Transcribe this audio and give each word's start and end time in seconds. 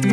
All 0.00 0.06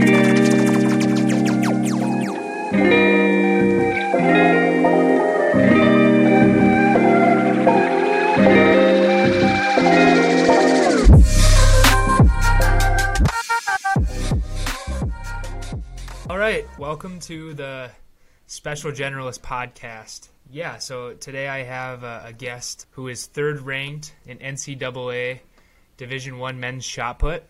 right, 16.38 16.66
welcome 16.78 17.22
to 17.22 17.54
the 17.54 17.90
Special 18.48 18.92
Generalist 18.92 19.40
podcast. 19.40 20.28
Yeah, 20.52 20.80
so 20.80 21.14
today 21.14 21.48
I 21.48 21.64
have 21.64 22.04
a, 22.04 22.24
a 22.26 22.34
guest 22.34 22.88
who 22.92 23.08
is 23.08 23.26
third 23.28 23.62
ranked 23.62 24.14
in 24.26 24.40
NCAA 24.40 25.40
Division 25.96 26.40
One 26.40 26.60
men's 26.60 26.84
shot 26.84 27.20
put, 27.20 27.46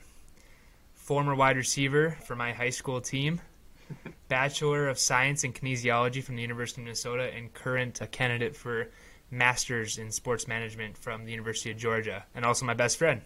former 1.07 1.33
wide 1.33 1.55
receiver 1.55 2.17
for 2.25 2.35
my 2.35 2.51
high 2.51 2.69
school 2.69 2.99
team, 2.99 3.39
Bachelor 4.27 4.89
of 4.89 4.99
Science 4.99 5.45
in 5.45 5.53
Kinesiology 5.53 6.21
from 6.21 6.35
the 6.35 6.41
University 6.41 6.81
of 6.81 6.85
Minnesota, 6.85 7.33
and 7.33 7.53
current 7.53 8.01
a 8.01 8.07
candidate 8.07 8.57
for 8.57 8.89
Masters 9.31 9.97
in 9.97 10.11
Sports 10.11 10.49
Management 10.49 10.97
from 10.97 11.23
the 11.23 11.31
University 11.31 11.71
of 11.71 11.77
Georgia, 11.77 12.25
and 12.35 12.43
also 12.43 12.65
my 12.65 12.73
best 12.73 12.97
friend. 12.97 13.21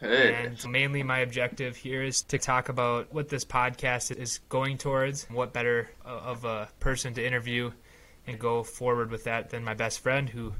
Hey. 0.00 0.34
And 0.34 0.68
mainly 0.68 1.04
my 1.04 1.20
objective 1.20 1.76
here 1.76 2.02
is 2.02 2.22
to 2.22 2.38
talk 2.38 2.68
about 2.68 3.14
what 3.14 3.28
this 3.28 3.44
podcast 3.44 4.10
is 4.10 4.40
going 4.48 4.76
towards, 4.76 5.22
what 5.30 5.52
better 5.52 5.90
uh, 6.04 6.08
of 6.08 6.44
a 6.44 6.68
person 6.80 7.14
to 7.14 7.24
interview 7.24 7.70
and 8.26 8.36
go 8.36 8.64
forward 8.64 9.12
with 9.12 9.22
that 9.24 9.50
than 9.50 9.62
my 9.62 9.74
best 9.74 10.00
friend 10.00 10.28
who 10.28 10.54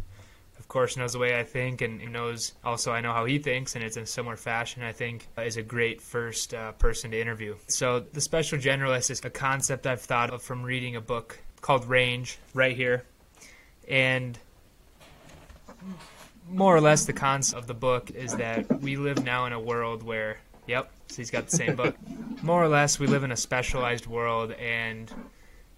course 0.72 0.96
knows 0.96 1.12
the 1.12 1.18
way 1.18 1.38
I 1.38 1.44
think 1.44 1.82
and 1.82 2.00
knows 2.10 2.54
also 2.64 2.92
I 2.92 3.02
know 3.02 3.12
how 3.12 3.26
he 3.26 3.38
thinks 3.38 3.74
and 3.74 3.84
it's 3.84 3.98
in 3.98 4.06
similar 4.06 4.38
fashion 4.38 4.82
I 4.82 4.92
think 4.92 5.28
is 5.36 5.58
a 5.58 5.62
great 5.62 6.00
first 6.00 6.54
uh, 6.54 6.72
person 6.72 7.10
to 7.10 7.20
interview. 7.20 7.56
So 7.66 8.00
the 8.00 8.22
special 8.22 8.58
generalist 8.58 9.10
is 9.10 9.20
a 9.22 9.28
concept 9.28 9.86
I've 9.86 10.00
thought 10.00 10.30
of 10.30 10.42
from 10.42 10.62
reading 10.62 10.96
a 10.96 11.00
book 11.02 11.38
called 11.60 11.84
Range 11.84 12.38
right 12.54 12.74
here. 12.74 13.04
And 13.86 14.38
more 16.48 16.74
or 16.74 16.80
less 16.80 17.04
the 17.04 17.12
concept 17.12 17.60
of 17.60 17.66
the 17.66 17.74
book 17.74 18.10
is 18.10 18.34
that 18.36 18.80
we 18.80 18.96
live 18.96 19.22
now 19.22 19.44
in 19.44 19.52
a 19.52 19.60
world 19.60 20.02
where 20.02 20.38
yep 20.66 20.90
so 21.08 21.16
he's 21.16 21.30
got 21.30 21.48
the 21.48 21.56
same 21.56 21.76
book 21.76 21.94
more 22.42 22.62
or 22.62 22.68
less 22.68 22.98
we 22.98 23.06
live 23.06 23.24
in 23.24 23.32
a 23.32 23.36
specialized 23.36 24.06
world 24.06 24.52
and 24.52 25.12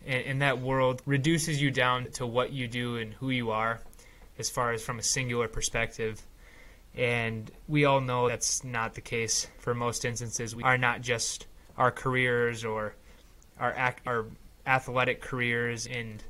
and, 0.06 0.42
that 0.42 0.60
world 0.60 1.00
reduces 1.06 1.62
you 1.62 1.70
down 1.70 2.10
to 2.12 2.26
what 2.26 2.52
you 2.52 2.68
do 2.68 2.96
and 2.96 3.14
who 3.14 3.30
you 3.30 3.50
are 3.50 3.80
as 4.38 4.50
far 4.50 4.72
as 4.72 4.82
from 4.82 4.98
a 4.98 5.02
singular 5.02 5.48
perspective 5.48 6.22
and 6.94 7.50
we 7.66 7.84
all 7.84 8.00
know 8.00 8.28
that's 8.28 8.62
not 8.62 8.94
the 8.94 9.00
case 9.00 9.48
for 9.58 9.74
most 9.74 10.04
instances 10.04 10.54
we 10.54 10.62
are 10.62 10.78
not 10.78 11.00
just 11.00 11.46
our 11.76 11.90
careers 11.90 12.64
or 12.64 12.94
our 13.58 13.72
act, 13.72 14.06
our 14.06 14.26
athletic 14.66 15.20
careers 15.20 15.86
and 15.86 16.22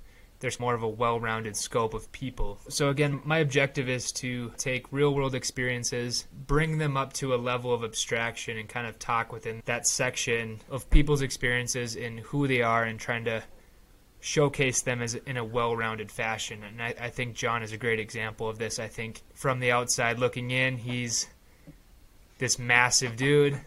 there's 0.45 0.61
more 0.61 0.75
of 0.75 0.83
a 0.83 0.89
well 0.89 1.19
rounded 1.19 1.57
scope 1.57 1.95
of 1.95 2.13
people. 2.13 2.59
So, 2.69 2.91
again, 2.91 3.23
my 3.25 3.39
objective 3.39 3.89
is 3.89 4.13
to 4.13 4.53
take 4.59 4.93
real 4.93 5.15
world 5.15 5.35
experiences, 5.35 6.27
bring 6.47 6.77
them 6.77 6.99
up 6.99 7.15
to 7.15 7.35
a 7.35 7.37
level 7.37 7.73
of 7.73 7.83
abstraction, 7.83 8.59
and 8.59 8.69
kind 8.69 8.87
of 8.87 8.99
talk 8.99 9.33
within 9.33 9.63
that 9.65 9.87
section 9.87 10.61
of 10.71 10.91
people's 10.91 11.23
experiences 11.23 11.97
and 11.97 12.21
who 12.21 12.47
they 12.47 12.61
are 12.61 12.85
and 12.85 13.01
trying 13.01 13.25
to 13.25 13.43
showcase 14.25 14.81
them 14.81 15.03
as 15.03 15.15
in 15.15 15.37
a 15.37 15.45
well 15.45 15.77
rounded 15.77 16.11
fashion. 16.11 16.63
And 16.65 16.83
I, 16.83 16.95
I 16.99 17.11
think 17.11 17.35
Jon 17.35 17.63
is 17.63 17.73
a 17.73 17.77
great 17.77 18.01
example 18.01 18.49
of 18.49 18.57
this. 18.57 18.79
I 18.79 18.89
think 18.89 19.21
from 19.35 19.61
the 19.61 19.71
outside 19.71 20.19
looking 20.19 20.51
in, 20.51 20.79
he's 20.79 21.29
this 22.39 22.59
massive 22.59 23.17
dude 23.17 23.61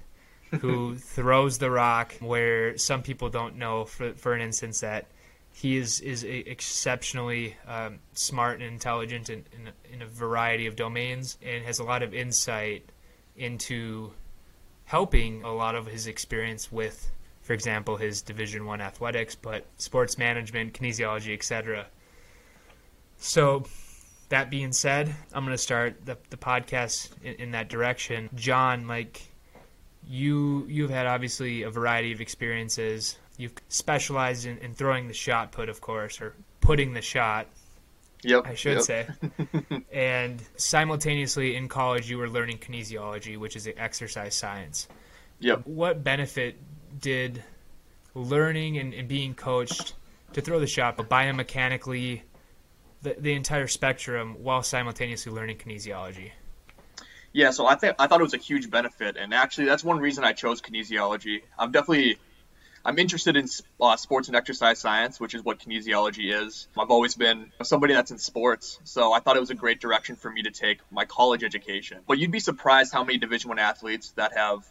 who 0.60 0.96
throws 0.98 1.60
the 1.60 1.70
rock 1.70 2.16
where 2.22 2.76
some 2.76 3.04
people 3.04 3.30
don't 3.30 3.56
know 3.58 3.86
for 3.86 4.14
for 4.14 4.34
an 4.34 4.42
instance 4.42 4.80
that 4.80 5.06
he 5.54 5.78
is 5.78 6.00
is 6.00 6.24
exceptionally 6.24 7.56
um, 7.68 8.00
smart 8.14 8.56
and 8.60 8.64
intelligent 8.72 9.30
in, 9.30 9.46
in, 9.54 9.94
in, 9.94 10.02
a 10.02 10.08
variety 10.08 10.66
of 10.66 10.76
domains 10.76 11.38
and 11.46 11.66
has 11.66 11.78
a 11.78 11.84
lot 11.84 12.02
of 12.02 12.16
insight 12.16 12.92
into 13.36 14.12
helping 14.86 15.44
a 15.44 15.54
lot 15.54 15.76
of 15.76 15.86
his 15.86 16.08
experience 16.08 16.72
with 16.72 17.12
for 17.48 17.54
example 17.54 17.96
his 17.96 18.22
division 18.22 18.66
one 18.66 18.82
athletics 18.82 19.36
but 19.36 19.66
sports 19.78 20.18
management 20.18 20.74
kinesiology 20.74 21.34
etc 21.34 21.88
so 23.18 23.64
that 24.30 24.50
being 24.50 24.72
said 24.72 25.14
i'm 25.34 25.44
going 25.44 25.56
to 25.56 25.62
start 25.62 26.06
the, 26.06 26.18
the 26.30 26.38
podcast 26.38 27.10
in, 27.24 27.34
in 27.36 27.52
that 27.52 27.70
direction 27.70 28.30
Jon 28.36 28.88
like 28.88 29.22
you 30.06 30.66
you've 30.68 30.92
had 30.92 31.08
obviously 31.08 31.64
a 31.64 31.70
variety 31.70 32.12
of 32.12 32.22
experiences 32.22 33.18
You've 33.38 33.54
specialized 33.70 34.48
in, 34.48 34.58
in 34.58 34.74
throwing 34.74 35.08
the 35.08 35.14
shot 35.14 35.52
put, 35.52 35.70
of 35.70 35.80
course, 35.80 36.20
or 36.20 36.34
putting 36.60 36.94
the 36.94 37.04
shot. 37.04 37.48
Yep. 38.24 38.48
I 38.48 38.56
should 38.56 38.78
yep. 38.78 38.82
say. 38.82 39.08
and 39.94 40.42
simultaneously 40.58 41.56
in 41.56 41.68
college, 41.68 42.10
you 42.10 42.18
were 42.18 42.30
learning 42.30 42.58
kinesiology, 42.58 43.38
which 43.38 43.56
is 43.56 43.70
exercise 43.78 44.34
science. 44.34 44.88
Yep. 45.40 45.68
What 45.68 46.04
benefit 46.04 46.58
did 47.00 47.44
learning 48.14 48.78
and, 48.78 48.94
and 48.94 49.08
being 49.08 49.34
coached 49.34 49.94
to 50.34 50.42
throw 50.42 50.60
the 50.60 50.68
shot, 50.68 50.98
but 50.98 51.10
biomechanically, 51.10 52.22
the, 53.02 53.16
the 53.18 53.34
entire 53.34 53.68
spectrum, 53.68 54.38
while 54.42 54.64
simultaneously 54.64 55.32
learning 55.32 55.58
kinesiology? 55.58 56.32
Yeah, 57.34 57.52
so 57.52 57.68
I 57.68 57.76
think 57.76 57.96
I 58.00 58.08
thought 58.08 58.20
it 58.20 58.24
was 58.24 58.34
a 58.34 58.38
huge 58.38 58.70
benefit, 58.70 59.18
and 59.18 59.34
actually, 59.34 59.66
that's 59.66 59.84
one 59.84 60.00
reason 60.00 60.24
I 60.24 60.34
chose 60.34 60.62
kinesiology. 60.62 61.44
I'm 61.58 61.72
definitely 61.72 62.18
I'm 62.88 62.98
interested 63.00 63.36
in 63.36 63.50
uh, 63.82 63.98
sports 63.98 64.30
and 64.30 64.38
exercise 64.38 64.80
science, 64.80 65.20
which 65.20 65.36
is 65.36 65.44
what 65.44 65.60
kinesiology 65.60 66.34
is. 66.34 66.70
I've 66.78 66.90
always 66.90 67.16
been 67.16 67.52
somebody 67.64 67.94
that's 67.94 68.12
in 68.12 68.18
sports, 68.18 68.80
so 68.86 69.12
I 69.12 69.20
thought 69.20 69.36
it 69.36 69.42
was 69.42 69.50
a 69.50 69.56
great 69.56 69.82
direction 69.82 70.16
for 70.16 70.32
me 70.32 70.44
to 70.44 70.52
take 70.52 70.80
my 70.90 71.04
college 71.04 71.44
education. 71.44 72.00
But 72.08 72.18
you'd 72.18 72.32
be 72.32 72.40
surprised 72.40 72.94
how 72.94 73.04
many 73.04 73.18
Division 73.18 73.50
One 73.50 73.60
athletes 73.60 74.12
that 74.12 74.38
have 74.38 74.66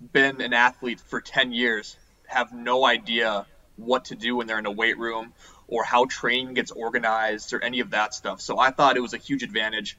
been 0.00 0.40
an 0.40 0.52
athlete 0.52 1.00
for 1.00 1.20
10 1.20 1.52
years 1.52 1.96
have 2.26 2.52
no 2.52 2.84
idea 2.84 3.46
what 3.76 4.06
to 4.06 4.14
do 4.14 4.36
when 4.36 4.46
they're 4.46 4.58
in 4.58 4.66
a 4.66 4.70
weight 4.70 4.98
room 4.98 5.32
or 5.66 5.84
how 5.84 6.04
training 6.04 6.54
gets 6.54 6.70
organized 6.70 7.52
or 7.52 7.62
any 7.62 7.80
of 7.80 7.90
that 7.90 8.14
stuff. 8.14 8.40
So 8.40 8.58
I 8.58 8.70
thought 8.70 8.96
it 8.96 9.00
was 9.00 9.14
a 9.14 9.18
huge 9.18 9.42
advantage 9.42 9.96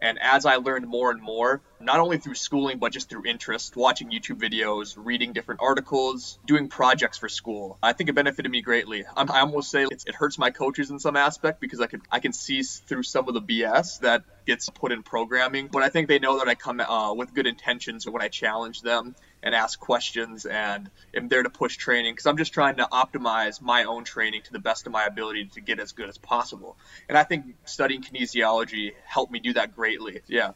and 0.00 0.18
as 0.20 0.46
I 0.46 0.56
learned 0.56 0.86
more 0.86 1.10
and 1.10 1.20
more, 1.20 1.60
not 1.80 1.98
only 1.98 2.18
through 2.18 2.36
schooling, 2.36 2.78
but 2.78 2.92
just 2.92 3.08
through 3.08 3.24
interest, 3.26 3.74
watching 3.76 4.10
YouTube 4.10 4.40
videos, 4.40 4.94
reading 4.96 5.32
different 5.32 5.60
articles, 5.60 6.38
doing 6.46 6.68
projects 6.68 7.18
for 7.18 7.28
school, 7.28 7.78
I 7.82 7.92
think 7.92 8.08
it 8.08 8.12
benefited 8.14 8.50
me 8.50 8.62
greatly. 8.62 9.04
I'm, 9.16 9.30
i 9.30 9.40
almost 9.40 9.70
say 9.70 9.86
it 9.90 10.14
hurts 10.14 10.38
my 10.38 10.50
coaches 10.50 10.90
in 10.90 11.00
some 11.00 11.16
aspect 11.16 11.60
because 11.60 11.80
I 11.80 11.86
could 11.86 12.02
I 12.10 12.20
can 12.20 12.32
see 12.32 12.62
through 12.62 13.02
some 13.02 13.28
of 13.28 13.34
the 13.34 13.42
BS 13.42 14.00
that 14.00 14.22
gets 14.46 14.68
put 14.70 14.92
in 14.92 15.02
programming, 15.02 15.68
but 15.68 15.82
I 15.82 15.88
think 15.88 16.06
they 16.06 16.20
know 16.20 16.38
that 16.38 16.48
I 16.48 16.54
come 16.54 16.80
uh, 16.80 17.12
with 17.14 17.34
good 17.34 17.46
intentions 17.46 18.08
when 18.08 18.22
I 18.22 18.28
challenge 18.28 18.82
them 18.82 19.16
and 19.42 19.54
ask 19.54 19.78
questions 19.78 20.46
and 20.46 20.90
am 21.14 21.28
there 21.28 21.42
to 21.42 21.50
push 21.50 21.76
training 21.76 22.12
because 22.12 22.26
I'm 22.26 22.36
just 22.36 22.52
trying 22.52 22.76
to 22.76 22.88
optimize 22.90 23.60
my 23.62 23.84
own 23.84 24.04
training 24.04 24.42
to 24.42 24.52
the 24.52 24.58
best 24.58 24.86
of 24.86 24.92
my 24.92 25.04
ability 25.04 25.46
to 25.54 25.60
get 25.60 25.78
as 25.78 25.92
good 25.92 26.08
as 26.08 26.18
possible. 26.18 26.76
And 27.08 27.16
I 27.16 27.22
think 27.24 27.44
studying 27.64 28.02
kinesiology 28.02 28.92
helped 29.04 29.32
me 29.32 29.38
do 29.38 29.52
that 29.54 29.74
greatly. 29.74 30.20
Yeah. 30.26 30.52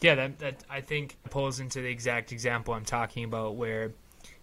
Yeah, 0.00 0.14
that, 0.16 0.38
that 0.40 0.64
I 0.68 0.80
think 0.82 1.16
pulls 1.30 1.60
into 1.60 1.80
the 1.80 1.88
exact 1.88 2.32
example 2.32 2.74
I'm 2.74 2.84
talking 2.84 3.24
about 3.24 3.56
where 3.56 3.92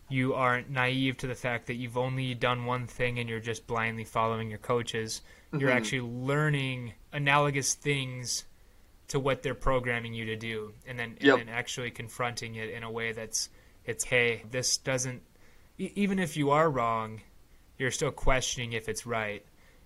you 0.10 0.34
aren't 0.34 0.70
naive 0.70 1.18
to 1.18 1.28
the 1.28 1.36
fact 1.36 1.68
that 1.68 1.76
you've 1.76 1.98
only 1.98 2.34
done 2.34 2.66
one 2.66 2.88
thing 2.88 3.20
and 3.20 3.30
you're 3.30 3.40
just 3.40 3.68
blindly 3.68 4.04
following 4.04 4.50
your 4.50 4.60
coaches. 4.60 5.22
You're 5.52 5.70
mm-hmm. 5.70 5.78
actually 5.78 6.02
learning 6.02 6.94
analogous 7.12 7.74
things 7.76 8.46
to 9.10 9.20
what 9.20 9.44
they're 9.44 9.56
programming 9.56 10.14
you 10.14 10.26
to 10.26 10.36
do, 10.36 10.74
and 10.88 10.98
then 10.98 11.18
yep. 11.20 11.40
and 11.40 11.48
then 11.48 11.56
actually 11.56 11.92
confronting 11.92 12.56
it 12.56 12.70
in 12.70 12.84
a 12.84 12.92
way 12.92 13.12
that's 13.12 13.50
it's 13.86 14.04
hey, 14.04 14.44
this 14.52 14.78
doesn't. 14.78 15.22
even 15.78 16.20
if 16.20 16.38
you 16.38 16.52
are 16.52 16.70
wrong, 16.70 17.22
you're 17.78 17.92
still 17.92 18.12
questioning 18.12 18.74
if 18.74 18.88
it's 18.90 19.06
right. 19.06 19.46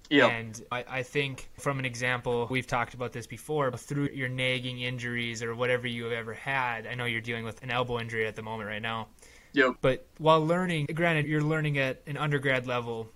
Yep. 0.09 0.31
And 0.31 0.62
I, 0.71 0.86
I 0.88 1.03
think 1.03 1.50
from 1.59 1.80
an 1.80 1.86
example, 1.86 2.47
we've 2.50 2.68
talked 2.68 2.94
about 2.94 3.12
this 3.12 3.27
before, 3.27 3.71
through 3.71 4.09
your 4.13 4.30
nagging 4.30 4.80
injuries 4.80 5.44
or 5.44 5.53
whatever 5.53 5.88
you 5.88 6.06
have 6.06 6.13
ever 6.13 6.33
had. 6.33 6.88
I 6.88 6.95
know 6.95 7.06
you're 7.06 7.21
dealing 7.21 7.44
with 7.44 7.62
an 7.63 7.71
elbow 7.71 8.00
injury 8.00 8.25
at 8.25 8.36
the 8.36 8.42
moment 8.42 8.69
right 8.69 8.81
now. 8.81 9.07
Yep. 9.53 9.77
But 9.81 10.06
while 10.18 10.45
learning, 10.45 10.88
granted, 10.94 11.25
you're 11.25 11.42
learning 11.42 11.77
at 11.77 12.01
an 12.07 12.15
undergrad 12.15 12.68
level, 12.68 13.09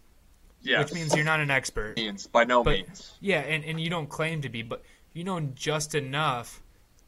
yes. 0.61 0.83
which 0.83 0.93
means 0.93 1.15
you're 1.15 1.25
not 1.25 1.39
an 1.39 1.51
expert. 1.51 1.97
Means 1.97 2.27
by 2.27 2.43
no 2.43 2.63
but, 2.63 2.73
means. 2.73 3.13
Yeah, 3.21 3.39
and, 3.39 3.63
and 3.63 3.79
you 3.79 3.89
don't 3.89 4.09
claim 4.09 4.41
to 4.41 4.49
be, 4.49 4.61
but 4.63 4.81
you 5.13 5.23
know 5.23 5.39
just 5.39 5.95
enough 5.95 6.61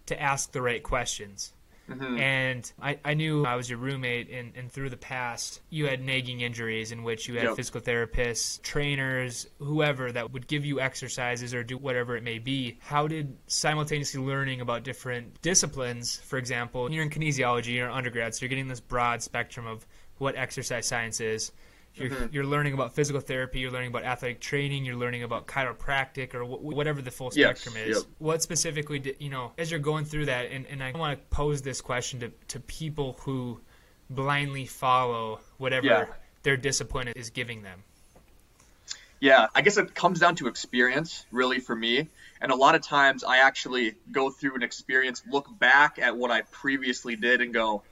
to 0.08 0.22
ask 0.22 0.52
the 0.52 0.62
right 0.62 0.84
questions. 0.84 1.54
Mm-hmm. 1.90 2.18
And 2.18 2.72
I, 2.82 2.98
I 3.04 3.14
knew 3.14 3.46
I 3.46 3.56
was 3.56 3.70
your 3.70 3.78
roommate, 3.78 4.30
and, 4.32 4.54
and 4.56 4.72
through 4.72 4.90
the 4.90 4.98
past, 4.98 5.60
you 5.70 5.88
had 5.88 6.02
nagging 6.02 6.40
injuries 6.40 6.94
in 6.94 7.04
which 7.04 7.28
you 7.28 7.36
had 7.36 7.44
yep. 7.44 7.56
physical 7.58 7.82
therapists, 7.82 8.62
trainers, 8.62 9.48
whoever 9.60 10.12
that 10.12 10.32
would 10.32 10.48
give 10.48 10.66
you 10.66 10.80
exercises 10.80 11.54
or 11.54 11.62
do 11.62 11.78
whatever 11.78 12.16
it 12.16 12.24
may 12.24 12.40
be. 12.40 12.78
How 12.80 13.08
did 13.08 13.36
simultaneously 13.48 14.22
learning 14.22 14.62
about 14.62 14.84
different 14.84 15.42
disciplines, 15.42 16.16
for 16.16 16.38
example, 16.38 16.90
you're 16.90 17.04
in 17.04 17.10
kinesiology, 17.10 17.74
you're 17.74 17.88
an 17.88 17.94
undergrad, 17.94 18.34
so 18.34 18.44
you're 18.44 18.50
getting 18.50 18.70
this 18.70 18.80
broad 18.80 19.22
spectrum 19.22 19.68
of 19.68 19.86
what 20.20 20.38
exercise 20.38 20.88
science 20.88 21.20
is. 21.20 21.52
You're, 21.96 22.10
Mm-hmm. 22.10 22.26
you're 22.34 22.46
learning 22.46 22.74
about 22.74 22.94
physical 22.96 23.22
therapy. 23.22 23.60
You're 23.60 23.72
learning 23.72 23.90
about 23.90 24.04
athletic 24.04 24.40
training. 24.40 24.84
You're 24.84 24.96
learning 24.96 25.22
about 25.24 25.46
chiropractic 25.46 26.34
or 26.34 26.44
wh- 26.44 26.64
whatever 26.64 27.02
the 27.04 27.12
full 27.12 27.32
Yes, 27.36 27.60
spectrum 27.62 27.84
is. 27.88 27.98
yep. 27.98 28.06
What 28.18 28.42
specifically, 28.42 28.98
did, 29.00 29.18
you 29.20 29.30
know, 29.30 29.52
as 29.60 29.70
you're 29.70 29.80
going 29.80 30.06
through 30.06 30.26
that, 30.26 30.52
and, 30.52 30.66
and 30.68 30.84
I 30.84 30.92
want 30.92 31.20
to 31.20 31.26
pose 31.36 31.62
this 31.62 31.82
question 31.82 32.20
to, 32.22 32.32
to 32.50 32.60
people 32.60 33.18
who 33.22 33.60
blindly 34.10 34.66
follow 34.66 35.40
whatever 35.58 35.86
Yeah. 35.86 36.06
their 36.42 36.58
discipline 36.58 37.10
is 37.10 37.30
giving 37.30 37.62
them. 37.62 37.84
Yeah, 39.20 39.48
I 39.56 39.62
guess 39.62 39.78
it 39.78 39.96
comes 39.96 40.20
down 40.20 40.36
to 40.38 40.48
experience, 40.48 41.26
really, 41.32 41.60
for 41.60 41.76
me. 41.76 42.10
And 42.42 42.52
a 42.52 42.56
lot 42.56 42.76
of 42.76 42.82
times 42.82 43.24
I 43.24 43.38
actually 43.38 43.94
go 44.12 44.30
through 44.30 44.56
an 44.56 44.64
experience, 44.64 45.24
look 45.30 45.48
back 45.60 45.98
at 45.98 46.18
what 46.18 46.30
I 46.30 46.42
previously 46.42 47.16
did, 47.16 47.40
and 47.40 47.54
go, 47.54 47.84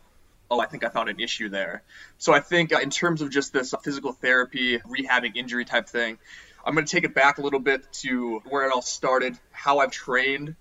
oh, 0.52 0.60
I 0.60 0.66
think 0.66 0.84
I 0.84 0.90
found 0.90 1.10
an 1.10 1.20
issue 1.20 1.50
there. 1.50 1.82
So 2.18 2.34
I 2.34 2.42
think 2.42 2.74
uh, 2.74 2.80
in 2.80 2.90
terms 2.90 3.22
of 3.22 3.32
just 3.32 3.54
this 3.54 3.74
physical 3.84 4.12
therapy, 4.12 4.78
rehabbing 4.80 5.36
injury 5.36 5.66
type 5.66 5.88
thing, 5.88 6.20
I'm 6.64 6.76
going 6.76 6.86
to 6.86 6.92
take 6.92 7.06
it 7.06 7.16
back 7.16 7.40
a 7.40 7.42
little 7.42 7.60
bit 7.60 7.92
to 8.02 8.42
where 8.50 8.68
it 8.68 8.74
all 8.74 8.82
started, 8.82 9.40
how 9.52 9.80
I've 9.80 9.92
trained, 9.92 10.56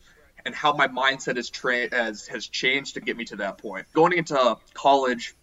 and 0.46 0.54
how 0.54 0.72
my 0.72 0.86
mindset 0.88 1.36
has, 1.36 1.50
tra- 1.50 1.94
has, 1.94 2.28
has 2.28 2.46
changed 2.46 2.94
to 2.94 3.00
get 3.00 3.16
me 3.16 3.24
to 3.26 3.36
that 3.36 3.58
point. 3.58 3.86
Going 3.92 4.16
into 4.16 4.56
college, 4.72 5.34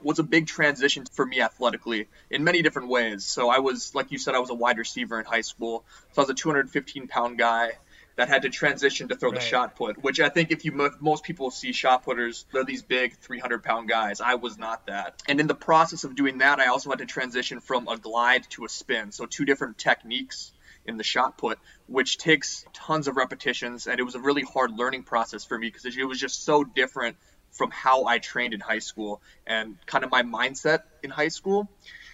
was 0.00 0.18
a 0.18 0.24
big 0.24 0.48
transition 0.48 1.04
for 1.12 1.24
me 1.24 1.40
athletically 1.40 2.08
in 2.28 2.42
many 2.42 2.60
different 2.62 2.88
ways. 2.88 3.24
So 3.24 3.48
I 3.48 3.60
was, 3.60 3.94
like 3.94 4.10
you 4.10 4.18
said, 4.18 4.34
I 4.34 4.40
was 4.40 4.50
a 4.50 4.54
wide 4.54 4.78
receiver 4.78 5.20
in 5.20 5.24
high 5.24 5.42
school. 5.42 5.84
So 6.12 6.22
I 6.22 6.24
was 6.24 6.30
a 6.30 6.34
215 6.34 7.06
pound 7.06 7.38
guy 7.38 7.72
that 8.16 8.28
had 8.28 8.42
to 8.42 8.50
transition 8.50 9.08
to 9.08 9.16
throw 9.16 9.30
the 9.30 9.40
shot 9.40 9.76
put, 9.76 10.02
which 10.02 10.20
I 10.20 10.28
think 10.28 10.50
if 10.50 10.64
you 10.64 10.90
most 11.00 11.24
people 11.24 11.50
see 11.50 11.72
shot 11.72 12.04
putters, 12.04 12.44
they're 12.52 12.64
these 12.64 12.82
big 12.82 13.16
300 13.16 13.62
pound 13.62 13.88
guys. 13.88 14.20
I 14.20 14.34
was 14.34 14.58
not 14.58 14.86
that. 14.86 15.22
And 15.28 15.40
in 15.40 15.46
the 15.46 15.54
process 15.54 16.04
of 16.04 16.14
doing 16.14 16.38
that, 16.38 16.60
I 16.60 16.66
also 16.66 16.90
had 16.90 16.98
to 16.98 17.06
transition 17.06 17.60
from 17.60 17.88
a 17.88 17.96
glide 17.96 18.46
to 18.50 18.64
a 18.64 18.68
spin. 18.68 19.12
So 19.12 19.26
two 19.26 19.44
different 19.44 19.78
techniques 19.78 20.52
in 20.84 20.96
the 20.96 21.04
shot 21.04 21.38
put, 21.38 21.58
which 21.86 22.18
takes 22.18 22.64
tons 22.72 23.08
of 23.08 23.16
repetitions. 23.16 23.86
And 23.86 23.98
it 23.98 24.02
was 24.02 24.14
a 24.14 24.20
really 24.20 24.42
hard 24.42 24.72
learning 24.72 25.04
process 25.04 25.44
for 25.44 25.58
me 25.58 25.68
because 25.68 25.96
it 25.96 26.04
was 26.04 26.20
just 26.20 26.44
so 26.44 26.64
different 26.64 27.16
from 27.52 27.70
how 27.70 28.06
I 28.06 28.18
trained 28.18 28.54
in 28.54 28.60
high 28.60 28.78
school 28.78 29.20
and 29.46 29.76
kind 29.86 30.04
of 30.04 30.10
my 30.10 30.22
mindset 30.22 30.80
in 31.02 31.10
high 31.10 31.28
school. 31.28 31.68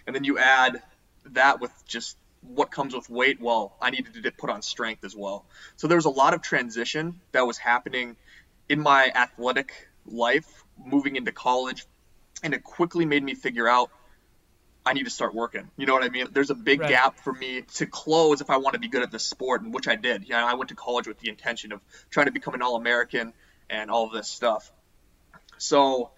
And 0.06 0.15
then 0.15 0.25
you 0.25 0.39
add 0.39 0.83
that 1.33 1.61
with 1.61 1.73
just 1.87 2.17
what 2.49 2.71
comes 2.71 2.95
with 2.95 3.09
weight. 3.11 3.41
Well, 3.41 3.77
I 3.81 3.91
needed 3.91 4.23
to 4.23 4.31
put 4.33 4.50
on 4.50 4.62
strength 4.62 5.05
as 5.05 5.15
well. 5.15 5.45
So 5.77 5.87
there 5.87 5.97
was 5.97 6.06
a 6.06 6.11
lot 6.11 6.35
of 6.35 6.43
transition 6.43 7.21
that 7.33 7.47
was 7.47 7.59
happening 7.59 8.17
in 8.69 8.81
my 8.81 9.11
athletic 9.15 9.73
life, 10.06 10.65
moving 10.83 11.17
into 11.17 11.33
college, 11.33 11.87
and 12.43 12.55
it 12.55 12.65
quickly 12.65 13.05
made 13.05 13.23
me 13.23 13.35
figure 13.35 13.69
out 13.69 13.91
I 14.87 14.95
need 14.95 15.05
to 15.05 15.11
start 15.11 15.35
working. 15.35 15.71
You 15.77 15.85
know 15.85 15.93
what 15.93 16.03
I 16.03 16.09
mean? 16.09 16.29
There's 16.33 16.49
a 16.49 16.55
big 16.55 16.81
Right. 16.81 16.89
gap 16.89 17.21
for 17.21 17.33
me 17.33 17.62
to 17.75 17.87
close 17.87 18.41
if 18.41 18.49
I 18.49 18.56
want 18.56 18.73
to 18.73 18.81
be 18.81 18.89
good 18.89 19.03
at 19.03 19.11
this 19.11 19.25
sport, 19.25 19.61
and 19.61 19.75
which 19.75 19.87
I 19.87 19.97
did. 19.97 20.27
Yeah, 20.27 20.43
I 20.44 20.55
went 20.55 20.71
to 20.71 20.75
college 20.75 21.06
with 21.06 21.19
the 21.19 21.29
intention 21.29 21.73
of 21.73 21.81
trying 22.11 22.27
to 22.27 22.33
become 22.33 22.55
an 22.55 22.62
All-American 22.62 23.35
and 23.69 23.91
all 23.91 24.06
of 24.06 24.12
this 24.12 24.29
stuff. 24.29 24.73
So 25.59 26.12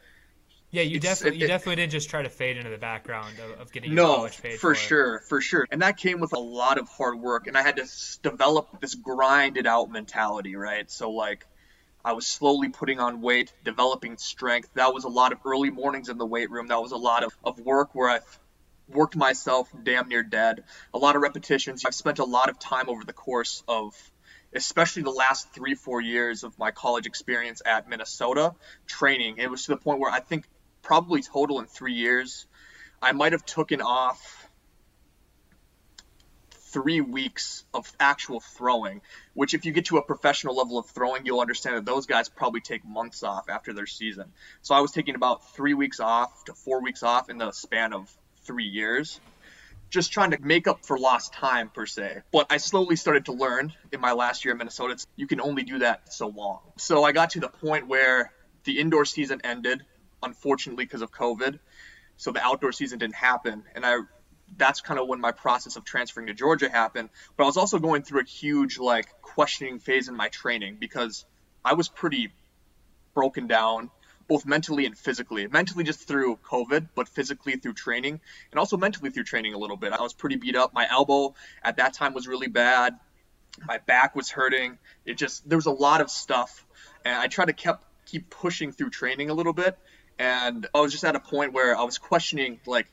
Yeah, 0.72 0.82
you 0.82 0.96
It's- 0.98 1.02
definitely 1.18 1.38
it- 1.38 1.42
you 1.42 1.48
definitely 1.48 1.76
did 1.76 1.90
just 1.90 2.08
try 2.10 2.22
to 2.22 2.28
fade 2.30 2.56
into 2.56 2.70
the 2.70 2.78
background 2.78 3.38
of, 3.40 3.60
of 3.60 3.72
getting 3.72 3.94
no, 3.94 4.14
college 4.16 4.40
paid 4.40 4.60
for 4.60 4.72
it. 4.72 4.76
sure, 4.76 5.18
for 5.20 5.40
sure, 5.40 5.66
and 5.70 5.82
that 5.82 5.96
came 5.96 6.20
with 6.20 6.32
a 6.32 6.38
lot 6.38 6.78
of 6.78 6.88
hard 6.88 7.18
work, 7.18 7.46
and 7.48 7.58
I 7.58 7.62
had 7.62 7.76
to 7.76 7.82
s- 7.82 8.18
develop 8.22 8.80
this 8.80 8.94
grinded 8.94 9.66
out 9.66 9.90
mentality, 9.90 10.54
right? 10.54 10.88
So 10.90 11.10
like, 11.10 11.44
I 12.04 12.12
was 12.12 12.26
slowly 12.26 12.68
putting 12.68 13.00
on 13.00 13.20
weight, 13.20 13.52
developing 13.64 14.16
strength. 14.16 14.70
That 14.74 14.94
was 14.94 15.04
a 15.04 15.08
lot 15.08 15.32
of 15.32 15.40
early 15.44 15.70
mornings 15.70 16.08
in 16.08 16.18
the 16.18 16.24
weight 16.26 16.50
room. 16.50 16.68
That 16.68 16.80
was 16.80 16.92
a 16.92 16.96
lot 16.96 17.24
of, 17.24 17.36
of 17.44 17.58
work 17.60 17.90
where 17.94 18.08
I've 18.08 18.38
worked 18.88 19.16
myself 19.16 19.68
damn 19.82 20.08
near 20.08 20.22
dead. 20.22 20.64
A 20.94 20.98
lot 20.98 21.14
of 21.16 21.20
repetitions. 21.22 21.84
I've 21.84 21.94
spent 21.94 22.18
a 22.18 22.24
lot 22.24 22.48
of 22.48 22.58
time 22.58 22.88
over 22.88 23.04
the 23.04 23.12
course 23.12 23.62
of 23.68 23.94
especially 24.52 25.02
the 25.02 25.10
last 25.10 25.52
three, 25.52 25.74
four 25.74 26.00
years 26.00 26.42
of 26.42 26.58
my 26.58 26.70
college 26.70 27.06
experience 27.06 27.60
at 27.66 27.88
Minnesota 27.88 28.54
training. 28.86 29.36
It 29.38 29.50
was 29.50 29.64
to 29.64 29.72
the 29.72 29.76
point 29.76 30.00
where 30.00 30.10
I 30.10 30.20
think 30.20 30.44
probably 30.82 31.22
total 31.22 31.60
in 31.60 31.66
three 31.66 31.94
years, 31.94 32.46
I 33.02 33.12
might 33.12 33.32
have 33.32 33.44
taken 33.44 33.80
off 33.80 34.40
three 36.72 37.00
weeks 37.00 37.64
of 37.74 37.90
actual 37.98 38.40
throwing, 38.40 39.00
which 39.34 39.54
if 39.54 39.64
you 39.64 39.72
get 39.72 39.86
to 39.86 39.98
a 39.98 40.02
professional 40.02 40.56
level 40.56 40.78
of 40.78 40.86
throwing, 40.86 41.26
you'll 41.26 41.40
understand 41.40 41.76
that 41.76 41.84
those 41.84 42.06
guys 42.06 42.28
probably 42.28 42.60
take 42.60 42.84
months 42.84 43.22
off 43.22 43.48
after 43.48 43.72
their 43.72 43.86
season. 43.86 44.32
So 44.62 44.74
I 44.74 44.80
was 44.80 44.92
taking 44.92 45.14
about 45.14 45.54
three 45.54 45.74
weeks 45.74 46.00
off 46.00 46.44
to 46.44 46.54
four 46.54 46.82
weeks 46.82 47.02
off 47.02 47.28
in 47.28 47.38
the 47.38 47.50
span 47.50 47.92
of 47.92 48.10
three 48.44 48.66
years. 48.66 49.20
Just 49.90 50.12
trying 50.12 50.30
to 50.30 50.38
make 50.40 50.68
up 50.68 50.86
for 50.86 50.96
lost 50.96 51.32
time 51.32 51.68
per 51.68 51.86
se. 51.86 52.22
But 52.30 52.46
I 52.50 52.58
slowly 52.58 52.94
started 52.94 53.24
to 53.24 53.32
learn 53.32 53.72
in 53.90 54.00
my 54.00 54.12
last 54.12 54.44
year 54.44 54.52
in 54.52 54.58
Minnesota, 54.58 55.04
you 55.16 55.26
can 55.26 55.40
only 55.40 55.64
do 55.64 55.80
that 55.80 56.12
so 56.12 56.28
long. 56.28 56.60
So 56.78 57.02
I 57.02 57.10
got 57.10 57.30
to 57.30 57.40
the 57.40 57.48
point 57.48 57.88
where 57.88 58.32
the 58.62 58.78
indoor 58.78 59.04
season 59.04 59.40
ended, 59.42 59.84
unfortunately 60.22 60.84
because 60.84 61.02
of 61.02 61.12
COVID. 61.12 61.58
So 62.16 62.32
the 62.32 62.42
outdoor 62.42 62.72
season 62.72 62.98
didn't 62.98 63.14
happen, 63.14 63.64
and 63.74 63.84
I 63.86 63.98
that's 64.56 64.80
kind 64.80 64.98
of 64.98 65.06
when 65.06 65.20
my 65.20 65.32
process 65.32 65.76
of 65.76 65.84
transferring 65.84 66.26
to 66.26 66.34
Georgia 66.34 66.68
happened. 66.68 67.10
But 67.36 67.44
I 67.44 67.46
was 67.46 67.56
also 67.56 67.78
going 67.78 68.02
through 68.02 68.20
a 68.20 68.24
huge 68.24 68.78
like 68.78 69.08
questioning 69.22 69.78
phase 69.78 70.08
in 70.08 70.16
my 70.16 70.28
training 70.28 70.76
because 70.80 71.24
I 71.64 71.74
was 71.74 71.88
pretty 71.88 72.32
broken 73.14 73.46
down 73.46 73.90
both 74.28 74.46
mentally 74.46 74.86
and 74.86 74.96
physically. 74.96 75.46
Mentally 75.48 75.82
just 75.82 76.06
through 76.06 76.36
COVID, 76.36 76.88
but 76.94 77.08
physically 77.08 77.56
through 77.56 77.74
training 77.74 78.20
and 78.52 78.58
also 78.58 78.76
mentally 78.76 79.10
through 79.10 79.24
training 79.24 79.54
a 79.54 79.58
little 79.58 79.76
bit. 79.76 79.92
I 79.92 80.00
was 80.02 80.12
pretty 80.12 80.36
beat 80.36 80.56
up. 80.56 80.72
My 80.72 80.88
elbow 80.88 81.34
at 81.62 81.78
that 81.78 81.94
time 81.94 82.14
was 82.14 82.28
really 82.28 82.48
bad. 82.48 82.94
My 83.66 83.78
back 83.78 84.14
was 84.14 84.30
hurting. 84.30 84.78
It 85.04 85.14
just 85.14 85.48
there 85.48 85.58
was 85.58 85.66
a 85.66 85.72
lot 85.72 86.00
of 86.00 86.10
stuff 86.10 86.64
and 87.04 87.14
I 87.14 87.26
tried 87.26 87.46
to 87.46 87.52
kept 87.52 87.84
keep 88.06 88.30
pushing 88.30 88.72
through 88.72 88.90
training 88.90 89.30
a 89.30 89.34
little 89.34 89.52
bit 89.52 89.76
and 90.20 90.66
I 90.74 90.80
was 90.80 90.92
just 90.92 91.02
at 91.02 91.16
a 91.16 91.20
point 91.20 91.54
where 91.54 91.74
I 91.74 91.82
was 91.82 91.96
questioning 91.96 92.60
like 92.66 92.86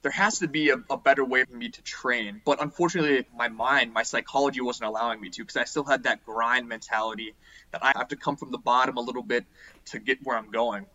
there 0.00 0.10
has 0.10 0.38
to 0.38 0.48
be 0.48 0.70
a, 0.70 0.76
a 0.88 0.96
better 0.96 1.22
way 1.22 1.44
for 1.44 1.54
me 1.54 1.68
to 1.68 1.82
train. 1.82 2.40
But 2.42 2.62
unfortunately, 2.62 3.26
my 3.36 3.48
mind, 3.48 3.92
my 3.92 4.02
psychology 4.02 4.62
wasn't 4.62 4.88
allowing 4.88 5.20
me 5.20 5.28
to 5.28 5.42
because 5.42 5.58
I 5.58 5.64
still 5.64 5.84
had 5.84 6.04
that 6.04 6.24
grind 6.24 6.66
mentality 6.70 7.34
that 7.72 7.84
I 7.84 7.92
have 7.94 8.08
to 8.08 8.16
come 8.16 8.36
from 8.36 8.50
the 8.50 8.56
bottom 8.56 8.96
a 8.96 9.02
little 9.02 9.22
bit 9.22 9.44
to 9.86 9.98
get 9.98 10.20
where 10.24 10.38
I'm 10.38 10.50
going. 10.50 10.86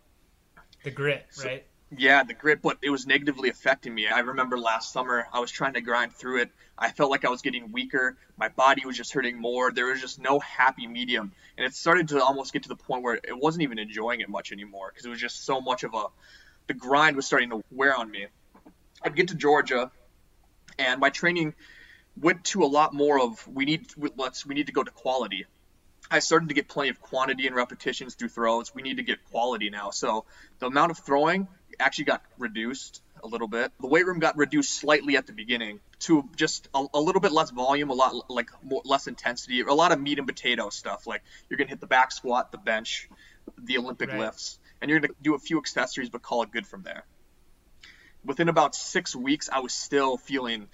The 0.82 0.90
grit, 0.90 1.24
right? 1.44 1.64
Yeah, 1.94 2.24
the 2.24 2.34
grit, 2.34 2.62
but 2.62 2.78
it 2.82 2.90
was 2.90 3.06
negatively 3.06 3.48
affecting 3.48 3.94
me. 3.94 4.08
I 4.08 4.18
remember 4.18 4.58
last 4.58 4.92
summer, 4.92 5.28
I 5.32 5.38
was 5.38 5.52
trying 5.52 5.74
to 5.74 5.80
grind 5.80 6.12
through 6.12 6.42
it. 6.42 6.50
I 6.76 6.90
felt 6.90 7.12
like 7.12 7.24
I 7.24 7.28
was 7.28 7.42
getting 7.42 7.70
weaker. 7.70 8.16
My 8.36 8.48
body 8.48 8.84
was 8.84 8.96
just 8.96 9.12
hurting 9.12 9.40
more. 9.40 9.70
There 9.70 9.86
was 9.86 10.00
just 10.00 10.18
no 10.18 10.40
happy 10.40 10.88
medium. 10.88 11.32
And 11.56 11.64
it 11.64 11.74
started 11.74 12.08
to 12.08 12.22
almost 12.22 12.52
get 12.52 12.64
to 12.64 12.68
the 12.68 12.76
point 12.76 13.04
where 13.04 13.14
it 13.14 13.38
wasn't 13.38 13.62
even 13.62 13.78
enjoying 13.78 14.20
it 14.20 14.28
much 14.28 14.50
anymore 14.50 14.90
because 14.90 15.06
it 15.06 15.10
was 15.10 15.20
just 15.20 15.44
so 15.44 15.60
much 15.60 15.84
of 15.84 15.94
a, 15.94 16.06
the 16.66 16.74
grind 16.74 17.14
was 17.14 17.24
starting 17.24 17.50
to 17.50 17.62
wear 17.70 17.96
on 17.96 18.10
me. 18.10 18.26
I'd 19.02 19.14
get 19.14 19.28
to 19.28 19.36
Georgia, 19.36 19.92
and 20.80 21.00
my 21.00 21.10
training 21.10 21.54
went 22.20 22.44
to 22.46 22.64
a 22.64 22.66
lot 22.66 22.94
more 22.94 23.20
of 23.20 23.46
we 23.46 23.64
need 23.64 23.86
let's 24.16 24.44
we 24.44 24.54
need 24.54 24.66
to 24.66 24.72
go 24.72 24.82
to 24.82 24.90
quality. 24.90 25.46
I 26.10 26.20
started 26.20 26.48
to 26.48 26.54
get 26.54 26.68
plenty 26.68 26.90
of 26.90 27.00
quantity 27.00 27.46
and 27.46 27.54
repetitions 27.54 28.14
through 28.14 28.28
throws. 28.28 28.74
We 28.74 28.82
need 28.82 28.96
to 28.96 29.02
get 29.02 29.24
quality 29.24 29.70
now. 29.70 29.90
So 29.90 30.24
the 30.58 30.66
amount 30.66 30.92
of 30.92 30.98
throwing 30.98 31.48
actually 31.80 32.04
got 32.04 32.22
reduced 32.38 33.02
a 33.22 33.26
little 33.26 33.48
bit. 33.48 33.72
The 33.80 33.88
weight 33.88 34.06
room 34.06 34.18
got 34.18 34.36
reduced 34.36 34.78
slightly 34.80 35.16
at 35.16 35.26
the 35.26 35.32
beginning 35.32 35.80
to 36.00 36.24
just 36.36 36.68
a, 36.74 36.86
a 36.94 37.00
little 37.00 37.20
bit 37.20 37.32
less 37.32 37.50
volume, 37.50 37.90
a 37.90 37.94
lot 37.94 38.14
like 38.30 38.50
more, 38.62 38.82
less 38.84 39.06
intensity, 39.06 39.60
a 39.62 39.72
lot 39.72 39.92
of 39.92 40.00
meat 40.00 40.18
and 40.18 40.26
potato 40.26 40.70
stuff. 40.70 41.06
Like 41.06 41.22
you're 41.48 41.56
gonna 41.58 41.70
hit 41.70 41.80
the 41.80 41.86
back 41.86 42.12
squat, 42.12 42.52
the 42.52 42.58
bench, 42.58 43.08
the 43.58 43.78
Olympic 43.78 44.10
Right. 44.10 44.20
lifts, 44.20 44.58
and 44.80 44.90
you're 44.90 45.00
gonna 45.00 45.14
do 45.22 45.34
a 45.34 45.38
few 45.38 45.58
accessories, 45.58 46.10
but 46.10 46.22
call 46.22 46.42
it 46.42 46.50
good 46.50 46.66
from 46.66 46.82
there 46.82 47.04
within 48.26 48.48
about 48.48 48.74
six 48.74 49.14
weeks, 49.14 49.48
I 49.50 49.60
was 49.60 49.72
still 49.72 50.16
feeling, 50.16 50.68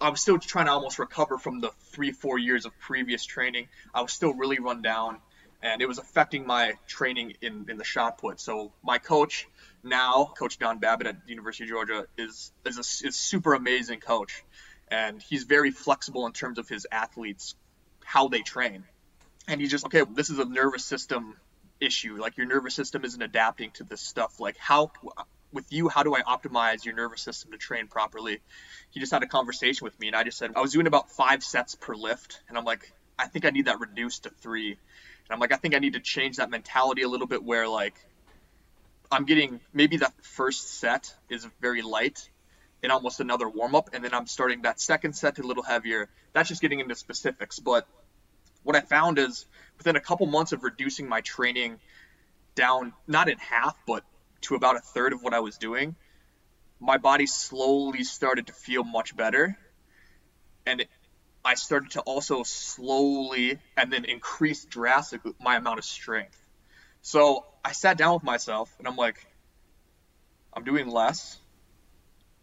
I 0.00 0.08
was 0.08 0.20
still 0.20 0.38
trying 0.38 0.66
to 0.66 0.72
almost 0.72 0.98
recover 0.98 1.38
from 1.38 1.60
the 1.60 1.70
three, 1.92 2.12
four 2.12 2.38
years 2.38 2.64
of 2.64 2.72
previous 2.80 3.24
training. 3.24 3.68
I 3.94 4.00
was 4.00 4.12
still 4.12 4.34
really 4.34 4.58
run 4.58 4.82
down, 4.82 5.18
and 5.62 5.82
it 5.82 5.86
was 5.86 5.98
affecting 5.98 6.46
my 6.46 6.74
training 6.88 7.34
in, 7.42 7.66
in 7.68 7.76
the 7.76 7.84
shot 7.84 8.18
put. 8.18 8.40
So 8.40 8.72
my 8.82 8.98
coach 8.98 9.46
now, 9.82 10.32
Coach 10.36 10.58
Don 10.58 10.78
Babbitt 10.78 11.06
at 11.06 11.16
University 11.26 11.64
of 11.64 11.70
Georgia, 11.70 12.06
is 12.16 12.52
is 12.64 12.76
a 12.76 13.06
is 13.06 13.16
super 13.16 13.54
amazing 13.54 14.00
coach, 14.00 14.44
and 14.88 15.22
he's 15.22 15.44
very 15.44 15.70
flexible 15.70 16.26
in 16.26 16.32
terms 16.32 16.58
of 16.58 16.68
his 16.68 16.86
athletes, 16.90 17.54
how 18.04 18.28
they 18.28 18.40
train, 18.40 18.84
and 19.46 19.60
he's 19.60 19.70
just 19.70 19.86
okay. 19.86 20.02
This 20.10 20.30
is 20.30 20.38
a 20.38 20.44
nervous 20.44 20.84
system 20.84 21.36
issue. 21.80 22.16
Like 22.16 22.36
your 22.36 22.46
nervous 22.46 22.74
system 22.74 23.04
isn't 23.04 23.22
adapting 23.22 23.70
to 23.72 23.84
this 23.84 24.00
stuff. 24.00 24.40
Like 24.40 24.56
how 24.56 24.90
with 25.52 25.72
you, 25.72 25.88
how 25.88 26.02
do 26.02 26.14
I 26.14 26.22
optimize 26.22 26.84
your 26.84 26.94
nervous 26.94 27.22
system 27.22 27.52
to 27.52 27.58
train 27.58 27.86
properly? 27.86 28.40
He 28.90 29.00
just 29.00 29.12
had 29.12 29.22
a 29.22 29.28
conversation 29.28 29.84
with 29.84 29.98
me, 30.00 30.08
and 30.08 30.16
I 30.16 30.24
just 30.24 30.38
said 30.38 30.52
I 30.56 30.60
was 30.60 30.72
doing 30.72 30.86
about 30.86 31.10
five 31.10 31.42
sets 31.42 31.74
per 31.74 31.94
lift, 31.94 32.40
and 32.48 32.58
I'm 32.58 32.64
like, 32.64 32.92
I 33.18 33.26
think 33.26 33.44
I 33.44 33.50
need 33.50 33.66
that 33.66 33.80
reduced 33.80 34.24
to 34.24 34.30
three, 34.30 34.70
and 34.72 35.30
I'm 35.30 35.40
like, 35.40 35.52
I 35.52 35.56
think 35.56 35.74
I 35.74 35.78
need 35.78 35.94
to 35.94 36.00
change 36.00 36.36
that 36.36 36.50
mentality 36.50 37.02
a 37.02 37.08
little 37.08 37.26
bit, 37.26 37.42
where 37.42 37.68
like 37.68 37.94
I'm 39.10 39.24
getting 39.24 39.60
maybe 39.72 39.98
that 39.98 40.12
first 40.22 40.78
set 40.80 41.14
is 41.28 41.46
very 41.60 41.82
light 41.82 42.28
and 42.82 42.92
almost 42.92 43.20
another 43.20 43.48
warm 43.48 43.74
up, 43.74 43.90
and 43.92 44.04
then 44.04 44.14
I'm 44.14 44.26
starting 44.26 44.62
that 44.62 44.80
second 44.80 45.14
set 45.14 45.38
a 45.38 45.42
little 45.42 45.62
heavier. 45.62 46.08
That's 46.32 46.48
just 46.48 46.60
getting 46.60 46.80
into 46.80 46.94
specifics. 46.94 47.58
But 47.58 47.86
what 48.62 48.76
I 48.76 48.80
found 48.80 49.18
is 49.18 49.46
within 49.78 49.96
a 49.96 50.00
couple 50.00 50.26
months 50.26 50.52
of 50.52 50.62
reducing 50.62 51.08
my 51.08 51.20
training 51.22 51.78
down, 52.54 52.92
not 53.06 53.28
in 53.28 53.38
half, 53.38 53.76
but 53.86 54.04
to 54.42 54.54
about 54.54 54.76
a 54.76 54.80
third 54.80 55.12
of 55.12 55.22
what 55.22 55.34
I 55.34 55.40
was 55.40 55.58
doing, 55.58 55.96
my 56.80 56.98
body 56.98 57.26
slowly 57.26 58.04
started 58.04 58.46
to 58.48 58.52
feel 58.52 58.84
much 58.84 59.16
better. 59.16 59.56
And 60.66 60.82
it, 60.82 60.88
I 61.44 61.54
started 61.54 61.92
to 61.92 62.00
also 62.00 62.42
slowly 62.42 63.58
and 63.76 63.92
then 63.92 64.04
increase 64.04 64.64
drastically 64.64 65.34
my 65.40 65.56
amount 65.56 65.78
of 65.78 65.84
strength. 65.84 66.38
So 67.00 67.46
I 67.68 67.72
sat 67.72 67.98
down 67.98 68.14
with 68.14 68.22
myself 68.24 68.74
and 68.78 68.88
I'm 68.88 68.96
like, 68.96 69.18
I'm 70.54 70.64
doing 70.64 70.88
less 70.88 71.36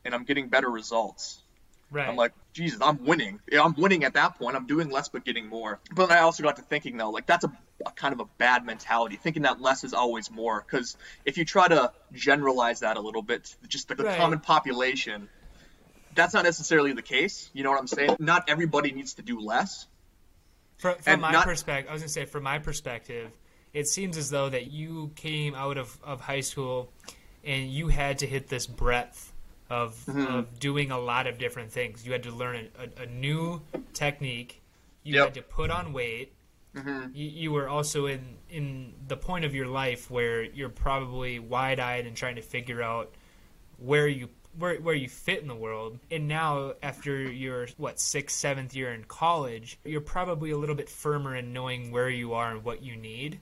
and 0.05 0.13
I'm 0.13 0.24
getting 0.24 0.50
better 0.50 0.70
results. 0.70 1.41
Right. 1.89 2.08
I'm 2.08 2.15
like, 2.15 2.34
Jesus, 2.53 2.79
I'm 2.79 3.03
winning. 3.05 3.39
I'm 3.60 3.74
winning 3.75 4.03
at 4.03 4.13
that 4.13 4.38
point. 4.38 4.55
I'm 4.55 4.67
doing 4.67 4.91
less 4.91 5.10
but 5.10 5.25
getting 5.25 5.48
more. 5.48 5.79
But 5.96 6.12
I 6.12 6.20
also 6.20 6.44
got 6.44 6.58
to 6.58 6.62
thinking 6.62 6.98
though, 6.98 7.10
like 7.10 7.25
that's 7.25 7.44
a, 7.44 7.51
a 7.88 7.91
kind 7.91 8.13
of 8.13 8.20
a 8.20 8.25
bad 8.38 8.67
mentality, 8.67 9.15
thinking 9.15 9.41
that 9.44 9.60
less 9.60 9.84
is 9.84 9.96
always 9.96 10.29
more. 10.29 10.63
Because 10.63 10.96
if 11.25 11.39
you 11.39 11.46
try 11.46 11.67
to 11.70 11.91
generalize 12.13 12.82
that 12.82 12.96
a 12.96 13.01
little 13.01 13.24
bit, 13.24 13.55
just 13.67 13.88
the, 13.88 13.96
the 13.96 14.03
Right. 14.03 14.17
common 14.20 14.39
population, 14.41 15.27
that's 16.13 16.36
not 16.36 16.44
necessarily 16.44 16.94
the 16.94 17.01
case. 17.01 17.50
You 17.53 17.63
know 17.63 17.72
what 17.72 17.79
I'm 17.79 17.88
saying? 17.88 18.17
Not 18.20 18.48
everybody 18.48 18.91
needs 18.91 19.15
to 19.15 19.24
do 19.24 19.39
less. 19.39 19.88
From, 20.77 20.98
from 21.00 21.22
my 21.22 21.32
not- 21.32 21.46
perspective, 21.46 21.89
I 21.89 21.94
was 21.94 22.03
gonna 22.03 22.10
say, 22.10 22.25
from 22.25 22.44
my 22.44 22.60
perspective, 22.60 23.32
it 23.75 23.88
seems 23.88 24.17
as 24.17 24.29
though 24.32 24.50
that 24.50 24.72
you 24.72 25.12
came 25.15 25.53
out 25.53 25.77
of, 25.77 25.98
of 26.03 26.22
high 26.22 26.39
school 26.41 26.89
and 27.44 27.70
you 27.70 27.89
had 27.89 28.20
to 28.20 28.25
hit 28.25 28.48
this 28.48 28.65
breadth 28.65 29.34
of 29.70 29.96
Mm-hmm. 30.08 30.36
of 30.36 30.60
doing 30.60 30.91
a 30.91 31.00
lot 31.00 31.27
of 31.27 31.38
different 31.38 31.72
things. 31.72 32.05
You 32.05 32.12
had 32.13 32.24
to 32.24 32.32
learn 32.32 32.70
a, 32.79 33.03
a, 33.03 33.05
new 33.08 33.62
technique. 33.94 34.62
You 35.03 35.15
Yep. 35.15 35.24
had 35.25 35.34
to 35.36 35.41
put 35.41 35.72
on 35.72 35.91
weight. 35.91 36.34
Mm-hmm. 36.75 37.10
You, 37.13 37.29
you 37.29 37.51
were 37.51 37.67
also 37.67 38.05
in 38.05 38.22
in 38.50 38.94
the 39.08 39.17
point 39.17 39.44
of 39.46 39.53
your 39.55 39.67
life 39.67 40.10
where 40.12 40.44
you're 40.44 40.70
probably 40.70 41.39
wide 41.39 41.79
eyed 41.79 42.05
and 42.05 42.15
trying 42.15 42.36
to 42.36 42.41
figure 42.44 42.82
out 42.82 43.13
where 43.77 44.08
you 44.08 44.29
where 44.58 44.75
where 44.79 44.96
you 44.96 45.10
fit 45.10 45.41
in 45.41 45.48
the 45.48 45.55
world. 45.55 46.00
And 46.12 46.27
now 46.27 46.74
after 46.84 47.22
your 47.32 47.67
what 47.77 48.00
sixth 48.00 48.38
seventh 48.38 48.75
year 48.75 48.94
in 48.94 49.03
college, 49.05 49.79
you're 49.84 50.01
probably 50.01 50.51
a 50.51 50.58
little 50.58 50.75
bit 50.75 50.89
firmer 50.89 51.36
in 51.36 51.53
knowing 51.53 51.91
where 51.91 52.10
you 52.10 52.34
are 52.34 52.51
and 52.51 52.63
what 52.63 52.84
you 52.84 52.96
need. 52.96 53.39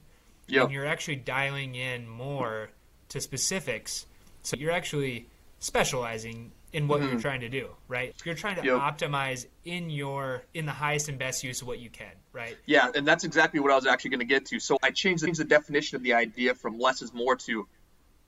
Yep. 0.47 0.63
And 0.65 0.71
you're 0.73 0.85
actually 0.85 1.17
dialing 1.17 1.75
in 1.75 2.07
more 2.07 2.69
to 3.09 3.21
specifics. 3.21 4.05
So 4.43 4.57
you're 4.57 4.71
actually 4.71 5.27
specializing 5.59 6.51
in 6.73 6.87
what 6.87 7.01
you're 7.01 7.19
trying 7.19 7.41
to 7.41 7.49
do, 7.49 7.69
right? 7.87 8.13
You're 8.25 8.35
trying 8.35 8.55
to 8.55 8.61
Mm-hmm. 8.61 8.69
Yep. 8.69 8.97
optimize 9.11 9.45
in 9.63 9.89
your 9.89 10.43
in 10.53 10.65
the 10.65 10.71
highest 10.71 11.07
and 11.07 11.17
best 11.19 11.43
use 11.43 11.61
of 11.61 11.67
what 11.67 11.79
you 11.79 11.89
can, 11.89 12.11
right? 12.33 12.57
Yeah, 12.65 12.89
and 12.95 13.07
that's 13.07 13.23
exactly 13.23 13.59
what 13.59 13.71
I 13.71 13.75
was 13.75 13.85
actually 13.85 14.09
going 14.09 14.19
to 14.21 14.25
get 14.25 14.45
to. 14.47 14.59
So 14.59 14.77
I 14.83 14.89
changed, 14.89 15.23
changed 15.23 15.39
the 15.39 15.45
definition 15.45 15.95
of 15.95 16.03
the 16.03 16.13
idea 16.13 16.55
from 16.55 16.79
less 16.79 17.01
is 17.01 17.13
more 17.13 17.35
to 17.37 17.67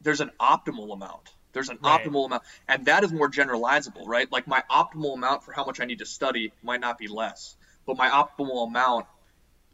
there's 0.02 0.22
an 0.22 0.32
optimal 0.40 0.94
amount. 0.94 1.34
There's 1.54 1.70
an 1.70 1.80
Right. 1.82 2.04
optimal 2.04 2.26
amount, 2.28 2.44
and 2.68 2.86
that 2.86 3.04
is 3.04 3.12
more 3.12 3.30
generalizable, 3.30 4.06
right? 4.06 4.32
Like 4.32 4.46
my 4.46 4.62
optimal 4.70 5.16
amount 5.16 5.44
for 5.44 5.52
how 5.54 5.66
much 5.66 5.80
I 5.80 5.86
need 5.86 6.00
to 6.00 6.06
study 6.06 6.52
might 6.62 6.82
not 6.82 6.98
be 6.98 7.08
less, 7.08 7.56
but 7.88 7.98
my 7.98 8.10
optimal 8.10 8.68
amount 8.68 9.08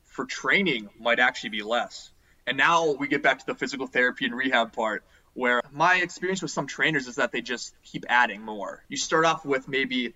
for 0.05 0.25
training 0.25 0.89
might 0.99 1.19
actually 1.19 1.49
be 1.49 1.63
less. 1.63 2.10
And 2.47 2.57
now 2.57 2.93
we 2.93 3.07
get 3.07 3.23
back 3.23 3.39
to 3.39 3.45
the 3.45 3.55
physical 3.55 3.87
therapy 3.87 4.25
and 4.25 4.35
rehab 4.35 4.73
part, 4.73 5.03
where 5.33 5.61
my 5.71 5.97
experience 5.97 6.41
with 6.41 6.51
some 6.51 6.67
trainers 6.67 7.07
is 7.07 7.15
that 7.15 7.31
they 7.31 7.41
just 7.41 7.73
keep 7.83 8.05
adding 8.09 8.41
more. 8.41 8.83
You 8.89 8.97
start 8.97 9.25
off 9.25 9.45
with 9.45 9.67
maybe 9.67 10.13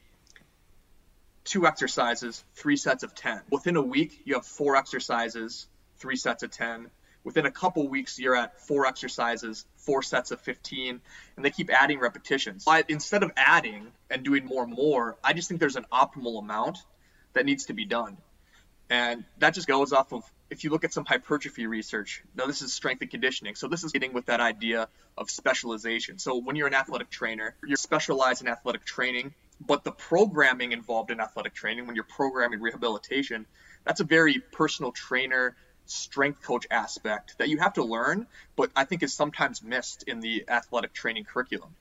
two 1.45 1.67
exercises, 1.67 2.43
three 2.55 2.75
sets 2.75 3.03
of 3.03 3.15
10. 3.15 3.41
Within 3.51 3.75
a 3.75 3.81
week, 3.81 4.21
you 4.25 4.33
have 4.33 4.45
four 4.45 4.75
exercises, 4.75 5.67
three 5.97 6.15
sets 6.15 6.43
of 6.43 6.51
10. 6.51 6.89
Within 7.23 7.45
a 7.45 7.51
couple 7.51 7.87
weeks, 7.87 8.19
you're 8.19 8.35
at 8.35 8.59
four 8.59 8.85
exercises, 8.85 9.65
four 9.77 10.03
sets 10.03 10.31
of 10.31 10.41
15, 10.41 11.01
and 11.35 11.45
they 11.45 11.49
keep 11.49 11.71
adding 11.71 11.99
repetitions. 11.99 12.65
I, 12.67 12.83
instead 12.87 13.23
of 13.23 13.31
adding 13.37 13.87
and 14.11 14.23
doing 14.23 14.45
more 14.45 14.63
and 14.63 14.73
more, 14.73 15.17
I 15.23 15.33
just 15.33 15.47
think 15.47 15.59
there's 15.59 15.75
an 15.75 15.85
optimal 15.91 16.39
amount 16.39 16.79
that 17.33 17.45
needs 17.45 17.65
to 17.65 17.73
be 17.73 17.85
done. 17.85 18.17
And 18.89 19.23
that 19.39 19.53
just 19.53 19.67
goes 19.67 19.93
off 19.93 20.13
of 20.13 20.23
if 20.55 20.63
you 20.63 20.69
look 20.69 20.85
at 20.85 20.93
some 20.93 21.03
hypertrophy 21.03 21.67
research, 21.67 22.23
now 22.33 22.45
this 22.45 22.61
is 22.61 22.71
strength 22.71 23.01
and 23.01 23.11
conditioning. 23.11 23.55
So 23.55 23.67
this 23.67 23.83
is 23.83 23.91
getting 23.91 24.13
with 24.13 24.27
that 24.27 24.39
idea 24.39 24.87
of 25.17 25.29
specialization. 25.29 26.17
So 26.17 26.37
when 26.37 26.55
you're 26.55 26.67
an 26.67 26.73
athletic 26.73 27.09
trainer, 27.09 27.55
you're 27.67 27.75
specialized 27.75 28.41
in 28.41 28.47
athletic 28.47 28.85
training, 28.85 29.33
but 29.59 29.83
the 29.83 29.91
programming 29.91 30.71
involved 30.71 31.11
in 31.11 31.19
athletic 31.19 31.53
training, 31.53 31.87
when 31.87 31.95
you're 31.95 32.05
programming 32.05 32.61
rehabilitation, 32.61 33.45
that's 33.83 33.99
a 33.99 34.05
very 34.05 34.39
personal 34.53 34.93
trainer, 34.93 35.57
strength 35.87 36.41
coach 36.41 36.65
aspect 36.71 37.37
that 37.39 37.49
you 37.49 37.57
have 37.57 37.73
to 37.73 37.83
learn, 37.83 38.25
but 38.55 38.71
I 38.77 38.85
think 38.85 39.03
is 39.03 39.13
sometimes 39.13 39.61
missed 39.61 40.03
in 40.03 40.21
the 40.21 40.45
athletic 40.47 40.93
training 40.93 41.25
curriculum. 41.25 41.75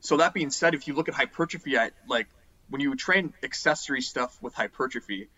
So 0.00 0.16
that 0.16 0.34
being 0.34 0.50
said, 0.50 0.74
if 0.74 0.88
you 0.88 0.94
look 0.94 1.08
at 1.08 1.14
hypertrophy, 1.14 1.78
I, 1.78 1.92
like 2.08 2.26
when 2.68 2.80
you 2.80 2.96
train 2.96 3.32
accessory 3.44 4.02
stuff 4.02 4.36
with 4.42 4.54
hypertrophy, 4.54 5.28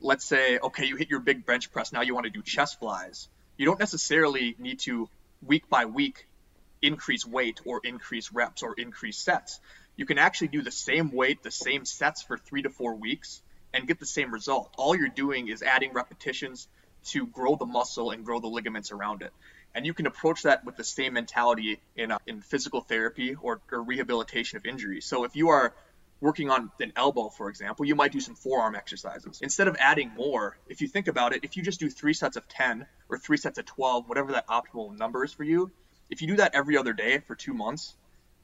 let's 0.00 0.24
say, 0.24 0.58
okay, 0.58 0.86
you 0.86 0.96
hit 0.96 1.10
your 1.10 1.20
big 1.20 1.44
bench 1.46 1.72
press, 1.72 1.92
now 1.92 2.02
you 2.02 2.14
want 2.14 2.24
to 2.24 2.30
do 2.30 2.42
chest 2.42 2.78
flies. 2.78 3.28
You 3.56 3.66
don't 3.66 3.80
necessarily 3.80 4.54
need 4.58 4.80
to 4.80 5.08
week 5.42 5.68
by 5.68 5.84
week 5.86 6.26
increase 6.80 7.26
weight 7.26 7.60
or 7.64 7.80
increase 7.82 8.32
reps 8.32 8.62
or 8.62 8.74
increase 8.78 9.18
sets. 9.18 9.60
You 9.96 10.06
can 10.06 10.18
actually 10.18 10.48
do 10.48 10.62
the 10.62 10.70
same 10.70 11.10
weight, 11.10 11.42
the 11.42 11.50
same 11.50 11.84
sets 11.84 12.22
for 12.22 12.38
three 12.38 12.62
to 12.62 12.70
four 12.70 12.94
weeks 12.94 13.42
and 13.74 13.86
get 13.86 13.98
the 13.98 14.06
same 14.06 14.32
result. 14.32 14.72
All 14.76 14.94
you're 14.96 15.08
doing 15.08 15.48
is 15.48 15.62
adding 15.62 15.92
repetitions 15.92 16.68
to 17.06 17.26
grow 17.26 17.56
the 17.56 17.66
muscle 17.66 18.10
and 18.10 18.24
grow 18.24 18.40
the 18.40 18.46
ligaments 18.46 18.92
around 18.92 19.22
it. 19.22 19.32
And 19.74 19.84
you 19.84 19.94
can 19.94 20.06
approach 20.06 20.42
that 20.42 20.64
with 20.64 20.76
the 20.76 20.84
same 20.84 21.14
mentality 21.14 21.80
in, 21.96 22.12
uh, 22.12 22.18
in 22.26 22.40
physical 22.40 22.80
therapy 22.80 23.36
or, 23.40 23.60
or 23.70 23.82
rehabilitation 23.82 24.56
of 24.56 24.66
injuries. 24.66 25.04
So 25.04 25.24
if 25.24 25.36
you 25.36 25.50
are 25.50 25.74
working 26.20 26.50
on 26.50 26.70
an 26.80 26.92
elbow, 26.96 27.28
for 27.28 27.48
example, 27.48 27.86
you 27.86 27.94
might 27.94 28.12
do 28.12 28.20
some 28.20 28.34
forearm 28.34 28.74
exercises. 28.74 29.38
Instead 29.42 29.68
of 29.68 29.76
adding 29.78 30.12
more, 30.14 30.56
if 30.66 30.80
you 30.80 30.88
think 30.88 31.06
about 31.06 31.32
it, 31.32 31.44
if 31.44 31.56
you 31.56 31.62
just 31.62 31.78
do 31.78 31.88
three 31.88 32.12
sets 32.12 32.36
of 32.36 32.46
10 32.48 32.86
or 33.08 33.18
three 33.18 33.36
sets 33.36 33.58
of 33.58 33.66
12, 33.66 34.08
whatever 34.08 34.32
that 34.32 34.46
optimal 34.48 34.96
number 34.98 35.24
is 35.24 35.32
for 35.32 35.44
you, 35.44 35.70
if 36.10 36.20
you 36.20 36.28
do 36.28 36.36
that 36.36 36.54
every 36.54 36.76
other 36.76 36.92
day 36.92 37.18
for 37.18 37.34
two 37.36 37.54
months, 37.54 37.94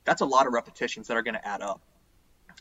that's 0.04 0.20
a 0.20 0.26
lot 0.26 0.46
of 0.46 0.52
repetitions 0.52 1.08
that 1.08 1.16
are 1.16 1.22
going 1.22 1.34
to 1.34 1.46
add 1.46 1.62
up. 1.62 1.80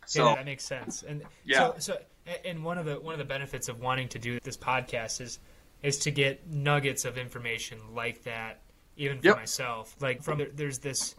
So, 0.05 0.29
yeah, 0.29 0.35
that 0.35 0.45
makes 0.45 0.63
sense. 0.63 1.03
And 1.03 1.23
Yeah. 1.45 1.73
so, 1.73 1.75
so, 1.79 1.97
and 2.45 2.63
one 2.63 2.77
of 2.77 2.85
the 2.85 2.99
one 2.99 3.13
of 3.13 3.19
the 3.19 3.25
benefits 3.25 3.67
of 3.69 3.79
wanting 3.79 4.07
to 4.09 4.19
do 4.19 4.39
this 4.43 4.57
podcast 4.57 5.21
is 5.21 5.39
is 5.81 5.99
to 5.99 6.11
get 6.11 6.47
nuggets 6.47 7.03
of 7.03 7.17
information 7.17 7.77
like 7.93 8.23
that, 8.23 8.61
even 8.95 9.19
for 9.19 9.27
Yep. 9.27 9.35
myself. 9.35 9.95
Like 9.99 10.23
from 10.23 10.37
there, 10.39 10.49
there's 10.53 10.79
this. 10.79 11.15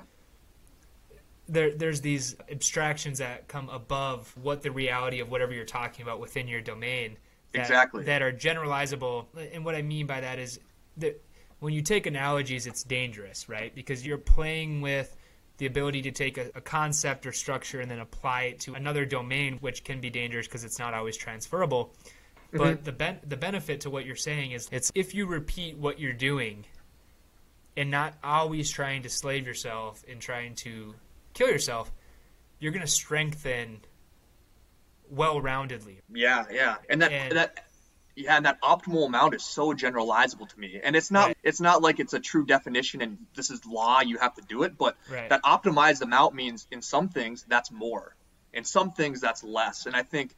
There, 1.48 1.74
there's 1.74 2.00
these 2.00 2.36
abstractions 2.50 3.18
that 3.18 3.48
come 3.48 3.68
above 3.68 4.34
what 4.40 4.62
the 4.62 4.70
reality 4.70 5.20
of 5.20 5.30
whatever 5.30 5.52
you're 5.52 5.64
talking 5.64 6.02
about 6.02 6.20
within 6.20 6.48
your 6.48 6.60
domain. 6.60 7.18
That, 7.52 7.60
Exactly. 7.60 8.04
That 8.04 8.22
are 8.22 8.32
generalizable, 8.32 9.26
and 9.52 9.64
what 9.64 9.74
I 9.74 9.82
mean 9.82 10.06
by 10.06 10.20
that 10.20 10.38
is 10.38 10.58
that 10.96 11.22
when 11.60 11.72
you 11.72 11.82
take 11.82 12.06
analogies, 12.06 12.66
it's 12.66 12.82
dangerous, 12.82 13.48
right? 13.48 13.74
Because 13.74 14.06
you're 14.06 14.18
playing 14.18 14.80
with 14.80 15.16
the 15.58 15.66
ability 15.66 16.02
to 16.02 16.10
take 16.10 16.36
a, 16.36 16.50
a 16.54 16.60
concept 16.60 17.26
or 17.26 17.32
structure 17.32 17.80
and 17.80 17.90
then 17.90 18.00
apply 18.00 18.42
it 18.44 18.60
to 18.60 18.74
another 18.74 19.04
domain, 19.04 19.58
which 19.60 19.84
can 19.84 20.00
be 20.00 20.10
dangerous 20.10 20.46
because 20.46 20.64
it's 20.64 20.78
not 20.78 20.94
always 20.94 21.16
transferable. 21.16 21.94
Mm-hmm. 22.48 22.58
But 22.58 22.84
the 22.84 22.92
ben- 22.92 23.20
the 23.26 23.36
benefit 23.36 23.82
to 23.82 23.90
what 23.90 24.04
you're 24.04 24.16
saying 24.16 24.52
is 24.52 24.68
it's 24.72 24.90
if 24.94 25.14
you 25.14 25.26
repeat 25.26 25.76
what 25.76 25.98
you're 25.98 26.12
doing 26.12 26.64
and 27.76 27.90
not 27.90 28.14
always 28.22 28.70
trying 28.70 29.02
to 29.02 29.08
slave 29.08 29.46
yourself 29.46 30.04
and 30.08 30.20
trying 30.20 30.54
to 30.56 30.94
kill 31.34 31.48
yourself, 31.48 31.92
you're 32.58 32.72
going 32.72 32.84
to 32.84 32.90
strengthen 32.90 33.80
well-roundedly. 35.10 35.98
yeah, 36.12 36.44
yeah. 36.50 36.76
And 36.88 37.02
that, 37.02 37.12
And- 37.12 37.36
that, 37.36 37.66
yeah, 38.16 38.36
and 38.36 38.46
that 38.46 38.60
optimal 38.62 39.06
amount 39.06 39.34
is 39.34 39.42
so 39.42 39.72
generalizable 39.74 40.48
to 40.48 40.58
me. 40.60 40.80
And 40.82 40.96
it's 40.96 41.10
not, 41.10 41.26
Right. 41.28 41.36
it's 41.42 41.60
not 41.60 41.82
like 41.82 42.00
it's 42.00 42.14
a 42.14 42.20
true 42.20 42.46
definition 42.46 43.02
and 43.02 43.18
this 43.34 43.50
is 43.50 43.64
law, 43.66 44.00
you 44.00 44.18
have 44.18 44.34
to 44.34 44.42
do 44.42 44.62
it. 44.62 44.78
But 44.78 44.96
Right. 45.10 45.28
that 45.28 45.42
optimized 45.42 46.00
amount 46.00 46.34
means 46.34 46.66
in 46.70 46.80
some 46.80 47.08
things 47.08 47.44
that's 47.48 47.70
more, 47.70 48.14
in 48.52 48.64
some 48.64 48.92
things 48.92 49.20
that's 49.20 49.42
less. 49.44 49.86
And 49.86 49.94
I 49.96 50.02
think 50.04 50.34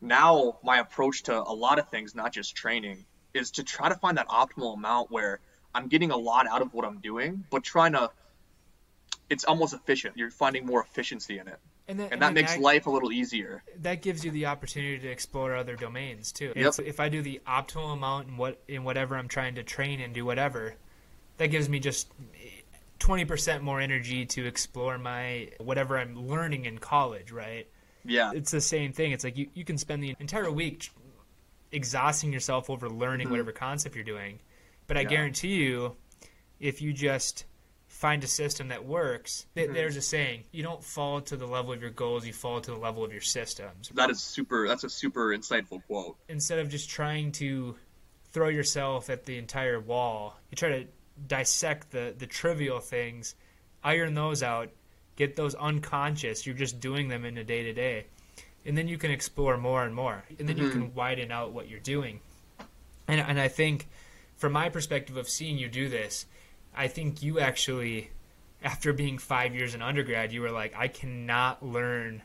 now 0.00 0.58
my 0.62 0.78
approach 0.78 1.22
to 1.24 1.40
a 1.40 1.54
lot 1.54 1.78
of 1.78 1.88
things, 1.88 2.14
not 2.14 2.32
just 2.32 2.54
training, 2.56 3.06
is 3.32 3.52
to 3.52 3.62
try 3.62 3.88
to 3.88 3.94
find 3.94 4.18
that 4.18 4.28
optimal 4.28 4.74
amount 4.74 5.10
where 5.10 5.38
I'm 5.74 5.86
getting 5.86 6.10
a 6.10 6.16
lot 6.16 6.48
out 6.48 6.62
of 6.62 6.74
what 6.74 6.84
I'm 6.84 6.98
doing, 6.98 7.44
but 7.50 7.62
trying 7.62 7.92
to. 7.92 8.10
It's 9.30 9.44
almost 9.44 9.72
efficient. 9.72 10.16
You're 10.16 10.30
finding 10.30 10.66
more 10.66 10.82
efficiency 10.82 11.38
in 11.38 11.46
it, 11.48 11.58
And, 11.88 11.98
then, 11.98 12.08
and 12.12 12.20
that 12.20 12.34
then 12.34 12.44
makes 12.44 12.58
life 12.58 12.86
a 12.86 12.90
little 12.90 13.12
easier. 13.12 13.62
that 13.82 14.02
gives 14.02 14.24
you 14.24 14.30
the 14.32 14.46
opportunity 14.46 14.98
to 14.98 15.08
explore 15.08 15.54
other 15.54 15.76
domains 15.76 16.32
too. 16.32 16.52
Yep. 16.56 16.74
If 16.84 16.98
I 17.00 17.08
do 17.08 17.22
the 17.22 17.40
optimal 17.46 17.92
amount 17.94 18.28
in 18.28 18.36
what 18.36 18.60
in 18.68 18.84
whatever 18.84 19.16
I'm 19.16 19.28
trying 19.28 19.54
to 19.54 19.62
train 19.62 20.00
and 20.00 20.12
do 20.12 20.24
whatever, 20.26 20.74
that 21.38 21.46
gives 21.46 21.68
me 21.68 21.78
just 21.78 22.08
20% 22.98 23.62
more 23.62 23.80
energy 23.80 24.26
to 24.26 24.44
explore 24.46 24.98
my 24.98 25.48
whatever 25.58 25.98
I'm 25.98 26.26
learning 26.28 26.66
in 26.66 26.78
college, 26.78 27.30
right? 27.32 27.66
Yeah. 28.04 28.32
It's 28.34 28.50
the 28.50 28.60
same 28.60 28.92
thing. 28.92 29.12
It's 29.12 29.24
like 29.24 29.38
you, 29.38 29.48
you 29.54 29.64
can 29.64 29.78
spend 29.78 30.02
the 30.02 30.14
entire 30.20 30.50
week 30.50 30.90
exhausting 31.72 32.32
yourself 32.32 32.68
over 32.68 32.90
learning 32.90 33.28
Mhm. 33.28 33.30
whatever 33.30 33.52
concept 33.52 33.94
you're 33.94 34.04
doing. 34.04 34.40
But 34.86 34.96
I 34.96 35.04
guarantee 35.04 35.54
you, 35.54 35.96
if 36.58 36.82
you 36.82 36.92
just 36.92 37.44
find 38.00 38.24
a 38.24 38.26
system 38.26 38.68
that 38.68 38.82
works, 38.86 39.44
th- 39.54 39.68
Mhm. 39.68 39.74
there's 39.74 39.96
a 39.96 40.00
saying: 40.00 40.44
you 40.52 40.62
don't 40.62 40.82
fall 40.82 41.20
to 41.20 41.36
the 41.36 41.46
level 41.46 41.72
of 41.72 41.82
your 41.82 41.90
goals, 41.90 42.26
you 42.26 42.32
fall 42.32 42.58
to 42.60 42.70
the 42.70 42.76
level 42.78 43.04
of 43.04 43.12
your 43.12 43.20
systems. 43.20 43.90
That 43.94 44.08
is 44.08 44.22
super. 44.22 44.66
That's 44.66 44.84
a 44.84 44.88
super 44.88 45.28
insightful 45.36 45.84
quote. 45.86 46.16
Instead 46.28 46.60
of 46.60 46.70
just 46.70 46.88
trying 46.88 47.30
to 47.32 47.76
throw 48.32 48.48
yourself 48.48 49.10
at 49.10 49.26
the 49.26 49.36
entire 49.36 49.78
wall, 49.78 50.38
you 50.50 50.56
try 50.56 50.70
to 50.70 50.86
dissect 51.26 51.90
the 51.90 52.14
the 52.16 52.26
trivial 52.26 52.80
things, 52.80 53.34
iron 53.84 54.14
those 54.14 54.42
out, 54.42 54.70
get 55.16 55.36
those 55.36 55.54
unconscious. 55.56 56.46
You're 56.46 56.54
just 56.56 56.80
doing 56.80 57.08
them 57.08 57.26
in 57.26 57.36
a 57.36 57.44
day 57.44 57.64
to 57.64 57.74
day, 57.74 58.06
and 58.64 58.78
then 58.78 58.88
you 58.88 58.96
can 58.96 59.10
explore 59.10 59.58
more 59.58 59.84
and 59.84 59.94
more, 59.94 60.24
and 60.38 60.48
then 60.48 60.56
you 60.56 60.68
Mhm. 60.68 60.72
can 60.72 60.94
widen 60.94 61.30
out 61.30 61.52
what 61.52 61.68
you're 61.68 61.80
doing. 61.80 62.20
And 63.06 63.20
and 63.20 63.38
I 63.38 63.48
think, 63.48 63.88
from 64.38 64.52
my 64.52 64.70
perspective 64.70 65.18
of 65.18 65.28
seeing 65.28 65.58
you 65.58 65.68
do 65.68 65.90
this, 65.90 66.24
I 66.74 66.88
think 66.88 67.22
you 67.22 67.40
actually, 67.40 68.10
after 68.62 68.92
being 68.92 69.18
five 69.18 69.54
years 69.54 69.74
in 69.74 69.82
undergrad, 69.82 70.32
you 70.32 70.40
were 70.40 70.50
like, 70.50 70.74
I 70.76 70.88
cannot 70.88 71.64
learn 71.64 72.22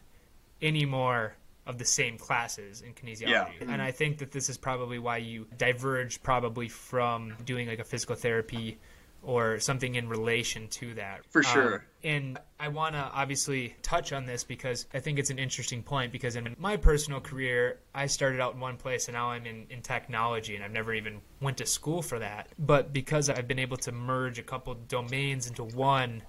any 0.62 0.86
more 0.86 1.36
of 1.66 1.78
the 1.78 1.86
same 1.86 2.18
classes 2.18 2.82
in 2.82 2.94
kinesiology. 2.94 3.28
Yeah. 3.28 3.68
And 3.68 3.82
I 3.82 3.92
think 3.92 4.20
that 4.20 4.32
this 4.32 4.50
is 4.50 4.58
probably 4.58 5.00
why 5.00 5.18
you 5.18 5.48
diverged 5.58 6.22
probably 6.22 6.70
from 6.70 7.36
doing 7.44 7.68
like 7.68 7.80
a 7.80 7.84
physical 7.84 8.16
therapy 8.16 8.78
or 9.26 9.60
something 9.60 9.96
in 9.96 10.08
relation 10.08 10.68
to 10.70 10.94
that. 10.94 11.22
For 11.30 11.40
Um, 11.40 11.44
sure. 11.54 11.86
and 12.04 12.38
I 12.60 12.68
want 12.70 12.94
to 12.94 13.00
obviously 13.02 13.76
touch 13.82 14.14
on 14.14 14.26
this 14.26 14.44
because 14.44 14.86
I 14.94 15.00
think 15.00 15.20
it's 15.20 15.32
an 15.32 15.40
interesting 15.40 15.84
point. 15.84 16.12
Because 16.12 16.36
in 16.36 16.56
my 16.60 16.78
personal 16.78 17.20
career, 17.20 17.80
I 17.94 18.06
started 18.06 18.40
out 18.40 18.54
in 18.54 18.60
one 18.60 18.78
place 18.78 19.08
and 19.08 19.16
now 19.16 19.32
I'm 19.32 19.46
in, 19.46 19.66
in 19.70 19.82
technology, 19.82 20.56
and 20.56 20.64
I've 20.64 20.72
never 20.72 20.94
even 20.94 21.22
went 21.42 21.58
to 21.58 21.66
school 21.66 22.02
for 22.02 22.20
that. 22.20 22.50
But 22.60 22.94
because 22.94 23.30
I've 23.30 23.48
been 23.48 23.60
able 23.60 23.78
to 23.78 23.92
merge 23.92 24.40
a 24.40 24.44
couple 24.44 24.76
domains 24.76 25.48
into 25.48 25.64
one, 25.64 26.22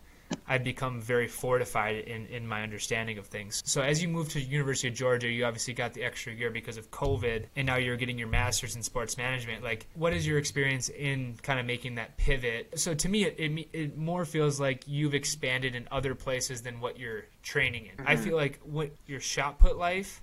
I've 0.49 0.62
become 0.62 1.00
very 1.00 1.26
fortified 1.26 1.97
in, 1.97 2.26
in 2.26 2.47
my 2.47 2.62
understanding 2.62 3.18
of 3.18 3.26
things. 3.26 3.62
So 3.66 3.80
as 3.83 4.00
you 4.00 4.09
move 4.09 4.28
to 4.30 4.40
University 4.40 4.88
of 4.88 4.95
Georgia, 4.95 5.28
you 5.28 5.45
obviously 5.45 5.75
got 5.75 5.92
the 5.92 6.04
extra 6.04 6.33
year 6.33 6.50
because 6.50 6.76
of 6.76 6.90
COVID, 6.92 7.47
and 7.56 7.66
now 7.66 7.76
you're 7.76 7.97
getting 7.97 8.16
your 8.18 8.28
master's 8.28 8.76
in 8.76 8.83
sports 8.83 9.16
management. 9.16 9.64
Like, 9.64 9.87
what 9.95 10.12
is 10.12 10.25
your 10.26 10.38
experience 10.38 10.88
in 10.88 11.37
kind 11.42 11.59
of 11.59 11.66
making 11.66 11.97
that 11.97 12.16
pivot? 12.16 12.78
So 12.78 12.95
to 12.95 13.09
me, 13.09 13.25
it, 13.25 13.35
it, 13.38 13.68
it 13.73 13.99
more 13.99 14.25
feels 14.25 14.61
like 14.61 14.85
you've 14.87 15.14
expanded 15.14 15.75
in 15.75 15.88
other 15.90 16.14
places 16.14 16.62
than 16.62 16.80
what 16.80 16.99
you're 16.99 17.25
training 17.42 17.87
in. 17.87 18.06
I 18.06 18.14
Mhm. 18.14 18.18
feel 18.25 18.37
like 18.37 18.61
what 18.62 18.90
your 19.06 19.21
shot 19.21 19.59
put 19.59 19.76
life. 19.76 20.23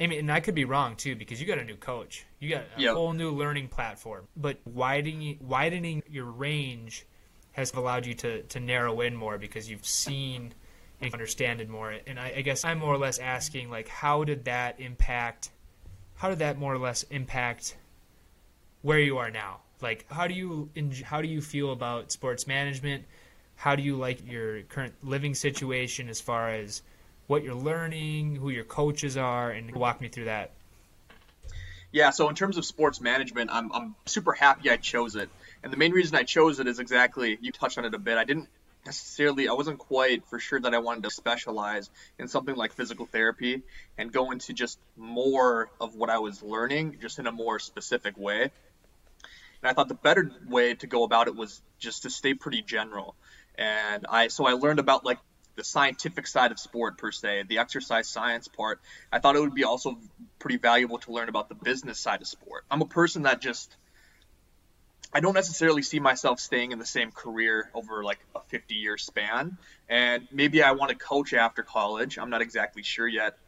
I 0.00 0.06
mean, 0.06 0.20
and 0.20 0.30
I 0.32 0.40
could 0.40 0.54
be 0.54 0.64
wrong 0.64 0.94
too 0.94 1.16
because 1.16 1.40
you 1.40 1.46
got 1.46 1.58
a 1.58 1.64
new 1.64 1.74
coach, 1.76 2.24
you 2.38 2.50
got 2.50 2.64
a 2.76 2.80
Yep. 2.82 2.94
whole 2.94 3.12
new 3.14 3.30
learning 3.32 3.68
platform. 3.68 4.28
But 4.36 4.58
widening 4.64 5.38
widening 5.40 6.02
your 6.08 6.26
range 6.26 7.04
has 7.58 7.74
allowed 7.74 8.06
you 8.06 8.14
to, 8.14 8.42
to 8.42 8.60
narrow 8.60 9.00
in 9.00 9.16
more 9.16 9.36
because 9.36 9.68
you've 9.68 9.84
seen 9.84 10.54
and 11.00 11.12
understand 11.12 11.60
it 11.60 11.68
more. 11.68 11.92
And 12.06 12.18
I, 12.18 12.34
I 12.36 12.42
guess 12.42 12.64
I'm 12.64 12.78
more 12.78 12.94
or 12.94 12.98
less 12.98 13.18
asking 13.18 13.68
like, 13.68 13.88
how 13.88 14.24
did 14.24 14.44
that 14.44 14.80
impact? 14.80 15.50
How 16.14 16.28
did 16.28 16.38
that 16.38 16.58
more 16.58 16.72
or 16.72 16.78
less 16.78 17.02
impact 17.04 17.76
where 18.82 19.00
you 19.00 19.18
are 19.18 19.30
now? 19.30 19.58
Like, 19.80 20.06
how 20.10 20.26
do 20.28 20.34
you 20.34 20.70
how 21.04 21.20
do 21.20 21.28
you 21.28 21.40
feel 21.40 21.72
about 21.72 22.12
sports 22.12 22.46
management? 22.46 23.04
How 23.56 23.74
do 23.74 23.82
you 23.82 23.96
like 23.96 24.24
your 24.30 24.62
current 24.62 24.94
living 25.02 25.34
situation 25.34 26.08
as 26.08 26.20
far 26.20 26.50
as 26.50 26.82
what 27.26 27.44
you're 27.44 27.54
learning, 27.54 28.36
who 28.36 28.50
your 28.50 28.64
coaches 28.64 29.16
are, 29.16 29.50
and 29.50 29.74
walk 29.74 30.00
me 30.00 30.08
through 30.08 30.24
that. 30.24 30.50
Yeah, 31.92 32.10
so 32.10 32.28
in 32.28 32.34
terms 32.34 32.56
of 32.56 32.64
sports 32.64 33.00
management, 33.00 33.50
I'm, 33.52 33.72
I'm 33.72 33.94
super 34.06 34.32
happy 34.32 34.70
I 34.70 34.76
chose 34.76 35.16
it. 35.16 35.28
And 35.62 35.72
the 35.72 35.76
main 35.76 35.92
reason 35.92 36.16
I 36.16 36.22
chose 36.22 36.60
it 36.60 36.66
is 36.66 36.78
exactly, 36.78 37.38
you 37.40 37.52
touched 37.52 37.78
on 37.78 37.84
it 37.84 37.94
a 37.94 37.98
bit. 37.98 38.16
I 38.16 38.24
didn't 38.24 38.48
necessarily, 38.86 39.48
I 39.48 39.52
wasn't 39.52 39.78
quite 39.78 40.26
for 40.26 40.38
sure 40.38 40.60
that 40.60 40.74
I 40.74 40.78
wanted 40.78 41.02
to 41.04 41.10
specialize 41.10 41.90
in 42.18 42.28
something 42.28 42.54
like 42.54 42.72
physical 42.72 43.06
therapy 43.06 43.62
and 43.96 44.12
go 44.12 44.30
into 44.30 44.52
just 44.52 44.78
more 44.96 45.68
of 45.80 45.94
what 45.94 46.10
I 46.10 46.18
was 46.18 46.42
learning, 46.42 46.98
just 47.00 47.18
in 47.18 47.26
a 47.26 47.32
more 47.32 47.58
specific 47.58 48.16
way. 48.16 48.42
And 48.42 48.50
I 49.70 49.72
thought 49.72 49.88
the 49.88 49.94
better 49.94 50.30
way 50.48 50.74
to 50.74 50.86
go 50.86 51.04
about 51.04 51.26
it 51.26 51.34
was 51.34 51.60
just 51.78 52.04
to 52.04 52.10
stay 52.10 52.34
pretty 52.34 52.62
general. 52.62 53.14
And 53.56 54.06
I, 54.08 54.28
so 54.28 54.46
I 54.46 54.52
learned 54.52 54.78
about 54.78 55.04
like 55.04 55.18
the 55.56 55.64
scientific 55.64 56.28
side 56.28 56.52
of 56.52 56.60
sport 56.60 56.98
per 56.98 57.10
se, 57.10 57.44
the 57.48 57.58
exercise 57.58 58.08
science 58.08 58.46
part. 58.46 58.80
I 59.12 59.18
thought 59.18 59.34
it 59.34 59.40
would 59.40 59.54
be 59.54 59.64
also 59.64 59.98
pretty 60.38 60.56
valuable 60.56 60.98
to 60.98 61.12
learn 61.12 61.28
about 61.28 61.48
the 61.48 61.56
business 61.56 61.98
side 61.98 62.22
of 62.22 62.28
sport. 62.28 62.64
I'm 62.70 62.80
a 62.80 62.86
person 62.86 63.22
that 63.22 63.40
just 63.40 63.76
I 65.12 65.20
don't 65.20 65.34
necessarily 65.34 65.82
see 65.82 66.00
myself 66.00 66.38
staying 66.38 66.72
in 66.72 66.78
the 66.78 66.86
same 66.86 67.10
career 67.10 67.70
over 67.74 68.04
like 68.04 68.18
a 68.34 68.40
50 68.40 68.74
year 68.74 68.98
span. 68.98 69.56
And 69.88 70.28
maybe 70.30 70.62
I 70.62 70.72
want 70.72 70.90
to 70.90 70.96
coach 70.96 71.32
after 71.32 71.62
college. 71.62 72.18
I'm 72.18 72.30
not 72.30 72.42
exactly 72.42 72.82
sure 72.82 73.08
yet. 73.08 73.38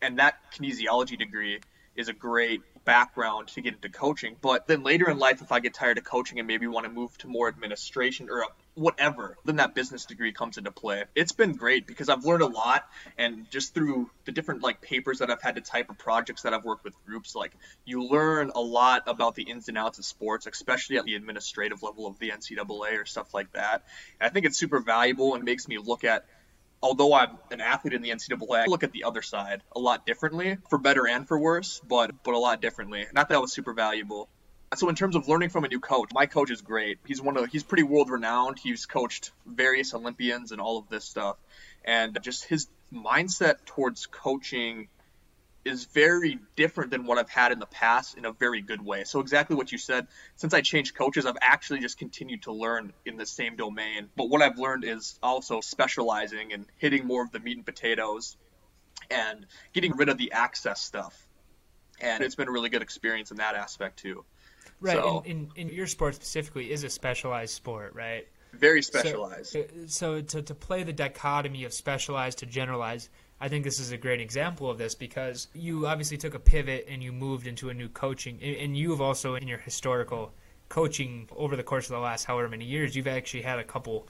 And 0.00 0.18
that 0.18 0.36
kinesiology 0.54 1.18
degree 1.18 1.60
is 1.94 2.08
a 2.08 2.14
great 2.14 2.62
background 2.84 3.48
to 3.48 3.60
get 3.60 3.74
into 3.74 3.90
coaching. 3.90 4.36
But 4.40 4.66
then 4.66 4.82
later 4.82 5.10
in 5.10 5.18
life, 5.18 5.42
if 5.42 5.52
I 5.52 5.60
get 5.60 5.74
tired 5.74 5.98
of 5.98 6.04
coaching 6.04 6.38
and 6.38 6.48
maybe 6.48 6.66
want 6.66 6.86
to 6.86 6.92
move 6.92 7.16
to 7.18 7.28
more 7.28 7.48
administration 7.48 8.28
or 8.30 8.46
whatever, 8.74 9.36
then 9.44 9.56
that 9.56 9.74
business 9.74 10.04
degree 10.04 10.32
comes 10.32 10.58
into 10.58 10.70
play. 10.70 11.04
It's 11.14 11.32
been 11.32 11.52
great 11.52 11.86
because 11.86 12.08
I've 12.08 12.24
learned 12.24 12.42
a 12.42 12.46
lot 12.46 12.84
and 13.18 13.50
just 13.50 13.74
through 13.74 14.10
the 14.24 14.32
different 14.32 14.62
like 14.62 14.80
papers 14.80 15.18
that 15.18 15.30
I've 15.30 15.42
had 15.42 15.56
to 15.56 15.60
type 15.60 15.90
or 15.90 15.94
projects 15.94 16.42
that 16.42 16.54
I've 16.54 16.64
worked 16.64 16.84
with 16.84 16.94
groups, 17.04 17.34
like 17.34 17.52
you 17.84 18.04
learn 18.04 18.52
a 18.54 18.60
lot 18.60 19.02
about 19.06 19.34
the 19.34 19.42
ins 19.42 19.68
and 19.68 19.76
outs 19.76 19.98
of 19.98 20.04
sports, 20.04 20.46
especially 20.46 20.98
at 20.98 21.04
the 21.04 21.14
administrative 21.14 21.82
level 21.82 22.06
of 22.06 22.18
the 22.18 22.30
NCAA 22.30 23.00
or 23.00 23.04
stuff 23.04 23.34
like 23.34 23.52
that. 23.52 23.84
And 24.20 24.28
I 24.28 24.32
think 24.32 24.46
it's 24.46 24.58
super 24.58 24.80
valuable 24.80 25.34
and 25.34 25.44
makes 25.44 25.66
me 25.68 25.78
look 25.78 26.04
at 26.04 26.24
although 26.82 27.12
I'm 27.12 27.36
an 27.50 27.60
athlete 27.60 27.92
in 27.92 28.02
the 28.02 28.10
NCAA, 28.10 28.62
I 28.62 28.66
look 28.66 28.82
at 28.82 28.92
the 28.92 29.04
other 29.04 29.22
side 29.22 29.62
a 29.74 29.78
lot 29.78 30.06
differently, 30.06 30.56
for 30.68 30.78
better 30.78 31.06
and 31.06 31.26
for 31.26 31.38
worse, 31.38 31.80
but 31.86 32.22
but 32.24 32.34
a 32.34 32.38
lot 32.38 32.62
differently. 32.62 33.06
Not 33.12 33.28
that 33.28 33.40
was 33.40 33.52
super 33.52 33.72
valuable. 33.72 34.28
So 34.76 34.88
in 34.88 34.94
terms 34.94 35.16
of 35.16 35.26
learning 35.26 35.48
from 35.48 35.64
a 35.64 35.68
new 35.68 35.80
coach, 35.80 36.10
my 36.14 36.26
coach 36.26 36.50
is 36.50 36.62
great. 36.62 36.98
He's 37.04 37.20
one 37.20 37.36
of 37.36 37.46
he's 37.50 37.64
pretty 37.64 37.82
world 37.82 38.08
renowned. 38.08 38.58
He's 38.58 38.86
coached 38.86 39.32
various 39.44 39.94
Olympians 39.94 40.52
and 40.52 40.60
all 40.60 40.78
of 40.78 40.88
this 40.88 41.04
stuff, 41.04 41.38
and 41.84 42.16
just 42.22 42.44
his 42.44 42.68
mindset 42.92 43.64
towards 43.64 44.06
coaching 44.06 44.88
is 45.64 45.86
very 45.86 46.38
different 46.56 46.90
than 46.90 47.04
what 47.04 47.18
I've 47.18 47.28
had 47.28 47.50
in 47.50 47.58
the 47.58 47.66
past 47.66 48.16
in 48.16 48.24
a 48.24 48.32
very 48.32 48.62
good 48.62 48.80
way. 48.80 49.04
So 49.04 49.20
exactly 49.20 49.56
what 49.56 49.72
you 49.72 49.78
said. 49.78 50.06
Since 50.36 50.54
I 50.54 50.60
changed 50.60 50.94
coaches, 50.94 51.26
I've 51.26 51.36
actually 51.40 51.80
just 51.80 51.98
continued 51.98 52.44
to 52.44 52.52
learn 52.52 52.92
in 53.04 53.16
the 53.16 53.26
same 53.26 53.56
domain. 53.56 54.08
But 54.16 54.30
what 54.30 54.40
I've 54.40 54.58
learned 54.58 54.84
is 54.84 55.18
also 55.22 55.60
specializing 55.60 56.52
and 56.52 56.64
hitting 56.78 57.06
more 57.06 57.22
of 57.22 57.30
the 57.30 57.40
meat 57.40 57.56
and 57.56 57.66
potatoes 57.66 58.36
and 59.10 59.46
getting 59.72 59.96
rid 59.96 60.08
of 60.08 60.16
the 60.16 60.32
access 60.32 60.80
stuff. 60.80 61.26
And 62.00 62.24
it's 62.24 62.36
been 62.36 62.48
a 62.48 62.52
really 62.52 62.70
good 62.70 62.82
experience 62.82 63.30
in 63.30 63.36
that 63.36 63.54
aspect 63.54 63.98
too. 63.98 64.24
Right. 64.80 64.96
So- 64.96 65.22
in, 65.26 65.50
in, 65.56 65.68
in 65.68 65.74
your 65.74 65.86
sport 65.86 66.14
specifically 66.14 66.70
is 66.72 66.84
a 66.84 66.90
specialized 66.90 67.54
sport, 67.54 67.94
right? 67.94 68.26
Very 68.54 68.82
specialized. 68.82 69.56
So, 69.86 70.20
to, 70.20 70.42
to 70.42 70.54
play 70.54 70.82
the 70.82 70.92
dichotomy 70.92 71.64
of 71.64 71.72
specialized 71.72 72.38
to 72.38 72.46
generalized, 72.46 73.08
I 73.40 73.48
think 73.48 73.64
this 73.64 73.78
is 73.78 73.92
a 73.92 73.96
great 73.96 74.20
example 74.20 74.68
of 74.68 74.76
this 74.76 74.94
because 74.96 75.46
you 75.54 75.86
obviously 75.86 76.16
took 76.16 76.34
a 76.34 76.38
pivot 76.40 76.86
and 76.88 77.02
you 77.02 77.12
moved 77.12 77.46
into 77.46 77.68
a 77.70 77.74
new 77.74 77.88
coaching, 77.88 78.38
and- 78.42 78.56
and 78.56 78.76
you 78.76 78.90
have 78.90 79.00
also 79.00 79.36
in 79.36 79.46
your 79.46 79.58
historical 79.58 80.32
coaching 80.68 81.28
over 81.36 81.56
the 81.56 81.62
course 81.62 81.86
of 81.86 81.92
the 81.92 82.00
last 82.00 82.24
however 82.24 82.48
many 82.48 82.64
years, 82.64 82.96
you've 82.96 83.06
actually 83.06 83.42
had 83.42 83.58
a 83.58 83.64
couple 83.64 84.08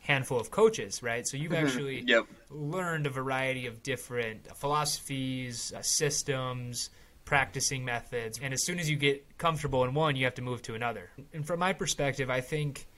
handful 0.00 0.38
of 0.40 0.50
coaches, 0.50 1.02
right? 1.02 1.26
So 1.26 1.36
you've 1.36 1.52
actually 1.52 2.02
Yep. 2.06 2.26
learned 2.50 3.06
a 3.06 3.10
variety 3.10 3.66
of 3.66 3.82
different 3.82 4.46
philosophies, 4.56 5.72
uh, 5.74 5.82
systems, 5.82 6.90
practicing 7.34 7.84
methods, 7.84 8.40
and 8.42 8.52
as 8.52 8.64
soon 8.64 8.80
as 8.80 8.90
you 8.90 8.96
get 8.96 9.38
comfortable 9.38 9.84
in 9.84 9.94
one, 9.94 10.16
you 10.16 10.24
have 10.24 10.34
to 10.34 10.42
move 10.42 10.60
to 10.62 10.74
another. 10.74 11.10
And 11.32 11.46
from 11.46 11.60
my 11.60 11.72
perspective, 11.72 12.28
I 12.28 12.40
think 12.40 12.88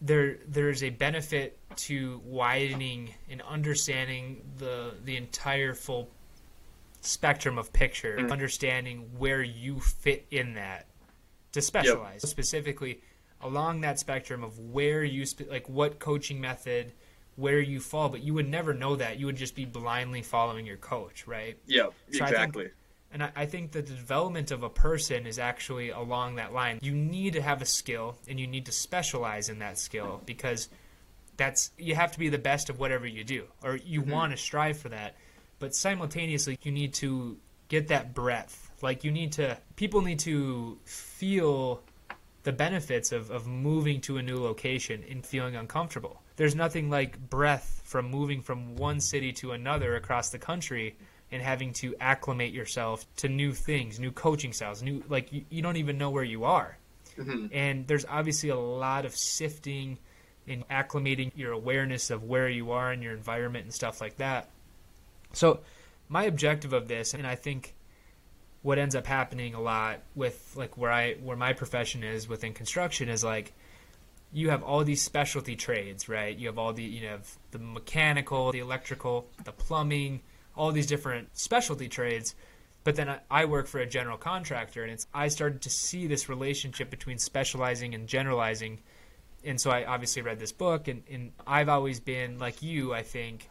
there 0.00 0.36
there's 0.46 0.84
a 0.84 0.90
benefit 0.90 1.58
to 1.88 2.20
widening 2.24 3.12
and 3.28 3.42
understanding 3.42 4.40
the 4.58 4.94
the 5.04 5.16
entire 5.16 5.74
full 5.74 6.08
spectrum 7.00 7.58
of 7.58 7.72
picture, 7.72 8.16
Mm. 8.18 8.30
understanding 8.30 8.98
where 9.18 9.42
you 9.42 9.80
fit 9.80 10.26
in 10.30 10.54
that 10.54 10.86
to 11.52 11.60
specialize 11.60 12.22
specifically 12.30 13.00
along 13.40 13.80
that 13.80 13.98
spectrum 13.98 14.44
of 14.44 14.56
where 14.60 15.02
you 15.02 15.26
sp- 15.26 15.50
like 15.50 15.68
what 15.68 15.98
coaching 15.98 16.40
method 16.40 16.92
where 17.36 17.60
you 17.60 17.80
fall 17.80 18.08
but 18.08 18.22
you 18.22 18.32
would 18.32 18.48
never 18.48 18.72
know 18.72 18.94
that 18.96 19.18
you 19.18 19.26
would 19.26 19.36
just 19.36 19.54
be 19.56 19.64
blindly 19.64 20.22
following 20.22 20.64
your 20.64 20.76
coach 20.78 21.26
right 21.26 21.58
Yep. 21.66 21.92
So 22.12 22.24
Exactly. 22.24 22.70
And 23.14 23.22
I, 23.22 23.30
I 23.36 23.46
think 23.46 23.70
that 23.72 23.86
the 23.86 23.94
development 23.94 24.50
of 24.50 24.64
a 24.64 24.68
person 24.68 25.24
is 25.24 25.38
actually 25.38 25.90
along 25.90 26.34
that 26.34 26.52
line. 26.52 26.80
You 26.82 26.92
need 26.92 27.34
to 27.34 27.40
have 27.42 27.62
a 27.62 27.64
skill 27.64 28.16
and 28.28 28.38
you 28.40 28.48
need 28.48 28.66
to 28.66 28.72
specialize 28.72 29.48
in 29.48 29.60
that 29.60 29.78
skill 29.78 30.20
because 30.26 30.68
that's 31.36 31.70
you 31.78 31.94
have 31.94 32.12
to 32.12 32.18
be 32.18 32.28
the 32.28 32.38
best 32.38 32.68
of 32.70 32.78
whatever 32.78 33.06
you 33.06 33.24
do 33.24 33.44
or 33.62 33.76
you 33.76 34.02
mm-hmm. 34.02 34.10
want 34.10 34.32
to 34.32 34.36
strive 34.36 34.78
for 34.78 34.88
that. 34.88 35.14
But 35.60 35.76
simultaneously 35.76 36.58
you 36.62 36.72
need 36.72 36.92
to 36.94 37.38
get 37.68 37.88
that 37.88 38.14
breadth. 38.14 38.72
Like 38.82 39.04
you 39.04 39.12
need 39.12 39.32
to 39.32 39.56
people 39.76 40.02
need 40.02 40.18
to 40.20 40.76
feel 40.84 41.82
the 42.42 42.52
benefits 42.52 43.12
of, 43.12 43.30
of 43.30 43.46
moving 43.46 44.00
to 44.02 44.18
a 44.18 44.22
new 44.22 44.42
location 44.42 45.04
and 45.08 45.24
feeling 45.24 45.54
uncomfortable. 45.54 46.20
There's 46.36 46.56
nothing 46.56 46.90
like 46.90 47.30
breath 47.30 47.80
from 47.84 48.10
moving 48.10 48.42
from 48.42 48.74
one 48.74 48.98
city 48.98 49.32
to 49.34 49.52
another 49.52 49.94
across 49.94 50.30
the 50.30 50.38
country 50.38 50.96
and 51.34 51.42
having 51.42 51.72
to 51.72 51.96
acclimate 52.00 52.52
yourself 52.52 53.04
to 53.16 53.28
new 53.28 53.52
things, 53.52 53.98
new 53.98 54.12
coaching 54.12 54.52
styles, 54.52 54.84
new 54.84 55.02
like 55.08 55.32
you, 55.32 55.44
you 55.50 55.62
don't 55.62 55.76
even 55.76 55.98
know 55.98 56.10
where 56.10 56.22
you 56.22 56.44
are. 56.44 56.78
Mm-hmm. 57.18 57.46
And 57.52 57.88
there's 57.88 58.04
obviously 58.08 58.50
a 58.50 58.56
lot 58.56 59.04
of 59.04 59.16
sifting 59.16 59.98
and 60.46 60.66
acclimating 60.68 61.32
your 61.34 61.50
awareness 61.50 62.10
of 62.10 62.22
where 62.22 62.48
you 62.48 62.70
are 62.70 62.92
in 62.92 63.02
your 63.02 63.12
environment 63.12 63.64
and 63.64 63.74
stuff 63.74 64.00
like 64.00 64.18
that. 64.18 64.48
So 65.32 65.58
my 66.08 66.22
objective 66.24 66.72
of 66.72 66.86
this, 66.86 67.14
and 67.14 67.26
I 67.26 67.34
think 67.34 67.74
what 68.62 68.78
ends 68.78 68.94
up 68.94 69.04
happening 69.04 69.54
a 69.54 69.60
lot 69.60 69.98
with 70.14 70.54
like 70.54 70.78
where 70.78 70.92
I 70.92 71.14
where 71.14 71.36
my 71.36 71.52
profession 71.52 72.04
is 72.04 72.28
within 72.28 72.52
construction 72.52 73.08
is 73.08 73.24
like 73.24 73.52
you 74.32 74.50
have 74.50 74.62
all 74.62 74.84
these 74.84 75.02
specialty 75.02 75.56
trades, 75.56 76.08
right? 76.08 76.36
You 76.36 76.46
have 76.46 76.58
all 76.58 76.72
the 76.72 76.84
you 76.84 77.08
have 77.08 77.28
the 77.50 77.58
mechanical, 77.58 78.52
the 78.52 78.60
electrical, 78.60 79.26
the 79.42 79.52
plumbing, 79.52 80.20
all 80.56 80.72
these 80.72 80.86
different 80.86 81.36
specialty 81.36 81.88
trades. 81.88 82.34
But 82.84 82.96
then 82.96 83.18
I 83.30 83.46
work 83.46 83.66
for 83.66 83.80
a 83.80 83.86
general 83.86 84.18
contractor, 84.18 84.82
and 84.82 84.92
it's 84.92 85.06
I 85.14 85.28
started 85.28 85.62
to 85.62 85.70
see 85.70 86.06
this 86.06 86.28
relationship 86.28 86.90
between 86.90 87.18
specializing 87.18 87.94
and 87.94 88.06
generalizing. 88.06 88.80
And 89.42 89.60
so 89.60 89.70
I 89.70 89.84
obviously 89.84 90.22
read 90.22 90.38
this 90.38 90.52
book, 90.52 90.88
and, 90.88 91.02
and 91.10 91.32
I've 91.46 91.68
always 91.68 92.00
been 92.00 92.38
like 92.38 92.62
you, 92.62 92.92
I 92.92 93.02
think, 93.02 93.48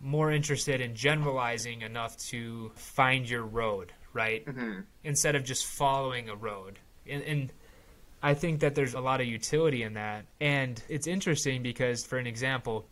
more 0.00 0.32
interested 0.32 0.80
in 0.80 0.96
generalizing 0.96 1.82
enough 1.82 2.16
to 2.30 2.72
find 2.74 3.28
your 3.28 3.42
road, 3.42 3.92
right? 4.12 4.44
Mm-hmm. 4.44 4.80
Instead 5.04 5.36
of 5.36 5.44
just 5.44 5.64
following 5.64 6.28
a 6.28 6.34
road. 6.34 6.80
And, 7.08 7.22
and 7.22 7.52
I 8.20 8.34
think 8.34 8.60
that 8.60 8.74
there's 8.74 8.94
a 8.94 9.00
lot 9.00 9.20
of 9.20 9.28
utility 9.28 9.84
in 9.84 9.94
that. 9.94 10.26
And 10.40 10.82
it's 10.88 11.06
interesting 11.06 11.62
because, 11.62 12.04
for 12.04 12.18
an 12.18 12.26
example, 12.26 12.88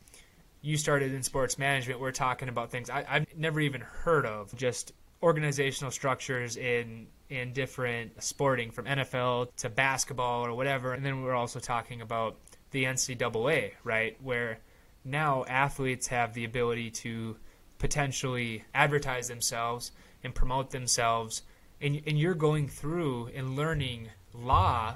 you 0.63 0.77
started 0.77 1.13
in 1.15 1.23
sports 1.23 1.59
management. 1.59 2.01
We're 2.01 2.13
talking 2.13 2.49
about 2.49 2.71
things 2.71 2.91
I, 2.91 3.03
have 3.03 3.27
never 3.37 3.61
even 3.61 3.81
heard 3.81 4.27
of, 4.27 4.55
just 4.57 4.93
organizational 5.23 5.91
structures 5.91 6.57
in 6.57 7.07
in 7.29 7.53
different 7.53 8.23
sporting, 8.23 8.71
from 8.73 8.87
NFL 8.87 9.55
to 9.59 9.69
basketball 9.69 10.45
or 10.45 10.53
whatever. 10.53 10.93
And 10.93 11.05
then 11.05 11.23
we're 11.23 11.35
also 11.35 11.61
talking 11.61 12.01
about 12.01 12.37
the 12.73 12.85
NCAA, 12.85 13.73
right, 13.85 14.17
where 14.21 14.59
now 15.05 15.45
athletes 15.45 16.09
have 16.09 16.35
the 16.35 16.45
ability 16.45 16.91
to 16.91 17.37
potentially 17.79 18.65
advertise 18.75 19.29
themselves 19.29 19.93
and 20.23 20.35
promote 20.35 20.71
themselves 20.71 21.43
and, 21.81 22.01
and 22.07 22.19
you're 22.19 22.35
going 22.35 22.69
through 22.69 23.29
and 23.35 23.57
learning 23.57 24.09
law 24.35 24.95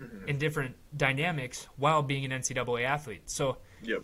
mm-hmm. 0.00 0.28
in 0.28 0.38
different 0.38 0.74
dynamics 0.96 1.68
while 1.76 2.02
being 2.02 2.24
an 2.24 2.40
ncaa 2.40 2.84
athlete 2.84 3.22
so 3.26 3.56
yep. 3.82 4.02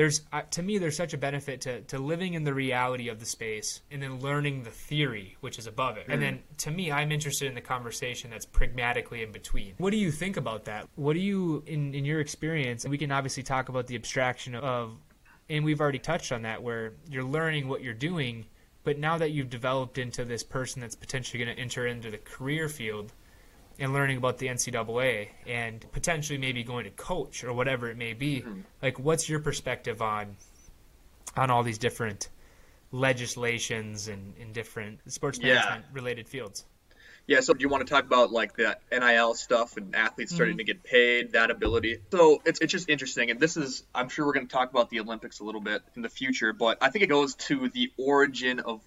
There's 0.00 0.22
uh, 0.32 0.40
to 0.50 0.62
me 0.62 0.78
there's 0.78 0.96
such 0.96 1.12
a 1.12 1.18
benefit 1.18 1.60
to, 1.60 1.82
to 1.82 1.98
living 1.98 2.32
in 2.32 2.42
the 2.42 2.54
reality 2.54 3.08
of 3.10 3.20
the 3.20 3.26
space 3.26 3.82
and 3.90 4.02
then 4.02 4.18
learning 4.20 4.62
the 4.62 4.70
theory 4.70 5.36
which 5.40 5.58
is 5.58 5.66
above 5.66 5.98
it. 5.98 6.04
Mm-hmm. 6.04 6.12
and 6.12 6.22
then 6.22 6.42
to 6.56 6.70
me 6.70 6.90
i'm 6.90 7.12
interested 7.12 7.48
in 7.48 7.54
the 7.54 7.60
conversation 7.60 8.30
that's 8.30 8.46
pragmatically 8.46 9.22
in 9.22 9.30
between. 9.30 9.74
What 9.76 9.90
do 9.90 9.98
you 9.98 10.10
think 10.10 10.38
about 10.38 10.64
that? 10.64 10.88
What 10.94 11.12
do 11.12 11.20
you 11.20 11.62
in, 11.66 11.92
in 11.94 12.06
your 12.06 12.20
experience 12.20 12.88
we 12.88 12.96
can 12.96 13.12
obviously 13.12 13.42
talk 13.42 13.68
about 13.68 13.88
the 13.88 13.94
abstraction 13.94 14.54
of 14.54 14.96
and 15.50 15.66
we've 15.66 15.82
already 15.82 15.98
touched 15.98 16.32
on 16.32 16.42
that 16.42 16.62
where 16.62 16.94
you're 17.10 17.22
learning 17.22 17.68
what 17.68 17.82
you're 17.82 17.92
doing 17.92 18.46
but 18.84 18.98
now 18.98 19.18
that 19.18 19.32
you've 19.32 19.50
developed 19.50 19.98
into 19.98 20.24
this 20.24 20.42
person 20.42 20.80
that's 20.80 20.96
potentially 20.96 21.44
going 21.44 21.54
to 21.54 21.60
enter 21.60 21.86
into 21.86 22.10
the 22.10 22.16
career 22.16 22.70
field 22.70 23.12
and 23.80 23.94
learning 23.94 24.18
about 24.18 24.38
the 24.38 24.46
NCAA 24.46 25.28
and 25.46 25.84
potentially 25.90 26.38
maybe 26.38 26.62
going 26.62 26.84
to 26.84 26.90
coach 26.90 27.42
or 27.42 27.52
whatever 27.52 27.90
it 27.90 27.96
may 27.96 28.12
be, 28.12 28.42
mm-hmm. 28.42 28.60
like 28.82 28.98
what's 28.98 29.28
your 29.28 29.40
perspective 29.40 30.02
on 30.02 30.36
on 31.36 31.50
all 31.50 31.62
these 31.62 31.78
different 31.78 32.28
legislations 32.92 34.08
and 34.08 34.34
in 34.36 34.52
different 34.52 35.00
sports 35.10 35.40
management 35.40 35.84
yeah. 35.88 35.94
related 35.94 36.28
fields? 36.28 36.64
Yeah, 37.26 37.40
so 37.40 37.54
do 37.54 37.62
you 37.62 37.68
want 37.68 37.86
to 37.86 37.92
talk 37.92 38.04
about 38.04 38.32
like 38.32 38.56
the 38.56 38.76
NIL 38.90 39.34
stuff 39.34 39.76
and 39.76 39.94
athletes 39.94 40.34
starting 40.34 40.54
mm-hmm. 40.54 40.58
to 40.58 40.64
get 40.64 40.82
paid, 40.82 41.32
that 41.32 41.50
ability? 41.50 41.98
So 42.10 42.42
it's, 42.44 42.60
it's 42.60 42.72
just 42.72 42.88
interesting. 42.88 43.30
And 43.30 43.38
this 43.38 43.56
is, 43.56 43.84
I'm 43.94 44.08
sure 44.08 44.26
we're 44.26 44.32
going 44.32 44.48
to 44.48 44.52
talk 44.52 44.70
about 44.70 44.90
the 44.90 44.98
Olympics 45.00 45.38
a 45.38 45.44
little 45.44 45.60
bit 45.60 45.82
in 45.94 46.02
the 46.02 46.08
future, 46.08 46.52
but 46.52 46.78
I 46.80 46.90
think 46.90 47.04
it 47.04 47.08
goes 47.08 47.36
to 47.36 47.68
the 47.68 47.92
origin 47.96 48.58
of 48.58 48.80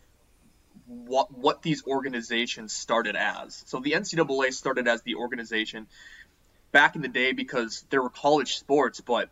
what 0.85 1.35
what 1.37 1.61
these 1.61 1.85
organizations 1.85 2.73
started 2.73 3.15
as. 3.15 3.63
So 3.67 3.79
the 3.79 3.91
NCAA 3.93 4.53
started 4.53 4.87
as 4.87 5.01
the 5.03 5.15
organization 5.15 5.87
back 6.71 6.95
in 6.95 7.01
the 7.01 7.07
day 7.07 7.31
because 7.31 7.85
there 7.89 8.01
were 8.01 8.09
college 8.09 8.57
sports, 8.57 9.01
but 9.01 9.29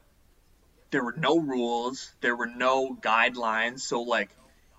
there 0.91 1.03
were 1.03 1.15
no 1.17 1.39
rules, 1.39 2.11
there 2.21 2.35
were 2.35 2.47
no 2.47 2.95
guidelines. 2.95 3.79
So 3.81 4.01
like 4.01 4.29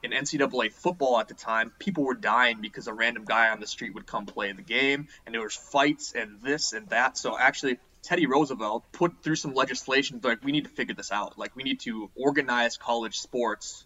in 0.03 0.11
NCAA 0.11 0.73
football 0.73 1.19
at 1.19 1.29
the 1.29 1.35
time, 1.35 1.73
people 1.79 2.05
were 2.05 2.15
dying 2.15 2.61
because 2.61 2.87
a 2.87 2.95
random 2.95 3.25
guy 3.25 3.51
on 3.51 3.61
the 3.61 3.67
street 3.67 3.95
would 3.95 4.07
come 4.07 4.27
play 4.27 4.51
the 4.53 4.63
game, 4.63 5.09
and 5.25 5.35
there 5.35 5.43
was 5.43 5.55
fights 5.55 6.13
and 6.15 6.41
this 6.43 6.73
and 6.73 6.89
that. 6.89 7.17
So 7.17 7.39
actually, 7.39 7.79
Teddy 8.03 8.27
Roosevelt 8.27 8.85
put 8.93 9.23
through 9.23 9.37
some 9.37 9.55
legislation 9.55 10.21
like 10.23 10.43
we 10.43 10.53
need 10.53 10.65
to 10.65 10.71
figure 10.71 10.95
this 10.95 11.13
out. 11.13 11.39
Like 11.39 11.55
we 11.55 11.63
need 11.63 11.81
to 11.81 12.11
organize 12.17 12.77
college 12.77 13.21
sports 13.21 13.85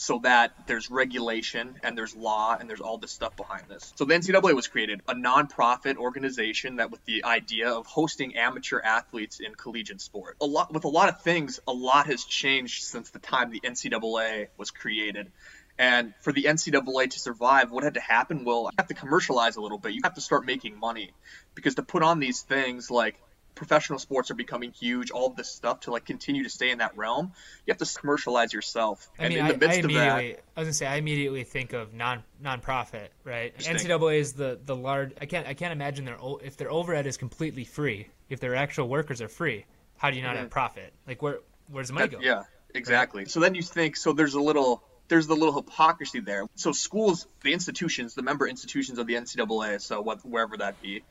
so 0.00 0.18
that 0.20 0.52
there's 0.66 0.90
regulation 0.90 1.78
and 1.82 1.96
there's 1.96 2.16
law 2.16 2.56
and 2.58 2.70
there's 2.70 2.80
all 2.80 2.96
this 2.96 3.12
stuff 3.12 3.36
behind 3.36 3.64
this. 3.68 3.92
So 3.96 4.06
the 4.06 4.14
NCAA 4.14 4.54
was 4.54 4.66
created, 4.66 5.02
a 5.06 5.14
nonprofit 5.14 5.98
organization 5.98 6.76
that 6.76 6.90
with 6.90 7.04
the 7.04 7.24
idea 7.24 7.68
of 7.68 7.84
hosting 7.84 8.34
amateur 8.34 8.80
athletes 8.80 9.40
in 9.40 9.54
collegiate 9.54 10.00
sport. 10.00 10.38
A 10.40 10.46
lot 10.46 10.72
with 10.72 10.84
a 10.84 10.88
lot 10.88 11.10
of 11.10 11.20
things, 11.20 11.60
a 11.68 11.72
lot 11.72 12.06
has 12.06 12.24
changed 12.24 12.84
since 12.84 13.10
the 13.10 13.18
time 13.18 13.50
the 13.50 13.60
NCAA 13.60 14.48
was 14.56 14.70
created. 14.70 15.30
And 15.78 16.14
for 16.22 16.32
the 16.32 16.44
NCAA 16.44 17.10
to 17.10 17.20
survive, 17.20 17.70
what 17.70 17.84
had 17.84 17.94
to 17.94 18.00
happen? 18.00 18.46
Well, 18.46 18.70
you 18.72 18.76
have 18.78 18.88
to 18.88 18.94
commercialize 18.94 19.56
a 19.56 19.60
little 19.60 19.78
bit. 19.78 19.92
You 19.92 20.00
have 20.04 20.14
to 20.14 20.22
start 20.22 20.46
making 20.46 20.80
money 20.80 21.10
because 21.54 21.74
to 21.74 21.82
put 21.82 22.02
on 22.02 22.20
these 22.20 22.40
things 22.40 22.90
like 22.90 23.20
professional 23.54 23.98
sports 23.98 24.30
are 24.30 24.34
becoming 24.34 24.72
huge, 24.72 25.10
all 25.10 25.30
this 25.30 25.48
stuff 25.48 25.80
to 25.80 25.90
like 25.90 26.04
continue 26.04 26.42
to 26.42 26.50
stay 26.50 26.70
in 26.70 26.78
that 26.78 26.96
realm, 26.96 27.32
you 27.66 27.72
have 27.72 27.78
to 27.78 27.98
commercialize 27.98 28.52
yourself. 28.52 29.10
I 29.18 29.24
and 29.24 29.34
mean, 29.34 29.44
in 29.44 29.48
the 29.48 29.58
midst 29.58 29.78
I, 29.78 29.82
I 29.82 29.84
of 29.84 29.92
that, 29.92 30.16
I 30.56 30.60
was 30.60 30.66
gonna 30.66 30.72
say 30.72 30.86
I 30.86 30.96
immediately 30.96 31.44
think 31.44 31.72
of 31.72 31.92
non 31.92 32.22
nonprofit, 32.42 33.08
right? 33.24 33.56
NCAA 33.58 34.18
is 34.18 34.32
the 34.32 34.58
the 34.64 34.76
large. 34.76 35.12
I 35.20 35.26
can't 35.26 35.46
I 35.46 35.54
can't 35.54 35.72
imagine 35.72 36.04
their 36.04 36.18
if 36.42 36.56
their 36.56 36.70
overhead 36.70 37.06
is 37.06 37.16
completely 37.16 37.64
free, 37.64 38.08
if 38.28 38.40
their 38.40 38.54
actual 38.54 38.88
workers 38.88 39.20
are 39.20 39.28
free. 39.28 39.66
How 39.96 40.10
do 40.10 40.16
you 40.16 40.22
not 40.22 40.30
mm-hmm. 40.30 40.42
have 40.42 40.50
profit? 40.50 40.92
Like 41.06 41.22
where 41.22 41.40
where's 41.68 41.88
the 41.88 41.94
money 41.94 42.08
that, 42.08 42.16
go? 42.16 42.22
Yeah, 42.22 42.44
exactly. 42.74 43.22
Right? 43.22 43.30
So 43.30 43.40
then 43.40 43.54
you 43.54 43.62
think 43.62 43.96
so. 43.96 44.12
There's 44.12 44.34
a 44.34 44.40
little 44.40 44.82
there's 45.10 45.26
the 45.26 45.34
little 45.34 45.54
hypocrisy 45.54 46.20
there. 46.20 46.46
So 46.54 46.72
schools, 46.72 47.26
the 47.42 47.52
institutions, 47.52 48.14
the 48.14 48.22
member 48.22 48.46
institutions 48.46 48.98
of 48.98 49.06
the 49.06 49.14
NCAA, 49.14 49.80
so 49.80 50.00
what, 50.00 50.24
wherever 50.24 50.56
that 50.56 50.80
be, 50.80 51.02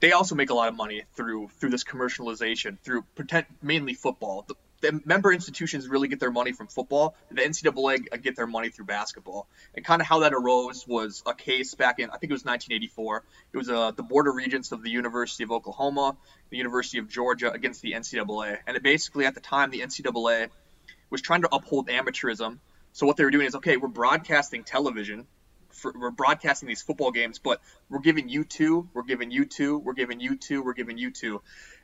they 0.00 0.12
also 0.12 0.34
make 0.34 0.50
a 0.50 0.54
lot 0.54 0.68
of 0.68 0.76
money 0.76 1.04
through 1.14 1.48
through 1.58 1.70
this 1.70 1.84
commercialization 1.84 2.78
through 2.80 3.02
pretend, 3.14 3.46
mainly 3.62 3.94
football. 3.94 4.44
The, 4.46 4.54
the, 4.80 5.00
member 5.04 5.32
institutions 5.32 5.88
really 5.88 6.06
get 6.06 6.20
their 6.20 6.30
money 6.30 6.52
from 6.52 6.68
football. 6.68 7.16
The 7.30 7.42
NCAA 7.42 8.22
get 8.22 8.36
their 8.36 8.46
money 8.46 8.70
through 8.70 8.84
basketball. 8.84 9.48
And 9.74 9.84
kind 9.84 10.00
of 10.00 10.06
how 10.06 10.20
that 10.20 10.32
arose 10.32 10.86
was 10.86 11.22
a 11.26 11.34
case 11.34 11.74
back 11.74 11.98
in 11.98 12.10
I 12.10 12.18
think 12.18 12.30
it 12.30 12.34
was 12.34 12.44
1984. 12.44 13.24
It 13.52 13.56
was 13.56 13.68
uh, 13.68 13.90
the 13.90 14.04
board 14.04 14.28
of 14.28 14.34
regents 14.34 14.70
of 14.70 14.82
the 14.82 14.90
University 14.90 15.42
of 15.42 15.50
Oklahoma, 15.50 16.16
the 16.50 16.56
University 16.56 16.98
of 16.98 17.08
Georgia 17.08 17.50
against 17.50 17.82
the 17.82 17.92
NCAA. 17.92 18.58
And 18.66 18.76
it 18.76 18.82
basically 18.82 19.26
at 19.26 19.34
the 19.34 19.40
time 19.40 19.70
the 19.70 19.80
NCAA 19.80 20.48
was 21.10 21.22
trying 21.22 21.42
to 21.42 21.48
uphold 21.52 21.88
amateurism. 21.88 22.58
So 22.92 23.06
what 23.06 23.16
they 23.16 23.24
were 23.24 23.30
doing 23.30 23.46
is 23.46 23.56
okay, 23.56 23.76
we're 23.76 23.88
broadcasting 23.88 24.62
television 24.62 25.26
for, 25.78 25.92
we're 25.98 26.10
broadcasting 26.10 26.68
these 26.68 26.82
football 26.82 27.10
games, 27.10 27.38
but 27.38 27.60
we're 27.88 28.00
giving 28.00 28.28
you 28.28 28.44
two, 28.44 28.88
we're 28.92 29.02
giving 29.02 29.30
you 29.30 29.44
two, 29.44 29.78
we're 29.78 29.94
giving 29.94 30.20
you 30.20 30.36
two, 30.36 30.62
we're 30.62 30.74
giving 30.74 30.98
you 30.98 31.10
two, 31.10 31.40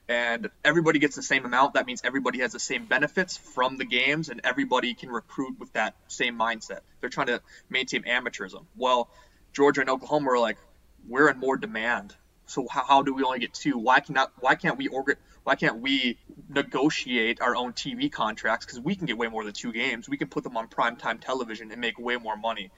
and 0.09 0.51
everybody 0.65 0.99
gets 0.99 1.17
the 1.17 1.23
same 1.23 1.45
amount. 1.45 1.75
That 1.75 1.87
means 1.87 2.03
everybody 2.05 2.41
has 2.41 2.53
the 2.53 2.61
same 2.61 2.87
benefits 2.87 3.37
from 3.37 3.79
the 3.79 3.85
games, 3.85 4.29
and 4.29 4.41
everybody 4.45 4.95
can 4.95 5.11
recruit 5.11 5.59
with 5.59 5.73
that 5.73 5.95
same 6.09 6.39
mindset. 6.39 6.81
They're 7.01 7.11
trying 7.11 7.29
to 7.29 7.41
maintain 7.71 8.03
amateurism. 8.03 8.67
Well, 8.77 9.09
Georgia 9.53 9.81
and 9.81 9.91
Oklahoma 9.91 10.33
are 10.33 10.39
like, 10.39 10.59
we're 11.07 11.29
in 11.29 11.39
more 11.39 11.57
demand. 11.57 12.15
So 12.47 12.67
how, 12.69 12.85
how 12.85 13.03
do 13.03 13.15
we 13.15 13.23
only 13.23 13.39
get 13.39 13.55
two? 13.55 13.79
Why 13.79 14.01
cannot? 14.01 14.33
Why 14.41 14.55
can't 14.55 14.77
we 14.77 14.89
organ? 14.89 15.17
Why 15.45 15.57
can't 15.57 15.81
we 15.81 16.19
negotiate 16.49 17.41
our 17.43 17.55
own 17.55 17.73
TV 17.73 18.11
contracts? 18.11 18.65
Because 18.65 18.81
we 18.81 18.97
can 18.97 19.07
get 19.07 19.19
way 19.19 19.29
more 19.29 19.45
than 19.45 19.53
two 19.53 19.73
games. 19.73 20.09
We 20.09 20.17
can 20.17 20.29
put 20.29 20.43
them 20.43 20.57
on 20.57 20.69
prime 20.69 20.97
time 20.97 21.19
television 21.19 21.71
and 21.71 21.81
make 21.81 21.99
way 21.99 22.17
more 22.17 22.37
money. 22.37 22.71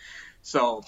So 0.43 0.83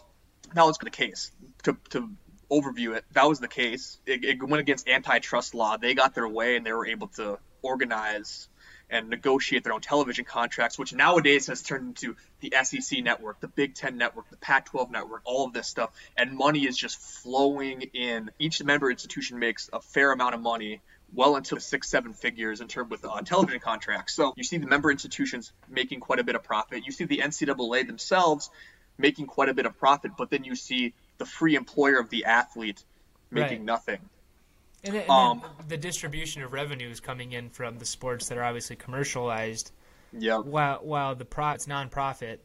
that 0.55 0.65
was 0.65 0.79
the 0.79 0.91
case. 0.91 1.31
To, 1.65 1.77
to 1.91 2.11
overview 2.51 2.97
it, 2.97 3.05
that 3.13 3.29
was 3.29 3.41
the 3.41 3.49
case. 3.49 3.99
It, 4.07 4.25
it 4.25 4.43
went 4.43 4.61
against 4.61 4.89
antitrust 4.89 5.55
law. 5.55 5.77
They 5.77 5.95
got 5.95 6.15
their 6.15 6.29
way 6.29 6.57
and 6.57 6.65
they 6.65 6.73
were 6.73 6.87
able 6.87 7.09
to 7.09 7.39
organize 7.63 8.49
and 8.91 9.09
negotiate 9.11 9.65
their 9.65 9.73
own 9.73 9.81
television 9.81 10.25
contracts, 10.25 10.79
which 10.79 10.95
nowadays 10.95 11.49
has 11.49 11.63
turned 11.63 11.89
into 11.89 12.17
the 12.41 12.55
SEC 12.63 13.03
network, 13.03 13.41
the 13.41 13.49
Big 13.49 13.75
Ten 13.75 13.99
network, 13.99 14.31
the 14.31 14.37
Pac 14.37 14.67
12 14.67 14.91
network, 14.91 15.23
all 15.25 15.47
of 15.47 15.53
this 15.53 15.69
stuff. 15.69 15.91
And 16.17 16.33
money 16.33 16.67
is 16.67 16.77
just 16.77 16.99
flowing 16.99 17.83
in. 17.83 18.31
Each 18.39 18.63
member 18.63 18.91
institution 18.91 19.39
makes 19.39 19.69
a 19.73 19.81
fair 19.81 20.13
amount 20.13 20.35
of 20.35 20.41
money. 20.41 20.81
Well 21.13 21.37
into 21.37 21.59
six, 21.59 21.89
seven 21.89 22.13
figures 22.13 22.61
in 22.61 22.69
terms 22.69 22.91
with 22.91 23.05
uh, 23.05 23.21
television 23.23 23.61
contracts. 23.61 24.15
So 24.15 24.35
you 24.37 24.45
see 24.45 24.59
the 24.59 24.67
member 24.67 24.91
institutions 24.91 25.53
making 25.69 26.01
quite 26.01 26.19
a 26.19 26.25
bit 26.25 26.35
of 26.35 26.43
profit. 26.43 26.85
You 26.85 26.93
see 26.93 27.05
the 27.05 27.19
NCAA 27.19 27.87
themselves 27.87 28.51
making 28.99 29.27
quite 29.27 29.49
a 29.49 29.55
bit 29.55 29.67
of 29.67 29.79
profit, 29.79 30.13
but 30.19 30.31
then 30.31 30.45
you 30.45 30.55
see 30.55 30.93
the 31.19 31.25
free 31.25 31.55
employer 31.55 31.99
of 31.99 32.11
the 32.11 32.25
athlete 32.25 32.85
making 33.31 33.59
right. 33.59 33.65
nothing. 33.65 33.99
And, 34.85 34.95
then, 34.95 35.03
and 35.03 35.11
um, 35.11 35.43
the 35.67 35.77
distribution 35.77 36.43
of 36.43 36.53
revenues 36.53 37.01
coming 37.01 37.33
in 37.33 37.51
from 37.51 37.79
the 37.79 37.85
sports 37.85 38.29
that 38.29 38.39
are 38.39 38.45
obviously 38.45 38.77
commercialized. 38.77 39.73
Yeah. 40.13 40.39
While 40.39 40.79
while 40.83 41.15
the 41.15 41.25
pro 41.25 41.51
it's 41.51 41.67
nonprofit, 41.67 42.39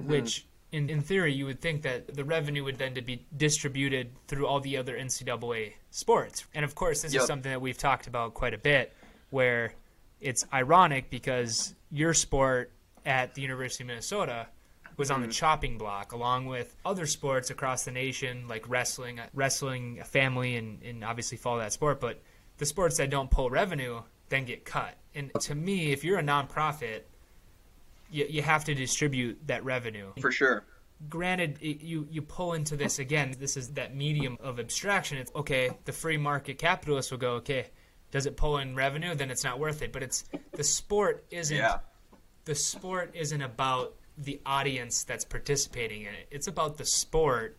mm-hmm. 0.00 0.08
which 0.08 0.46
in, 0.72 0.88
in 0.90 1.02
theory 1.02 1.32
you 1.32 1.46
would 1.46 1.60
think 1.60 1.82
that 1.82 2.14
the 2.14 2.24
revenue 2.24 2.64
would 2.64 2.78
then 2.78 2.94
to 2.94 3.02
be 3.02 3.24
distributed 3.36 4.10
through 4.26 4.46
all 4.46 4.60
the 4.60 4.76
other 4.76 4.98
NCAA 4.98 5.74
sports. 5.90 6.44
And 6.54 6.64
of 6.64 6.74
course, 6.74 7.02
this 7.02 7.12
yep. 7.12 7.22
is 7.22 7.26
something 7.28 7.50
that 7.50 7.60
we've 7.60 7.78
talked 7.78 8.06
about 8.06 8.34
quite 8.34 8.54
a 8.54 8.58
bit, 8.58 8.92
where 9.30 9.74
it's 10.20 10.44
ironic 10.52 11.10
because 11.10 11.74
your 11.90 12.14
sport 12.14 12.72
at 13.04 13.34
the 13.34 13.42
University 13.42 13.84
of 13.84 13.88
Minnesota 13.88 14.48
was 14.96 15.10
on 15.10 15.20
the 15.20 15.26
mm-hmm. 15.26 15.32
chopping 15.32 15.78
block 15.78 16.12
along 16.12 16.46
with 16.46 16.74
other 16.84 17.06
sports 17.06 17.50
across 17.50 17.84
the 17.84 17.90
nation 17.90 18.46
like 18.48 18.68
wrestling 18.68 19.20
wrestling 19.32 19.98
a 20.00 20.04
family 20.04 20.56
and, 20.56 20.82
and 20.82 21.04
obviously 21.04 21.36
follow 21.36 21.58
that 21.58 21.72
sport 21.72 22.00
but 22.00 22.20
the 22.58 22.66
sports 22.66 22.96
that 22.96 23.10
don't 23.10 23.30
pull 23.30 23.50
revenue 23.50 24.00
then 24.28 24.44
get 24.44 24.64
cut. 24.64 24.94
And 25.14 25.30
to 25.40 25.54
me 25.54 25.92
if 25.92 26.04
you're 26.04 26.18
a 26.18 26.22
nonprofit 26.22 27.02
you, 28.10 28.26
you 28.28 28.42
have 28.42 28.64
to 28.64 28.74
distribute 28.74 29.38
that 29.46 29.64
revenue. 29.64 30.12
For 30.20 30.30
sure. 30.30 30.64
Granted 31.08 31.58
it, 31.60 31.82
you 31.82 32.06
you 32.10 32.22
pull 32.22 32.52
into 32.52 32.76
this 32.76 32.98
again 32.98 33.34
this 33.38 33.56
is 33.56 33.70
that 33.70 33.94
medium 33.94 34.38
of 34.40 34.58
abstraction. 34.58 35.18
It's 35.18 35.32
okay 35.34 35.70
the 35.84 35.92
free 35.92 36.16
market 36.16 36.58
capitalist 36.58 37.10
will 37.10 37.18
go 37.18 37.32
okay 37.34 37.66
does 38.10 38.26
it 38.26 38.36
pull 38.36 38.58
in 38.58 38.76
revenue? 38.76 39.16
Then 39.16 39.28
it's 39.28 39.42
not 39.42 39.58
worth 39.58 39.82
it. 39.82 39.92
But 39.92 40.04
it's 40.04 40.24
the 40.52 40.62
sport 40.62 41.24
isn't 41.30 41.56
yeah. 41.56 41.78
the 42.44 42.54
sport 42.54 43.10
isn't 43.14 43.42
about 43.42 43.96
the 44.16 44.40
audience 44.46 45.04
that's 45.04 45.24
participating 45.24 46.02
in 46.02 46.14
it. 46.14 46.28
It's 46.30 46.46
about 46.46 46.76
the 46.76 46.84
sport 46.84 47.56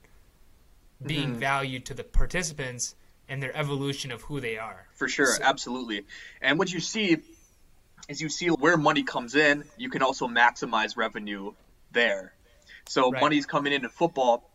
being 1.05 1.31
mm-hmm. 1.31 1.39
valued 1.39 1.85
to 1.85 1.93
the 1.93 2.03
participants 2.03 2.95
and 3.27 3.41
their 3.41 3.55
evolution 3.55 4.11
of 4.11 4.21
who 4.21 4.39
they 4.39 4.57
are. 4.57 4.87
For 4.93 5.07
sure, 5.07 5.33
so, 5.33 5.43
absolutely. 5.43 6.05
And 6.41 6.57
what 6.57 6.71
you 6.71 6.79
see 6.79 7.17
is 8.07 8.21
you 8.21 8.29
see 8.29 8.47
where 8.47 8.77
money 8.77 9.03
comes 9.03 9.35
in, 9.35 9.63
you 9.77 9.89
can 9.89 10.01
also 10.01 10.27
maximize 10.27 10.95
revenue 10.95 11.53
there. 11.91 12.33
So 12.87 13.11
right. 13.11 13.21
money's 13.21 13.45
coming 13.45 13.73
into 13.73 13.89
football. 13.89 14.49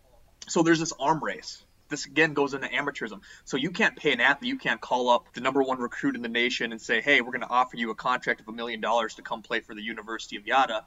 So 0.48 0.62
there's 0.62 0.78
this 0.78 0.92
arm 0.98 1.22
race. 1.22 1.64
This 1.88 2.06
again 2.06 2.34
goes 2.34 2.54
into 2.54 2.68
amateurism. 2.68 3.20
So 3.44 3.56
you 3.56 3.72
can't 3.72 3.96
pay 3.96 4.12
an 4.12 4.20
athlete, 4.20 4.48
you 4.48 4.58
can't 4.58 4.80
call 4.80 5.10
up 5.10 5.34
the 5.34 5.40
number 5.40 5.60
one 5.62 5.80
recruit 5.80 6.14
in 6.14 6.22
the 6.22 6.28
nation 6.28 6.70
and 6.70 6.80
say, 6.80 7.00
"Hey, 7.00 7.20
we're 7.20 7.32
going 7.32 7.40
to 7.40 7.48
offer 7.48 7.76
you 7.76 7.90
a 7.90 7.96
contract 7.96 8.40
of 8.40 8.46
a 8.46 8.52
million 8.52 8.80
dollars 8.80 9.14
to 9.14 9.22
come 9.22 9.42
play 9.42 9.58
for 9.58 9.74
the 9.74 9.82
University 9.82 10.36
of 10.36 10.46
Yada." 10.46 10.84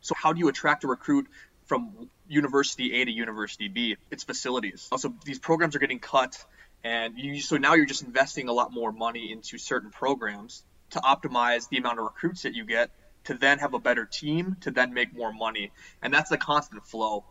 So 0.00 0.14
how 0.16 0.32
do 0.32 0.38
you 0.38 0.48
attract 0.48 0.84
a 0.84 0.86
recruit 0.86 1.26
from 1.66 2.08
University 2.28 3.00
A 3.00 3.04
to 3.04 3.10
University 3.10 3.68
B? 3.68 3.96
It's 4.10 4.24
facilities. 4.24 4.88
Also, 4.90 5.14
these 5.24 5.38
programs 5.38 5.76
are 5.76 5.78
getting 5.78 5.98
cut, 5.98 6.44
and 6.84 7.18
you, 7.18 7.40
so 7.40 7.56
now 7.56 7.74
you're 7.74 7.86
just 7.86 8.02
investing 8.02 8.48
a 8.48 8.52
lot 8.52 8.72
more 8.72 8.92
money 8.92 9.32
into 9.32 9.58
certain 9.58 9.90
programs 9.90 10.64
to 10.90 11.00
optimize 11.00 11.68
the 11.68 11.76
amount 11.76 11.98
of 11.98 12.04
recruits 12.04 12.42
that 12.42 12.54
you 12.54 12.64
get 12.64 12.90
to 13.24 13.34
then 13.34 13.58
have 13.58 13.74
a 13.74 13.78
better 13.78 14.06
team 14.06 14.56
to 14.62 14.70
then 14.70 14.94
make 14.94 15.14
more 15.14 15.32
money, 15.32 15.70
and 16.02 16.12
that's 16.12 16.30
the 16.30 16.38
constant 16.38 16.86
flow. 16.86 17.24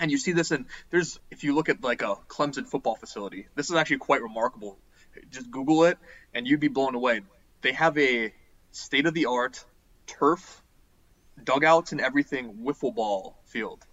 And 0.00 0.10
you 0.10 0.18
see 0.18 0.32
this 0.32 0.50
in 0.50 0.66
there's 0.90 1.20
if 1.30 1.44
you 1.44 1.54
look 1.54 1.68
at 1.68 1.82
like 1.82 2.02
a 2.02 2.16
Clemson 2.28 2.66
football 2.66 2.96
facility, 2.96 3.46
this 3.54 3.70
is 3.70 3.76
actually 3.76 3.98
quite 3.98 4.22
remarkable. 4.22 4.78
Just 5.30 5.50
Google 5.50 5.84
it, 5.84 5.98
and 6.32 6.46
you'd 6.46 6.60
be 6.60 6.68
blown 6.68 6.94
away. 6.94 7.20
They 7.60 7.72
have 7.72 7.96
a 7.98 8.32
state 8.72 9.06
of 9.06 9.14
the 9.14 9.26
art 9.26 9.64
turf 10.06 10.62
dugouts 11.42 11.92
and 11.92 12.00
everything 12.00 12.54
wiffle 12.62 12.94
ball 12.94 13.36
field. 13.44 13.84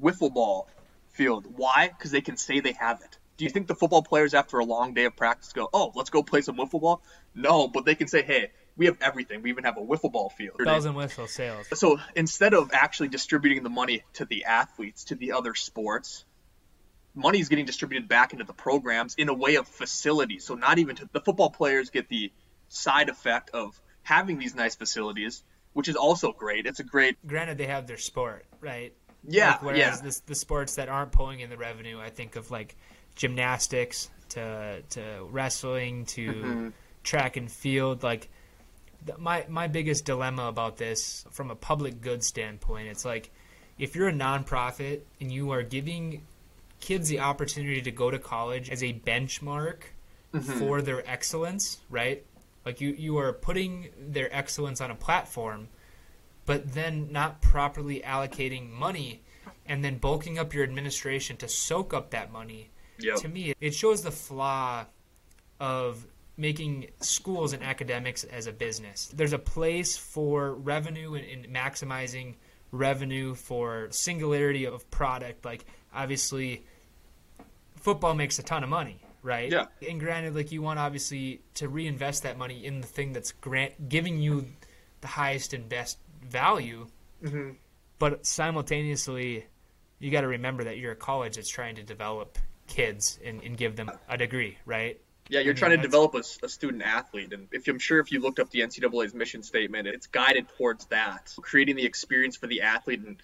Wiffle 0.00 0.32
ball 0.32 0.68
field. 1.10 1.46
Why? 1.56 1.88
Because 1.88 2.10
they 2.10 2.20
can 2.20 2.36
say 2.36 2.60
they 2.60 2.72
have 2.72 3.00
it. 3.00 3.18
Do 3.36 3.44
you 3.44 3.50
think 3.50 3.66
the 3.66 3.74
football 3.74 4.02
players 4.02 4.34
after 4.34 4.58
a 4.58 4.64
long 4.64 4.94
day 4.94 5.04
of 5.04 5.16
practice 5.16 5.52
go, 5.52 5.68
"Oh, 5.72 5.92
let's 5.94 6.10
go 6.10 6.22
play 6.22 6.40
some 6.42 6.56
wiffle 6.56 6.80
ball"? 6.80 7.02
No, 7.34 7.68
but 7.68 7.84
they 7.84 7.94
can 7.94 8.08
say, 8.08 8.22
"Hey, 8.22 8.50
we 8.76 8.86
have 8.86 8.98
everything. 9.00 9.42
We 9.42 9.50
even 9.50 9.64
have 9.64 9.76
a 9.76 9.80
wiffle 9.80 10.10
ball 10.10 10.30
field." 10.30 10.58
Bells 10.58 10.84
and 10.84 10.96
whistles 10.96 11.32
sales. 11.32 11.68
So 11.74 12.00
instead 12.16 12.54
of 12.54 12.70
actually 12.72 13.08
distributing 13.08 13.62
the 13.62 13.70
money 13.70 14.02
to 14.14 14.24
the 14.24 14.44
athletes, 14.44 15.04
to 15.04 15.14
the 15.14 15.32
other 15.32 15.54
sports, 15.54 16.24
money 17.14 17.38
is 17.40 17.48
getting 17.48 17.64
distributed 17.64 18.08
back 18.08 18.32
into 18.32 18.44
the 18.44 18.52
programs 18.52 19.14
in 19.16 19.28
a 19.28 19.34
way 19.34 19.56
of 19.56 19.68
facilities. 19.68 20.44
So 20.44 20.54
not 20.54 20.78
even 20.78 20.96
to 20.96 21.08
the 21.12 21.20
football 21.20 21.50
players 21.50 21.90
get 21.90 22.08
the 22.08 22.32
side 22.68 23.08
effect 23.08 23.50
of 23.50 23.80
having 24.02 24.38
these 24.38 24.54
nice 24.54 24.74
facilities, 24.74 25.42
which 25.72 25.88
is 25.88 25.96
also 25.96 26.32
great. 26.32 26.66
It's 26.66 26.80
a 26.80 26.84
great. 26.84 27.16
Granted, 27.26 27.58
they 27.58 27.66
have 27.66 27.86
their 27.86 27.98
sport, 27.98 28.46
right? 28.60 28.92
Yeah. 29.26 29.52
Like, 29.52 29.62
whereas 29.62 29.78
yeah. 29.78 29.96
The, 30.10 30.20
the 30.26 30.34
sports 30.34 30.76
that 30.76 30.88
aren't 30.88 31.12
pulling 31.12 31.40
in 31.40 31.50
the 31.50 31.56
revenue, 31.56 32.00
I 32.00 32.10
think 32.10 32.36
of 32.36 32.50
like 32.50 32.76
gymnastics 33.14 34.10
to 34.30 34.82
to 34.90 35.26
wrestling 35.30 36.06
to 36.06 36.32
mm-hmm. 36.32 36.68
track 37.02 37.36
and 37.36 37.50
field. 37.50 38.02
Like 38.02 38.28
my 39.18 39.44
my 39.48 39.66
biggest 39.68 40.04
dilemma 40.04 40.46
about 40.46 40.76
this, 40.76 41.24
from 41.30 41.50
a 41.50 41.56
public 41.56 42.00
good 42.00 42.22
standpoint, 42.24 42.88
it's 42.88 43.04
like 43.04 43.30
if 43.78 43.94
you're 43.94 44.08
a 44.08 44.12
nonprofit 44.12 45.00
and 45.20 45.30
you 45.30 45.52
are 45.52 45.62
giving 45.62 46.26
kids 46.80 47.08
the 47.08 47.20
opportunity 47.20 47.82
to 47.82 47.90
go 47.90 48.10
to 48.10 48.18
college 48.18 48.70
as 48.70 48.82
a 48.82 48.92
benchmark 48.92 49.82
mm-hmm. 50.32 50.58
for 50.58 50.82
their 50.82 51.08
excellence, 51.08 51.78
right? 51.90 52.24
Like 52.68 52.82
you, 52.82 52.90
you 52.90 53.16
are 53.16 53.32
putting 53.32 53.88
their 53.98 54.28
excellence 54.30 54.82
on 54.82 54.90
a 54.90 54.94
platform, 54.94 55.68
but 56.44 56.74
then 56.74 57.10
not 57.10 57.40
properly 57.40 58.02
allocating 58.04 58.68
money 58.70 59.22
and 59.64 59.82
then 59.82 59.96
bulking 59.96 60.38
up 60.38 60.52
your 60.52 60.64
administration 60.64 61.38
to 61.38 61.48
soak 61.48 61.94
up 61.94 62.10
that 62.10 62.30
money. 62.30 62.68
Yep. 62.98 63.16
To 63.20 63.28
me, 63.30 63.54
it 63.58 63.74
shows 63.74 64.02
the 64.02 64.10
flaw 64.10 64.84
of 65.58 66.06
making 66.36 66.88
schools 67.00 67.54
and 67.54 67.62
academics 67.62 68.24
as 68.24 68.46
a 68.46 68.52
business. 68.52 69.10
There's 69.14 69.32
a 69.32 69.38
place 69.38 69.96
for 69.96 70.52
revenue 70.52 71.14
and, 71.14 71.24
and 71.24 71.48
maximizing 71.48 72.34
revenue 72.70 73.34
for 73.34 73.88
singularity 73.92 74.66
of 74.66 74.90
product. 74.90 75.42
Like 75.42 75.64
obviously, 75.94 76.66
football 77.76 78.12
makes 78.12 78.38
a 78.38 78.42
ton 78.42 78.62
of 78.62 78.68
money 78.68 79.00
right? 79.22 79.50
Yeah. 79.50 79.66
And 79.88 80.00
granted, 80.00 80.34
like 80.34 80.52
you 80.52 80.62
want 80.62 80.78
obviously 80.78 81.40
to 81.54 81.68
reinvest 81.68 82.22
that 82.22 82.38
money 82.38 82.64
in 82.64 82.80
the 82.80 82.86
thing 82.86 83.12
that's 83.12 83.32
grant 83.32 83.88
giving 83.88 84.20
you 84.20 84.46
the 85.00 85.06
highest 85.06 85.54
and 85.54 85.68
best 85.68 85.98
value. 86.22 86.86
Mm-hmm. 87.22 87.50
But 87.98 88.26
simultaneously, 88.26 89.46
you 89.98 90.10
got 90.10 90.20
to 90.22 90.28
remember 90.28 90.64
that 90.64 90.78
you're 90.78 90.92
a 90.92 90.96
college 90.96 91.36
that's 91.36 91.48
trying 91.48 91.76
to 91.76 91.82
develop 91.82 92.38
kids 92.66 93.18
and, 93.24 93.42
and 93.42 93.56
give 93.56 93.76
them 93.76 93.90
a 94.08 94.16
degree, 94.16 94.58
right? 94.64 95.00
Yeah, 95.28 95.40
you're 95.40 95.50
I 95.50 95.52
mean, 95.52 95.56
trying 95.56 95.70
to 95.72 95.82
develop 95.82 96.14
a, 96.14 96.22
a, 96.42 96.48
student 96.48 96.82
athlete, 96.82 97.34
and 97.34 97.48
if 97.52 97.68
I'm 97.68 97.78
sure 97.78 97.98
if 97.98 98.10
you 98.10 98.20
looked 98.20 98.38
up 98.38 98.50
the 98.50 98.60
NCAA's 98.60 99.12
mission 99.12 99.42
statement, 99.42 99.86
it's 99.86 100.06
guided 100.06 100.46
towards 100.56 100.86
that, 100.86 101.34
creating 101.42 101.76
the 101.76 101.84
experience 101.84 102.36
for 102.36 102.46
the 102.46 102.62
athlete 102.62 103.00
and 103.00 103.20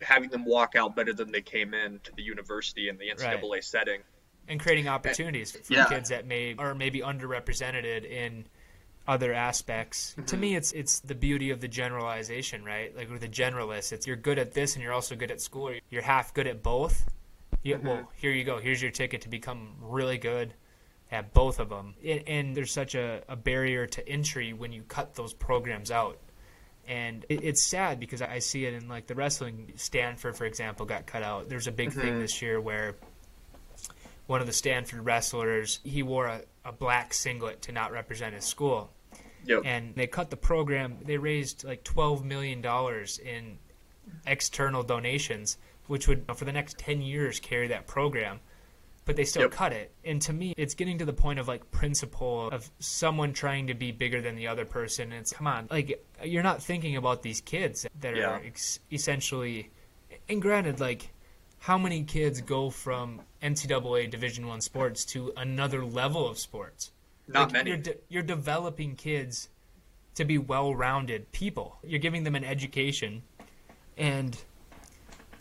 having 0.00 0.30
them 0.30 0.44
walk 0.44 0.76
out 0.76 0.94
better 0.94 1.12
than 1.12 1.32
they 1.32 1.40
came 1.40 1.74
in 1.74 1.98
to 2.04 2.12
the 2.14 2.22
university 2.22 2.88
and 2.88 2.98
the 3.00 3.08
NCAA 3.08 3.50
right. 3.50 3.64
setting 3.64 4.00
and 4.48 4.60
creating 4.60 4.88
opportunities 4.88 5.52
for 5.52 5.72
yeah. 5.72 5.86
kids 5.86 6.08
that 6.08 6.26
may 6.26 6.54
or 6.58 6.74
maybe 6.74 7.00
underrepresented 7.00 8.04
in 8.04 8.44
other 9.06 9.32
aspects. 9.32 10.12
Mm-hmm. 10.12 10.24
To 10.26 10.36
me, 10.36 10.54
it's 10.56 10.72
it's 10.72 11.00
the 11.00 11.14
beauty 11.14 11.50
of 11.50 11.60
the 11.60 11.68
generalization, 11.68 12.64
right? 12.64 12.94
Like 12.96 13.10
with 13.10 13.20
the 13.20 13.28
generalist, 13.28 13.92
it's 13.92 14.06
you're 14.06 14.16
good 14.16 14.38
at 14.38 14.52
this 14.52 14.74
and 14.74 14.82
you're 14.82 14.92
also 14.92 15.16
good 15.16 15.30
at 15.30 15.40
school. 15.40 15.72
You're 15.90 16.02
half 16.02 16.34
good 16.34 16.46
at 16.46 16.62
both. 16.62 17.08
You, 17.62 17.76
mm-hmm. 17.76 17.86
Well, 17.86 18.10
here 18.16 18.30
you 18.30 18.44
go. 18.44 18.58
Here's 18.58 18.80
your 18.80 18.90
ticket 18.90 19.22
to 19.22 19.28
become 19.28 19.74
really 19.80 20.18
good 20.18 20.54
at 21.10 21.34
both 21.34 21.58
of 21.58 21.68
them. 21.68 21.94
And, 22.04 22.22
and 22.26 22.56
there's 22.56 22.72
such 22.72 22.94
a, 22.94 23.22
a, 23.28 23.36
barrier 23.36 23.86
to 23.86 24.08
entry 24.08 24.52
when 24.52 24.72
you 24.72 24.82
cut 24.82 25.14
those 25.14 25.34
programs 25.34 25.90
out. 25.90 26.18
And 26.86 27.26
it, 27.28 27.44
it's 27.44 27.68
sad 27.68 28.00
because 28.00 28.22
I 28.22 28.38
see 28.38 28.64
it 28.64 28.74
in 28.74 28.88
like 28.88 29.06
the 29.06 29.14
wrestling. 29.14 29.72
Stanford, 29.76 30.36
for 30.36 30.44
example, 30.44 30.86
got 30.86 31.06
cut 31.06 31.22
out. 31.22 31.48
There's 31.48 31.66
a 31.66 31.72
big 31.72 31.90
mm-hmm. 31.90 32.00
thing 32.00 32.20
this 32.20 32.40
year 32.40 32.60
where 32.60 32.96
one 34.30 34.40
of 34.40 34.46
the 34.46 34.52
Stanford 34.52 35.04
wrestlers, 35.04 35.80
he 35.82 36.02
wore 36.04 36.26
a, 36.26 36.42
a 36.64 36.70
black 36.72 37.12
singlet 37.12 37.60
to 37.62 37.72
not 37.72 37.90
represent 37.90 38.32
his 38.34 38.44
school. 38.44 38.90
Yep. 39.46 39.62
And 39.64 39.94
they 39.96 40.06
cut 40.06 40.30
the 40.30 40.36
program. 40.36 40.98
They 41.04 41.16
raised 41.18 41.64
like 41.64 41.82
twelve 41.82 42.24
million 42.24 42.60
dollars 42.60 43.18
in 43.18 43.58
external 44.26 44.82
donations, 44.82 45.56
which 45.86 46.06
would 46.08 46.24
for 46.36 46.44
the 46.44 46.52
next 46.52 46.78
ten 46.78 47.00
years 47.02 47.40
carry 47.40 47.68
that 47.68 47.86
program. 47.86 48.40
But 49.06 49.16
they 49.16 49.24
still 49.24 49.42
Yep. 49.42 49.50
cut 49.50 49.72
it. 49.72 49.90
And 50.04 50.22
to 50.22 50.32
me, 50.32 50.54
it's 50.56 50.74
getting 50.74 50.98
to 50.98 51.04
the 51.04 51.12
point 51.12 51.38
of 51.40 51.48
like 51.48 51.68
principle 51.70 52.48
of 52.52 52.70
someone 52.78 53.32
trying 53.32 53.66
to 53.68 53.74
be 53.74 53.90
bigger 53.90 54.20
than 54.20 54.36
the 54.36 54.46
other 54.46 54.64
person. 54.64 55.10
It's 55.12 55.32
come 55.32 55.46
on, 55.46 55.66
like 55.70 56.04
you're 56.22 56.42
not 56.44 56.62
thinking 56.62 56.96
about 56.96 57.22
these 57.22 57.40
kids 57.40 57.86
that 58.00 58.14
Yeah. 58.14 58.26
are 58.30 58.42
ex- 58.44 58.78
essentially. 58.92 59.70
And 60.28 60.40
granted, 60.40 60.78
like 60.78 61.10
how 61.60 61.76
many 61.78 62.02
kids 62.04 62.40
go 62.40 62.70
from 62.70 63.20
NCAA 63.42 64.10
Division 64.10 64.46
One 64.46 64.60
sports 64.60 65.04
to 65.06 65.32
another 65.36 65.84
level 65.84 66.26
of 66.26 66.38
sports? 66.38 66.90
Not 67.28 67.44
Like, 67.44 67.52
many. 67.52 67.70
You're, 67.70 67.78
de- 67.78 67.96
you're 68.08 68.22
developing 68.22 68.96
kids 68.96 69.48
to 70.14 70.24
be 70.24 70.38
well-rounded 70.38 71.30
people. 71.32 71.78
You're 71.84 72.00
giving 72.00 72.24
them 72.24 72.34
an 72.34 72.44
education, 72.44 73.22
and 73.96 74.36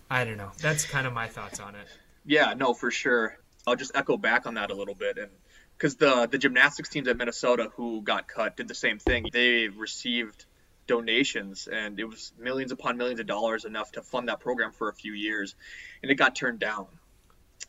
I 0.10 0.26
don't 0.26 0.38
know. 0.38 0.52
That's 0.62 0.86
kind 0.86 1.08
of 1.08 1.14
my 1.14 1.28
thoughts 1.28 1.60
on 1.60 1.76
it. 1.76 1.88
Yeah, 2.26 2.54
no, 2.56 2.74
for 2.74 2.92
sure. 2.92 3.38
I'll 3.66 3.78
just 3.78 3.96
echo 3.96 4.18
back 4.18 4.46
on 4.46 4.56
that 4.56 4.72
a 4.72 4.76
little 4.76 4.96
bit, 4.96 5.18
and 5.18 5.32
because 5.78 5.96
the 5.96 6.28
the 6.28 6.38
gymnastics 6.38 6.90
teams 6.90 7.08
at 7.08 7.16
Minnesota 7.18 7.72
who 7.76 8.02
got 8.02 8.28
cut 8.28 8.58
did 8.58 8.68
the 8.68 8.76
same 8.76 9.00
thing. 9.00 9.28
They 9.32 9.68
received 9.70 10.46
donations, 10.90 11.70
and 11.72 12.00
it 12.00 12.04
was 12.04 12.34
millions 12.38 12.72
upon 12.72 12.98
millions 12.98 13.20
of 13.20 13.28
dollars, 13.28 13.64
enough 13.64 13.92
to 13.94 14.02
fund 14.02 14.28
that 14.28 14.40
program 14.40 14.72
for 14.72 14.90
a 14.90 14.94
few 14.94 15.14
years, 15.14 15.56
and 16.02 16.12
it 16.12 16.16
got 16.16 16.36
turned 16.36 16.60
down. 16.60 16.88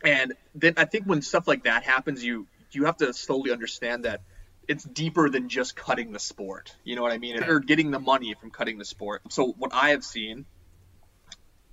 And 0.02 0.32
then 0.54 0.74
I 0.78 0.86
think 0.86 1.04
when 1.04 1.20
stuff 1.22 1.46
like 1.46 1.64
that 1.64 1.84
happens, 1.84 2.24
you 2.24 2.46
you 2.72 2.86
have 2.86 2.96
to 2.96 3.12
slowly 3.12 3.52
understand 3.52 4.04
that 4.04 4.22
it's 4.66 4.84
deeper 4.84 5.28
than 5.28 5.48
just 5.48 5.76
cutting 5.76 6.12
the 6.12 6.18
sport. 6.18 6.74
You 6.84 6.96
know 6.96 7.02
what 7.02 7.12
I 7.12 7.18
mean? 7.18 7.42
Or 7.42 7.60
getting 7.60 7.90
the 7.90 7.98
money 7.98 8.34
from 8.40 8.50
cutting 8.50 8.78
the 8.78 8.84
sport. 8.84 9.22
So 9.28 9.48
what 9.58 9.74
I 9.74 9.90
have 9.90 10.04
seen 10.04 10.46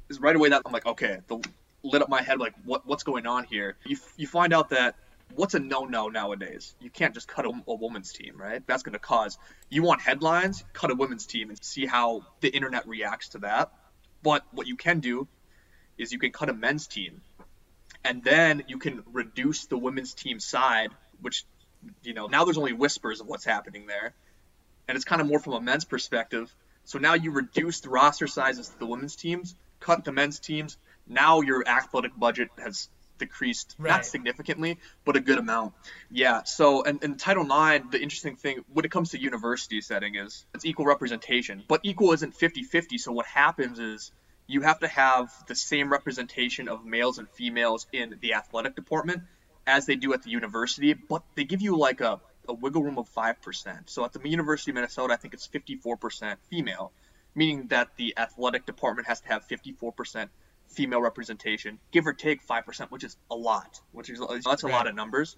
is 0.09 0.19
right 0.19 0.35
away 0.35 0.49
that 0.49 0.63
I'm 0.65 0.71
like, 0.71 0.85
okay, 0.85 1.19
the 1.27 1.41
lit 1.83 2.01
up 2.01 2.09
my 2.09 2.21
head 2.21 2.39
like 2.39 2.53
what 2.65 2.85
what's 2.85 3.03
going 3.03 3.25
on 3.25 3.45
here. 3.45 3.77
You 3.85 3.97
you 4.17 4.27
find 4.27 4.53
out 4.53 4.69
that 4.71 4.95
what's 5.35 5.53
a 5.53 5.59
no 5.59 5.85
no 5.85 6.07
nowadays? 6.07 6.75
You 6.79 6.89
can't 6.89 7.13
just 7.13 7.27
cut 7.27 7.45
a, 7.45 7.51
a 7.67 7.75
woman's 7.75 8.11
team, 8.11 8.35
right? 8.37 8.61
That's 8.65 8.83
going 8.83 8.93
to 8.93 8.99
cause 8.99 9.37
you 9.69 9.83
want 9.83 10.01
headlines, 10.01 10.63
cut 10.73 10.91
a 10.91 10.95
women's 10.95 11.25
team 11.25 11.49
and 11.49 11.63
see 11.63 11.85
how 11.85 12.23
the 12.41 12.49
internet 12.49 12.87
reacts 12.87 13.29
to 13.29 13.39
that. 13.39 13.71
But 14.23 14.43
what 14.51 14.67
you 14.67 14.75
can 14.75 14.99
do 14.99 15.27
is 15.97 16.11
you 16.11 16.19
can 16.19 16.31
cut 16.31 16.49
a 16.49 16.53
men's 16.53 16.87
team, 16.87 17.21
and 18.03 18.23
then 18.23 18.63
you 18.67 18.77
can 18.77 19.03
reduce 19.11 19.65
the 19.65 19.77
women's 19.77 20.13
team 20.13 20.39
side, 20.39 20.91
which 21.21 21.45
you 22.03 22.13
know 22.13 22.27
now 22.27 22.45
there's 22.45 22.57
only 22.57 22.73
whispers 22.73 23.21
of 23.21 23.27
what's 23.27 23.45
happening 23.45 23.87
there, 23.87 24.13
and 24.87 24.95
it's 24.95 25.05
kind 25.05 25.21
of 25.21 25.27
more 25.27 25.39
from 25.39 25.53
a 25.53 25.61
men's 25.61 25.85
perspective. 25.85 26.53
So 26.83 26.99
now 26.99 27.15
you 27.15 27.31
reduce 27.31 27.81
the 27.81 27.89
roster 27.89 28.27
sizes 28.27 28.69
to 28.69 28.79
the 28.79 28.85
women's 28.85 29.15
teams, 29.15 29.55
cut 29.79 30.05
the 30.05 30.13
men's 30.13 30.39
teams. 30.39 30.77
Now 31.05 31.41
your 31.41 31.67
athletic 31.67 32.17
budget 32.17 32.49
has 32.57 32.89
decreased, 33.17 33.75
Right. 33.77 33.91
not 33.91 34.05
significantly, 34.05 34.77
but 35.05 35.15
a 35.15 35.19
good 35.19 35.37
amount. 35.39 35.73
Yeah. 36.11 36.43
So, 36.43 36.83
and, 36.83 37.03
and 37.03 37.19
Title 37.19 37.43
IX, 37.43 37.89
the 37.91 38.01
interesting 38.01 38.35
thing 38.35 38.63
when 38.73 38.85
it 38.85 38.91
comes 38.91 39.11
to 39.11 39.19
university 39.19 39.81
setting 39.81 40.15
is 40.15 40.45
it's 40.53 40.65
equal 40.65 40.85
representation, 40.85 41.63
but 41.67 41.81
equal 41.83 42.13
isn't 42.13 42.35
50 42.35 42.63
50. 42.63 42.97
So 42.97 43.11
what 43.11 43.25
happens 43.25 43.79
is 43.79 44.11
you 44.47 44.61
have 44.61 44.79
to 44.79 44.87
have 44.87 45.31
the 45.47 45.55
same 45.55 45.91
representation 45.91 46.69
of 46.69 46.85
males 46.85 47.17
and 47.17 47.29
females 47.29 47.85
in 47.91 48.17
the 48.21 48.33
athletic 48.35 48.75
department 48.75 49.23
as 49.65 49.85
they 49.85 49.95
do 49.95 50.13
at 50.13 50.23
the 50.23 50.29
university, 50.29 50.93
but 50.93 51.23
they 51.35 51.43
give 51.43 51.61
you 51.61 51.77
like 51.77 51.99
a, 51.99 52.21
a 52.47 52.53
wiggle 52.53 52.81
room 52.83 52.97
of 52.97 53.09
5%. 53.09 53.89
So 53.89 54.05
at 54.05 54.13
the 54.13 54.29
University 54.29 54.71
of 54.71 54.75
Minnesota, 54.75 55.13
I 55.13 55.17
think 55.17 55.33
it's 55.33 55.47
54% 55.47 56.37
female, 56.49 56.93
meaning 57.35 57.67
that 57.67 57.89
the 57.97 58.13
athletic 58.17 58.65
department 58.65 59.09
has 59.09 59.19
to 59.21 59.27
have 59.27 59.45
54% 59.47 60.29
female 60.67 61.01
representation, 61.01 61.79
give 61.91 62.07
or 62.07 62.13
take 62.13 62.45
5%, 62.45 62.91
which 62.91 63.03
is 63.03 63.17
a 63.31 63.35
lot, 63.35 63.79
which 63.91 64.09
is 64.09 64.21
that's 64.43 64.63
a 64.63 64.67
lot 64.67 64.87
of 64.87 64.95
numbers. 64.95 65.37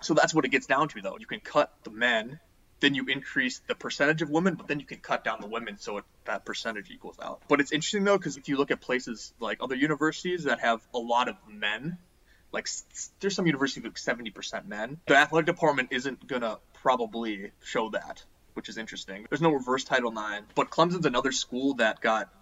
So 0.00 0.14
that's 0.14 0.34
what 0.34 0.44
it 0.44 0.50
gets 0.50 0.66
down 0.66 0.88
to, 0.90 1.00
though. 1.00 1.16
You 1.18 1.26
can 1.26 1.40
cut 1.40 1.72
the 1.82 1.90
men, 1.90 2.38
then 2.80 2.94
you 2.94 3.06
increase 3.06 3.60
the 3.66 3.74
percentage 3.74 4.22
of 4.22 4.30
women, 4.30 4.54
but 4.54 4.68
then 4.68 4.80
you 4.80 4.86
can 4.86 4.98
cut 4.98 5.24
down 5.24 5.40
the 5.40 5.48
women 5.48 5.78
so 5.78 5.98
it, 5.98 6.04
that 6.24 6.44
percentage 6.44 6.90
equals 6.90 7.16
out. 7.20 7.42
But 7.48 7.60
it's 7.60 7.72
interesting 7.72 8.04
though, 8.04 8.18
because 8.18 8.36
if 8.36 8.48
you 8.48 8.56
look 8.56 8.70
at 8.70 8.80
places 8.80 9.32
like 9.40 9.58
other 9.60 9.74
universities 9.74 10.44
that 10.44 10.60
have 10.60 10.80
a 10.94 10.98
lot 10.98 11.28
of 11.28 11.36
men, 11.50 11.98
like 12.52 12.68
there's 13.20 13.34
some 13.34 13.46
universities 13.46 13.84
with 13.84 13.94
70% 13.94 14.66
men, 14.66 14.98
the 15.06 15.16
athletic 15.16 15.46
department 15.46 15.88
isn't 15.90 16.26
gonna 16.26 16.58
probably 16.74 17.50
show 17.64 17.90
that, 17.90 18.24
which 18.54 18.68
is 18.68 18.78
interesting. 18.78 19.26
There's 19.28 19.42
no 19.42 19.50
reverse 19.50 19.84
Title 19.84 20.12
IX, 20.12 20.46
but 20.54 20.70
Clemson's 20.70 21.06
another 21.06 21.32
school 21.32 21.74
that 21.74 22.00
got 22.00 22.32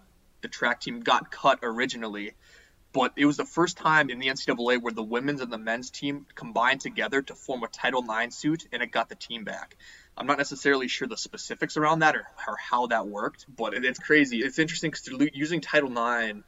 the 0.41 0.47
track 0.47 0.81
team 0.81 1.01
got 1.01 1.31
cut 1.31 1.59
originally 1.63 2.33
but 2.97 3.13
it 3.15 3.25
was 3.25 3.37
the 3.37 3.45
first 3.45 3.77
time 3.77 4.09
in 4.09 4.17
the 4.17 4.27
NCAA 4.27 4.81
where 4.81 4.91
the 4.93 5.03
women's 5.03 5.41
and 5.41 5.51
the 5.51 5.57
men's 5.59 5.91
team 5.91 6.25
combined 6.33 6.81
together 6.81 7.21
to 7.21 7.35
form 7.35 7.61
a 7.61 7.67
Title 7.67 8.03
IX 8.03 8.33
suit, 8.35 8.67
and 8.71 8.81
it 8.81 8.91
got 8.91 9.07
the 9.07 9.15
team 9.15 9.43
back. 9.43 9.77
I'm 10.17 10.25
not 10.25 10.39
necessarily 10.39 10.87
sure 10.87 11.07
the 11.07 11.15
specifics 11.15 11.77
around 11.77 11.99
that 11.99 12.15
or, 12.15 12.25
or 12.47 12.57
how 12.57 12.87
that 12.87 13.07
worked, 13.07 13.45
but 13.55 13.75
it, 13.75 13.85
it's 13.85 13.99
crazy. 13.99 14.39
It's 14.39 14.57
interesting 14.57 14.89
because 14.89 15.19
they're 15.19 15.29
using 15.31 15.61
Title 15.61 15.91
IX 15.91 16.39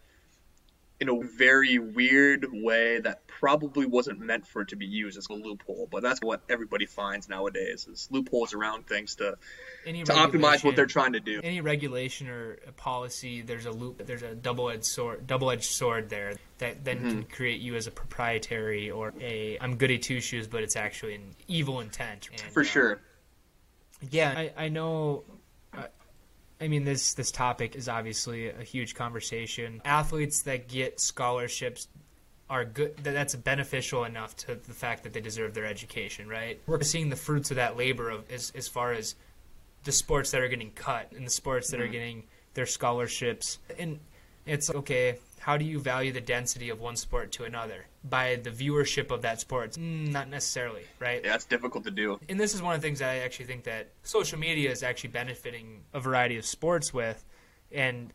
in 0.99 1.07
a 1.07 1.17
very 1.23 1.79
weird 1.79 2.45
way 2.51 2.99
that 2.99 3.25
probably 3.27 3.85
wasn't 3.85 4.19
meant 4.19 4.45
for 4.45 4.63
it 4.63 4.67
to 4.67 4.75
be 4.75 4.85
used 4.85 5.17
as 5.17 5.27
a 5.29 5.33
loophole. 5.33 5.87
But 5.89 6.03
that's 6.03 6.19
what 6.21 6.41
everybody 6.49 6.85
finds 6.85 7.29
nowadays 7.29 7.87
is 7.87 8.09
loopholes 8.11 8.53
around 8.53 8.85
things 8.85 9.15
to, 9.15 9.37
Any 9.85 10.03
to 10.03 10.11
optimize 10.11 10.61
what 10.63 10.75
they're 10.75 10.85
trying 10.85 11.13
to 11.13 11.21
do. 11.21 11.39
any 11.41 11.61
regulation 11.61 12.27
or 12.27 12.57
a 12.67 12.73
policy, 12.73 13.41
there's 13.41 13.65
a 13.65 13.71
loop, 13.71 14.05
there's 14.05 14.23
a 14.23 14.35
double-edged 14.35 14.83
sword, 14.85 15.25
double-edged 15.25 15.63
sword 15.63 16.09
there 16.09 16.33
that 16.57 16.83
then 16.83 16.97
Mm-hmm. 16.99 17.09
can 17.09 17.23
create 17.23 17.61
you 17.61 17.75
as 17.75 17.87
a 17.87 17.91
proprietary 17.91 18.91
or 18.91 19.13
a 19.21 19.57
I'm 19.61 19.77
goody 19.77 19.99
two 19.99 20.19
shoes, 20.19 20.47
but 20.47 20.63
it's 20.63 20.75
actually 20.75 21.15
an 21.15 21.33
evil 21.47 21.79
intent. 21.79 22.27
And, 22.31 22.41
For 22.41 22.59
uh, 22.61 22.65
sure. 22.65 23.01
Yeah, 24.11 24.33
I, 24.35 24.51
I 24.65 24.67
know. 24.69 25.23
I 26.61 26.67
mean, 26.67 26.83
this 26.83 27.13
this 27.13 27.31
topic 27.31 27.75
is 27.75 27.87
obviously 27.87 28.49
a 28.49 28.63
huge 28.63 28.95
conversation. 28.95 29.81
Athletes 29.85 30.41
that 30.43 30.67
get 30.67 30.99
scholarships 30.99 31.87
are 32.49 32.65
good. 32.65 32.97
That's 32.97 33.35
beneficial 33.35 34.03
enough 34.03 34.35
to 34.37 34.55
the 34.55 34.73
fact 34.73 35.03
that 35.03 35.13
they 35.13 35.21
deserve 35.21 35.53
their 35.53 35.65
education, 35.65 36.27
right? 36.27 36.59
We're 36.67 36.81
seeing 36.81 37.09
the 37.09 37.15
fruits 37.15 37.51
of 37.51 37.55
that 37.55 37.77
labor 37.77 38.09
of 38.09 38.29
as 38.31 38.51
as 38.55 38.67
far 38.67 38.91
as 38.91 39.15
the 39.83 39.91
sports 39.91 40.31
that 40.31 40.41
are 40.41 40.47
getting 40.47 40.71
cut 40.71 41.11
and 41.15 41.25
the 41.25 41.31
sports 41.31 41.71
that 41.71 41.79
are 41.79 41.87
mm. 41.87 41.91
getting 41.91 42.23
their 42.53 42.65
scholarships. 42.65 43.59
And 43.77 43.99
it's 44.45 44.69
okay, 44.69 45.19
how 45.39 45.57
do 45.57 45.65
you 45.65 45.79
value 45.79 46.11
the 46.11 46.21
density 46.21 46.69
of 46.69 46.79
one 46.79 46.95
sport 46.95 47.31
to 47.33 47.43
another? 47.43 47.85
By 48.03 48.35
the 48.35 48.51
viewership 48.51 49.11
of 49.11 49.21
that 49.23 49.39
sport? 49.39 49.71
Mm, 49.71 50.11
not 50.11 50.29
necessarily, 50.29 50.83
right? 50.99 51.21
Yeah, 51.23 51.35
it's 51.35 51.45
difficult 51.45 51.83
to 51.85 51.91
do. 51.91 52.19
and 52.29 52.39
this 52.39 52.53
is 52.53 52.61
one 52.61 52.75
of 52.75 52.81
the 52.81 52.87
things 52.87 52.99
that 52.99 53.09
I 53.09 53.19
actually 53.19 53.45
think 53.45 53.63
that 53.63 53.89
social 54.03 54.39
media 54.39 54.71
is 54.71 54.83
actually 54.83 55.09
benefiting 55.09 55.81
a 55.93 55.99
variety 55.99 56.37
of 56.37 56.45
sports 56.45 56.93
with, 56.93 57.23
and 57.71 58.11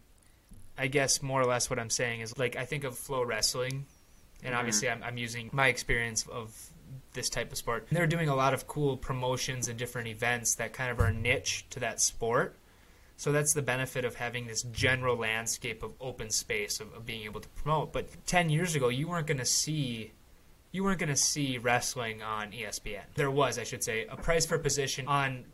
I 0.78 0.86
guess 0.86 1.22
more 1.22 1.40
or 1.40 1.46
less 1.46 1.70
what 1.70 1.78
I'm 1.78 1.90
saying 1.90 2.20
is 2.20 2.36
like 2.38 2.56
I 2.56 2.64
think 2.64 2.84
of 2.84 2.94
FloWrestling, 2.94 3.82
and 4.42 4.54
obviously 4.54 4.88
I'm, 4.88 5.02
I'm 5.02 5.18
using 5.18 5.50
my 5.52 5.68
experience 5.68 6.26
of 6.26 6.70
this 7.12 7.28
type 7.28 7.52
of 7.52 7.58
sport. 7.58 7.86
They're 7.90 8.06
doing 8.06 8.28
a 8.28 8.34
lot 8.34 8.54
of 8.54 8.66
cool 8.66 8.96
promotions 8.96 9.68
and 9.68 9.78
different 9.78 10.08
events 10.08 10.56
that 10.56 10.72
kind 10.72 10.90
of 10.90 11.00
are 11.00 11.12
niche 11.12 11.64
to 11.70 11.80
that 11.80 12.00
sport. 12.00 12.56
So 13.16 13.32
that's 13.32 13.52
the 13.52 13.62
benefit 13.62 14.04
of 14.04 14.16
having 14.16 14.46
this 14.46 14.62
general 14.62 15.16
landscape 15.16 15.82
of 15.82 15.92
open 16.00 16.30
space 16.30 16.80
of, 16.80 16.92
of 16.94 17.06
being 17.06 17.22
able 17.22 17.40
to 17.40 17.48
promote. 17.50 17.92
But 17.92 18.26
ten 18.26 18.50
years 18.50 18.74
ago, 18.74 18.88
you 18.88 19.08
weren't 19.08 19.26
going 19.26 19.38
to 19.38 19.44
see 19.44 20.12
you 20.74 20.82
weren't 20.82 20.98
going 20.98 21.08
to 21.08 21.16
see 21.16 21.56
wrestling 21.58 22.20
on 22.20 22.50
ESPN. 22.50 23.02
There 23.14 23.30
was, 23.30 23.60
I 23.60 23.62
should 23.62 23.84
say, 23.84 24.06
a 24.10 24.16
price 24.16 24.44
for 24.44 24.58
position 24.58 25.06
on 25.06 25.44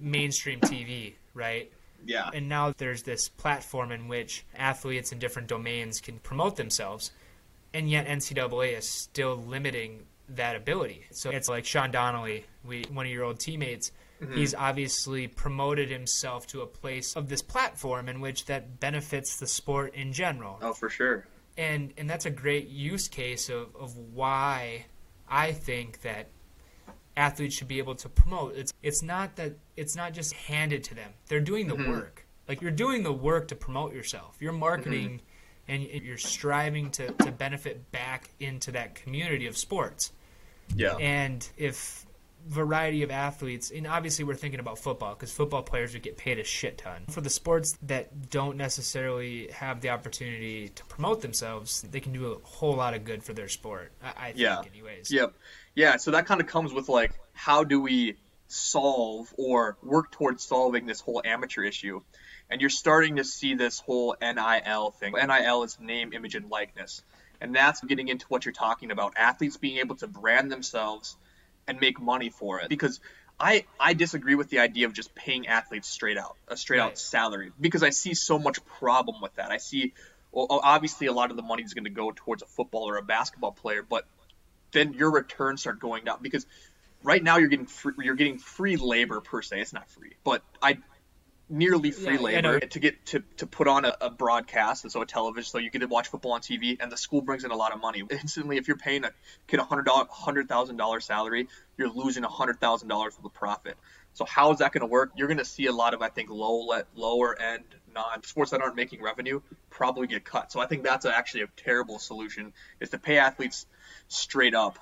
mainstream 0.00 0.60
TV, 0.60 1.14
right? 1.34 1.72
Yeah. 2.06 2.30
And 2.32 2.48
now 2.48 2.72
there's 2.78 3.02
this 3.02 3.28
platform 3.28 3.90
in 3.90 4.06
which 4.06 4.44
athletes 4.56 5.10
in 5.10 5.18
different 5.18 5.48
domains 5.48 6.00
can 6.00 6.20
promote 6.20 6.54
themselves, 6.54 7.10
and 7.74 7.90
yet 7.90 8.06
NCAA 8.06 8.78
is 8.78 8.88
still 8.88 9.36
limiting 9.36 10.06
that 10.28 10.54
ability. 10.54 11.06
So 11.10 11.30
it's 11.30 11.48
like 11.48 11.64
Sean 11.64 11.90
Donnelly, 11.90 12.44
we 12.64 12.84
one 12.92 13.06
of 13.06 13.10
your 13.10 13.24
old 13.24 13.40
teammates. 13.40 13.90
Mm-hmm. 14.20 14.36
He's 14.36 14.54
obviously 14.54 15.28
promoted 15.28 15.90
himself 15.90 16.46
to 16.48 16.62
a 16.62 16.66
place 16.66 17.14
of 17.14 17.28
this 17.28 17.42
platform 17.42 18.08
in 18.08 18.20
which 18.20 18.46
that 18.46 18.80
benefits 18.80 19.38
the 19.38 19.46
sport 19.46 19.94
in 19.94 20.12
general 20.12 20.58
Oh, 20.60 20.72
for 20.72 20.90
sure. 20.90 21.26
and 21.56 21.92
and 21.96 22.10
that's 22.10 22.26
a 22.26 22.30
great 22.30 22.68
use 22.68 23.08
case 23.08 23.48
of, 23.48 23.74
of 23.76 23.96
why 23.96 24.86
I 25.28 25.52
think 25.52 26.00
that 26.02 26.28
athletes 27.16 27.56
should 27.56 27.68
be 27.68 27.78
able 27.78 27.96
to 27.96 28.08
promote. 28.08 28.56
It's 28.56 28.72
it's 28.82 29.02
not 29.02 29.36
that 29.36 29.54
it's 29.76 29.96
not 29.96 30.14
just 30.14 30.32
handed 30.32 30.84
to 30.84 30.94
them. 30.94 31.12
They're 31.28 31.40
doing 31.40 31.68
the 31.68 31.74
mm-hmm. 31.74 31.90
work. 31.90 32.24
Like 32.48 32.62
you're 32.62 32.70
doing 32.70 33.02
the 33.02 33.12
work 33.12 33.48
to 33.48 33.54
promote 33.56 33.92
yourself. 33.92 34.36
You're 34.40 34.52
marketing 34.52 35.20
mm-hmm. 35.68 35.92
and 35.92 36.04
you're 36.04 36.16
striving 36.16 36.90
to, 36.92 37.12
to 37.12 37.30
benefit 37.30 37.92
back 37.92 38.30
into 38.40 38.72
that 38.72 38.94
community 38.94 39.46
of 39.46 39.56
sports. 39.56 40.12
Yeah. 40.74 40.96
And 40.96 41.46
if 41.58 42.06
variety 42.48 43.02
of 43.02 43.10
athletes, 43.10 43.70
and 43.70 43.86
obviously 43.86 44.24
we're 44.24 44.34
thinking 44.34 44.60
about 44.60 44.78
football 44.78 45.14
because 45.14 45.32
football 45.32 45.62
players 45.62 45.92
would 45.92 46.02
get 46.02 46.16
paid 46.16 46.38
a 46.38 46.44
shit 46.44 46.78
ton. 46.78 47.04
For 47.10 47.20
the 47.20 47.30
sports 47.30 47.78
that 47.82 48.30
don't 48.30 48.56
necessarily 48.56 49.48
have 49.48 49.80
the 49.80 49.90
opportunity 49.90 50.70
to 50.70 50.84
promote 50.86 51.20
themselves, 51.20 51.82
they 51.82 52.00
can 52.00 52.12
do 52.12 52.32
a 52.32 52.38
whole 52.42 52.74
lot 52.74 52.94
of 52.94 53.04
good 53.04 53.22
for 53.22 53.32
their 53.32 53.48
sport. 53.48 53.92
I, 54.02 54.28
I 54.28 54.32
think, 54.32 54.66
anyways. 54.72 55.10
Yep. 55.10 55.34
Yeah, 55.74 55.96
so 55.96 56.10
that 56.12 56.26
kind 56.26 56.40
of 56.40 56.46
comes 56.46 56.72
with 56.72 56.88
like 56.88 57.12
how 57.32 57.64
do 57.64 57.80
we 57.80 58.16
solve 58.48 59.32
or 59.36 59.76
work 59.82 60.10
towards 60.10 60.42
solving 60.42 60.86
this 60.86 61.00
whole 61.00 61.22
amateur 61.24 61.62
issue? 61.62 62.00
And 62.50 62.60
you're 62.60 62.70
starting 62.70 63.16
to 63.16 63.24
see 63.24 63.54
this 63.54 63.78
whole 63.78 64.16
NIL 64.20 64.90
thing. 64.92 65.12
NIL 65.12 65.62
is 65.64 65.78
name, 65.78 66.12
image, 66.14 66.34
and 66.34 66.50
likeness. 66.50 67.02
And 67.40 67.54
that's 67.54 67.80
getting 67.82 68.08
into 68.08 68.26
what 68.28 68.44
you're 68.44 68.52
talking 68.52 68.90
about. 68.90 69.12
Athletes 69.16 69.56
being 69.56 69.78
able 69.78 69.96
to 69.96 70.08
brand 70.08 70.50
themselves 70.50 71.16
and 71.68 71.80
make 71.80 72.00
money 72.00 72.30
for 72.30 72.60
it. 72.60 72.68
Because 72.68 73.00
I, 73.38 73.66
I 73.78 73.94
disagree 73.94 74.34
with 74.34 74.50
the 74.50 74.58
idea 74.58 74.86
of 74.86 74.92
just 74.92 75.14
paying 75.14 75.46
athletes 75.46 75.88
straight 75.88 76.18
out, 76.18 76.36
a 76.48 76.56
straight 76.56 76.80
out 76.80 76.98
salary, 76.98 77.52
because 77.60 77.84
I 77.84 77.90
see 77.90 78.14
so 78.14 78.38
much 78.38 78.64
problem 78.66 79.20
with 79.20 79.34
that. 79.36 79.52
I 79.52 79.58
see, 79.58 79.92
well, 80.32 80.46
obviously, 80.50 81.06
a 81.06 81.12
lot 81.12 81.30
of 81.30 81.36
the 81.36 81.42
money 81.42 81.62
is 81.62 81.74
going 81.74 81.84
to 81.84 81.90
go 81.90 82.12
towards 82.14 82.42
a 82.42 82.46
football 82.46 82.88
or 82.88 82.96
a 82.96 83.02
basketball 83.02 83.52
player, 83.52 83.84
but 83.88 84.06
then 84.72 84.92
your 84.92 85.12
returns 85.12 85.60
start 85.60 85.78
going 85.78 86.04
down 86.04 86.18
because 86.20 86.46
right 87.04 87.22
now 87.22 87.36
you're 87.38 87.48
getting 87.48 87.66
free, 87.66 87.94
you're 88.00 88.16
getting 88.16 88.38
free 88.38 88.76
labor 88.76 89.20
per 89.20 89.40
se. 89.40 89.60
It's 89.60 89.72
not 89.72 89.88
free, 89.90 90.14
but 90.24 90.42
I 90.60 90.78
nearly 91.48 91.90
free 91.90 92.14
Yeah, 92.14 92.20
labor 92.20 92.60
to 92.60 92.78
get 92.78 93.04
to, 93.06 93.22
to 93.38 93.46
put 93.46 93.68
on 93.68 93.84
a, 93.84 93.96
a 94.00 94.10
broadcast, 94.10 94.84
and 94.84 94.92
so 94.92 95.02
a 95.02 95.06
television, 95.06 95.48
so 95.48 95.58
you 95.58 95.70
get 95.70 95.80
to 95.80 95.86
watch 95.86 96.08
football 96.08 96.32
on 96.32 96.40
TV, 96.40 96.76
and 96.80 96.90
the 96.92 96.96
school 96.96 97.22
brings 97.22 97.44
in 97.44 97.50
a 97.50 97.56
lot 97.56 97.72
of 97.72 97.80
money. 97.80 98.02
Instantly, 98.10 98.56
if 98.56 98.68
you're 98.68 98.76
paying 98.76 99.04
a 99.04 99.12
kid 99.46 99.60
a 99.60 99.64
hundred 99.64 99.84
dollar 99.84 100.06
hundred 100.10 100.48
thousand 100.48 100.76
dollar 100.76 101.00
salary, 101.00 101.48
you're 101.76 101.90
losing 101.90 102.24
a 102.24 102.28
hundred 102.28 102.60
thousand 102.60 102.88
dollars 102.88 103.16
of 103.16 103.22
the 103.22 103.30
profit. 103.30 103.76
So 104.14 104.24
how 104.24 104.52
is 104.52 104.58
that 104.58 104.72
going 104.72 104.80
to 104.80 104.86
work? 104.86 105.12
You're 105.16 105.28
going 105.28 105.38
to 105.38 105.44
see 105.44 105.66
a 105.66 105.72
lot 105.72 105.94
of 105.94 106.02
I 106.02 106.08
think 106.08 106.30
low 106.30 106.66
let 106.66 106.86
lower 106.94 107.40
end 107.40 107.64
non 107.94 108.22
sports 108.24 108.50
that 108.50 108.60
aren't 108.60 108.76
making 108.76 109.02
revenue 109.02 109.40
probably 109.70 110.06
get 110.06 110.24
cut. 110.24 110.52
So 110.52 110.60
I 110.60 110.66
think 110.66 110.82
that's 110.82 111.06
actually 111.06 111.42
a 111.42 111.48
terrible 111.56 111.98
solution 111.98 112.52
is 112.80 112.90
to 112.90 112.98
pay 112.98 113.18
athletes 113.18 113.66
straight 114.08 114.54
up. 114.54 114.78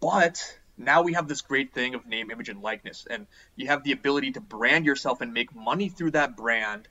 But 0.00 0.58
now 0.76 1.02
we 1.02 1.12
have 1.14 1.28
this 1.28 1.42
great 1.42 1.72
thing 1.72 1.94
of 1.94 2.06
name, 2.06 2.30
image, 2.30 2.48
and 2.48 2.62
likeness, 2.62 3.06
and 3.08 3.26
you 3.56 3.66
have 3.68 3.84
the 3.84 3.92
ability 3.92 4.32
to 4.32 4.40
brand 4.40 4.86
yourself 4.86 5.20
and 5.20 5.32
make 5.32 5.54
money 5.54 5.88
through 5.88 6.12
that 6.12 6.36
brand, 6.36 6.88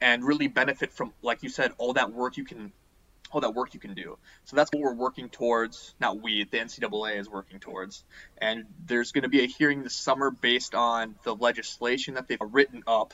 and 0.00 0.24
really 0.24 0.48
benefit 0.48 0.92
from, 0.92 1.12
like 1.22 1.42
you 1.42 1.48
said, 1.48 1.72
all 1.78 1.94
that 1.94 2.12
work 2.12 2.36
you 2.36 2.44
can, 2.44 2.72
all 3.32 3.40
that 3.40 3.54
work 3.54 3.74
you 3.74 3.80
can 3.80 3.94
do. 3.94 4.16
So 4.44 4.56
that's 4.56 4.70
what 4.72 4.82
we're 4.82 4.94
working 4.94 5.28
towards. 5.28 5.94
Not 6.00 6.22
we, 6.22 6.44
the 6.44 6.58
NCAA 6.58 7.18
is 7.18 7.28
working 7.28 7.58
towards. 7.58 8.04
And 8.38 8.64
there's 8.86 9.12
going 9.12 9.22
to 9.22 9.28
be 9.28 9.42
a 9.42 9.46
hearing 9.46 9.82
this 9.82 9.96
summer 9.96 10.30
based 10.30 10.74
on 10.74 11.16
the 11.24 11.34
legislation 11.34 12.14
that 12.14 12.28
they've 12.28 12.38
written 12.40 12.84
up. 12.86 13.12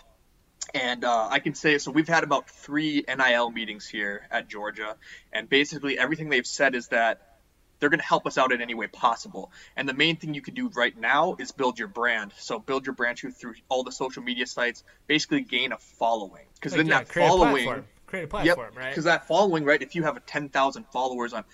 And 0.73 1.05
uh, 1.05 1.29
I 1.31 1.41
can 1.41 1.55
say 1.55 1.79
so. 1.79 1.91
We've 1.91 2.09
had 2.09 2.25
about 2.25 2.49
three 2.49 3.05
NIL 3.07 3.51
meetings 3.51 3.87
here 3.87 4.27
at 4.31 4.49
Georgia, 4.49 4.97
and 5.33 5.49
basically 5.49 5.99
everything 5.99 6.31
they've 6.31 6.47
said 6.47 6.75
is 6.75 6.89
that 6.89 7.34
they're 7.79 7.89
going 7.89 8.01
to 8.01 8.07
help 8.07 8.27
us 8.27 8.39
out 8.39 8.53
in 8.53 8.61
any 8.61 8.75
way 8.75 8.87
possible. 8.87 9.53
And 9.77 9.89
the 9.89 9.95
main 9.95 10.17
thing 10.17 10.35
you 10.35 10.43
can 10.43 10.55
do 10.55 10.69
right 10.69 10.97
now 10.99 11.37
is 11.39 11.53
build 11.53 11.79
your 11.79 11.89
brand. 11.89 12.33
So 12.39 12.59
build 12.59 12.87
your 12.87 12.95
brand 12.95 13.19
through, 13.19 13.33
through 13.33 13.55
all 13.69 13.85
the 13.85 13.93
social 13.93 14.23
media 14.23 14.47
sites. 14.47 14.85
Basically, 15.07 15.41
gain 15.43 15.73
a 15.73 15.79
following 15.79 16.47
because 16.55 16.73
Like, 16.73 16.79
then 16.79 16.87
yeah, 16.87 16.99
that 16.99 17.09
create 17.09 17.27
a 17.27 17.29
following, 17.29 17.65
platform. 17.65 17.85
Create 18.07 18.23
a 18.33 18.45
yep, 18.45 18.57
platform, 18.57 18.71
right? 18.77 18.91
because 18.91 19.05
that 19.05 19.27
following, 19.27 19.65
right? 19.65 19.83
If 19.83 19.95
you 19.95 20.05
have 20.05 20.17
a 20.17 20.21
ten 20.21 20.49
thousand 20.49 20.87
followers 20.93 21.33
on 21.33 21.45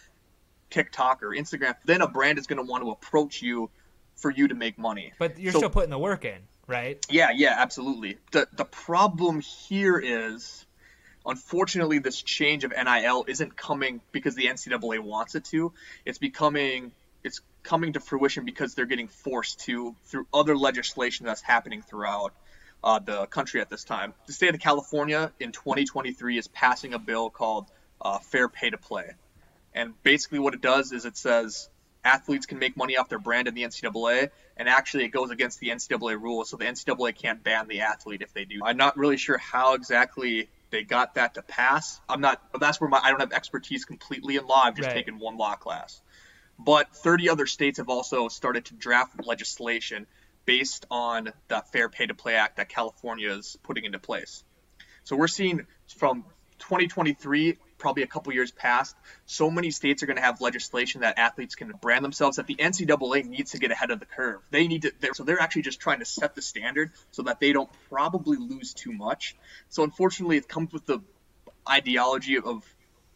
TikTok 0.71 1.23
or 1.23 1.31
Instagram, 1.31 1.75
then 1.85 2.01
a 2.03 2.09
brand 2.09 2.39
is 2.39 2.47
going 2.47 2.65
to 2.65 2.71
want 2.71 2.85
to 2.85 2.91
approach 2.91 3.43
you 3.43 3.71
for 4.17 4.31
you 4.31 4.49
to 4.49 4.55
make 4.55 4.79
money. 4.79 5.13
But 5.19 5.39
you're 5.39 5.53
So- 5.53 5.59
still 5.59 5.71
putting 5.71 5.91
the 5.91 5.99
work 5.99 6.25
in, 6.25 6.39
right? 6.67 7.05
Yeah, 7.09 7.31
yeah, 7.35 7.55
absolutely. 7.59 8.19
The 8.33 8.47
the 8.53 8.65
problem 8.65 9.41
here 9.41 9.99
is 9.99 10.67
unfortunately 11.27 11.99
this 11.99 12.21
change 12.23 12.65
of 12.65 12.73
NIL 12.73 13.25
isn't 13.29 13.57
coming 13.57 14.01
because 14.13 14.35
the 14.35 14.47
NCAA 14.47 15.01
wants 15.01 15.35
it 15.35 15.45
to. 15.47 15.73
It's 16.05 16.19
becoming 16.19 16.93
it's 17.23 17.41
coming 17.63 17.93
to 17.93 18.01
fruition 18.01 18.45
because 18.45 18.75
they're 18.75 18.87
getting 18.87 19.09
forced 19.09 19.61
to 19.61 19.95
through 20.07 20.27
other 20.33 20.57
legislation 20.57 21.27
that's 21.27 21.43
happening 21.43 21.83
throughout 21.83 22.33
uh, 22.83 22.99
the 22.99 23.27
country 23.27 23.61
at 23.61 23.69
this 23.69 23.85
time. 23.85 24.15
The 24.27 24.33
state 24.33 24.55
of 24.55 24.61
California 24.61 25.31
in 25.39 25.53
2023 25.53 26.39
is 26.39 26.49
passing 26.49 26.95
a 26.95 26.99
bill 26.99 27.29
called 27.31 27.67
uh, 28.01 28.19
Fair 28.19 28.49
Pay 28.49 28.71
to 28.71 28.79
Play. 28.79 29.13
And 29.75 30.01
basically, 30.03 30.39
what 30.39 30.55
it 30.55 30.61
does 30.61 30.93
is 30.93 31.05
it 31.05 31.17
says 31.17 31.69
athletes 32.03 32.47
can 32.47 32.59
make 32.59 32.77
money 32.77 32.97
off 32.97 33.09
their 33.09 33.19
brand 33.19 33.47
in 33.47 33.55
the 33.55 33.63
NCAA, 33.63 34.31
and 34.57 34.69
actually, 34.69 35.05
it 35.05 35.11
goes 35.11 35.31
against 35.31 35.61
the 35.61 35.69
NCAA 35.69 36.21
rules, 36.21 36.51
so 36.51 36.57
the 36.57 36.65
NCAA 36.65 37.15
can't 37.15 37.43
ban 37.43 37.69
the 37.69 37.83
athlete 37.83 38.23
if 38.23 38.33
they 38.33 38.45
do. 38.45 38.61
I'm 38.65 38.77
not 38.77 38.97
really 38.97 39.17
sure 39.17 39.39
how 39.39 39.75
exactly 39.75 40.49
they 40.71 40.83
got 40.85 41.15
that 41.15 41.35
to 41.35 41.43
pass. 41.43 42.01
I'm 42.09 42.21
not. 42.21 42.41
That's 42.59 42.81
where 42.81 42.89
my 42.89 43.01
I 43.03 43.11
don't 43.11 43.21
have 43.21 43.33
expertise 43.33 43.85
completely 43.85 44.37
in 44.37 44.47
law. 44.47 44.63
I've 44.65 44.77
just 44.77 44.89
Right. 44.89 44.97
taken 44.97 45.19
one 45.19 45.37
law 45.37 45.55
class. 45.55 46.01
But 46.59 46.95
30 46.95 47.31
other 47.31 47.47
states 47.47 47.79
have 47.79 47.89
also 47.89 48.29
started 48.29 48.67
to 48.67 48.75
draft 48.75 49.27
legislation 49.27 50.07
based 50.45 50.87
on 50.91 51.33
the 51.49 51.63
Fair 51.73 51.89
Pay 51.89 52.07
to 52.07 52.15
Play 52.15 52.35
Act 52.35 52.57
that 52.57 52.69
California 52.69 53.31
is 53.33 53.57
putting 53.63 53.85
into 53.85 53.99
place. 53.99 54.45
So 55.05 55.17
we're 55.17 55.29
seeing 55.29 55.67
from 55.97 56.25
2023, 56.59 57.59
probably 57.81 58.05
a 58.05 58.07
couple 58.07 58.33
years 58.33 58.53
past, 58.53 58.95
so 59.27 59.51
many 59.51 59.73
states 59.73 60.03
are 60.03 60.07
going 60.07 60.17
to 60.17 60.23
have 60.23 60.41
legislation 60.41 61.01
that 61.01 61.19
athletes 61.19 61.57
can 61.57 61.73
brand 61.81 62.05
themselves 62.05 62.37
that 62.37 62.47
the 62.47 62.55
NCAA 62.55 63.25
needs 63.25 63.53
to 63.53 63.59
get 63.59 63.73
ahead 63.73 63.91
of 63.91 63.99
the 63.99 64.07
curve. 64.07 64.41
They 64.51 64.69
need 64.69 64.83
to, 64.83 64.93
they're, 65.01 65.15
so 65.15 65.25
they're 65.25 65.41
actually 65.41 65.63
just 65.63 65.81
trying 65.81 65.99
to 65.99 66.05
set 66.05 66.35
the 66.35 66.43
standard 66.43 66.93
so 67.11 67.23
that 67.23 67.41
they 67.41 67.53
don't 67.53 67.71
probably 67.89 68.37
lose 68.37 68.75
too 68.75 68.93
much. 68.93 69.35
So 69.69 69.83
unfortunately, 69.83 70.37
it 70.37 70.49
comes 70.49 70.73
with 70.73 70.87
the 70.87 71.01
ideology 71.69 72.39
of 72.39 72.63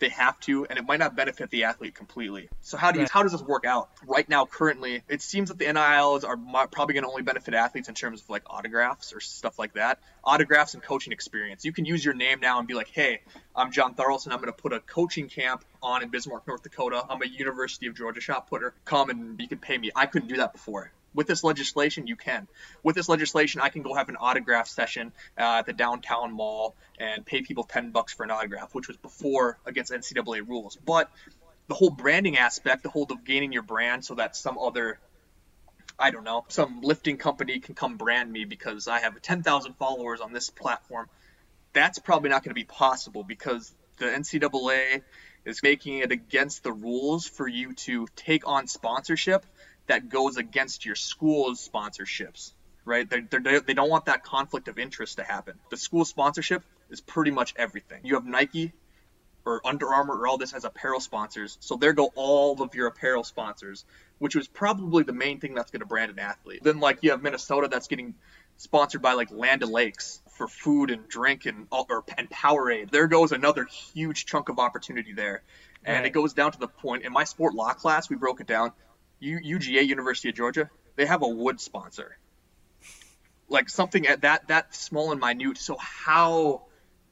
they 0.05 0.11
have 0.11 0.39
to, 0.41 0.67
and 0.67 0.79
it 0.79 0.87
might 0.87 0.99
not 0.99 1.17
benefit 1.17 1.49
the 1.49 1.65
athlete 1.65 1.95
completely. 1.95 2.51
So 2.61 2.77
how 2.77 2.93
do 2.93 2.99
you, 2.99 3.05
Right. 3.05 3.11
how 3.11 3.23
does 3.23 3.33
this 3.33 3.41
work 3.41 3.65
out? 3.65 3.89
Right 4.07 4.29
now, 4.29 4.45
currently, 4.45 5.03
it 5.09 5.23
seems 5.23 5.49
that 5.49 5.59
the 5.59 5.65
NILs 5.65 6.25
are 6.25 6.37
probably 6.69 6.93
going 6.93 7.05
to 7.05 7.09
only 7.09 7.23
benefit 7.23 7.55
athletes 7.55 7.89
in 7.89 7.95
terms 7.95 8.21
of 8.21 8.29
like 8.29 8.43
autographs 8.47 9.15
or 9.15 9.21
stuff 9.21 9.59
like 9.59 9.75
that. 9.75 9.99
Autographs 10.23 10.75
and 10.75 10.83
coaching 10.83 11.13
experience. 11.15 11.65
You 11.65 11.73
can 11.73 11.87
use 11.87 12.05
your 12.05 12.13
name 12.13 12.41
now 12.41 12.59
and 12.59 12.69
be 12.69 12.75
like, 12.75 12.89
hey, 12.89 13.23
I'm 13.57 13.73
Jon 13.73 13.95
Tharaldsen. 13.95 14.27
I'm 14.33 14.39
going 14.41 14.47
to 14.47 14.53
put 14.53 14.75
a 14.75 14.81
coaching 14.81 15.29
camp 15.29 15.65
on 15.83 16.03
in 16.03 16.11
Bismarck, 16.11 16.47
North 16.47 16.63
Dakota. 16.63 17.03
I'm 17.09 17.23
a 17.23 17.27
University 17.27 17.87
of 17.87 17.95
Georgia 17.95 18.21
shot 18.21 18.51
putter. 18.51 18.75
Come 18.85 19.09
and 19.09 19.41
you 19.41 19.49
can 19.49 19.59
pay 19.59 19.79
me. 19.79 19.91
I 19.97 20.05
couldn't 20.07 20.29
do 20.29 20.37
that 20.37 20.53
before. 20.53 20.93
With 21.15 21.27
this 21.27 21.45
legislation, 21.45 22.07
you 22.07 22.17
can. 22.17 22.49
With 22.83 22.97
this 22.97 23.09
legislation, 23.09 23.61
I 23.61 23.69
can 23.69 23.83
go 23.83 23.95
have 23.95 24.09
an 24.09 24.17
autograph 24.19 24.67
session 24.69 25.13
uh, 25.39 25.59
at 25.59 25.67
the 25.67 25.73
downtown 25.73 26.33
mall 26.33 26.75
and 26.99 27.25
pay 27.25 27.43
people 27.43 27.65
10 27.65 27.91
bucks 27.91 28.13
for 28.13 28.25
an 28.25 28.31
autograph, 28.31 28.75
which 28.75 28.89
was 28.89 28.97
before 28.97 29.59
against 29.65 29.93
NCAA 29.93 30.47
rules. 30.47 30.77
But 30.85 31.11
the 31.69 31.75
whole 31.75 31.91
branding 31.91 32.37
aspect, 32.37 32.83
the 32.83 32.91
whole 32.91 33.07
of 33.11 33.25
gaining 33.25 33.53
your 33.53 33.63
brand 33.63 34.05
so 34.05 34.17
that 34.17 34.37
some 34.37 34.59
other, 34.59 34.99
I 35.99 36.11
don't 36.11 36.25
know, 36.25 36.45
some 36.49 36.81
lifting 36.83 37.17
company 37.17 37.61
can 37.61 37.75
come 37.75 37.97
brand 37.97 38.31
me 38.31 38.45
because 38.45 38.89
I 38.89 39.01
have 39.01 39.21
10,000 39.21 39.75
followers 39.75 40.21
on 40.21 40.33
this 40.33 40.51
platform, 40.51 41.09
that's 41.73 41.99
probably 41.99 42.31
not 42.31 42.43
going 42.43 42.51
to 42.51 42.55
be 42.55 42.65
possible 42.65 43.23
because 43.25 43.73
the 43.99 44.07
NCAA 44.07 45.03
is 45.45 45.63
making 45.63 45.99
it 45.99 46.11
against 46.11 46.63
the 46.63 46.73
rules 46.73 47.27
for 47.27 47.47
you 47.47 47.75
to 47.75 48.07
take 48.17 48.47
on 48.49 48.67
sponsorship 48.67 49.45
that 49.87 50.09
goes 50.09 50.37
against 50.37 50.87
your 50.87 50.95
school's 50.95 51.69
sponsorships, 51.69 52.53
right? 52.85 53.09
They're, 53.09 53.27
they're, 53.31 53.61
they 53.61 53.75
don't 53.75 53.91
want 53.91 54.07
that 54.07 54.25
conflict 54.25 54.69
of 54.69 54.79
interest 54.79 55.19
to 55.19 55.25
happen. 55.25 55.59
The 55.71 55.77
school 55.77 56.05
sponsorship 56.05 56.63
is 56.91 57.01
pretty 57.01 57.31
much 57.31 57.55
everything. 57.57 58.01
You 58.05 58.15
have 58.15 58.25
Nike 58.25 58.73
or 59.47 59.61
Under 59.65 59.93
Armour 59.93 60.17
or 60.17 60.27
all 60.27 60.39
this 60.39 60.55
as 60.55 60.65
apparel 60.65 61.01
sponsors, 61.01 61.59
so 61.61 61.77
there 61.77 61.93
go 61.93 62.11
all 62.15 62.63
of 62.63 62.75
your 62.75 62.87
apparel 62.87 63.25
sponsors, 63.25 63.85
which 64.19 64.35
was 64.35 64.49
probably 64.49 65.03
the 65.03 65.13
main 65.13 65.39
thing 65.39 65.55
that's 65.55 65.71
going 65.71 65.81
to 65.81 65.87
brand 65.87 66.11
an 66.11 66.19
athlete. 66.19 66.61
Then 66.63 66.81
like 66.81 66.99
you 67.03 67.11
have 67.11 67.23
Minnesota 67.23 67.69
that's 67.71 67.89
getting 67.89 68.15
sponsored 68.57 69.03
by 69.03 69.13
like 69.15 69.31
Land 69.31 69.63
O'Lakes 69.63 70.23
for 70.37 70.49
food 70.49 70.91
and 70.91 71.07
drink 71.09 71.45
and 71.47 71.67
or 71.71 72.05
and 72.17 72.31
Powerade. 72.31 72.91
There 72.91 73.07
goes 73.07 73.33
another 73.33 73.65
huge 73.67 74.25
chunk 74.25 74.49
of 74.49 74.59
opportunity 74.59 75.13
there, 75.13 75.43
and 75.85 75.99
Right. 75.99 76.07
it 76.07 76.11
goes 76.11 76.33
down 76.33 76.53
to 76.53 76.59
the 76.59 76.69
point 76.69 77.05
in 77.05 77.13
my 77.13 77.25
sport 77.25 77.55
law 77.55 77.73
class 77.75 78.09
we 78.09 78.17
broke 78.17 78.41
it 78.41 78.47
down. 78.47 78.73
UGA 79.25 79.87
University 79.87 80.29
of 80.29 80.35
Georgia 80.35 80.71
they 80.97 81.07
have 81.07 81.23
a 81.23 81.29
wood 81.29 81.61
sponsor, 81.61 82.17
like 83.49 83.69
something 83.69 84.07
at 84.07 84.23
that 84.23 84.49
that 84.49 84.75
small 84.75 85.13
and 85.13 85.21
minute. 85.21 85.59
So 85.59 85.77
how? 85.79 86.63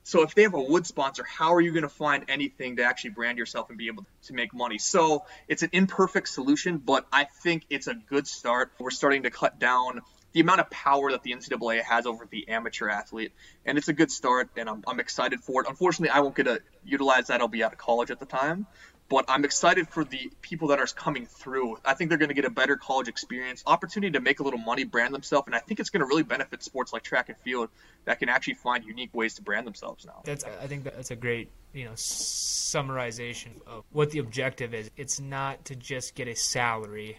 So 0.05 0.23
if 0.23 0.35
they 0.35 0.43
have 0.43 0.55
a 0.55 0.61
wood 0.61 0.85
sponsor, 0.85 1.23
how 1.23 1.55
are 1.55 1.61
you 1.61 1.71
going 1.71 1.85
to 1.85 1.89
find 1.89 2.25
anything 2.27 2.77
to 2.77 2.83
actually 2.83 3.11
brand 3.11 3.39
yourself 3.39 3.69
and 3.69 3.79
be 3.79 3.87
able 3.87 4.05
to 4.25 4.33
make 4.33 4.53
money? 4.53 4.79
So 4.79 5.25
it's 5.47 5.63
an 5.63 5.71
imperfect 5.73 6.29
solution, 6.29 6.79
but 6.79 7.07
I 7.13 7.25
think 7.25 7.65
it's 7.71 7.87
a 7.87 7.95
good 7.95 8.27
start. 8.27 8.73
We're 8.81 8.91
starting 8.91 9.23
to 9.23 9.31
cut 9.31 9.61
down 9.61 10.01
the 10.33 10.41
amount 10.41 10.61
of 10.61 10.71
power 10.71 11.13
that 11.13 11.23
the 11.23 11.33
NCAA 11.33 11.83
has 11.83 12.07
over 12.07 12.27
the 12.29 12.49
amateur 12.49 12.89
athlete, 12.89 13.33
and 13.65 13.79
it's 13.79 13.89
a 13.89 13.93
good 13.93 14.11
start, 14.11 14.49
and 14.57 14.69
I'm, 14.69 14.83
I'm 14.89 14.99
excited 14.99 15.41
for 15.41 15.63
it. 15.63 15.69
Unfortunately, 15.69 16.09
I 16.09 16.21
won't 16.21 16.35
get 16.35 16.45
to 16.45 16.63
utilize 16.85 17.29
that. 17.29 17.41
I'll 17.41 17.49
be 17.49 17.63
out 17.63 17.73
of 17.73 17.79
college 17.79 18.11
at 18.11 18.19
the 18.19 18.27
time, 18.27 18.67
but 19.13 19.27
I'm 19.29 19.45
excited 19.45 19.89
for 19.89 20.05
the 20.05 20.31
people 20.41 20.69
that 20.69 20.79
are 20.79 20.87
coming 20.87 21.27
through. 21.27 21.77
I 21.85 21.93
think 21.93 22.09
they're 22.09 22.19
going 22.19 22.31
to 22.31 22.35
get 22.35 22.47
a 22.47 22.51
better 22.51 22.77
college 22.79 23.09
experience, 23.09 23.63
opportunity 23.67 24.11
to 24.13 24.21
make 24.21 24.41
a 24.41 24.43
little 24.43 24.59
money, 24.59 24.85
brand 24.85 25.13
themselves, 25.13 25.47
and 25.47 25.55
I 25.55 25.59
think 25.59 25.81
it's 25.81 25.91
going 25.91 26.01
to 26.01 26.07
really 26.07 26.23
benefit 26.23 26.63
sports 26.63 26.95
like 26.95 27.03
track 27.03 27.29
and 27.29 27.37
field 27.39 27.69
that 28.07 28.19
can 28.21 28.31
actually 28.31 28.55
find 28.55 28.83
unique 28.85 29.11
ways 29.15 29.35
to 29.35 29.43
brand 29.43 29.67
themselves 29.67 30.07
now. 30.07 30.23
That's 30.25 30.45
I 30.45 30.67
think 30.67 30.85
that's 30.85 31.11
a 31.11 31.17
great 31.17 31.51
you 31.75 31.85
know 31.85 31.93
summarization 31.93 33.51
of 33.67 33.85
what 33.93 34.11
the 34.13 34.19
objective 34.19 34.73
is. 34.73 34.91
It's 34.97 35.21
not 35.21 35.67
to 35.67 35.77
just 35.77 36.15
get 36.15 36.27
a 36.27 36.35
salary 36.35 37.19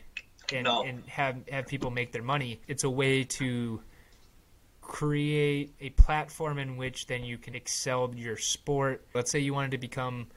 and, 0.52 0.64
No. 0.64 0.82
and 0.82 1.06
have 1.06 1.48
have 1.50 1.68
people 1.68 1.92
make 1.92 2.12
their 2.12 2.24
money. 2.24 2.60
It's 2.68 2.84
a 2.84 2.90
way 2.90 3.24
to 3.24 3.82
create 4.82 5.76
a 5.80 5.92
platform 5.92 6.58
in 6.58 6.76
which 6.76 7.06
then 7.06 7.24
you 7.24 7.38
can 7.38 7.54
excel 7.54 8.12
your 8.16 8.38
sport. 8.38 9.06
Let's 9.14 9.30
say 9.32 9.40
you 9.40 9.54
wanted 9.54 9.72
to 9.72 9.78
become 9.78 10.28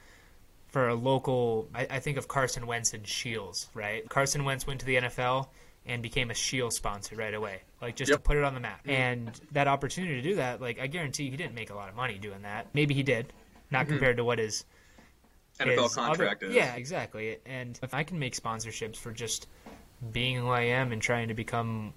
for 0.69 0.89
a 0.89 0.95
local 0.95 1.69
I, 1.75 1.87
I 1.91 2.01
think 2.01 2.17
of 2.17 2.29
Carson 2.29 2.67
Wentz 2.67 2.93
and 2.93 3.07
Scheels, 3.07 3.69
right? 3.75 4.09
Carson 4.09 4.45
Wentz 4.45 4.67
went 4.67 4.81
to 4.81 4.87
the 4.87 4.97
NFL 4.97 5.49
and 5.87 6.03
became 6.03 6.31
a 6.31 6.35
Scheels 6.35 6.77
sponsor 6.77 7.17
right 7.17 7.35
away. 7.35 7.63
Like 7.81 7.97
just 7.97 8.13
to 8.13 8.19
put 8.19 8.37
it 8.37 8.45
on 8.45 8.55
the 8.55 8.61
map. 8.61 8.81
Mm-hmm. 8.81 8.91
And 8.91 9.41
that 9.53 9.69
opportunity 9.69 10.17
to 10.17 10.23
do 10.23 10.37
that, 10.37 10.61
like 10.61 10.81
I 10.81 10.87
guarantee 10.87 11.31
he 11.31 11.37
didn't 11.37 11.55
make 11.55 11.71
a 11.71 11.75
lot 11.75 11.89
of 11.89 11.95
money 11.95 12.19
doing 12.19 12.43
that. 12.43 12.67
Maybe 12.75 12.95
he 12.95 13.03
did. 13.03 13.33
Not 13.71 13.83
mm-hmm. 13.83 13.95
compared 13.95 14.17
to 14.19 14.25
what 14.25 14.39
his 14.39 14.65
NFL 15.59 15.85
his 15.85 15.95
contract 15.95 16.43
other, 16.43 16.51
is. 16.51 16.57
Yeah, 16.57 16.75
exactly. 16.75 17.39
And 17.47 17.79
if 17.83 17.95
I 17.95 18.03
can 18.03 18.19
make 18.19 18.37
sponsorships 18.37 18.97
for 18.97 19.13
just 19.13 19.47
being 20.13 20.37
who 20.37 20.49
I 20.49 20.63
am 20.63 20.93
and 20.93 21.01
trying 21.01 21.29
to 21.29 21.35
become, 21.35 21.95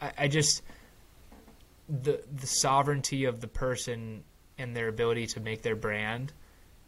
I, 0.00 0.12
I 0.18 0.28
just 0.28 0.62
the 1.88 2.22
the 2.32 2.46
sovereignty 2.46 3.24
of 3.24 3.40
the 3.40 3.48
person 3.48 4.24
and 4.58 4.76
their 4.76 4.88
ability 4.88 5.26
to 5.28 5.40
make 5.40 5.62
their 5.62 5.76
brand. 5.76 6.32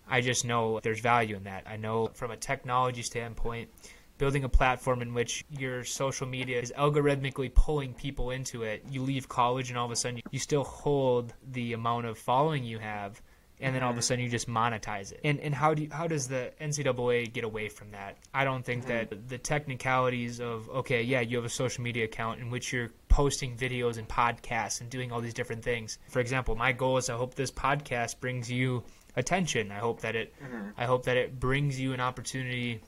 I 0.09 0.21
just 0.21 0.45
know 0.45 0.81
there's 0.83 1.01
value 1.01 1.37
in 1.37 1.45
that. 1.45 1.65
I 1.67 1.77
know 1.77 2.11
from 2.15 2.31
a 2.31 2.37
technology 2.37 3.03
standpoint, 3.03 3.71
building 4.19 4.45
a 4.45 4.49
platform 4.49 5.03
in 5.03 5.15
which 5.15 5.45
your 5.51 5.85
social 5.85 6.27
media 6.27 6.61
is 6.61 6.73
algorithmically 6.77 7.53
pulling 7.55 7.95
people 7.95 8.31
into 8.31 8.63
it. 8.63 8.85
You 8.91 9.03
leave 9.03 9.29
college 9.29 9.71
and 9.71 9.79
all 9.79 9.87
of 9.87 9.91
a 9.91 9.97
sudden 9.97 10.21
you 10.31 10.39
still 10.39 10.65
hold 10.65 11.35
the 11.51 11.73
amount 11.73 12.07
of 12.07 12.19
following 12.19 12.65
you 12.65 12.79
have 12.79 13.21
and 13.61 13.75
then 13.75 13.83
all 13.83 13.91
of 13.91 13.97
a 13.97 14.01
mm-hmm. 14.01 14.05
sudden 14.05 14.25
you 14.25 14.31
just 14.31 14.49
monetize 14.49 15.13
it. 15.13 15.21
And 15.25 15.41
and 15.41 15.55
how 15.55 15.75
do 15.75 15.85
you, 15.85 15.89
how 15.91 16.07
does 16.07 16.29
the 16.29 16.53
NCAA 16.61 17.33
get 17.33 17.45
away 17.45 17.69
from 17.69 17.91
that? 17.93 18.19
I 18.33 18.45
don't 18.45 18.65
think 18.65 18.85
mm-hmm. 18.87 19.11
that 19.11 19.29
the 19.29 19.39
technicalities 19.39 20.41
of 20.41 20.69
okay, 20.71 21.03
yeah, 21.03 21.21
you 21.21 21.37
have 21.37 21.45
a 21.45 21.51
social 21.51 21.83
media 21.83 22.05
account 22.05 22.41
in 22.41 22.51
which 22.51 22.73
you're 22.73 22.91
posting 23.09 23.57
videos 23.57 23.97
and 23.97 24.09
podcasts 24.09 24.81
and 24.81 24.91
doing 24.91 25.13
all 25.13 25.21
these 25.21 25.35
different 25.35 25.63
things. 25.63 25.99
For 26.11 26.21
example, 26.21 26.57
my 26.57 26.73
goal 26.73 26.99
is 26.99 27.09
I 27.09 27.17
hope 27.17 27.35
this 27.35 27.51
podcast 27.51 28.21
brings 28.21 28.51
you 28.51 28.83
attention. 29.17 29.71
I 29.71 29.79
hope 29.79 30.01
that 30.01 30.17
it 30.17 30.35
mm-hmm. 30.43 30.71
I 30.77 30.85
hope 30.85 31.05
that 31.05 31.17
it 31.17 31.39
brings 31.39 31.79
you 31.79 31.93
an 31.93 32.01
opportunity 32.01 32.81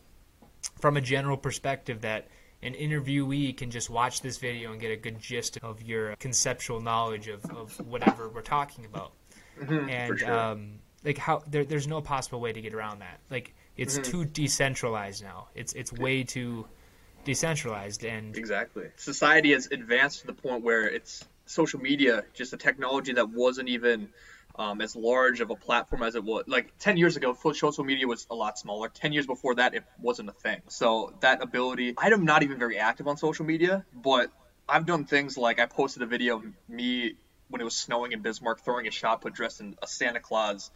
from 0.81 0.97
a 0.97 1.01
general 1.01 1.37
perspective 1.37 2.03
that 2.03 2.29
an 2.63 2.75
interviewee 2.75 3.57
can 3.57 3.71
just 3.71 3.91
watch 3.91 4.23
this 4.23 4.39
video 4.39 4.73
and 4.73 4.81
get 4.81 4.91
a 4.91 4.97
good 4.97 5.21
gist 5.21 5.59
of 5.63 5.83
your 5.83 6.17
conceptual 6.17 6.81
knowledge 6.81 7.29
of, 7.29 7.45
of 7.51 7.87
whatever 7.87 8.29
we're 8.29 8.41
talking 8.41 8.85
about 8.87 9.13
mm-hmm. 9.61 9.89
and 9.89 10.19
sure. 10.19 10.33
um, 10.33 10.79
like 11.05 11.19
how 11.19 11.43
there, 11.47 11.65
there's 11.65 11.87
no 11.87 12.01
possible 12.01 12.41
way 12.41 12.53
to 12.53 12.61
get 12.61 12.75
around 12.75 13.01
that. 13.01 13.21
Like 13.31 13.55
it's 13.77 13.99
mm-hmm. 13.99 14.11
too 14.11 14.25
decentralized 14.25 15.23
now. 15.23 15.49
It's 15.55 15.73
it's 15.75 15.93
way 15.93 16.25
too 16.25 16.67
decentralized, 17.25 18.05
and 18.05 18.37
Exactly. 18.37 18.87
Society 18.97 19.53
has 19.53 19.69
advanced 19.71 20.21
to 20.21 20.27
the 20.27 20.33
point 20.33 20.63
where 20.63 20.89
it's 20.89 21.25
social 21.45 21.81
media, 21.81 22.25
just 22.35 22.53
a 22.53 22.57
technology 22.57 23.13
that 23.13 23.29
wasn't 23.31 23.69
even 23.69 24.09
um, 24.59 24.81
as 24.81 24.97
large 24.97 25.41
of 25.41 25.51
a 25.51 25.55
platform 25.55 26.03
as 26.03 26.15
it 26.15 26.25
was. 26.25 26.45
Like 26.47 26.73
10 26.79 26.97
years 26.97 27.17
ago, 27.17 27.37
social 27.53 27.85
media 27.85 28.07
was 28.07 28.27
a 28.31 28.35
lot 28.35 28.59
smaller. 28.59 28.89
10 28.89 29.13
years 29.13 29.27
before 29.27 29.57
that, 29.57 29.75
it 29.75 29.85
wasn't 30.01 30.29
a 30.29 30.33
thing. 30.33 30.63
So 30.69 31.15
that 31.21 31.43
ability, 31.43 31.95
I'm 31.99 32.25
not 32.25 32.43
even 32.43 32.59
very 32.59 32.79
active 32.79 33.09
on 33.09 33.17
social 33.17 33.45
media, 33.45 33.85
but 33.95 34.31
I've 34.69 34.87
done 34.87 35.05
things 35.05 35.37
like 35.37 35.61
I 35.61 35.67
posted 35.67 36.03
a 36.03 36.07
video 36.07 36.37
of 36.39 36.45
me 36.69 37.15
when 37.49 37.61
it 37.61 37.65
was 37.65 37.77
snowing 37.77 38.13
in 38.13 38.23
Bismarck 38.23 38.61
throwing 38.61 38.89
a 38.89 38.91
shot 38.91 39.21
put 39.21 39.33
dressed 39.33 39.61
in 39.61 39.77
a 39.81 39.87
Santa 39.87 40.21
Claus 40.21 40.71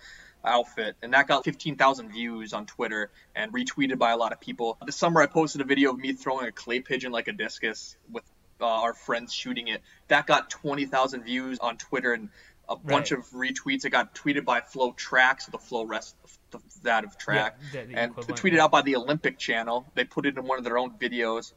outfit, 0.44 0.96
and 1.02 1.12
that 1.12 1.26
got 1.26 1.44
15,000 1.44 2.10
views 2.10 2.52
on 2.52 2.66
Twitter 2.66 3.10
and 3.34 3.52
retweeted 3.52 3.98
by 3.98 4.12
a 4.12 4.16
lot 4.16 4.32
of 4.32 4.40
people. 4.40 4.78
This 4.86 4.96
summer, 4.96 5.20
I 5.20 5.26
posted 5.26 5.60
a 5.60 5.64
video 5.64 5.90
of 5.90 5.98
me 5.98 6.12
throwing 6.12 6.46
a 6.46 6.52
clay 6.52 6.80
pigeon 6.80 7.12
like 7.12 7.28
a 7.28 7.32
discus 7.32 7.96
with 8.10 8.24
uh, 8.60 8.66
our 8.66 8.94
friends 8.94 9.32
shooting 9.32 9.68
it. 9.68 9.82
That 10.08 10.26
got 10.26 10.50
20,000 10.50 11.22
views 11.22 11.58
on 11.58 11.76
Twitter 11.76 12.12
and 12.12 12.28
a 12.70 12.76
bunch 12.76 13.10
of 13.12 13.28
retweets. 13.30 13.84
It 13.84 13.90
got 13.90 14.14
tweeted 14.14 14.44
by 14.44 14.60
FloTrack, 14.60 15.42
so 15.42 15.50
the 15.50 15.58
Flow 15.58 15.84
rest 15.84 16.14
of 16.54 16.62
that 16.82 17.04
of 17.04 17.18
track, 17.18 17.58
the- 17.72 17.78
the 17.94 17.98
and 17.98 18.14
tweeted 18.36 18.58
out 18.58 18.70
by 18.70 18.82
the 18.82 18.96
Olympic 18.96 19.38
Channel. 19.38 19.86
They 19.94 20.04
put 20.04 20.24
it 20.26 20.38
in 20.38 20.44
one 20.46 20.58
of 20.58 20.64
their 20.64 20.78
own 20.78 20.92
videos. 20.98 21.52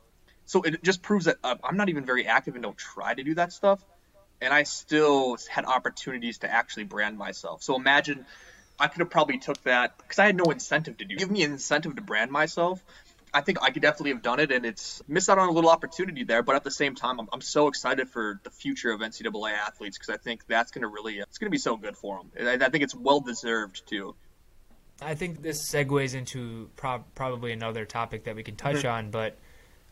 So 0.46 0.62
it 0.64 0.84
just 0.84 1.02
proves 1.02 1.26
that 1.26 1.38
uh, 1.44 1.56
I'm 1.64 1.78
not 1.78 1.88
even 1.90 2.06
very 2.06 2.28
active 2.28 2.56
and 2.56 2.64
don't 2.64 2.78
try 2.78 3.14
to 3.14 3.24
do 3.24 3.36
that 3.36 3.54
stuff 3.54 3.80
and 4.42 4.54
I 4.54 4.64
still 4.64 5.38
had 5.50 5.64
opportunities 5.64 6.40
to 6.40 6.52
actually 6.52 6.84
brand 6.84 7.18
myself. 7.18 7.64
So 7.64 7.78
imagine 7.78 8.26
I 8.78 8.88
could 8.88 9.00
have 9.00 9.10
probably 9.10 9.38
took 9.40 9.62
that 9.64 9.98
because 9.98 10.20
I 10.20 10.26
had 10.26 10.36
no 10.36 10.46
incentive 10.52 10.98
to 10.98 11.06
do. 11.06 11.16
Give 11.16 11.32
me 11.32 11.44
an 11.44 11.54
incentive 11.54 11.96
to 11.96 12.02
brand 12.02 12.30
myself. 12.30 12.84
I 13.34 13.42
think 13.42 13.58
I 13.62 13.72
could 13.72 13.82
definitely 13.82 14.12
have 14.12 14.22
done 14.22 14.40
it, 14.40 14.52
and 14.52 14.66
it's 14.66 15.02
missed 15.08 15.30
out 15.30 15.40
on 15.40 15.50
a 15.50 15.52
little 15.52 15.70
opportunity 15.70 16.24
there. 16.24 16.44
But 16.44 16.56
at 16.56 16.64
the 16.64 16.72
same 16.72 16.94
time, 16.94 17.20
I'm, 17.20 17.28
I'm 17.34 17.42
so 17.42 17.68
excited 17.68 18.10
for 18.10 18.40
the 18.44 18.52
future 18.52 18.92
of 18.92 19.02
NCAA 19.02 19.54
athletes 19.54 19.98
because 19.98 20.14
I 20.14 20.18
think 20.18 20.46
that's 20.48 20.72
going 20.72 20.84
to 20.84 20.88
really 20.88 21.20
it's 21.20 21.40
going 21.40 21.48
to 21.48 21.52
be 21.52 21.58
so 21.58 21.76
good 21.76 21.98
for 21.98 22.20
them. 22.20 22.48
I, 22.48 22.66
I 22.66 22.70
think 22.70 22.84
it's 22.84 22.96
well 22.96 23.22
deserved 23.22 23.88
too. 23.88 24.16
I 25.02 25.16
think 25.16 25.42
this 25.42 25.70
segues 25.70 26.14
into 26.14 26.70
prob- 26.76 27.06
probably 27.16 27.52
another 27.52 27.86
topic 27.86 28.26
that 28.26 28.36
we 28.36 28.44
can 28.44 28.56
touch 28.56 28.78
mm-hmm. 28.78 28.88
on, 28.88 29.12
but 29.12 29.38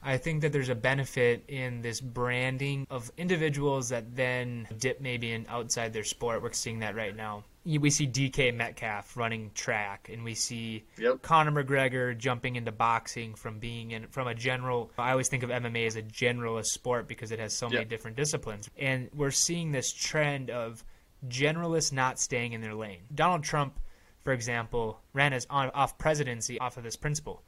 I 0.03 0.17
think 0.17 0.41
that 0.41 0.51
there's 0.51 0.69
a 0.69 0.75
benefit 0.75 1.45
in 1.47 1.81
this 1.81 1.99
branding 1.99 2.87
of 2.89 3.11
individuals 3.17 3.89
that 3.89 4.15
then 4.15 4.67
dip 4.77 5.01
maybe 5.01 5.31
in 5.31 5.45
outside 5.47 5.93
their 5.93 6.03
sport. 6.03 6.41
We're 6.41 6.53
seeing 6.53 6.79
that 6.79 6.95
right 6.95 7.15
now. 7.15 7.43
We 7.63 7.89
see 7.91 8.07
DK 8.07 8.55
Metcalf 8.55 9.15
running 9.15 9.51
track, 9.53 10.09
and 10.11 10.23
we 10.23 10.33
see 10.33 10.85
Yep. 10.97 11.21
Conor 11.21 11.63
McGregor 11.63 12.17
jumping 12.17 12.55
into 12.55 12.71
boxing 12.71 13.35
from 13.35 13.59
being 13.59 13.91
in 13.91 14.07
from 14.07 14.27
a 14.27 14.33
general. 14.33 14.91
I 14.97 15.11
always 15.11 15.29
think 15.29 15.43
of 15.43 15.49
MMA 15.51 15.85
as 15.85 15.95
a 15.95 16.01
generalist 16.01 16.67
sport 16.67 17.07
because 17.07 17.31
it 17.31 17.39
has 17.39 17.55
so 17.55 17.69
many 17.69 17.85
different 17.85 18.17
disciplines, 18.17 18.69
and 18.77 19.09
we're 19.13 19.31
seeing 19.31 19.71
this 19.71 19.91
trend 19.93 20.49
of 20.49 20.83
generalists 21.27 21.93
not 21.93 22.19
staying 22.19 22.53
in 22.53 22.61
their 22.61 22.73
lane. 22.73 23.01
Donald 23.13 23.43
Trump, 23.43 23.79
for 24.23 24.33
example, 24.33 24.99
ran 25.13 25.33
as 25.33 25.45
on, 25.49 25.69
off 25.71 25.97
presidency 25.99 26.59
off 26.59 26.77
of 26.77 26.83
this 26.83 26.95
principle. 26.95 27.43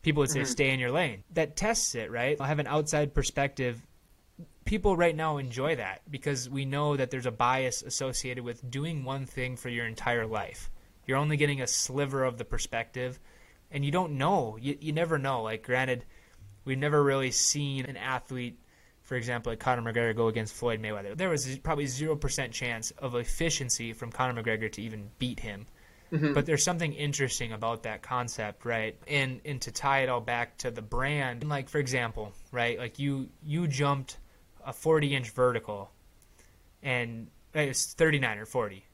People 0.00 0.20
would 0.20 0.30
say, 0.30 0.40
Mm-hmm. 0.40 0.46
"Stay 0.50 0.70
in 0.70 0.80
your 0.80 0.90
lane." 0.90 1.22
That 1.32 1.54
tests 1.56 1.94
it, 1.94 2.10
right? 2.10 2.40
I 2.40 2.46
have 2.46 2.58
an 2.60 2.66
outside 2.66 3.12
perspective 3.14 3.86
people 4.64 4.96
right 4.96 5.14
now 5.14 5.36
enjoy 5.36 5.76
that 5.76 6.02
because 6.10 6.48
we 6.48 6.64
know 6.64 6.96
that 6.96 7.10
there's 7.10 7.26
a 7.26 7.30
bias 7.30 7.82
associated 7.82 8.44
with 8.44 8.70
doing 8.70 9.04
one 9.04 9.26
thing 9.26 9.56
for 9.56 9.68
your 9.68 9.86
entire 9.86 10.26
life. 10.26 10.70
You're 11.06 11.18
only 11.18 11.36
getting 11.36 11.60
a 11.60 11.66
sliver 11.66 12.24
of 12.24 12.38
the 12.38 12.44
perspective, 12.44 13.20
and 13.70 13.84
you 13.84 13.90
don't 13.90 14.16
know. 14.16 14.56
You, 14.60 14.76
you 14.80 14.92
never 14.92 15.18
know. 15.18 15.42
Like, 15.42 15.62
granted, 15.62 16.04
we've 16.64 16.78
never 16.78 17.02
really 17.02 17.30
seen 17.30 17.84
an 17.86 17.96
athlete, 17.96 18.58
for 19.02 19.16
example, 19.16 19.52
like 19.52 19.60
Conor 19.60 19.82
McGregor, 19.82 20.16
go 20.16 20.28
against 20.28 20.54
Floyd 20.54 20.80
Mayweather. 20.80 21.16
There 21.16 21.28
was 21.28 21.58
probably 21.58 21.84
0% 21.84 22.52
chance 22.52 22.90
of 22.92 23.14
efficiency 23.14 23.92
from 23.92 24.10
Conor 24.10 24.42
McGregor 24.42 24.72
to 24.72 24.82
even 24.82 25.10
beat 25.18 25.40
him. 25.40 25.66
Mm-hmm. 26.12 26.32
But 26.32 26.46
there's 26.46 26.62
something 26.62 26.92
interesting 26.92 27.52
about 27.52 27.82
that 27.82 28.02
concept, 28.02 28.64
right? 28.64 28.96
And 29.08 29.40
and 29.44 29.60
to 29.62 29.72
tie 29.72 30.00
it 30.00 30.08
all 30.08 30.20
back 30.20 30.56
to 30.58 30.70
the 30.70 30.82
brand, 30.82 31.48
like 31.48 31.68
for 31.68 31.78
example, 31.78 32.32
right? 32.52 32.78
Like 32.78 32.98
you 32.98 33.30
you 33.42 33.66
jumped 33.66 34.18
a 34.64 34.72
40 34.72 35.14
inch 35.14 35.30
vertical, 35.30 35.90
and 36.82 37.28
uh, 37.54 37.60
it's 37.60 37.92
39 37.94 38.38
or 38.38 38.46
40. 38.46 38.84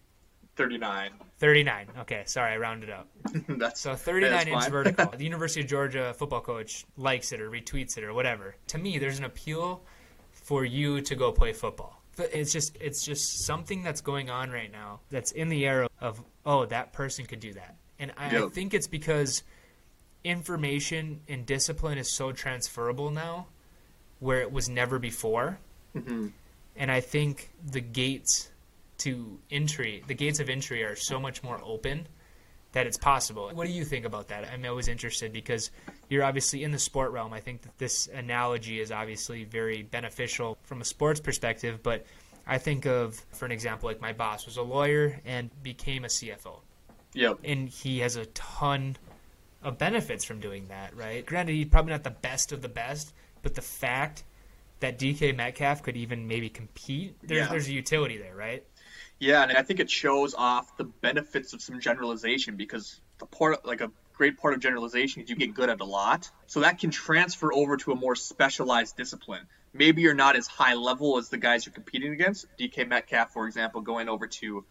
39. 0.56 1.10
39. 1.38 1.86
Okay, 2.00 2.22
sorry, 2.26 2.52
I 2.52 2.56
rounded 2.58 2.90
up. 2.90 3.08
that's 3.48 3.80
So 3.80 3.94
39 3.94 4.30
that's 4.30 4.46
inch 4.46 4.62
fine. 4.62 4.70
vertical. 4.70 5.06
The 5.16 5.24
University 5.24 5.62
of 5.62 5.66
Georgia 5.68 6.12
football 6.18 6.40
coach 6.42 6.84
likes 6.96 7.32
it 7.32 7.40
or 7.40 7.50
retweets 7.50 7.96
it 7.96 8.04
or 8.04 8.12
whatever. 8.12 8.56
To 8.68 8.78
me, 8.78 8.98
there's 8.98 9.18
an 9.18 9.24
appeal 9.24 9.82
for 10.32 10.64
you 10.64 11.00
to 11.02 11.14
go 11.14 11.32
play 11.32 11.52
football. 11.52 12.02
It's 12.18 12.52
just 12.52 12.76
it's 12.80 13.02
just 13.04 13.46
something 13.46 13.82
that's 13.82 14.02
going 14.02 14.28
on 14.28 14.50
right 14.50 14.70
now 14.70 15.00
that's 15.10 15.32
in 15.32 15.48
the 15.48 15.64
air 15.66 15.86
of 16.00 16.22
oh 16.44 16.66
that 16.66 16.92
person 16.92 17.24
could 17.24 17.40
do 17.40 17.54
that, 17.54 17.76
and 17.98 18.12
I, 18.18 18.36
I 18.44 18.48
think 18.48 18.74
it's 18.74 18.88
because 18.88 19.42
information 20.24 21.20
and 21.28 21.46
discipline 21.46 21.96
is 21.96 22.14
so 22.14 22.32
transferable 22.32 23.10
now, 23.10 23.46
where 24.20 24.40
it 24.40 24.52
was 24.52 24.68
never 24.68 24.98
before, 24.98 25.58
Mhm. 25.94 26.32
and 26.76 26.90
I 26.90 27.00
think 27.00 27.50
the 27.64 27.80
gates 27.80 28.50
to 28.98 29.38
entry, 29.50 30.02
the 30.06 30.14
gates 30.14 30.40
of 30.40 30.48
entry 30.48 30.84
are 30.84 30.94
so 30.94 31.18
much 31.18 31.42
more 31.42 31.60
open 31.64 32.06
that 32.72 32.86
it's 32.86 32.98
possible. 32.98 33.50
What 33.52 33.66
do 33.66 33.72
you 33.72 33.84
think 33.84 34.04
about 34.04 34.28
that? 34.28 34.44
I'm 34.44 34.64
always 34.64 34.86
interested 34.86 35.32
because 35.32 35.70
you're 36.08 36.22
obviously 36.22 36.62
in 36.62 36.70
the 36.70 36.78
sport 36.78 37.10
realm. 37.10 37.32
I 37.32 37.40
think 37.40 37.62
that 37.62 37.76
this 37.78 38.06
analogy 38.08 38.78
is 38.78 38.92
obviously 38.92 39.42
very 39.44 39.82
beneficial 39.82 40.56
from 40.62 40.80
a 40.80 40.84
sports 40.84 41.18
perspective, 41.18 41.82
but 41.82 42.06
I 42.46 42.58
think 42.58 42.84
of, 42.86 43.16
for 43.32 43.44
an 43.46 43.52
example, 43.52 43.88
like 43.88 44.00
my 44.00 44.12
boss 44.12 44.46
was 44.46 44.56
a 44.56 44.62
lawyer 44.62 45.20
and 45.24 45.50
became 45.62 46.04
a 46.04 46.08
CFO 46.08 46.60
Yep. 47.14 47.38
and 47.42 47.68
he 47.68 47.98
has 48.00 48.14
a 48.16 48.26
ton 48.26 48.96
of 49.62 49.76
benefits 49.78 50.24
from 50.24 50.40
doing 50.40 50.68
that, 50.68 50.94
right? 50.94 51.24
Granted, 51.26 51.54
he's 51.54 51.66
probably 51.68 51.90
not 51.92 52.04
the 52.04 52.10
best 52.10 52.52
of 52.52 52.62
the 52.62 52.68
best, 52.68 53.12
but 53.42 53.54
the 53.54 53.62
fact 53.62 54.24
that 54.80 54.98
DK 54.98 55.36
Metcalf 55.36 55.82
could 55.82 55.96
even 55.96 56.26
maybe 56.26 56.48
compete, 56.48 57.16
there's 57.22 57.40
Yeah. 57.40 57.48
there's 57.48 57.68
a 57.68 57.72
utility 57.72 58.18
there, 58.18 58.34
right? 58.34 58.64
Yeah, 59.18 59.42
and 59.42 59.52
I 59.52 59.62
think 59.62 59.80
it 59.80 59.90
shows 59.90 60.34
off 60.34 60.76
the 60.78 60.84
benefits 60.84 61.52
of 61.52 61.60
some 61.60 61.80
generalization 61.80 62.56
because 62.56 63.00
the 63.18 63.26
part, 63.26 63.66
like 63.66 63.82
a 63.82 63.90
great 64.14 64.38
part 64.38 64.54
of 64.54 64.60
generalization, 64.60 65.22
is 65.22 65.28
you 65.28 65.36
get 65.36 65.52
good 65.52 65.68
at 65.68 65.80
a 65.80 65.84
lot. 65.84 66.30
So 66.46 66.60
that 66.60 66.78
can 66.78 66.90
transfer 66.90 67.52
over 67.52 67.76
to 67.78 67.92
a 67.92 67.96
more 67.96 68.14
specialized 68.16 68.96
discipline. 68.96 69.46
Maybe 69.74 70.02
you're 70.02 70.14
not 70.14 70.36
as 70.36 70.46
high 70.46 70.74
level 70.74 71.18
as 71.18 71.28
the 71.28 71.36
guys 71.36 71.66
you're 71.66 71.74
competing 71.74 72.12
against. 72.12 72.46
DK 72.58 72.88
Metcalf, 72.88 73.32
for 73.32 73.46
example, 73.46 73.82
going 73.82 74.08
over 74.08 74.26
to 74.26 74.64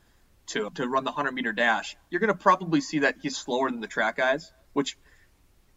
to 0.48 0.70
to 0.72 0.88
run 0.88 1.04
the 1.04 1.12
100 1.12 1.32
meter 1.32 1.54
dash, 1.54 1.96
you're 2.10 2.20
going 2.20 2.34
to 2.34 2.38
probably 2.38 2.82
see 2.82 3.00
that 3.00 3.18
he's 3.22 3.38
slower 3.38 3.70
than 3.70 3.82
the 3.82 3.88
track 3.88 4.18
guys, 4.18 4.52
which 4.74 4.98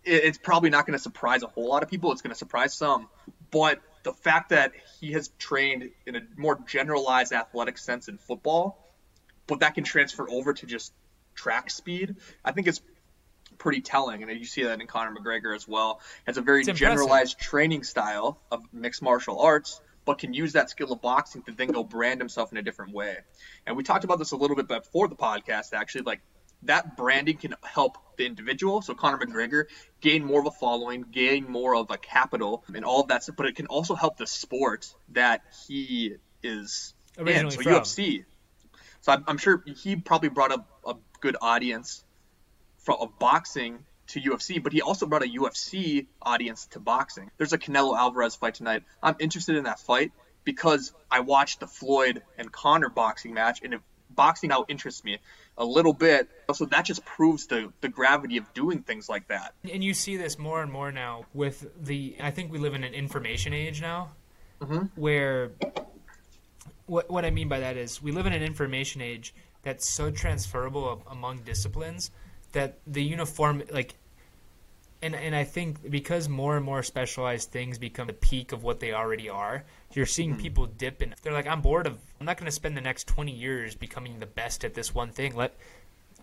it- 0.04 0.24
it's 0.24 0.38
probably 0.38 0.70
not 0.70 0.86
going 0.86 0.96
to 0.96 1.02
surprise 1.02 1.42
a 1.42 1.46
whole 1.46 1.68
lot 1.68 1.82
of 1.82 1.88
people. 1.88 2.12
It's 2.12 2.22
going 2.22 2.32
to 2.32 2.38
surprise 2.38 2.74
some, 2.74 3.08
but 3.50 3.80
the 4.02 4.12
fact 4.12 4.50
that 4.50 4.72
he 5.00 5.12
has 5.12 5.28
trained 5.38 5.90
in 6.06 6.16
a 6.16 6.20
more 6.36 6.58
generalized 6.66 7.32
athletic 7.32 7.78
sense 7.78 8.08
in 8.08 8.18
football, 8.18 8.78
but 9.46 9.60
that 9.60 9.74
can 9.74 9.84
transfer 9.84 10.28
over 10.28 10.54
to 10.54 10.66
just 10.66 10.92
track 11.34 11.70
speed, 11.70 12.16
I 12.44 12.52
think 12.52 12.66
it's 12.66 12.80
pretty 13.58 13.80
telling. 13.80 14.22
And 14.22 14.32
you 14.38 14.44
see 14.44 14.64
that 14.64 14.80
in 14.80 14.86
Conor 14.86 15.14
McGregor 15.14 15.54
as 15.54 15.68
well. 15.68 16.00
Has 16.26 16.36
a 16.36 16.42
very 16.42 16.64
generalized 16.78 17.38
training 17.38 17.84
style 17.84 18.40
of 18.50 18.62
mixed 18.72 19.02
martial 19.02 19.38
arts, 19.40 19.80
but 20.04 20.18
can 20.18 20.34
use 20.34 20.54
that 20.54 20.68
skill 20.68 20.92
of 20.92 21.00
boxing 21.00 21.42
to 21.42 21.52
then 21.52 21.68
go 21.68 21.84
brand 21.84 22.20
himself 22.20 22.50
in 22.50 22.58
a 22.58 22.62
different 22.62 22.92
way. 22.92 23.18
And 23.66 23.76
we 23.76 23.84
talked 23.84 24.02
about 24.04 24.18
this 24.18 24.32
a 24.32 24.36
little 24.36 24.56
bit 24.56 24.66
before 24.66 25.06
the 25.06 25.14
podcast, 25.14 25.72
actually. 25.74 26.02
Like 26.02 26.20
that 26.64 26.96
branding 26.96 27.36
can 27.36 27.54
help 27.62 27.98
the 28.16 28.26
individual, 28.26 28.82
so 28.82 28.94
Conor 28.94 29.18
McGregor, 29.18 29.64
gain 30.00 30.24
more 30.24 30.40
of 30.40 30.46
a 30.46 30.50
following, 30.50 31.04
gain 31.10 31.50
more 31.50 31.74
of 31.74 31.90
a 31.90 31.98
capital, 31.98 32.64
and 32.74 32.84
all 32.84 33.00
of 33.00 33.08
that 33.08 33.22
stuff. 33.22 33.36
But 33.36 33.46
it 33.46 33.56
can 33.56 33.66
also 33.66 33.94
help 33.94 34.16
the 34.16 34.26
sport 34.26 34.92
that 35.10 35.42
he 35.66 36.16
is 36.42 36.94
in, 37.18 37.50
so 37.50 37.62
from. 37.62 37.72
UFC. 37.72 38.24
So 39.00 39.12
I'm, 39.12 39.24
I'm 39.26 39.38
sure 39.38 39.64
he 39.66 39.96
probably 39.96 40.28
brought 40.28 40.52
up 40.52 40.68
a 40.86 40.94
good 41.20 41.36
audience 41.40 42.04
from 42.78 42.96
of 43.00 43.18
boxing 43.18 43.84
to 44.08 44.20
UFC, 44.20 44.62
but 44.62 44.72
he 44.72 44.82
also 44.82 45.06
brought 45.06 45.22
a 45.22 45.28
UFC 45.28 46.06
audience 46.20 46.66
to 46.66 46.80
boxing. 46.80 47.30
There's 47.38 47.52
a 47.52 47.58
Canelo 47.58 47.96
Alvarez 47.96 48.34
fight 48.34 48.54
tonight. 48.54 48.82
I'm 49.02 49.16
interested 49.18 49.56
in 49.56 49.64
that 49.64 49.80
fight 49.80 50.12
because 50.44 50.92
I 51.10 51.20
watched 51.20 51.60
the 51.60 51.66
Floyd 51.66 52.22
and 52.36 52.50
Conor 52.50 52.88
boxing 52.88 53.34
match, 53.34 53.60
and 53.62 53.74
if 53.74 53.80
boxing 54.10 54.50
now 54.50 54.64
interests 54.68 55.04
me 55.04 55.18
a 55.58 55.64
little 55.64 55.92
bit. 55.92 56.28
So 56.54 56.64
that 56.66 56.84
just 56.84 57.04
proves 57.04 57.46
the 57.46 57.72
the 57.80 57.88
gravity 57.88 58.36
of 58.36 58.52
doing 58.54 58.82
things 58.82 59.08
like 59.08 59.28
that. 59.28 59.54
And 59.70 59.82
you 59.82 59.94
see 59.94 60.16
this 60.16 60.38
more 60.38 60.62
and 60.62 60.70
more 60.72 60.92
now 60.92 61.26
with 61.34 61.66
the. 61.84 62.16
I 62.20 62.30
think 62.30 62.52
we 62.52 62.58
live 62.58 62.74
in 62.74 62.84
an 62.84 62.94
information 62.94 63.52
age 63.52 63.80
now, 63.80 64.10
Mhm. 64.60 64.90
where 64.96 65.50
what 66.86 67.10
what 67.10 67.24
I 67.24 67.30
mean 67.30 67.48
by 67.48 67.60
that 67.60 67.76
is 67.76 68.02
we 68.02 68.12
live 68.12 68.26
in 68.26 68.32
an 68.32 68.42
information 68.42 69.00
age 69.00 69.34
that's 69.62 69.88
so 69.88 70.10
transferable 70.10 71.02
among 71.08 71.38
disciplines 71.38 72.10
that 72.52 72.78
the 72.86 73.02
uniform 73.02 73.62
like. 73.70 73.94
And, 75.02 75.14
and 75.14 75.34
I 75.34 75.44
think 75.44 75.90
because 75.90 76.28
more 76.28 76.56
and 76.56 76.64
more 76.64 76.82
specialized 76.82 77.50
things 77.50 77.78
become 77.78 78.06
the 78.06 78.12
peak 78.12 78.52
of 78.52 78.62
what 78.62 78.78
they 78.78 78.92
already 78.92 79.28
are, 79.28 79.64
you're 79.92 80.06
seeing 80.06 80.36
people 80.36 80.66
dip 80.66 81.02
in. 81.02 81.14
They're 81.22 81.32
like, 81.32 81.48
I'm 81.48 81.60
bored 81.60 81.86
of. 81.86 81.98
I'm 82.20 82.26
not 82.26 82.36
going 82.36 82.46
to 82.46 82.52
spend 82.52 82.76
the 82.76 82.82
next 82.82 83.08
20 83.08 83.32
years 83.32 83.74
becoming 83.74 84.20
the 84.20 84.26
best 84.26 84.64
at 84.64 84.74
this 84.74 84.94
one 84.94 85.10
thing. 85.10 85.34
Let 85.34 85.54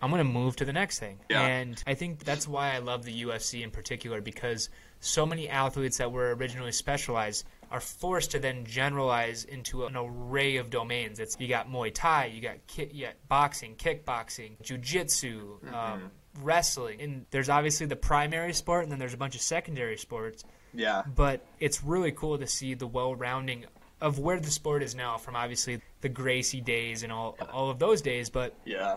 I'm 0.02 0.10
going 0.10 0.24
to 0.24 0.32
move 0.32 0.56
to 0.56 0.64
the 0.64 0.72
next 0.72 0.98
thing. 0.98 1.18
Yeah. 1.28 1.42
And 1.42 1.82
I 1.86 1.94
think 1.94 2.24
that's 2.24 2.48
why 2.48 2.74
I 2.74 2.78
love 2.78 3.04
the 3.04 3.24
UFC 3.24 3.62
in 3.62 3.70
particular 3.70 4.20
because 4.20 4.70
so 5.00 5.26
many 5.26 5.48
athletes 5.48 5.98
that 5.98 6.10
were 6.10 6.34
originally 6.34 6.72
specialized 6.72 7.46
are 7.70 7.80
forced 7.80 8.32
to 8.32 8.38
then 8.38 8.64
generalize 8.64 9.44
into 9.44 9.84
an 9.84 9.96
array 9.96 10.56
of 10.56 10.70
domains. 10.70 11.20
It's 11.20 11.36
you 11.38 11.48
got 11.48 11.68
Muay 11.70 11.92
Thai, 11.94 12.26
you 12.26 12.40
got 12.40 12.66
ki- 12.66 12.90
you 12.92 13.06
got 13.06 13.14
boxing, 13.28 13.76
kickboxing, 13.76 14.60
jujitsu, 14.62 15.72
um, 15.72 16.10
wrestling, 16.42 17.00
and 17.00 17.26
there's 17.30 17.48
obviously 17.48 17.86
the 17.86 17.96
primary 17.96 18.52
sport, 18.52 18.82
and 18.82 18.92
then 18.92 18.98
there's 18.98 19.14
a 19.14 19.18
bunch 19.18 19.34
of 19.34 19.40
secondary 19.40 19.96
sports. 19.96 20.44
Yeah. 20.74 21.02
But 21.14 21.44
it's 21.58 21.82
really 21.82 22.12
cool 22.12 22.38
to 22.38 22.46
see 22.46 22.74
the 22.74 22.86
well-rounding 22.86 23.66
of 24.00 24.18
where 24.18 24.40
the 24.40 24.50
sport 24.50 24.82
is 24.82 24.94
now, 24.94 25.18
from 25.18 25.36
obviously 25.36 25.80
the 26.00 26.08
Gracie 26.08 26.60
days 26.60 27.02
and 27.02 27.12
all 27.12 27.36
all 27.52 27.70
of 27.70 27.78
those 27.78 28.00
days, 28.00 28.30
but 28.30 28.54
Yeah. 28.64 28.96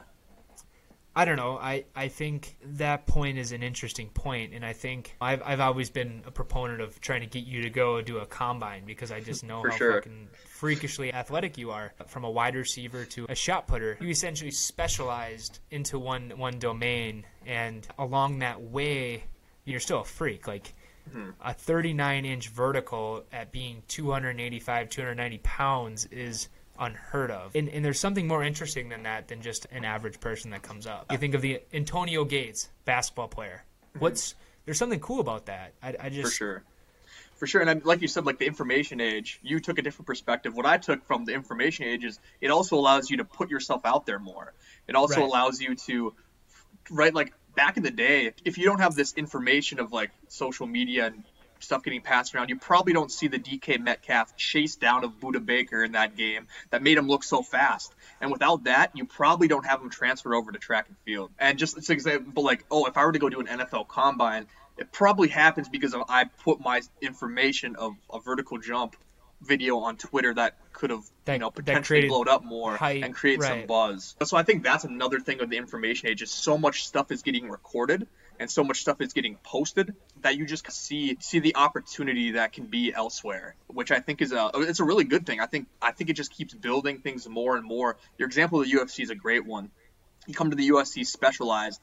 I 1.15 1.25
don't 1.25 1.37
know. 1.37 1.57
I, 1.59 1.85
I 1.95 2.07
think 2.07 2.57
that 2.63 3.05
point 3.05 3.37
is 3.37 3.51
an 3.51 3.61
interesting 3.61 4.09
point, 4.09 4.53
and 4.53 4.65
I 4.65 4.73
think 4.73 5.15
I've 5.21 5.43
I've 5.43 5.59
always 5.59 5.89
been 5.91 6.23
a 6.25 6.31
proponent 6.31 6.81
of 6.81 6.99
trying 7.01 7.21
to 7.21 7.27
get 7.27 7.45
you 7.45 7.61
to 7.61 7.69
go 7.69 8.01
do 8.01 8.17
a 8.17 8.25
combine 8.25 8.85
because 8.85 9.11
I 9.11 9.19
just 9.19 9.43
know 9.49 9.61
how 9.63 9.75
sure. 9.75 9.93
fucking 10.01 10.29
freakishly 10.47 11.13
athletic 11.13 11.57
you 11.57 11.69
are. 11.69 11.93
From 12.07 12.23
a 12.23 12.31
wide 12.31 12.55
receiver 12.55 13.05
to 13.05 13.27
a 13.29 13.35
shot 13.35 13.67
putter, 13.67 13.97
you 14.01 14.09
essentially 14.09 14.49
specialized 14.51 15.59
into 15.69 15.99
one 15.99 16.31
one 16.35 16.57
domain, 16.57 17.25
and 17.45 17.87
along 17.99 18.39
that 18.39 18.61
way, 18.61 19.25
you're 19.65 19.79
still 19.79 20.01
a 20.01 20.05
freak. 20.05 20.47
Like 20.47 20.73
Mm-hmm. 21.13 21.31
a 21.43 21.53
39 21.53 22.23
inch 22.23 22.47
vertical 22.47 23.25
at 23.33 23.51
being 23.51 23.83
285, 23.89 24.87
290 24.89 25.37
pounds 25.39 26.05
is 26.05 26.47
unheard 26.79 27.31
of. 27.31 27.55
And, 27.55 27.69
and 27.69 27.83
there's 27.83 27.99
something 27.99 28.27
more 28.27 28.43
interesting 28.43 28.89
than 28.89 29.03
that 29.03 29.27
than 29.27 29.41
just 29.41 29.67
an 29.71 29.85
average 29.85 30.19
person 30.19 30.51
that 30.51 30.61
comes 30.61 30.87
up. 30.87 31.11
You 31.11 31.17
think 31.17 31.33
of 31.33 31.41
the 31.41 31.61
Antonio 31.73 32.25
Gates, 32.25 32.69
basketball 32.85 33.27
player. 33.27 33.63
Mm-hmm. 33.89 33.99
What's 33.99 34.35
there's 34.65 34.77
something 34.77 34.99
cool 34.99 35.19
about 35.19 35.47
that. 35.47 35.73
I, 35.81 35.95
I 35.99 36.09
for 36.09 36.29
sure 36.29 36.63
for 37.35 37.47
sure 37.47 37.61
and 37.61 37.69
I, 37.69 37.73
like 37.83 38.01
you 38.01 38.07
said 38.07 38.25
like 38.25 38.39
the 38.39 38.45
information 38.45 39.01
age 39.01 39.39
you 39.43 39.59
took 39.59 39.77
a 39.77 39.81
different 39.81 40.07
perspective 40.07 40.55
what 40.55 40.65
i 40.65 40.77
took 40.77 41.05
from 41.05 41.25
the 41.25 41.33
information 41.33 41.85
age 41.85 42.05
is 42.05 42.19
it 42.39 42.51
also 42.51 42.77
allows 42.77 43.09
you 43.09 43.17
to 43.17 43.25
put 43.25 43.49
yourself 43.49 43.81
out 43.85 44.05
there 44.05 44.19
more 44.19 44.53
it 44.87 44.95
also 44.95 45.15
Right. 45.19 45.25
allows 45.29 45.59
you 45.59 45.75
to 45.87 46.13
right 46.89 47.13
like 47.13 47.33
back 47.55 47.75
in 47.75 47.83
the 47.83 47.91
day 47.91 48.31
if 48.45 48.57
you 48.57 48.65
don't 48.65 48.79
have 48.79 48.95
this 48.95 49.13
information 49.15 49.79
of 49.79 49.91
like 49.91 50.11
social 50.29 50.67
media 50.67 51.07
and 51.07 51.23
stuff 51.63 51.83
getting 51.83 52.01
passed 52.01 52.35
around. 52.35 52.49
You 52.49 52.57
probably 52.57 52.93
don't 52.93 53.11
see 53.11 53.27
the 53.27 53.39
dk 53.39 53.79
metcalf 53.79 54.35
chase 54.35 54.75
down 54.75 55.03
of 55.03 55.19
Budda 55.19 55.45
Baker 55.45 55.83
in 55.83 55.93
that 55.93 56.15
game 56.15 56.47
that 56.69 56.83
made 56.83 56.97
him 56.97 57.07
look 57.07 57.23
so 57.23 57.41
fast. 57.41 57.93
And 58.21 58.31
without 58.31 58.65
that 58.65 58.91
you 58.95 59.05
probably 59.05 59.47
don't 59.47 59.65
have 59.65 59.81
him 59.81 59.89
transfer 59.89 60.33
over 60.35 60.51
to 60.51 60.59
track 60.59 60.87
and 60.87 60.97
field. 61.05 61.31
And 61.39 61.57
just 61.57 61.77
an 61.77 61.83
example 61.93 62.43
like 62.43 62.65
oh 62.69 62.85
if 62.85 62.97
i 62.97 63.05
were 63.05 63.11
to 63.11 63.19
go 63.19 63.29
do 63.29 63.39
an 63.39 63.47
nfl 63.47 63.87
combine 63.87 64.47
it 64.77 64.91
probably 64.91 65.27
happens 65.27 65.69
because 65.69 65.95
I 66.09 66.25
put 66.43 66.59
my 66.59 66.81
information 67.01 67.75
of 67.75 67.93
a 68.11 68.19
vertical 68.19 68.57
jump 68.57 68.95
video 69.41 69.79
on 69.79 69.97
Twitter 69.97 70.33
that 70.33 70.57
could 70.73 70.89
have 70.89 71.03
That- 71.25 71.33
you 71.33 71.39
know 71.39 71.51
potentially 71.51 72.07
blowed 72.07 72.27
up 72.27 72.43
more 72.43 72.75
hype, 72.75 73.03
and 73.03 73.15
create 73.15 73.41
some 73.41 73.65
buzz. 73.67 74.15
So 74.23 74.35
I 74.37 74.43
think 74.43 74.63
that's 74.63 74.83
another 74.83 75.19
thing 75.19 75.41
of 75.41 75.49
the 75.49 75.57
information 75.57 76.09
age 76.09 76.21
is 76.21 76.31
so 76.31 76.57
much 76.57 76.85
stuff 76.85 77.11
is 77.11 77.21
getting 77.21 77.49
recorded 77.49 78.07
and 78.39 78.49
so 78.49 78.63
much 78.63 78.81
stuff 78.81 78.99
is 78.99 79.13
getting 79.13 79.37
posted 79.43 79.95
that 80.21 80.37
you 80.37 80.45
just 80.45 80.69
see 80.71 81.17
see 81.19 81.39
the 81.39 81.55
opportunity 81.55 82.31
that 82.31 82.53
can 82.53 82.65
be 82.65 82.93
elsewhere, 82.93 83.55
which 83.67 83.91
I 83.91 83.99
think 83.99 84.21
is 84.21 84.31
a 84.31 84.49
it's 84.55 84.79
a 84.79 84.83
really 84.83 85.03
good 85.03 85.25
thing. 85.25 85.39
I 85.39 85.45
think 85.45 85.67
I 85.81 85.91
think 85.91 86.09
it 86.09 86.13
just 86.13 86.31
keeps 86.31 86.53
building 86.53 86.99
things 86.99 87.27
more 87.27 87.55
and 87.55 87.65
more. 87.65 87.97
Your 88.17 88.27
example 88.27 88.61
of 88.61 88.67
the 88.67 88.73
UFC 88.73 89.03
is 89.03 89.09
a 89.09 89.15
great 89.15 89.45
one. 89.45 89.71
You 90.27 90.33
come 90.33 90.49
to 90.49 90.55
the 90.55 90.69
UFC 90.69 91.05
specialized, 91.05 91.81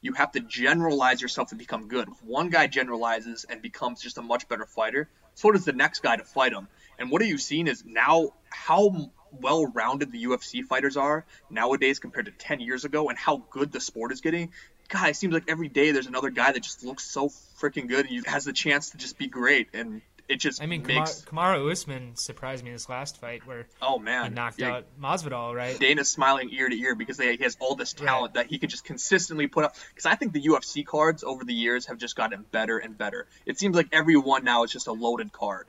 you 0.00 0.12
have 0.14 0.32
to 0.32 0.40
generalize 0.40 1.20
yourself 1.20 1.48
to 1.48 1.54
become 1.54 1.88
good. 1.88 2.08
If 2.08 2.22
one 2.24 2.50
guy 2.50 2.66
generalizes 2.66 3.44
and 3.48 3.60
becomes 3.60 4.00
just 4.00 4.16
a 4.18 4.22
much 4.22 4.48
better 4.48 4.64
fighter, 4.64 5.08
so 5.34 5.50
does 5.50 5.64
the 5.64 5.72
next 5.72 6.00
guy 6.02 6.16
to 6.16 6.24
fight 6.24 6.52
him. 6.52 6.68
And 7.00 7.10
what 7.10 7.22
are 7.22 7.26
you 7.26 7.38
seeing 7.38 7.66
is 7.66 7.82
now 7.84 8.34
how 8.50 9.10
well 9.32 9.66
rounded 9.66 10.12
the 10.12 10.24
UFC 10.24 10.62
fighters 10.64 10.96
are 10.96 11.24
nowadays 11.48 11.98
compared 11.98 12.26
to 12.26 12.32
10 12.32 12.60
years 12.60 12.84
ago 12.84 13.08
and 13.08 13.18
how 13.18 13.38
good 13.50 13.72
the 13.72 13.80
sport 13.80 14.12
is 14.12 14.20
getting. 14.20 14.52
God, 14.88 15.08
it 15.08 15.16
seems 15.16 15.32
like 15.32 15.44
every 15.48 15.68
day 15.68 15.92
there's 15.92 16.08
another 16.08 16.30
guy 16.30 16.52
that 16.52 16.62
just 16.62 16.84
looks 16.84 17.04
so 17.04 17.30
freaking 17.60 17.88
good 17.88 18.10
and 18.10 18.26
has 18.26 18.44
the 18.44 18.52
chance 18.52 18.90
to 18.90 18.98
just 18.98 19.16
be 19.18 19.28
great. 19.28 19.68
And 19.72 20.02
it 20.28 20.36
just 20.36 20.62
I 20.62 20.66
mean, 20.66 20.84
makes. 20.86 21.22
Kamaru, 21.22 21.56
Kamaru 21.56 21.72
Usman 21.72 22.16
surprised 22.16 22.64
me 22.64 22.70
this 22.70 22.88
last 22.88 23.18
fight 23.18 23.46
where 23.46 23.66
oh, 23.80 23.98
he 23.98 24.04
man. 24.04 24.34
knocked 24.34 24.60
Yeah, 24.60 24.76
out 24.76 24.84
Masvidal, 25.00 25.54
right? 25.54 25.78
Dana's 25.78 26.08
smiling 26.08 26.50
ear 26.52 26.68
to 26.68 26.76
ear 26.76 26.94
because 26.94 27.16
they, 27.16 27.36
he 27.36 27.44
has 27.44 27.56
all 27.60 27.76
this 27.76 27.92
talent 27.92 28.34
that 28.34 28.46
he 28.46 28.58
can 28.58 28.68
just 28.68 28.84
consistently 28.84 29.46
put 29.46 29.64
up. 29.64 29.74
Because 29.88 30.06
I 30.06 30.16
think 30.16 30.32
the 30.32 30.42
UFC 30.42 30.84
cards 30.84 31.24
over 31.24 31.44
the 31.44 31.54
years 31.54 31.86
have 31.86 31.98
just 31.98 32.14
gotten 32.14 32.44
better 32.50 32.78
and 32.78 32.98
better. 32.98 33.26
It 33.46 33.58
seems 33.58 33.74
like 33.74 33.88
every 33.92 34.16
one 34.16 34.44
now 34.44 34.64
is 34.64 34.70
just 34.70 34.86
a 34.86 34.92
loaded 34.92 35.32
card. 35.32 35.66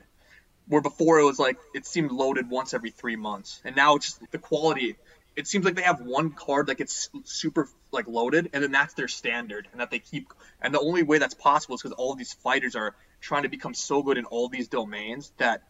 Where 0.68 0.80
before 0.80 1.18
it 1.18 1.24
was 1.24 1.38
like 1.38 1.58
it 1.74 1.86
seemed 1.86 2.12
loaded 2.12 2.48
once 2.48 2.74
every 2.74 2.90
three 2.90 3.16
months, 3.16 3.60
and 3.64 3.76
now 3.76 3.96
it's 3.96 4.06
just 4.06 4.30
the 4.30 4.38
quality. 4.38 4.96
It 5.34 5.46
seems 5.46 5.64
like 5.64 5.74
they 5.74 5.82
have 5.82 6.00
one 6.00 6.32
card 6.32 6.66
that 6.66 6.76
gets 6.76 7.08
super 7.24 7.68
like 7.90 8.06
loaded, 8.06 8.50
and 8.52 8.62
then 8.62 8.72
that's 8.72 8.94
their 8.94 9.08
standard, 9.08 9.68
and 9.72 9.80
that 9.80 9.90
they 9.90 9.98
keep. 9.98 10.32
And 10.60 10.74
the 10.74 10.80
only 10.80 11.02
way 11.02 11.18
that's 11.18 11.34
possible 11.34 11.74
is 11.74 11.82
because 11.82 11.96
all 11.96 12.14
these 12.14 12.32
fighters 12.32 12.76
are 12.76 12.94
trying 13.20 13.42
to 13.44 13.48
become 13.48 13.74
so 13.74 14.02
good 14.02 14.18
in 14.18 14.24
all 14.26 14.48
these 14.48 14.68
domains 14.68 15.32
that 15.38 15.62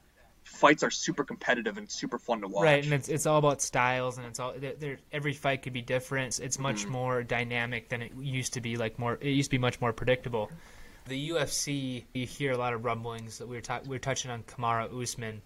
fights 0.45 0.83
are 0.83 0.91
super 0.91 1.25
competitive 1.25 1.79
and 1.79 1.91
super 1.91 2.19
fun 2.19 2.41
to 2.41 2.49
watch. 2.49 2.65
Right, 2.65 2.85
and 2.85 2.93
it's 2.93 3.09
it's 3.09 3.27
all 3.27 3.39
about 3.39 3.63
styles, 3.63 4.19
and 4.19 4.27
it's 4.27 4.41
all 4.41 4.55
there. 4.59 4.99
Every 5.13 5.33
fight 5.33 5.63
could 5.63 5.73
be 5.73 5.83
different. 5.83 6.41
It's 6.41 6.59
much 6.59 6.83
mm-hmm. 6.83 6.93
more 6.93 7.23
dynamic 7.23 7.89
than 7.89 8.03
it 8.03 8.13
used 8.19 8.55
to 8.55 8.61
be. 8.61 8.77
Like 8.77 8.99
more, 8.99 9.19
it 9.21 9.31
used 9.31 9.51
to 9.51 9.57
be 9.57 9.61
much 9.61 9.81
more 9.81 9.93
predictable. 9.93 10.51
The 11.09 11.31
UFC, 11.31 12.05
you 12.15 12.27
hear 12.27 12.53
a 12.53 12.57
lot 12.59 12.75
of 12.75 12.85
rumblings 12.85 13.39
that 13.39 13.49
we 13.49 13.57
were 13.57 13.63
ta- 13.63 13.81
we 13.85 13.91
were 13.91 13.99
touching 13.99 14.31
on 14.31 14.43
Kamaru 14.45 15.03
Usman. 15.03 15.43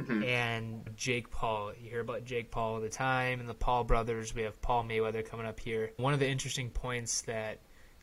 Mm-hmm. 0.00 0.22
and 0.22 0.90
Jake 0.96 1.28
Paul. 1.28 1.72
You 1.82 1.90
hear 1.90 2.00
about 2.00 2.24
Jake 2.24 2.52
Paul 2.52 2.74
all 2.74 2.80
the 2.80 2.88
time, 2.88 3.40
and 3.40 3.48
the 3.48 3.54
Paul 3.54 3.82
brothers. 3.82 4.32
We 4.32 4.42
have 4.42 4.62
Paul 4.62 4.84
Mayweather 4.84 5.28
coming 5.28 5.44
up 5.44 5.58
here. 5.58 5.90
One 5.96 6.14
of 6.14 6.20
the 6.20 6.28
interesting 6.28 6.70
points 6.70 7.22
that 7.22 7.58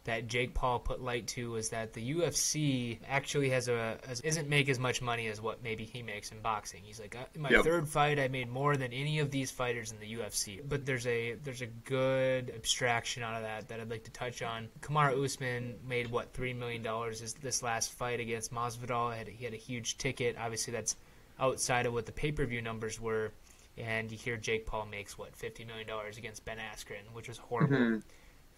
that 0.05 0.27
Jake 0.27 0.53
Paul 0.53 0.79
put 0.79 1.01
light 1.01 1.27
to 1.29 1.51
was 1.51 1.69
that 1.69 1.93
the 1.93 2.13
UFC 2.13 2.99
actually 3.07 3.49
has 3.49 3.67
a 3.67 3.97
has, 4.07 4.21
isn't 4.21 4.47
make 4.47 4.69
as 4.69 4.79
much 4.79 5.01
money 5.01 5.27
as 5.27 5.41
what 5.41 5.63
maybe 5.63 5.83
he 5.83 6.03
makes 6.03 6.31
in 6.31 6.39
boxing. 6.41 6.81
He's 6.83 6.99
like, 6.99 7.15
uh, 7.15 7.25
in 7.33 7.41
my 7.41 7.49
yep. 7.49 7.63
third 7.63 7.87
fight, 7.87 8.19
I 8.19 8.27
made 8.27 8.49
more 8.49 8.77
than 8.77 8.93
any 8.93 9.19
of 9.19 9.31
these 9.31 9.49
fighters 9.49 9.91
in 9.91 9.99
the 9.99 10.15
UFC. 10.19 10.61
But 10.67 10.85
there's 10.85 11.07
a 11.07 11.33
there's 11.43 11.63
a 11.63 11.67
good 11.67 12.51
abstraction 12.55 13.23
out 13.23 13.35
of 13.35 13.41
that 13.41 13.67
that 13.67 13.79
I'd 13.79 13.89
like 13.89 14.03
to 14.03 14.11
touch 14.11 14.43
on. 14.43 14.69
Kamaru 14.81 15.25
Usman 15.25 15.75
made 15.87 16.11
what 16.11 16.31
three 16.33 16.53
million 16.53 16.83
dollars 16.83 17.21
is 17.21 17.33
this 17.33 17.63
last 17.63 17.91
fight 17.91 18.19
against 18.19 18.53
Masvidal. 18.53 19.11
He 19.11 19.17
had, 19.17 19.27
he 19.27 19.43
had 19.43 19.53
a 19.53 19.57
huge 19.57 19.97
ticket. 19.97 20.35
Obviously, 20.39 20.71
that's 20.71 20.95
outside 21.39 21.87
of 21.87 21.93
what 21.93 22.05
the 22.05 22.11
pay 22.11 22.31
per 22.31 22.45
view 22.45 22.61
numbers 22.61 23.01
were. 23.01 23.31
And 23.77 24.09
you 24.09 24.17
hear 24.17 24.37
Jake 24.37 24.67
Paul 24.67 24.85
makes 24.85 25.17
what 25.17 25.35
fifty 25.35 25.65
million 25.65 25.87
dollars 25.87 26.17
against 26.19 26.45
Ben 26.45 26.57
Askren, 26.57 27.11
which 27.13 27.27
was 27.27 27.39
horrible. 27.39 27.75
Mm-hmm 27.75 27.99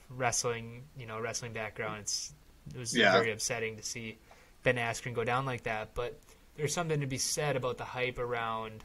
wrestling, 0.09 0.83
you 0.97 1.05
know, 1.05 1.19
wrestling 1.19 1.53
background, 1.53 2.01
it's 2.01 2.33
it 2.73 2.77
was 2.77 2.95
yeah. 2.95 3.13
very 3.13 3.31
upsetting 3.31 3.77
to 3.77 3.83
see 3.83 4.17
Ben 4.63 4.75
Askren 4.75 5.13
go 5.13 5.23
down 5.23 5.45
like 5.45 5.63
that. 5.63 5.93
But 5.93 6.19
there's 6.55 6.73
something 6.73 6.99
to 7.01 7.07
be 7.07 7.17
said 7.17 7.55
about 7.55 7.77
the 7.77 7.85
hype 7.85 8.19
around 8.19 8.83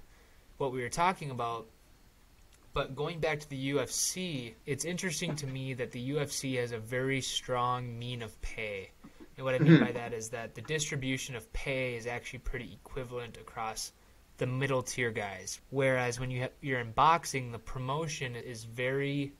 what 0.58 0.72
we 0.72 0.82
were 0.82 0.88
talking 0.88 1.30
about. 1.30 1.66
But 2.74 2.96
going 2.96 3.20
back 3.20 3.40
to 3.40 3.50
the 3.50 3.72
UFC, 3.72 4.54
it's 4.64 4.84
interesting 4.84 5.36
to 5.36 5.46
me 5.46 5.74
that 5.74 5.92
the 5.92 6.10
UFC 6.12 6.58
has 6.58 6.72
a 6.72 6.78
very 6.78 7.20
strong 7.20 7.98
mean 7.98 8.22
of 8.22 8.40
pay. 8.40 8.90
And 9.36 9.44
what 9.44 9.54
I 9.54 9.58
mean 9.58 9.74
mm-hmm. 9.74 9.84
by 9.84 9.92
that 9.92 10.12
is 10.12 10.30
that 10.30 10.54
the 10.54 10.62
distribution 10.62 11.36
of 11.36 11.52
pay 11.52 11.96
is 11.96 12.06
actually 12.06 12.40
pretty 12.40 12.72
equivalent 12.72 13.36
across 13.36 13.92
the 14.38 14.46
middle 14.46 14.82
tier 14.82 15.10
guys. 15.10 15.60
Whereas 15.70 16.18
when 16.18 16.30
you 16.30 16.42
ha- 16.42 16.56
you're 16.60 16.80
in 16.80 16.92
boxing, 16.92 17.52
the 17.52 17.58
promotion 17.58 18.36
is 18.36 18.64
very 18.64 19.34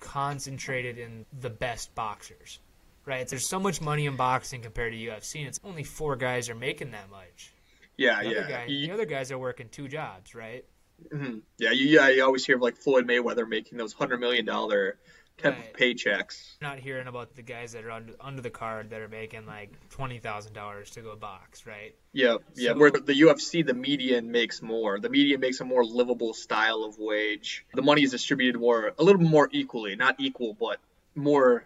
concentrated 0.00 0.98
in 0.98 1.26
the 1.40 1.50
best 1.50 1.94
boxers, 1.94 2.58
right? 3.04 3.28
There's 3.28 3.46
so 3.46 3.60
much 3.60 3.80
money 3.80 4.06
in 4.06 4.16
boxing 4.16 4.62
compared 4.62 4.92
to 4.92 4.98
UFC, 4.98 5.40
and 5.40 5.48
it's 5.48 5.60
only 5.62 5.84
four 5.84 6.16
guys 6.16 6.48
are 6.50 6.54
making 6.54 6.90
that 6.92 7.10
much. 7.10 7.52
Yeah, 7.96 8.22
the 8.22 8.30
yeah. 8.30 8.48
Guy, 8.48 8.64
you, 8.66 8.86
the 8.86 8.94
other 8.94 9.04
guys 9.04 9.30
are 9.30 9.38
working 9.38 9.68
two 9.68 9.86
jobs, 9.86 10.34
right? 10.34 10.64
Mm-hmm. 11.12 11.38
Yeah, 11.58 11.70
you, 11.70 11.86
yeah. 11.86 12.08
You 12.08 12.24
always 12.24 12.44
hear 12.44 12.56
of 12.56 12.62
like 12.62 12.76
Floyd 12.76 13.06
Mayweather 13.06 13.48
making 13.48 13.78
those 13.78 13.92
hundred 13.92 14.20
million 14.20 14.44
dollar 14.44 14.98
type 15.40 15.56
right. 15.56 15.70
of 15.70 15.76
paychecks. 15.76 16.60
Not 16.60 16.78
hearing 16.78 17.06
about 17.06 17.34
the 17.34 17.42
guys 17.42 17.72
that 17.72 17.84
are 17.84 17.90
under, 17.90 18.12
under 18.20 18.42
the 18.42 18.50
card 18.50 18.90
that 18.90 19.00
are 19.00 19.08
making 19.08 19.46
like 19.46 19.72
twenty 19.90 20.18
thousand 20.18 20.52
dollars 20.52 20.90
to 20.90 21.00
go 21.00 21.16
box, 21.16 21.66
right? 21.66 21.94
Yeah, 22.12 22.36
yeah. 22.54 22.72
Where 22.72 22.90
the, 22.90 23.00
the, 23.00 23.20
UFC, 23.20 23.64
the 23.64 23.74
median 23.74 24.30
makes 24.30 24.62
more. 24.62 24.98
The 24.98 25.08
median 25.08 25.40
makes 25.40 25.60
a 25.60 25.64
more 25.64 25.84
livable 25.84 26.34
style 26.34 26.84
of 26.84 26.98
wage. 26.98 27.64
The 27.74 27.82
money 27.82 28.02
is 28.02 28.10
distributed 28.10 28.58
more, 28.58 28.92
a 28.98 29.02
little 29.02 29.22
more 29.22 29.48
equally, 29.52 29.96
not 29.96 30.16
equal, 30.18 30.56
but 30.58 30.78
more, 31.14 31.64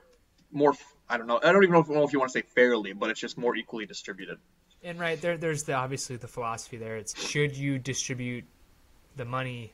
more. 0.52 0.74
I 1.08 1.18
don't 1.18 1.26
know. 1.26 1.40
I 1.42 1.52
don't 1.52 1.62
even 1.62 1.72
know 1.72 1.80
if, 1.80 1.88
know 1.88 2.04
if 2.04 2.12
you 2.12 2.18
want 2.18 2.32
to 2.32 2.38
say 2.38 2.44
fairly, 2.54 2.92
but 2.92 3.10
it's 3.10 3.20
just 3.20 3.36
more 3.38 3.56
equally 3.56 3.86
distributed. 3.86 4.38
And 4.82 5.00
right 5.00 5.20
there, 5.20 5.38
there's 5.38 5.62
the 5.62 5.74
obviously 5.74 6.16
the 6.16 6.28
philosophy 6.28 6.76
there. 6.76 6.96
It's 6.96 7.18
should 7.18 7.56
you 7.56 7.78
distribute 7.78 8.44
the 9.16 9.24
money 9.24 9.72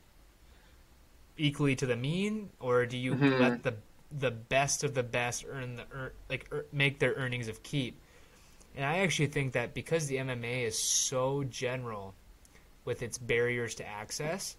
equally 1.36 1.74
to 1.76 1.86
the 1.86 1.96
mean, 1.96 2.51
or 2.61 2.86
do 2.86 2.96
you 2.96 3.14
mm-hmm. 3.14 3.40
let 3.40 3.62
the 3.62 3.74
the 4.16 4.30
best 4.30 4.84
of 4.84 4.94
the 4.94 5.02
best 5.02 5.44
earn 5.48 5.76
the 5.76 5.84
earn, 5.92 6.11
like 6.28 6.48
er, 6.52 6.66
make 6.72 6.98
their 6.98 7.14
earnings 7.14 7.48
of 7.48 7.62
keep. 7.62 8.00
And 8.76 8.84
I 8.84 8.98
actually 8.98 9.26
think 9.26 9.52
that 9.52 9.74
because 9.74 10.06
the 10.06 10.16
MMA 10.16 10.66
is 10.66 10.78
so 10.78 11.44
general 11.44 12.14
with 12.84 13.02
its 13.02 13.18
barriers 13.18 13.74
to 13.76 13.86
access, 13.86 14.56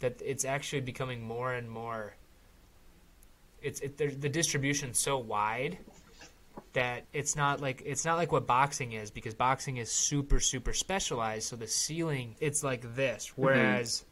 that 0.00 0.20
it's 0.24 0.44
actually 0.44 0.80
becoming 0.80 1.22
more 1.22 1.52
and 1.54 1.68
more. 1.68 2.14
It's 3.62 3.80
it, 3.80 3.96
the 3.96 4.28
distribution 4.28 4.92
so 4.94 5.18
wide 5.18 5.78
that 6.74 7.04
it's 7.12 7.34
not 7.34 7.60
like 7.60 7.82
it's 7.84 8.04
not 8.04 8.16
like 8.16 8.30
what 8.30 8.46
boxing 8.46 8.92
is 8.92 9.10
because 9.10 9.34
boxing 9.34 9.78
is 9.78 9.90
super 9.90 10.40
super 10.40 10.72
specialized. 10.72 11.48
So 11.48 11.56
the 11.56 11.66
ceiling 11.66 12.36
it's 12.40 12.62
like 12.62 12.94
this, 12.94 13.28
mm-hmm. 13.28 13.42
whereas. 13.42 14.00
Mm-hmm 14.00 14.10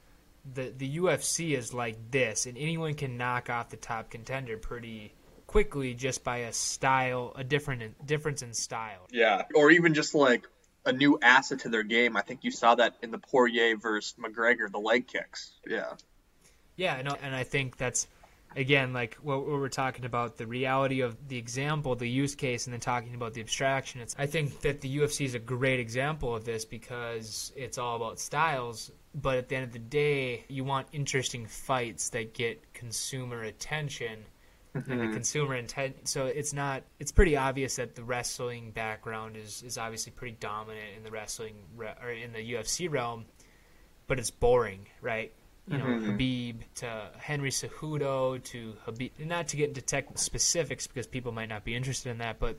the 0.54 0.72
the 0.76 0.98
UFC 0.98 1.56
is 1.56 1.72
like 1.72 2.10
this, 2.10 2.46
and 2.46 2.58
anyone 2.58 2.94
can 2.94 3.16
knock 3.16 3.50
off 3.50 3.70
the 3.70 3.76
top 3.76 4.10
contender 4.10 4.56
pretty 4.56 5.14
quickly 5.46 5.94
just 5.94 6.24
by 6.24 6.38
a 6.38 6.52
style, 6.52 7.32
a 7.36 7.44
different 7.44 8.06
difference 8.06 8.42
in 8.42 8.54
style. 8.54 9.06
Yeah, 9.10 9.42
or 9.54 9.70
even 9.70 9.94
just 9.94 10.14
like 10.14 10.46
a 10.84 10.92
new 10.92 11.18
asset 11.22 11.60
to 11.60 11.68
their 11.68 11.82
game. 11.82 12.16
I 12.16 12.22
think 12.22 12.40
you 12.42 12.50
saw 12.50 12.74
that 12.74 12.96
in 13.02 13.10
the 13.10 13.18
Poirier 13.18 13.76
versus 13.76 14.14
McGregor, 14.18 14.70
the 14.70 14.78
leg 14.78 15.06
kicks. 15.06 15.52
Yeah. 15.66 15.92
Yeah, 16.76 17.00
no, 17.02 17.16
and 17.22 17.34
I 17.34 17.44
think 17.44 17.76
that's 17.76 18.08
again 18.56 18.92
like 18.92 19.14
what, 19.16 19.40
what, 19.40 19.52
we're 19.52 19.68
talking 19.68 20.04
about 20.04 20.36
the 20.36 20.46
reality 20.46 21.00
of 21.00 21.16
the 21.28 21.38
example 21.38 21.94
the 21.94 22.08
use 22.08 22.34
case 22.34 22.66
and 22.66 22.72
then 22.72 22.80
talking 22.80 23.14
about 23.14 23.32
the 23.32 23.40
abstraction 23.40 24.00
it's 24.00 24.14
i 24.18 24.26
think 24.26 24.60
that 24.60 24.80
the 24.80 24.98
ufc 24.98 25.24
is 25.24 25.34
a 25.34 25.38
great 25.38 25.80
example 25.80 26.34
of 26.34 26.44
this 26.44 26.64
because 26.64 27.52
it's 27.56 27.78
all 27.78 27.96
about 27.96 28.20
styles 28.20 28.90
but 29.14 29.36
at 29.38 29.48
the 29.48 29.56
end 29.56 29.64
of 29.64 29.72
the 29.72 29.78
day, 29.78 30.44
you 30.48 30.64
want 30.64 30.88
interesting 30.92 31.46
fights 31.46 32.10
that 32.10 32.34
get 32.34 32.72
consumer 32.72 33.42
attention. 33.42 34.24
Mm-hmm. 34.74 34.90
And 34.90 35.00
the 35.00 35.04
mm-hmm. 35.04 35.12
consumer 35.12 35.54
intent, 35.54 36.08
so 36.08 36.24
it's 36.24 36.54
not. 36.54 36.82
It's 36.98 37.12
pretty 37.12 37.36
obvious 37.36 37.76
that 37.76 37.94
the 37.94 38.02
wrestling 38.02 38.70
background 38.70 39.36
is 39.36 39.62
is 39.62 39.76
obviously 39.76 40.12
pretty 40.12 40.38
dominant 40.40 40.86
in 40.96 41.02
the 41.02 41.10
wrestling 41.10 41.56
re- 41.76 41.94
or 42.02 42.10
in 42.10 42.32
the 42.32 42.38
UFC 42.54 42.90
realm, 42.90 43.26
but 44.06 44.18
it's 44.18 44.30
boring, 44.30 44.86
right? 45.02 45.30
you 45.68 45.78
know, 45.78 45.84
mm-hmm. 45.84 46.10
Khabib 46.10 46.56
to 46.76 47.10
Henry 47.18 47.50
Cejudo 47.50 48.42
to 48.42 48.74
Khabib. 48.86 49.10
Not 49.20 49.48
to 49.48 49.56
get 49.56 49.68
into 49.68 49.80
tech 49.80 50.18
specifics 50.18 50.86
because 50.86 51.06
people 51.06 51.32
might 51.32 51.48
not 51.48 51.64
be 51.64 51.74
interested 51.74 52.10
in 52.10 52.18
that, 52.18 52.38
but 52.38 52.56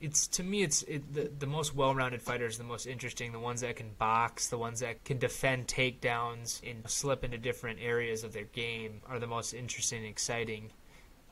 it's 0.00 0.26
to 0.26 0.42
me 0.42 0.62
it's 0.62 0.82
it, 0.82 1.12
the 1.12 1.30
the 1.38 1.46
most 1.46 1.74
well-rounded 1.74 2.20
fighters 2.20 2.58
the 2.58 2.64
most 2.64 2.86
interesting 2.86 3.32
the 3.32 3.38
ones 3.38 3.62
that 3.62 3.76
can 3.76 3.90
box 3.98 4.48
the 4.48 4.58
ones 4.58 4.80
that 4.80 5.02
can 5.04 5.18
defend 5.18 5.66
takedowns 5.66 6.60
and 6.68 6.88
slip 6.88 7.24
into 7.24 7.38
different 7.38 7.78
areas 7.80 8.22
of 8.22 8.32
their 8.32 8.44
game 8.44 9.00
are 9.08 9.18
the 9.18 9.26
most 9.26 9.54
interesting 9.54 9.98
and 9.98 10.08
exciting. 10.08 10.70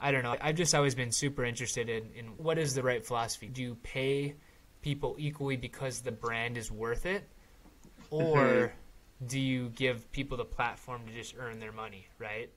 I 0.01 0.11
don't 0.11 0.23
know. 0.23 0.37
I've 0.41 0.57
just 0.57 0.75
always 0.75 0.95
been 0.95 1.13
super 1.13 1.45
interested 1.45 1.89
in, 1.89 2.11
in 2.17 2.27
what 2.37 2.59
is 2.59 2.75
the 2.75 2.83
right 2.83 3.05
philosophy? 3.05 3.47
Do 3.47 3.63
you 3.63 3.77
pay 3.83 4.35
people 4.83 5.15
equally 5.19 5.57
because 5.57 6.01
the 6.01 6.13
brand 6.13 6.59
is 6.59 6.71
worth 6.71 7.07
it? 7.07 7.27
Or 8.11 8.37
mm-hmm. 8.37 9.27
do 9.27 9.41
you 9.41 9.69
give 9.71 10.11
people 10.13 10.37
the 10.37 10.45
platform 10.45 11.03
to 11.07 11.13
just 11.13 11.35
earn 11.39 11.59
their 11.61 11.73
money 11.73 12.07
right 12.19 12.51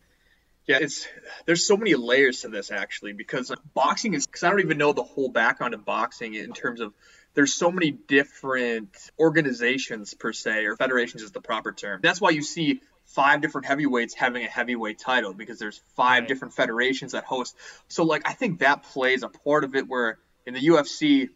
yeah, 0.67 0.79
it's 0.81 1.07
there's 1.45 1.65
so 1.65 1.77
many 1.77 1.95
layers 1.95 2.41
to 2.41 2.49
this 2.49 2.71
actually 2.71 3.13
because 3.13 3.51
boxing 3.73 4.13
is 4.13 4.27
because 4.27 4.43
I 4.43 4.49
don't 4.49 4.59
even 4.59 4.77
know 4.77 4.91
the 4.91 5.03
whole 5.03 5.29
background 5.29 5.73
of 5.73 5.85
boxing 5.85 6.33
in 6.33 6.51
terms 6.51 6.81
of 6.81 6.93
there's 7.33 7.53
so 7.53 7.71
many 7.71 7.91
different 7.91 8.89
organizations 9.17 10.13
per 10.13 10.33
se 10.33 10.65
or 10.65 10.75
federations 10.75 11.23
is 11.23 11.31
the 11.31 11.39
proper 11.39 11.71
term. 11.71 12.01
That's 12.03 12.19
why 12.19 12.31
you 12.31 12.41
see 12.41 12.81
five 13.05 13.41
different 13.41 13.67
heavyweights 13.67 14.13
having 14.13 14.43
a 14.43 14.47
heavyweight 14.47 14.99
title 14.99 15.33
because 15.33 15.57
there's 15.57 15.81
five 15.95 16.21
right. 16.21 16.27
different 16.27 16.53
federations 16.53 17.13
that 17.13 17.23
host. 17.23 17.55
So 17.87 18.03
like 18.03 18.27
I 18.27 18.33
think 18.33 18.59
that 18.59 18.83
plays 18.83 19.23
a 19.23 19.29
part 19.29 19.63
of 19.63 19.73
it 19.75 19.87
where 19.87 20.19
in 20.45 20.53
the 20.53 20.59
UFC 20.59 21.29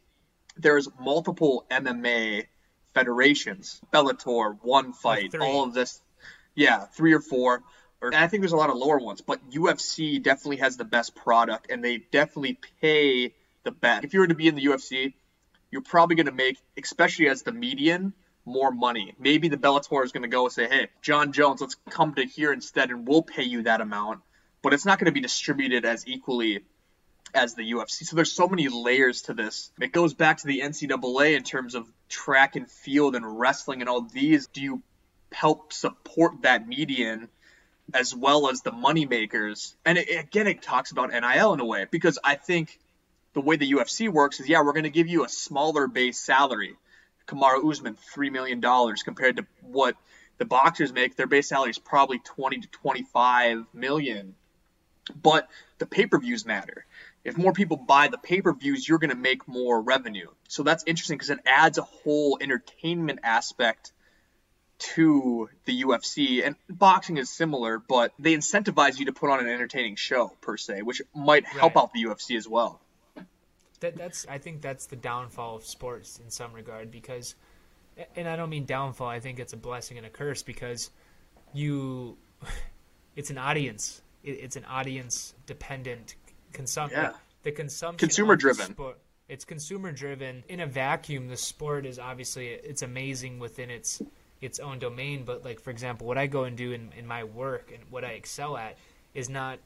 there's 0.58 0.90
multiple 1.00 1.66
MMA 1.72 2.48
federations, 2.94 3.80
Bellator, 3.94 4.58
One 4.62 4.92
Fight, 4.92 5.34
all 5.36 5.64
of 5.64 5.74
this. 5.74 6.02
Yeah, 6.54 6.80
three 6.80 7.14
or 7.14 7.22
four 7.22 7.64
I 8.02 8.28
think 8.28 8.42
there's 8.42 8.52
a 8.52 8.58
lot 8.58 8.70
of 8.70 8.78
lower 8.78 8.98
ones, 8.98 9.22
but 9.22 9.40
UFC 9.52 10.22
definitely 10.22 10.58
has 10.58 10.78
the 10.78 10.86
best 10.86 11.16
product 11.16 11.70
and 11.70 11.84
they 11.84 11.98
definitely 11.98 12.58
pay 12.82 13.34
the 13.64 13.72
best. 13.72 14.04
If 14.04 14.14
you 14.14 14.22
were 14.22 14.28
to 14.28 14.36
be 14.36 14.48
in 14.48 14.56
the 14.56 14.66
UFC, 14.66 15.14
you're 15.70 15.82
probably 15.82 16.16
going 16.16 16.26
to 16.26 16.32
make, 16.32 16.58
especially 16.82 17.30
as 17.30 17.44
the 17.44 17.52
median, 17.52 18.14
more 18.46 18.72
money. 18.72 19.14
Maybe 19.20 19.50
the 19.50 19.58
Bellator 19.58 20.04
is 20.04 20.12
going 20.12 20.24
to 20.24 20.30
go 20.30 20.46
and 20.46 20.52
say, 20.52 20.68
hey, 20.68 20.90
Jon 21.02 21.32
Jones, 21.32 21.62
let's 21.62 21.76
come 21.90 22.16
to 22.16 22.26
here 22.26 22.52
instead 22.52 22.90
and 22.90 23.08
we'll 23.08 23.22
pay 23.22 23.44
you 23.44 23.64
that 23.64 23.82
amount. 23.82 24.22
But 24.64 24.74
it's 24.74 24.86
not 24.86 25.00
going 25.00 25.06
to 25.06 25.12
be 25.12 25.22
distributed 25.22 25.86
as 25.86 26.08
equally 26.08 26.62
as 27.34 27.54
the 27.54 27.72
UFC. 27.72 28.04
So 28.06 28.16
there's 28.16 28.32
so 28.32 28.48
many 28.48 28.68
layers 28.68 29.24
to 29.24 29.34
this. 29.34 29.72
It 29.80 29.92
goes 29.92 30.14
back 30.14 30.38
to 30.38 30.48
the 30.48 30.62
NCAA 30.62 31.36
in 31.36 31.44
terms 31.44 31.76
of 31.76 31.88
track 32.10 32.56
and 32.56 32.70
field 32.70 33.16
and 33.16 33.40
wrestling 33.40 33.82
and 33.82 33.90
all 33.90 34.02
these. 34.02 34.48
Do 34.48 34.62
you 34.62 34.82
help 35.32 35.72
support 35.72 36.42
that 36.42 36.68
median? 36.68 37.30
As 37.94 38.16
well 38.16 38.50
as 38.50 38.62
the 38.62 38.72
money 38.72 39.06
makers. 39.06 39.76
And 39.86 39.98
it, 39.98 40.10
again, 40.10 40.48
it 40.48 40.62
talks 40.62 40.92
about 40.92 41.12
NIL 41.12 41.54
in 41.54 41.60
a 41.60 41.66
way 41.66 41.86
because 41.90 42.20
I 42.24 42.36
think 42.36 42.80
the 43.34 43.42
way 43.42 43.56
the 43.56 43.72
UFC 43.72 44.10
works 44.10 44.40
is 44.40 44.50
yeah, 44.50 44.62
we're 44.62 44.74
going 44.74 44.84
to 44.84 44.90
give 44.90 45.08
you 45.08 45.24
a 45.24 45.30
smaller 45.30 45.88
base 45.88 46.20
salary. 46.20 46.76
Kamaru 47.28 47.70
Usman 47.70 47.96
three 48.14 48.30
million 48.30 48.60
dollars 48.60 49.04
compared 49.04 49.38
to 49.38 49.46
what 49.62 49.96
the 50.38 50.46
boxers 50.46 50.92
make. 50.92 51.16
Their 51.16 51.28
base 51.28 51.50
salary 51.50 51.70
is 51.70 51.78
probably 51.78 52.20
twenty 52.20 52.60
to 52.60 52.68
twenty 52.68 53.04
five 53.04 53.66
million. 53.74 54.36
But 55.22 55.50
the 55.78 55.86
pay 55.86 56.06
per 56.06 56.20
views 56.20 56.46
matter. 56.46 56.86
If 57.24 57.38
more 57.38 57.54
people 57.54 57.78
buy 57.78 58.08
the 58.08 58.18
pay 58.18 58.42
per 58.42 58.54
views, 58.54 58.88
you're 58.88 59.00
going 59.00 59.12
to 59.12 59.16
make 59.16 59.48
more 59.48 59.80
revenue. 59.80 60.28
So 60.48 60.64
that's 60.64 60.84
interesting 60.88 61.18
because 61.18 61.30
it 61.30 61.40
adds 61.46 61.78
a 61.78 61.84
whole 61.84 62.38
entertainment 62.42 63.20
aspect 63.24 63.92
to 64.96 65.50
the 65.66 65.84
UFC. 65.84 66.46
And 66.46 66.56
boxing 66.70 67.18
is 67.18 67.30
similar, 67.30 67.78
but 67.80 68.14
they 68.20 68.36
incentivize 68.36 69.00
you 69.00 69.06
to 69.06 69.14
put 69.14 69.30
on 69.30 69.40
an 69.40 69.48
entertaining 69.48 69.96
show 69.96 70.30
per 70.42 70.58
se, 70.58 70.82
which 70.82 71.02
might 71.16 71.46
help 71.46 71.76
Right. 71.76 71.82
out 71.84 71.94
the 71.94 72.02
UFC 72.04 72.36
as 72.38 72.48
well. 72.48 72.82
that 73.80 73.96
that's 73.98 74.28
I 74.30 74.38
think 74.38 74.62
that's 74.62 74.86
the 74.86 74.96
downfall 74.96 75.56
of 75.56 75.66
sports 75.66 76.20
in 76.24 76.30
some 76.30 76.54
regard 76.54 76.92
because 76.92 77.34
and 78.16 78.28
I 78.30 78.36
don't 78.36 78.50
mean 78.52 78.66
downfall 78.66 79.08
I 79.08 79.20
think 79.20 79.40
it's 79.40 79.54
a 79.54 79.58
blessing 79.58 79.98
and 79.98 80.06
a 80.06 80.10
curse 80.10 80.44
because 80.44 80.92
you 81.54 82.16
it's 83.16 83.32
an 83.32 83.40
audience 83.40 84.02
it, 84.24 84.32
it's 84.34 84.56
an 84.56 84.66
audience 84.66 85.34
dependent 85.48 86.14
consumption 86.54 87.02
Yeah. 87.02 87.14
the 87.44 87.52
consumption 87.52 88.08
Consumer 88.08 88.36
driven. 88.36 88.68
sport- 88.72 89.00
it's 89.28 89.46
consumer 89.46 89.92
driven 89.92 90.44
in 90.48 90.60
a 90.60 90.68
vacuum 90.68 91.28
the 91.28 91.38
sport 91.38 91.86
is 91.88 91.98
obviously 91.98 92.50
it's 92.50 92.84
amazing 92.84 93.40
within 93.40 93.72
its 93.72 94.00
its 94.42 94.60
own 94.60 94.80
domain 94.80 95.24
but 95.24 95.46
like 95.46 95.60
for 95.60 95.70
example 95.70 96.08
what 96.08 96.18
I 96.18 96.28
go 96.28 96.44
and 96.44 96.58
do 96.58 96.72
in, 96.72 96.92
in 96.98 97.06
my 97.08 97.24
work 97.24 97.72
and 97.74 97.84
what 97.90 98.04
I 98.04 98.10
excel 98.12 98.58
at 98.58 98.78
is 99.14 99.30
not 99.30 99.60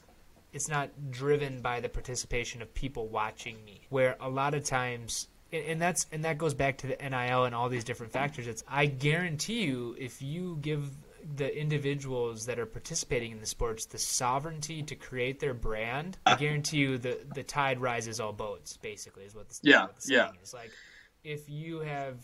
it's 0.54 0.70
not 0.70 0.90
driven 1.12 1.62
by 1.62 1.82
the 1.82 1.90
participation 1.90 2.62
of 2.62 2.74
people 2.74 3.10
watching 3.10 3.58
me. 3.66 3.82
Where 3.90 4.16
a 4.22 4.30
lot 4.30 4.54
of 4.54 4.64
times 4.64 5.28
and 5.52 5.66
and 5.66 5.82
that's 5.82 6.08
and 6.14 6.24
that 6.24 6.38
goes 6.38 6.54
back 6.54 6.78
to 6.80 6.88
the 6.88 6.96
NIL 6.96 7.44
and 7.44 7.54
all 7.54 7.68
these 7.68 7.84
different 7.84 8.14
factors. 8.14 8.48
It's 8.48 8.64
I 8.68 8.86
guarantee 8.86 9.64
you 9.66 9.96
if 10.00 10.22
you 10.22 10.58
give 10.62 10.90
the 11.36 11.60
individuals 11.60 12.46
that 12.46 12.58
are 12.60 12.66
participating 12.68 13.32
in 13.32 13.40
the 13.40 13.46
sports 13.48 13.86
the 13.88 13.98
sovereignty 13.98 14.84
to 14.84 14.96
create 14.96 15.40
their 15.40 15.56
brand 15.56 16.20
I 16.24 16.36
guarantee 16.36 16.78
you 16.78 17.00
the 17.00 17.18
the 17.34 17.42
tide 17.42 17.82
rises 17.82 18.20
all 18.20 18.32
boats 18.32 18.78
basically 18.78 19.24
is 19.24 19.34
what 19.34 19.50
the, 19.50 19.60
Yeah, 19.64 19.82
what 19.88 20.00
the 20.00 20.14
yeah. 20.14 20.26
saying 20.26 20.38
is. 20.44 20.54
Like 20.54 20.72
if 21.24 21.50
you 21.50 21.80
have 21.80 22.24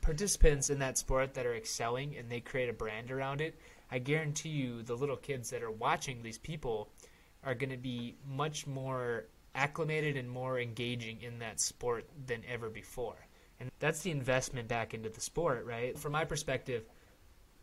participants 0.00 0.70
in 0.70 0.78
that 0.80 0.98
sport 0.98 1.34
that 1.34 1.46
are 1.46 1.54
excelling 1.54 2.16
and 2.16 2.30
they 2.30 2.40
create 2.40 2.68
a 2.68 2.72
brand 2.72 3.10
around 3.10 3.40
it, 3.40 3.58
I 3.90 3.98
guarantee 3.98 4.48
you 4.50 4.82
the 4.82 4.96
little 4.96 5.16
kids 5.16 5.50
that 5.50 5.62
are 5.62 5.70
watching 5.70 6.22
these 6.22 6.38
people 6.38 6.88
are 7.44 7.54
going 7.54 7.70
to 7.70 7.76
be 7.76 8.16
much 8.26 8.66
more 8.66 9.26
acclimated 9.54 10.16
and 10.16 10.28
more 10.28 10.58
engaging 10.58 11.22
in 11.22 11.38
that 11.38 11.60
sport 11.60 12.06
than 12.26 12.42
ever 12.48 12.68
before. 12.68 13.16
And 13.60 13.70
that's 13.78 14.00
the 14.00 14.10
investment 14.10 14.68
back 14.68 14.92
into 14.92 15.08
the 15.08 15.20
sport, 15.20 15.64
right? 15.64 15.98
From 15.98 16.12
my 16.12 16.24
perspective, 16.24 16.84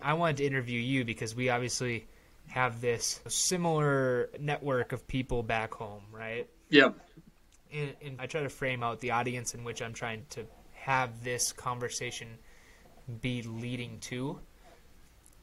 I 0.02 0.14
wanted 0.14 0.38
to 0.38 0.46
interview 0.46 0.80
you 0.80 1.06
because 1.06 1.36
we 1.36 1.50
obviously 1.50 2.08
have 2.48 2.82
this 2.82 3.22
similar 3.28 4.30
network 4.40 4.92
of 4.92 5.08
people 5.08 5.44
back 5.44 5.74
home, 5.74 6.04
right? 6.12 6.50
Yeah. 6.70 6.90
and, 7.72 7.94
and 8.02 8.22
I 8.22 8.26
try 8.26 8.42
to 8.42 8.50
frame 8.50 8.84
out 8.84 9.00
the 9.00 9.12
audience 9.12 9.54
in 9.54 9.64
which 9.64 9.82
I'm 9.82 9.94
trying 9.94 10.26
to 10.32 10.46
have 10.84 11.24
this 11.24 11.54
conversation 11.54 12.28
be 13.22 13.42
leading 13.44 14.00
to. 14.00 14.40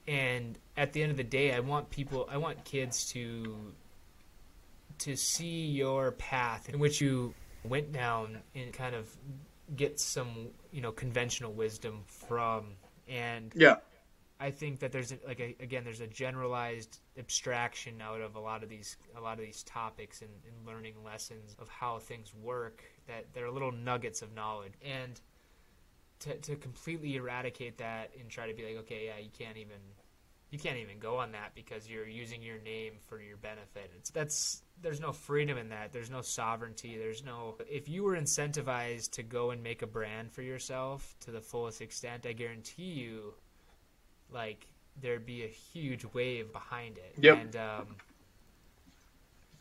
And 0.07 0.59
at 0.77 0.93
the 0.93 1.03
end 1.03 1.11
of 1.11 1.17
the 1.17 1.25
day, 1.25 1.55
I 1.55 1.61
want 1.61 1.89
people, 1.91 2.29
I 2.31 2.37
want 2.37 2.65
kids 2.65 3.07
to 3.13 3.73
to 4.99 5.17
see 5.17 5.67
your 5.67 6.13
path 6.13 6.69
in 6.69 6.79
which 6.79 7.01
you 7.01 7.33
went 7.65 7.91
down 7.91 8.39
and 8.55 8.71
kind 8.71 8.95
of 8.95 9.09
get 9.75 9.99
some, 9.99 10.49
you 10.73 10.83
know, 10.83 10.93
conventional 10.93 11.53
wisdom 11.53 12.03
from. 12.07 12.75
And 13.09 13.51
Yeah. 13.57 13.77
I 14.39 14.51
think 14.51 14.81
that 14.81 14.91
there's 14.93 15.13
a, 15.13 15.19
like 15.27 15.41
a, 15.41 15.55
again 15.61 15.85
there's 15.85 16.01
a 16.01 16.07
generalized 16.07 16.99
abstraction 17.19 18.01
out 18.01 18.21
of 18.23 18.37
a 18.37 18.41
lot 18.41 18.63
of 18.63 18.69
these 18.71 18.97
a 19.17 19.21
lot 19.21 19.39
of 19.39 19.45
these 19.45 19.63
topics 19.63 20.23
and, 20.23 20.31
and 20.47 20.67
learning 20.67 20.95
lessons 21.05 21.55
of 21.59 21.69
how 21.69 21.99
things 21.99 22.33
work 22.35 22.83
that 23.07 23.27
they're 23.35 23.51
little 23.51 23.73
nuggets 23.73 24.23
of 24.23 24.35
knowledge 24.35 24.73
and 24.83 25.21
to 26.21 26.37
to 26.39 26.57
completely 26.57 27.17
eradicate 27.17 27.79
that 27.79 28.11
and 28.19 28.29
try 28.31 28.47
to 28.47 28.55
be 28.55 28.65
like 28.65 28.77
okay 28.77 29.07
yeah 29.07 29.23
you 29.23 29.31
can't 29.37 29.57
even 29.57 29.79
you 30.51 30.59
can't 30.59 30.79
even 30.79 30.99
go 30.99 31.17
on 31.17 31.33
that 31.33 31.55
because 31.55 31.89
you're 31.89 32.09
using 32.09 32.43
your 32.43 32.59
name 32.61 32.95
for 33.07 33.21
your 33.21 33.37
benefit 33.37 33.91
it's 33.97 34.11
that's 34.11 34.63
there's 34.83 35.01
no 35.01 35.13
freedom 35.13 35.59
in 35.59 35.69
that 35.69 35.93
there's 35.93 36.11
no 36.11 36.23
sovereignty 36.23 36.97
there's 36.99 37.25
no 37.25 37.57
if 37.69 37.89
you 37.89 38.03
were 38.03 38.17
incentivized 38.17 39.11
to 39.11 39.23
go 39.23 39.51
and 39.51 39.63
make 39.63 39.83
a 39.83 39.87
brand 39.87 40.33
for 40.33 40.43
yourself 40.43 41.15
to 41.21 41.31
the 41.31 41.41
fullest 41.41 41.81
extent 41.81 42.27
i 42.27 42.33
guarantee 42.33 42.83
you 42.83 43.35
like 44.33 44.67
there'd 45.01 45.27
be 45.27 45.45
a 45.45 45.49
huge 45.49 46.05
wave 46.13 46.53
behind 46.53 46.99
it. 46.99 47.15
Yep. 47.19 47.39
And 47.39 47.57
um, 47.57 47.97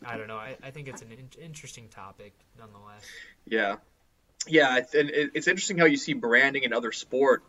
I 0.04 0.16
don't 0.16 0.28
know. 0.28 0.36
I, 0.36 0.56
I 0.62 0.70
think 0.70 0.88
it's 0.88 1.02
an 1.02 1.12
in- 1.12 1.42
interesting 1.42 1.88
topic, 1.88 2.32
nonetheless. 2.58 3.04
Yeah, 3.46 3.76
yeah, 4.46 4.78
it's- 4.78 4.94
and 4.94 5.10
it's 5.10 5.48
interesting 5.48 5.78
how 5.78 5.86
you 5.86 5.96
see 5.96 6.12
branding 6.14 6.62
in 6.64 6.72
other 6.72 6.92
sport, 6.92 7.42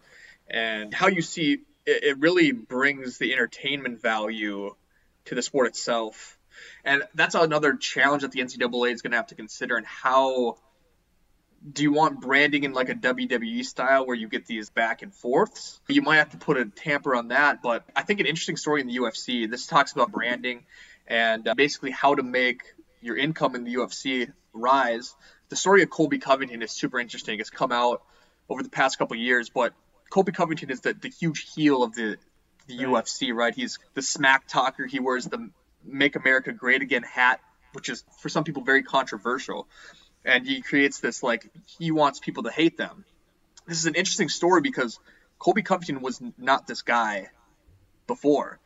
and 0.50 0.94
how 0.94 1.08
you 1.08 1.22
see 1.22 1.62
it, 1.86 2.04
it 2.04 2.18
really 2.20 2.52
brings 2.52 3.18
the 3.18 3.34
entertainment 3.34 4.02
value 4.02 4.76
to 5.26 5.36
the 5.36 5.42
sport 5.42 5.68
itself, 5.68 6.38
and 6.84 7.04
that's 7.16 7.36
another 7.36 7.76
challenge 7.76 8.24
that 8.24 8.32
the 8.32 8.42
NCAA 8.42 8.92
is 8.92 9.02
going 9.02 9.12
to 9.12 9.18
have 9.18 9.28
to 9.28 9.36
consider. 9.36 9.78
And 9.78 9.86
how 9.86 10.58
do 11.74 11.84
you 11.84 11.92
want 11.94 12.22
branding 12.22 12.64
in 12.64 12.74
like 12.74 12.90
a 12.90 12.96
WWE 12.96 13.64
style 13.64 14.06
where 14.06 14.16
you 14.16 14.28
get 14.28 14.46
these 14.48 14.70
back 14.70 15.04
and 15.04 15.14
forths? 15.14 15.80
You 15.88 16.02
might 16.02 16.18
have 16.18 16.32
to 16.32 16.38
put 16.38 16.58
a 16.58 16.66
tamper 16.66 17.16
on 17.16 17.30
that, 17.30 17.62
but 17.62 17.86
I 17.96 18.02
think 18.04 18.20
an 18.20 18.26
interesting 18.26 18.58
story 18.58 18.82
in 18.82 18.88
the 18.88 18.96
UFC. 18.98 19.50
This 19.50 19.68
talks 19.68 19.92
about 19.92 20.12
branding 20.12 20.66
and 21.08 21.48
uh, 21.48 21.54
basically 21.54 21.92
how 21.92 22.16
to 22.16 22.24
make 22.24 22.62
your 23.02 23.16
income 23.16 23.56
in 23.56 23.64
the 23.64 23.76
UFC 23.76 24.32
rise. 24.54 25.16
The 25.52 25.58
story 25.58 25.84
of 25.84 25.90
Colby 25.90 26.18
Covington 26.18 26.62
is 26.62 26.72
super 26.72 26.98
interesting. 26.98 27.42
It's 27.42 27.50
come 27.50 27.74
out 27.74 28.02
over 28.48 28.64
the 28.64 28.70
past 28.70 28.98
couple 28.98 29.16
of 29.16 29.20
years, 29.20 29.50
but 29.50 29.74
Colby 30.10 30.32
Covington 30.32 30.70
is 30.72 30.80
the, 30.80 30.94
the 30.94 31.10
huge 31.10 31.54
heel 31.54 31.84
of 31.84 31.94
the 31.94 32.18
the 32.68 32.86
Right. 32.86 33.04
UFC, 33.04 33.34
right? 33.34 33.54
He's 33.54 33.78
the 33.94 34.02
smack 34.02 34.48
talker. 34.48 34.86
He 34.86 35.02
wears 35.02 35.26
the 35.26 35.50
"Make 35.84 36.16
America 36.16 36.54
Great 36.54 36.82
Again" 36.82 37.04
hat, 37.04 37.42
which 37.74 37.90
is 37.90 38.06
for 38.22 38.30
some 38.30 38.46
people 38.46 38.64
very 38.64 38.82
controversial, 38.82 39.68
and 40.24 40.48
he 40.48 40.62
creates 40.62 41.02
this 41.02 41.22
like 41.22 41.52
he 41.66 41.92
wants 41.92 42.20
people 42.20 42.44
to 42.44 42.52
hate 42.52 42.78
them. 42.78 43.04
This 43.68 43.78
is 43.78 43.88
an 43.88 43.96
interesting 43.96 44.30
story 44.30 44.62
because 44.62 45.00
Colby 45.38 45.64
Covington 45.64 46.02
was 46.02 46.22
not 46.38 46.66
this 46.66 46.82
guy 46.82 47.28
before. 48.08 48.58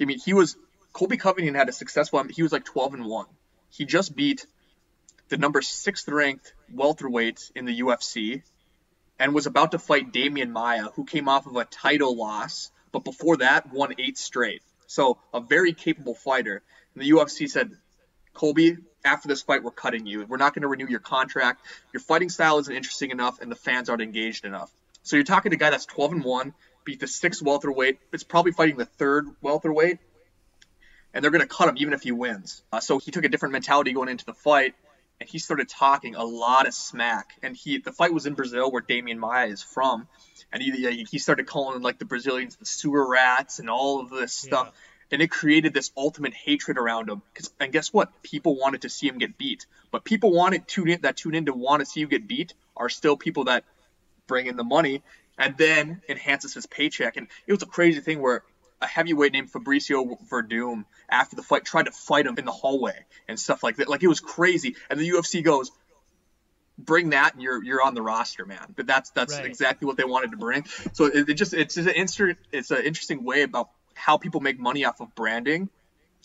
I 0.00 0.06
mean, 0.06 0.18
he 0.18 0.34
was 0.34 0.56
Colby 0.92 1.18
Covington 1.18 1.54
had 1.54 1.68
a 1.68 1.72
successful. 1.72 2.20
He 2.24 2.42
was 2.42 2.50
like 2.50 2.64
12 2.64 2.94
and 2.94 3.04
one. 3.06 3.26
He 3.70 3.84
just 3.84 4.16
beat 4.16 4.44
the 5.32 5.38
number 5.38 5.62
sixth 5.62 6.06
ranked 6.08 6.52
welterweight 6.70 7.52
in 7.54 7.64
the 7.64 7.80
UFC, 7.80 8.42
and 9.18 9.32
was 9.32 9.46
about 9.46 9.70
to 9.70 9.78
fight 9.78 10.12
Demian 10.12 10.50
Maia, 10.50 10.90
who 10.94 11.04
came 11.04 11.26
off 11.26 11.46
of 11.46 11.56
a 11.56 11.64
title 11.64 12.14
loss, 12.14 12.70
but 12.92 13.02
before 13.02 13.38
that 13.38 13.72
won 13.72 13.94
eight 13.98 14.18
straight. 14.18 14.60
So 14.88 15.16
a 15.32 15.40
very 15.40 15.72
capable 15.72 16.14
fighter. 16.14 16.60
And 16.94 17.02
the 17.02 17.10
UFC 17.10 17.48
said, 17.48 17.70
Colby, 18.34 18.76
after 19.06 19.26
this 19.26 19.40
fight, 19.40 19.62
we're 19.62 19.70
cutting 19.70 20.06
you. 20.06 20.26
We're 20.26 20.36
not 20.36 20.52
going 20.52 20.62
to 20.62 20.68
renew 20.68 20.86
your 20.86 21.00
contract. 21.00 21.62
Your 21.94 22.00
fighting 22.02 22.28
style 22.28 22.58
isn't 22.58 22.74
interesting 22.74 23.10
enough, 23.10 23.40
and 23.40 23.50
the 23.50 23.56
fans 23.56 23.88
aren't 23.88 24.02
engaged 24.02 24.44
enough. 24.44 24.70
So 25.02 25.16
you're 25.16 25.24
talking 25.24 25.48
to 25.48 25.56
a 25.56 25.58
guy 25.58 25.70
that's 25.70 25.86
12 25.86 26.12
and 26.12 26.24
one, 26.24 26.52
beat 26.84 27.00
the 27.00 27.06
sixth 27.06 27.42
welterweight. 27.42 27.98
It's 28.12 28.22
probably 28.22 28.52
fighting 28.52 28.76
the 28.76 28.84
third 28.84 29.28
welterweight, 29.40 29.96
and 31.14 31.24
they're 31.24 31.30
going 31.30 31.40
to 31.40 31.48
cut 31.48 31.70
him 31.70 31.76
even 31.78 31.94
if 31.94 32.02
he 32.02 32.12
wins. 32.12 32.62
Uh, 32.70 32.80
so 32.80 32.98
he 32.98 33.10
took 33.10 33.24
a 33.24 33.30
different 33.30 33.52
mentality 33.52 33.94
going 33.94 34.10
into 34.10 34.26
the 34.26 34.34
fight, 34.34 34.74
and 35.22 35.30
he 35.30 35.38
started 35.38 35.68
talking 35.68 36.16
a 36.16 36.24
lot 36.24 36.66
of 36.66 36.74
smack. 36.74 37.34
And 37.44 37.56
he, 37.56 37.78
the 37.78 37.92
fight 37.92 38.12
was 38.12 38.26
in 38.26 38.34
Brazil, 38.34 38.72
where 38.72 38.82
Demian 38.82 39.18
Maia 39.18 39.46
is 39.46 39.62
from, 39.62 40.08
and 40.52 40.60
he 40.60 41.04
he 41.08 41.18
started 41.18 41.46
calling 41.46 41.80
like 41.80 41.98
the 42.00 42.04
Brazilians 42.04 42.56
the 42.56 42.66
sewer 42.66 43.08
rats 43.08 43.60
and 43.60 43.70
all 43.70 44.00
of 44.00 44.10
this 44.10 44.34
stuff. 44.34 44.66
Yeah. 44.66 44.78
And 45.12 45.22
it 45.22 45.30
created 45.30 45.72
this 45.74 45.92
ultimate 45.96 46.34
hatred 46.34 46.76
around 46.76 47.08
him. 47.08 47.22
'Cause- 47.34 47.52
And 47.60 47.70
guess 47.72 47.92
what? 47.92 48.22
People 48.24 48.56
wanted 48.56 48.82
to 48.82 48.88
see 48.88 49.06
him 49.06 49.18
get 49.18 49.38
beat. 49.38 49.66
But 49.92 50.04
people 50.04 50.32
wanted 50.32 50.66
tune 50.66 50.88
in, 50.88 51.02
that 51.02 51.16
tune 51.18 51.34
in 51.36 51.46
to 51.46 51.52
want 51.52 51.80
to 51.80 51.86
see 51.86 52.00
you 52.00 52.08
get 52.08 52.26
beat 52.26 52.54
are 52.76 52.88
still 52.88 53.16
people 53.16 53.44
that 53.44 53.64
bring 54.26 54.46
in 54.46 54.56
the 54.56 54.64
money 54.64 55.02
and 55.38 55.56
then 55.56 56.02
enhances 56.08 56.54
his 56.54 56.66
paycheck. 56.66 57.16
And 57.16 57.28
it 57.46 57.52
was 57.52 57.62
a 57.62 57.66
crazy 57.66 58.00
thing 58.00 58.20
where 58.20 58.42
a 58.82 58.86
heavyweight 58.86 59.32
named 59.32 59.50
Fabricio 59.52 60.16
Werdum, 60.30 60.84
after 61.08 61.36
the 61.36 61.42
fight, 61.42 61.64
tried 61.64 61.84
to 61.86 61.92
fight 61.92 62.26
him 62.26 62.36
in 62.36 62.44
the 62.44 62.52
hallway 62.52 62.98
and 63.28 63.38
stuff 63.38 63.62
like 63.62 63.76
that. 63.76 63.88
Like 63.88 64.02
it 64.02 64.08
was 64.08 64.20
crazy. 64.20 64.76
And 64.90 64.98
the 65.00 65.08
UFC 65.08 65.42
goes, 65.42 65.70
"Bring 66.78 67.10
that, 67.10 67.34
and 67.34 67.42
you're 67.42 67.62
you're 67.62 67.82
on 67.82 67.94
the 67.94 68.02
roster, 68.02 68.44
man." 68.44 68.72
But 68.76 68.86
that's 68.86 69.10
that's 69.10 69.34
Right. 69.34 69.46
exactly 69.46 69.86
what 69.86 69.96
they 69.96 70.04
wanted 70.04 70.32
to 70.32 70.36
bring. 70.36 70.64
So 70.94 71.04
it, 71.06 71.28
it 71.28 71.34
just 71.34 71.54
it's 71.54 71.74
just 71.76 71.88
an 71.88 71.94
instant 71.94 72.38
it's 72.50 72.70
an 72.70 72.82
interesting 72.84 73.24
way 73.24 73.42
about 73.42 73.68
how 73.94 74.16
people 74.18 74.40
make 74.40 74.58
money 74.58 74.84
off 74.84 75.00
of 75.00 75.14
branding. 75.14 75.68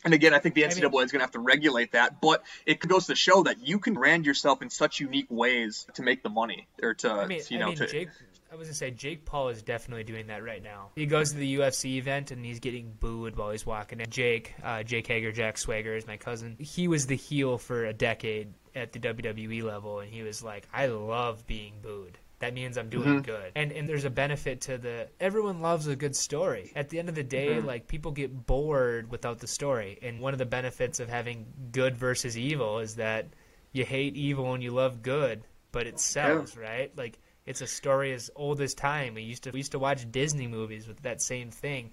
And 0.06 0.14
again, 0.14 0.34
I 0.34 0.40
think 0.40 0.54
the 0.56 0.64
I 0.64 0.70
NCAA 0.70 0.92
mean- 0.92 1.04
is 1.04 1.12
going 1.12 1.20
to 1.20 1.26
have 1.26 1.32
to 1.32 1.40
regulate 1.40 1.94
that, 1.94 2.22
but 2.22 2.44
it 2.66 2.80
goes 2.80 3.08
to 3.08 3.16
show 3.16 3.44
that 3.44 3.68
you 3.68 3.80
can 3.80 3.96
brand 3.96 4.26
yourself 4.28 4.62
in 4.62 4.70
such 4.70 5.00
unique 5.00 5.26
ways 5.30 5.88
to 5.96 6.04
make 6.04 6.22
the 6.22 6.30
money 6.30 6.68
or 6.84 6.94
to, 6.94 7.12
I 7.12 7.26
mean, 7.26 7.42
you 7.50 7.58
I 7.58 7.60
know, 7.62 7.68
mean 7.70 7.78
to 7.78 7.88
Jake 7.88 8.10
I 8.52 8.56
was 8.56 8.68
gonna 8.68 8.76
say 8.76 8.92
Jake 8.92 9.26
Paul 9.26 9.50
is 9.50 9.62
definitely 9.62 10.04
doing 10.04 10.28
that 10.28 10.44
right 10.44 10.64
now. 10.64 10.90
He 10.96 11.06
goes 11.06 11.32
to 11.32 11.38
the 11.38 11.56
UFC 11.58 11.98
event 11.98 12.32
and 12.32 12.46
he's 12.46 12.60
getting 12.60 12.92
booed 13.00 13.36
while 13.36 13.52
he's 13.52 13.66
walking 13.66 14.00
in. 14.00 14.10
Jake, 14.10 14.54
uh, 14.64 14.84
Jake 14.84 15.08
Hager, 15.08 15.32
Jack 15.32 15.58
Swagger 15.58 15.96
is 15.96 16.08
my 16.08 16.18
cousin. 16.18 16.56
He 16.60 16.88
was 16.88 17.08
the 17.08 17.16
heel 17.18 17.58
for 17.58 17.86
a 17.86 17.94
decade 17.94 18.54
at 18.76 18.94
the 18.94 19.00
WWE 19.00 19.64
level, 19.64 20.00
and 20.00 20.12
he 20.12 20.22
was 20.24 20.44
like, 20.44 20.68
"I 20.74 20.86
love 20.88 21.46
being 21.48 21.74
booed." 21.82 22.18
That 22.40 22.54
means 22.54 22.78
I'm 22.78 22.90
doing 22.90 23.22
Mhm. 23.22 23.26
good. 23.26 23.52
And 23.56 23.72
and 23.72 23.90
there's 23.90 24.06
a 24.06 24.12
benefit 24.12 24.62
to 24.62 24.78
the 24.78 25.10
everyone 25.20 25.62
loves 25.62 25.88
a 25.88 25.96
good 25.96 26.16
story. 26.16 26.72
At 26.76 26.90
the 26.90 27.00
end 27.00 27.10
of 27.10 27.16
the 27.16 27.24
day, 27.24 27.48
Mhm. 27.56 27.66
like 27.66 27.88
people 27.88 28.12
get 28.12 28.46
bored 28.46 29.10
without 29.10 29.40
the 29.40 29.48
story. 29.48 29.98
And 30.04 30.20
one 30.20 30.34
of 30.34 30.38
the 30.40 30.46
benefits 30.46 31.00
of 31.00 31.10
having 31.10 31.48
good 31.72 31.98
versus 31.98 32.38
evil 32.38 32.78
is 32.80 32.96
that 32.96 33.26
you 33.74 33.84
hate 33.86 34.16
evil 34.16 34.54
and 34.54 34.62
you 34.64 34.72
love 34.72 35.02
good, 35.02 35.44
but 35.72 35.88
it 35.88 36.00
sells, 36.00 36.56
right? 36.56 36.96
Like 36.96 37.18
it's 37.48 37.62
a 37.62 37.68
story 37.68 38.14
as 38.14 38.30
old 38.36 38.62
as 38.62 38.74
time. 38.74 39.16
We 39.16 39.24
used 39.24 39.44
to 39.44 39.52
we 39.52 39.60
used 39.60 39.72
to 39.72 39.80
watch 39.80 40.10
Disney 40.12 40.48
movies 40.48 40.88
with 40.88 41.02
that 41.02 41.22
same 41.22 41.50
thing. 41.50 41.92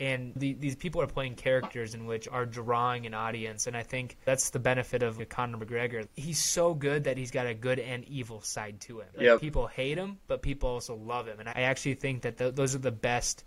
And 0.00 0.32
the, 0.34 0.54
these 0.54 0.74
people 0.74 1.00
are 1.02 1.06
playing 1.06 1.36
characters 1.36 1.94
in 1.94 2.04
which 2.06 2.26
are 2.26 2.44
drawing 2.44 3.06
an 3.06 3.14
audience, 3.14 3.68
and 3.68 3.76
I 3.76 3.84
think 3.84 4.16
that's 4.24 4.50
the 4.50 4.58
benefit 4.58 5.04
of 5.04 5.28
Conor 5.28 5.58
McGregor. 5.58 6.08
He's 6.16 6.42
so 6.42 6.74
good 6.74 7.04
that 7.04 7.16
he's 7.16 7.30
got 7.30 7.46
a 7.46 7.54
good 7.54 7.78
and 7.78 8.04
evil 8.06 8.40
side 8.40 8.80
to 8.82 9.00
him. 9.00 9.08
Like, 9.14 9.24
Yep. 9.24 9.40
People 9.40 9.66
hate 9.68 9.96
him, 9.96 10.18
but 10.26 10.42
people 10.42 10.68
also 10.68 10.96
love 10.96 11.28
him, 11.28 11.38
and 11.38 11.48
I 11.48 11.62
actually 11.62 11.94
think 11.94 12.22
that 12.22 12.38
th- 12.38 12.56
those 12.56 12.74
are 12.74 12.78
the 12.78 12.90
best 12.90 13.44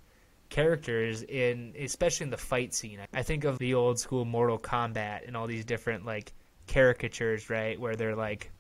characters 0.47 1.21
in, 1.23 1.73
especially 1.77 2.25
in 2.25 2.29
the 2.29 2.37
fight 2.37 2.73
scene. 2.73 2.99
I 3.13 3.23
think 3.23 3.43
of 3.43 3.59
the 3.59 3.73
old 3.73 3.99
school 3.99 4.23
Mortal 4.23 4.57
Kombat 4.57 5.27
and 5.27 5.35
all 5.35 5.47
these 5.47 5.65
different 5.65 6.05
like 6.05 6.31
caricatures, 6.67 7.49
right, 7.49 7.77
where 7.77 7.97
they're 7.97 8.15
like 8.15 8.51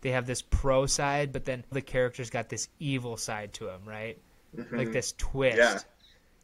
they 0.00 0.10
have 0.10 0.26
this 0.26 0.42
pro 0.42 0.86
side, 0.86 1.32
but 1.32 1.44
then 1.44 1.64
the 1.70 1.82
character's 1.82 2.30
got 2.30 2.48
this 2.48 2.68
evil 2.78 3.16
side 3.16 3.52
to 3.54 3.68
him, 3.68 3.80
right? 3.86 4.18
Like 4.72 4.88
Mhm. 4.88 4.92
this 4.92 5.12
twist. 5.18 5.58
Yeah. 5.58 5.78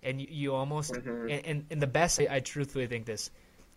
And 0.02 0.20
you, 0.20 0.26
you 0.30 0.54
almost 0.54 0.92
Mhm. 0.92 1.32
and, 1.32 1.46
and, 1.46 1.66
and 1.70 1.82
the 1.82 1.86
best 1.86 2.20
I, 2.20 2.26
I 2.30 2.40
truthfully 2.40 2.86
think 2.86 3.06
this 3.06 3.30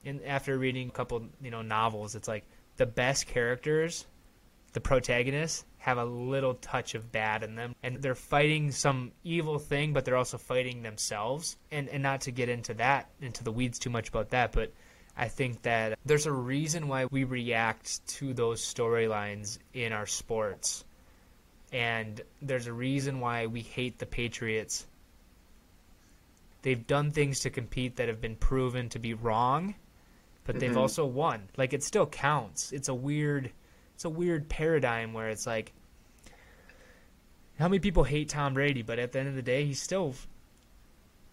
and 0.04 0.22
after 0.26 0.58
reading 0.58 0.90
a 0.90 0.92
couple 0.92 1.24
you 1.42 1.52
know 1.52 1.62
novels 1.62 2.16
it's 2.16 2.28
like 2.28 2.44
the 2.78 2.86
best 2.86 3.28
characters 3.28 4.06
the 4.74 4.82
protagonists 4.82 5.64
have 5.78 5.98
a 6.00 6.04
little 6.06 6.56
touch 6.56 6.96
of 6.96 7.12
bad 7.12 7.44
in 7.44 7.56
them 7.56 7.76
and 7.84 8.02
they're 8.02 8.16
fighting 8.16 8.72
some 8.72 9.12
evil 9.24 9.60
thing 9.60 9.94
but 9.94 10.04
they're 10.04 10.18
also 10.18 10.38
fighting 10.38 10.82
themselves 10.82 11.58
and 11.72 11.88
and 11.90 12.02
not 12.04 12.22
to 12.22 12.32
get 12.32 12.50
into 12.50 12.74
that 12.74 13.08
into 13.22 13.44
the 13.44 13.52
weeds 13.52 13.78
too 13.80 13.90
much 13.92 14.10
about 14.10 14.30
that 14.32 14.52
but 14.52 14.72
I 15.18 15.28
think 15.30 15.62
that 15.62 15.98
there's 16.06 16.26
a 16.26 16.32
reason 16.32 16.88
why 16.88 17.06
we 17.06 17.24
react 17.24 18.06
to 18.18 18.34
those 18.34 18.62
storylines 18.62 19.58
in 19.74 19.94
our 19.94 20.06
sports 20.06 20.84
and 21.74 22.22
there's 22.42 22.68
a 22.68 22.74
reason 22.74 23.20
why 23.20 23.48
we 23.48 23.62
hate 23.62 23.98
the 24.00 24.06
Patriots 24.06 24.86
they've 26.62 26.88
done 26.88 27.12
things 27.12 27.42
to 27.42 27.50
compete 27.50 27.98
that 27.98 28.08
have 28.08 28.20
been 28.20 28.36
proven 28.36 28.90
to 28.90 28.98
be 28.98 29.14
wrong, 29.14 29.76
but 30.46 30.60
they've 30.60 30.72
Mhm. 30.72 30.78
also 30.78 31.06
won. 31.06 31.48
Like 31.58 31.74
it 31.74 31.84
still 31.84 32.08
counts. 32.08 32.72
It's 32.72 32.88
a 32.90 32.94
weird 32.94 33.52
it's 33.94 34.04
a 34.04 34.10
weird 34.10 34.50
paradigm 34.50 35.14
where 35.14 35.30
it's 35.30 35.46
like 35.48 35.72
how 37.58 37.70
many 37.70 37.80
people 37.80 38.04
hate 38.04 38.28
Tom 38.30 38.56
Brady, 38.56 38.82
but 38.82 39.00
at 39.00 39.14
the 39.14 39.20
end 39.20 39.30
of 39.30 39.36
the 39.36 39.42
day, 39.42 39.66
he 39.66 39.74
still 39.74 40.16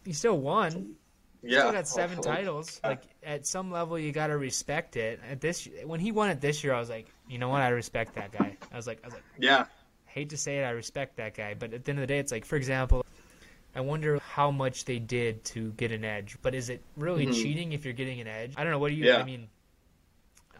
he 0.04 0.12
still 0.12 0.38
won. 0.38 0.96
He 1.42 1.48
Yeah. 1.48 1.60
still 1.60 1.72
got 1.72 1.88
seven 1.88 2.20
titles. 2.22 2.80
Like 2.84 3.02
at 3.22 3.46
some 3.46 3.70
level, 3.70 3.98
you 3.98 4.12
got 4.12 4.28
to 4.28 4.36
respect 4.36 4.96
it. 4.96 5.20
At 5.28 5.40
this, 5.40 5.68
when 5.84 6.00
he 6.00 6.12
won 6.12 6.30
it 6.30 6.40
this 6.40 6.62
year, 6.62 6.72
I 6.72 6.78
was 6.78 6.88
like, 6.88 7.06
you 7.28 7.38
know 7.38 7.48
what? 7.48 7.60
I 7.62 7.68
respect 7.68 8.14
that 8.14 8.32
guy. 8.32 8.56
I 8.72 8.76
was 8.76 8.86
like, 8.86 9.00
I 9.02 9.06
was 9.08 9.14
like, 9.14 9.24
Yeah. 9.38 9.66
hate 10.06 10.30
to 10.30 10.36
say 10.36 10.58
it, 10.60 10.64
I 10.64 10.70
respect 10.70 11.16
that 11.16 11.34
guy, 11.34 11.54
but 11.54 11.74
at 11.74 11.84
the 11.84 11.90
end 11.90 11.98
of 11.98 12.02
the 12.02 12.06
day, 12.06 12.18
it's 12.18 12.30
like, 12.32 12.44
for 12.44 12.56
example, 12.56 13.04
I 13.74 13.80
wonder 13.80 14.18
how 14.18 14.50
much 14.50 14.84
they 14.84 14.98
did 14.98 15.44
to 15.46 15.72
get 15.72 15.90
an 15.92 16.04
edge. 16.04 16.36
But 16.42 16.54
is 16.54 16.68
it 16.68 16.82
really 16.96 17.26
Mhm. 17.26 17.32
cheating 17.42 17.72
if 17.72 17.84
you're 17.84 17.94
getting 17.94 18.20
an 18.20 18.26
edge? 18.28 18.52
I 18.56 18.62
don't 18.62 18.70
know. 18.72 18.78
What 18.78 18.90
do 18.90 18.94
you? 18.94 19.06
Yeah. 19.06 19.16
I 19.18 19.24
mean, 19.24 19.48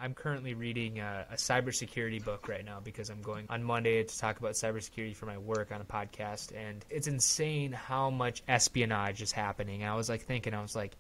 I'm 0.03 0.15
currently 0.15 0.55
reading 0.55 0.99
a, 1.01 1.27
a 1.31 1.37
cybersecurity 1.37 2.25
book 2.25 2.49
right 2.49 2.65
now 2.65 2.81
because 2.81 3.09
I'm 3.09 3.23
going 3.23 3.47
on 3.49 3.63
Monday 3.63 4.03
to 4.03 4.19
talk 4.19 4.41
about 4.41 4.53
cybersecurity 4.53 5.15
for 5.17 5.27
my 5.27 5.39
work 5.39 5.73
on 5.73 5.81
a 5.81 5.85
podcast, 5.85 6.53
and 6.57 6.85
it's 6.91 7.07
insane 7.07 7.73
how 7.73 8.11
much 8.11 8.43
espionage 8.49 9.23
is 9.23 9.33
happening. 9.33 9.85
I 9.85 9.95
was 9.95 10.09
like 10.09 10.23
thinking, 10.23 10.55
I 10.55 10.63
was 10.63 10.75
like, 10.77 10.97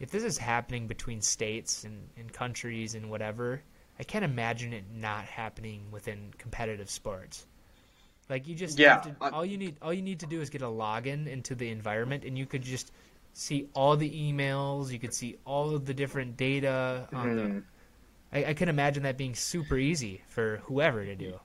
if 0.00 0.10
this 0.10 0.24
is 0.24 0.38
happening 0.38 0.86
between 0.88 1.22
states 1.22 1.84
and, 1.84 2.08
and 2.18 2.32
countries 2.32 2.94
and 2.94 3.10
whatever, 3.10 3.62
I 3.98 4.04
can't 4.04 4.24
imagine 4.24 4.74
it 4.74 4.84
not 4.94 5.24
happening 5.24 5.90
within 5.90 6.32
competitive 6.38 6.90
sports. 6.90 7.46
Like 8.28 8.46
you 8.46 8.54
just 8.54 8.78
Yeah, 8.78 8.90
have 8.90 9.02
to, 9.02 9.16
all 9.32 9.44
you 9.44 9.56
need 9.56 9.76
all 9.82 9.92
you 9.92 10.02
need 10.02 10.20
to 10.20 10.26
do 10.26 10.40
is 10.42 10.50
get 10.50 10.62
a 10.62 10.66
login 10.66 11.26
into 11.26 11.54
the 11.54 11.70
environment, 11.70 12.24
and 12.24 12.36
you 12.38 12.46
could 12.46 12.62
just 12.62 12.92
see 13.32 13.68
all 13.74 13.96
the 13.96 14.10
emails. 14.10 14.92
You 14.92 14.98
could 14.98 15.14
see 15.14 15.38
all 15.46 15.74
of 15.74 15.86
the 15.86 15.94
different 15.94 16.36
data. 16.36 17.08
On 17.14 17.36
the, 17.36 17.42
Mhm. 17.42 17.62
I, 18.32 18.46
I 18.46 18.54
can 18.54 18.68
imagine 18.68 19.02
that 19.04 19.16
being 19.16 19.34
super 19.34 19.76
easy 19.76 20.22
for 20.28 20.58
whoever 20.64 21.04
to 21.04 21.16
do. 21.16 21.40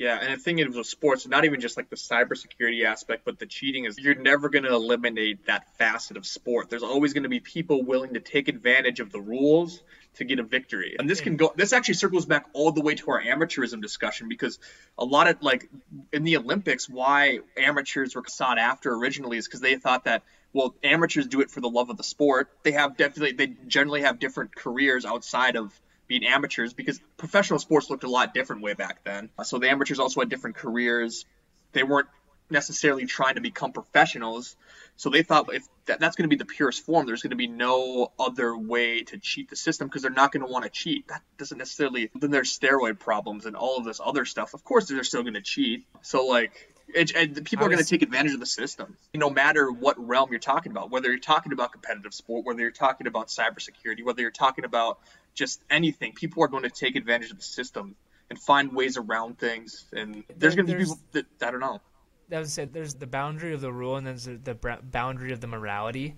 Yeah, 0.00 0.18
and 0.18 0.32
the 0.32 0.42
thing 0.42 0.58
is 0.58 0.74
with 0.74 0.86
sports, 0.86 1.28
not 1.28 1.44
even 1.44 1.60
just 1.60 1.76
like 1.76 1.90
the 1.90 1.96
cybersecurity 1.96 2.86
aspect, 2.86 3.26
but 3.26 3.38
the 3.38 3.44
cheating 3.44 3.84
is 3.84 3.98
you're 3.98 4.14
never 4.14 4.48
going 4.48 4.62
to 4.64 4.72
eliminate 4.72 5.44
that 5.44 5.76
facet 5.76 6.16
of 6.16 6.24
sport. 6.24 6.70
There's 6.70 6.82
always 6.82 7.12
going 7.12 7.24
to 7.24 7.28
be 7.28 7.40
people 7.40 7.82
willing 7.82 8.14
to 8.14 8.20
take 8.20 8.48
advantage 8.48 9.00
of 9.00 9.12
the 9.12 9.20
rules 9.20 9.82
to 10.14 10.24
get 10.24 10.38
a 10.38 10.42
victory. 10.42 10.96
And 10.98 11.08
this 11.08 11.20
can 11.20 11.36
go 11.36 11.52
this 11.54 11.74
actually 11.74 11.94
circles 11.94 12.24
back 12.24 12.46
all 12.54 12.72
the 12.72 12.80
way 12.80 12.94
to 12.94 13.10
our 13.10 13.22
amateurism 13.22 13.82
discussion 13.82 14.30
because 14.30 14.58
a 14.96 15.04
lot 15.04 15.28
of 15.28 15.42
like 15.42 15.68
in 16.14 16.24
the 16.24 16.38
Olympics 16.38 16.88
why 16.88 17.40
amateurs 17.58 18.14
were 18.16 18.24
sought 18.26 18.58
after 18.58 18.94
originally 18.94 19.36
is 19.36 19.46
because 19.46 19.60
they 19.60 19.76
thought 19.76 20.04
that 20.04 20.22
well 20.54 20.74
amateurs 20.82 21.26
do 21.26 21.42
it 21.42 21.50
for 21.50 21.60
the 21.60 21.68
love 21.68 21.90
of 21.90 21.98
the 21.98 22.04
sport. 22.04 22.48
They 22.62 22.72
have 22.72 22.96
definitely 22.96 23.32
they 23.32 23.54
generally 23.66 24.00
have 24.00 24.18
different 24.18 24.56
careers 24.56 25.04
outside 25.04 25.56
of 25.56 25.78
being 26.10 26.26
amateurs 26.26 26.72
because 26.72 27.00
professional 27.16 27.60
sports 27.60 27.88
looked 27.88 28.02
a 28.02 28.10
lot 28.10 28.34
different 28.34 28.62
way 28.62 28.74
back 28.74 29.04
then. 29.04 29.30
Uh, 29.38 29.44
so 29.44 29.58
the 29.58 29.70
amateurs 29.70 30.00
also 30.00 30.20
had 30.20 30.28
different 30.28 30.56
careers. 30.56 31.24
They 31.72 31.84
weren't 31.84 32.08
necessarily 32.50 33.06
trying 33.06 33.36
to 33.36 33.40
become 33.40 33.70
professionals. 33.70 34.56
So 34.96 35.08
they 35.08 35.22
thought 35.22 35.54
if 35.54 35.62
that, 35.86 36.00
that's 36.00 36.16
going 36.16 36.28
to 36.28 36.36
be 36.36 36.36
the 36.36 36.44
purest 36.44 36.84
form, 36.84 37.06
there's 37.06 37.22
going 37.22 37.30
to 37.30 37.36
be 37.36 37.46
no 37.46 38.10
other 38.18 38.56
way 38.56 39.04
to 39.04 39.18
cheat 39.18 39.50
the 39.50 39.56
system 39.56 39.86
because 39.86 40.02
they're 40.02 40.10
not 40.10 40.32
going 40.32 40.44
to 40.44 40.50
want 40.50 40.64
to 40.64 40.70
cheat. 40.70 41.06
That 41.06 41.22
doesn't 41.38 41.56
necessarily. 41.56 42.10
Then 42.12 42.32
there's 42.32 42.58
steroid 42.58 42.98
problems 42.98 43.46
and 43.46 43.54
all 43.54 43.78
of 43.78 43.84
this 43.84 44.00
other 44.04 44.24
stuff. 44.24 44.52
Of 44.52 44.64
course, 44.64 44.88
they're 44.88 45.04
still 45.04 45.22
going 45.22 45.34
to 45.34 45.42
cheat. 45.42 45.86
So 46.02 46.26
like, 46.26 46.74
it, 46.94 47.14
and 47.14 47.44
people 47.44 47.66
are 47.66 47.68
going 47.68 47.82
to 47.82 47.88
take 47.88 48.02
advantage 48.02 48.34
of 48.34 48.40
the 48.40 48.46
system, 48.46 48.96
no 49.14 49.30
matter 49.30 49.70
what 49.70 49.96
realm 50.04 50.30
you're 50.30 50.40
talking 50.40 50.72
about. 50.72 50.90
Whether 50.90 51.08
you're 51.08 51.18
talking 51.18 51.52
about 51.52 51.72
competitive 51.72 52.14
sport, 52.14 52.44
whether 52.44 52.60
you're 52.60 52.70
talking 52.70 53.06
about 53.06 53.28
cybersecurity, 53.28 54.04
whether 54.04 54.22
you're 54.22 54.30
talking 54.30 54.64
about 54.64 54.98
just 55.34 55.62
anything, 55.70 56.12
people 56.12 56.42
are 56.42 56.48
going 56.48 56.64
to 56.64 56.70
take 56.70 56.96
advantage 56.96 57.30
of 57.30 57.38
the 57.38 57.44
system 57.44 57.94
and 58.28 58.38
find 58.38 58.72
ways 58.72 58.96
around 58.96 59.38
things. 59.38 59.84
And 59.92 60.24
there's 60.28 60.54
There- 60.54 60.64
going 60.64 60.78
to 60.78 60.78
be 60.78 60.84
people 60.84 61.00
that 61.12 61.26
I 61.42 61.50
don't 61.50 61.60
know. 61.60 61.80
that 62.28 62.38
was 62.38 62.52
said. 62.52 62.72
There's 62.72 62.94
the 62.94 63.06
boundary 63.06 63.54
of 63.54 63.60
the 63.60 63.72
rule, 63.72 63.96
and 63.96 64.06
there's 64.06 64.24
the, 64.24 64.36
the 64.36 64.54
boundary 64.54 65.32
of 65.32 65.40
the 65.40 65.48
morality. 65.48 66.14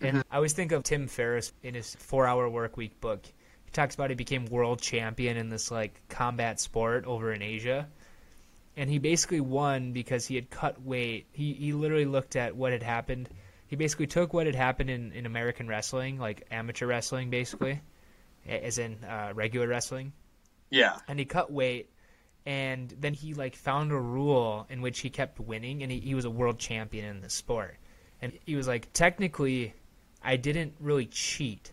And 0.00 0.18
mm-hmm. 0.18 0.32
I 0.32 0.36
always 0.36 0.52
think 0.54 0.72
of 0.72 0.82
Tim 0.82 1.06
Ferriss 1.06 1.52
in 1.62 1.74
his 1.74 1.94
Four 1.94 2.26
Hour 2.26 2.48
Work 2.48 2.76
Week 2.76 3.00
book. 3.00 3.24
He 3.64 3.70
talks 3.70 3.94
about 3.94 4.10
he 4.10 4.16
became 4.16 4.46
world 4.46 4.80
champion 4.80 5.36
in 5.36 5.48
this 5.48 5.70
like 5.70 6.00
combat 6.08 6.58
sport 6.58 7.04
over 7.04 7.32
in 7.32 7.42
Asia, 7.42 7.88
and 8.76 8.88
he 8.90 8.98
basically 8.98 9.40
won 9.40 9.92
because 9.92 10.26
he 10.26 10.34
had 10.34 10.50
cut 10.50 10.80
weight. 10.82 11.26
He 11.32 11.52
he 11.54 11.72
literally 11.72 12.04
looked 12.06 12.36
at 12.36 12.56
what 12.56 12.72
had 12.72 12.82
happened. 12.82 13.28
He 13.66 13.76
basically 13.76 14.06
took 14.06 14.32
what 14.34 14.46
had 14.46 14.54
happened 14.54 14.90
in, 14.90 15.12
in 15.12 15.24
American 15.26 15.66
wrestling, 15.66 16.18
like 16.18 16.46
amateur 16.50 16.86
wrestling, 16.86 17.30
basically, 17.30 17.80
as 18.46 18.78
in 18.78 19.02
uh, 19.04 19.32
regular 19.34 19.66
wrestling, 19.66 20.12
Yeah. 20.70 20.98
and 21.08 21.18
he 21.18 21.24
cut 21.24 21.50
weight 21.50 21.88
and 22.44 22.92
then 22.98 23.14
he 23.14 23.34
like 23.34 23.54
found 23.56 23.92
a 23.92 23.96
rule 23.98 24.66
in 24.68 24.82
which 24.82 24.98
he 24.98 25.08
kept 25.10 25.38
winning 25.40 25.82
and 25.82 25.92
he, 25.92 26.00
he 26.00 26.14
was 26.14 26.24
a 26.24 26.30
world 26.30 26.58
champion 26.58 27.04
in 27.04 27.20
the 27.20 27.30
sport 27.30 27.76
and 28.20 28.32
he 28.44 28.56
was 28.56 28.66
like 28.66 28.92
technically 28.92 29.72
i 30.24 30.34
didn't 30.34 30.74
really 30.80 31.06
cheat 31.06 31.70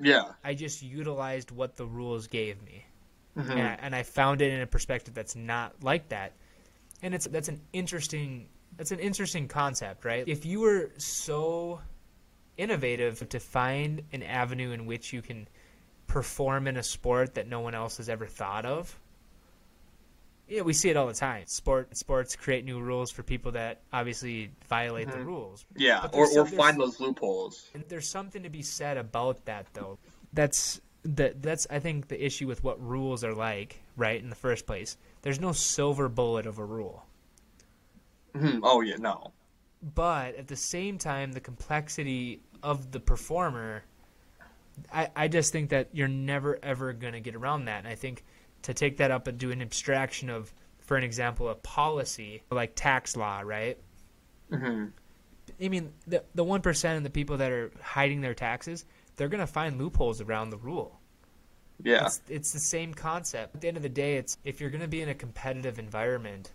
Yeah. 0.00 0.32
i 0.44 0.54
just 0.54 0.80
utilized 0.80 1.50
what 1.50 1.74
the 1.76 1.86
rules 1.86 2.28
gave 2.28 2.62
me 2.62 2.84
Mhm. 3.36 3.50
and, 3.50 3.60
I, 3.60 3.78
and 3.82 3.94
I 3.96 4.02
found 4.04 4.40
it 4.42 4.52
in 4.52 4.60
a 4.60 4.66
perspective 4.66 5.14
that's 5.14 5.34
not 5.36 5.82
like 5.82 6.08
that 6.10 6.32
and 7.02 7.14
it's 7.14 7.26
that's 7.26 7.48
an 7.48 7.60
interesting 7.72 8.48
that's 8.76 8.90
an 8.92 9.00
interesting 9.00 9.48
concept 9.48 10.04
right 10.04 10.24
if 10.28 10.46
you 10.46 10.60
were 10.60 10.90
so 10.98 11.80
innovative 12.56 13.28
to 13.28 13.40
find 13.40 14.02
an 14.12 14.22
avenue 14.22 14.70
in 14.70 14.86
which 14.86 15.12
you 15.12 15.20
can 15.22 15.48
perform 16.06 16.66
in 16.68 16.76
a 16.76 16.82
sport 16.82 17.34
that 17.34 17.48
no 17.48 17.60
one 17.60 17.74
else 17.74 17.96
has 17.96 18.08
ever 18.08 18.26
thought 18.26 18.64
of 18.64 18.96
yeah 20.46 20.60
we 20.60 20.72
see 20.72 20.90
it 20.90 20.96
all 20.96 21.06
the 21.06 21.14
time 21.14 21.42
sport 21.46 21.96
sports 21.96 22.36
create 22.36 22.64
new 22.64 22.80
rules 22.80 23.10
for 23.10 23.22
people 23.22 23.50
that 23.52 23.80
obviously 23.92 24.50
violate 24.68 25.08
the 25.08 25.16
Mhm. 25.16 25.24
rules 25.26 25.64
Yeah. 25.74 26.04
Or, 26.12 26.26
there's 26.26 26.36
or 26.36 26.46
find 26.46 26.78
those 26.78 27.00
loopholes. 27.00 27.70
and 27.74 27.82
there's 27.88 28.08
something 28.08 28.42
to 28.42 28.50
be 28.50 28.62
said 28.62 28.96
about 28.98 29.44
that, 29.46 29.66
though. 29.72 29.98
That's 30.34 30.80
that. 31.04 31.42
That's 31.42 31.66
I 31.70 31.78
think 31.78 32.08
the 32.08 32.24
issue 32.24 32.46
with 32.46 32.62
what 32.64 32.80
rules 32.80 33.24
are 33.24 33.34
like, 33.34 33.82
right? 33.96 34.20
In 34.22 34.30
the 34.30 34.36
first 34.36 34.66
place, 34.66 34.96
there's 35.22 35.40
no 35.40 35.52
silver 35.52 36.08
bullet 36.08 36.46
of 36.46 36.58
a 36.58 36.64
rule. 36.64 37.04
Mhm. 38.34 38.60
Oh 38.62 38.80
yeah, 38.80 38.96
no. 38.96 39.32
but 39.82 40.34
at 40.36 40.48
the 40.48 40.56
same 40.56 40.98
time 40.98 41.32
the 41.32 41.40
complexity 41.40 42.40
of 42.62 42.90
the 42.92 43.00
performer 43.00 43.84
I, 44.92 45.10
I 45.14 45.28
just 45.28 45.52
think 45.52 45.70
that 45.70 45.88
you're 45.92 46.08
never 46.08 46.58
ever 46.62 46.92
going 46.92 47.12
to 47.12 47.20
get 47.20 47.34
around 47.34 47.66
that 47.66 47.78
and 47.80 47.88
i 47.88 47.94
think 47.94 48.24
to 48.62 48.74
take 48.74 48.96
that 48.98 49.10
up 49.10 49.26
and 49.26 49.38
do 49.38 49.50
an 49.50 49.60
abstraction 49.62 50.30
of 50.30 50.52
for 50.78 50.96
an 50.96 51.04
example 51.04 51.48
a 51.48 51.54
policy 51.54 52.42
like 52.50 52.74
tax 52.74 53.16
law 53.16 53.40
right 53.40 53.78
hmm 54.50 54.86
i 55.62 55.68
mean 55.68 55.92
the, 56.06 56.24
the 56.34 56.44
1% 56.44 56.96
of 56.96 57.02
the 57.02 57.10
people 57.10 57.36
that 57.38 57.52
are 57.52 57.70
hiding 57.82 58.20
their 58.22 58.34
taxes 58.34 58.84
they're 59.16 59.28
going 59.28 59.40
to 59.40 59.46
find 59.46 59.78
loopholes 59.78 60.20
around 60.20 60.50
the 60.50 60.56
rule 60.58 61.00
Yeah. 61.82 62.06
it's, 62.06 62.20
it's 62.28 62.52
the 62.52 62.58
same 62.60 62.94
concept. 62.94 63.54
At 63.54 63.60
the 63.60 63.68
end 63.68 63.76
of 63.76 63.82
the 63.82 63.88
day, 63.88 64.16
it's 64.16 64.36
if 64.44 64.60
you're 64.60 64.70
going 64.70 64.80
to 64.82 64.88
be 64.88 65.02
in 65.02 65.08
a 65.08 65.14
competitive 65.14 65.78
environment, 65.78 66.52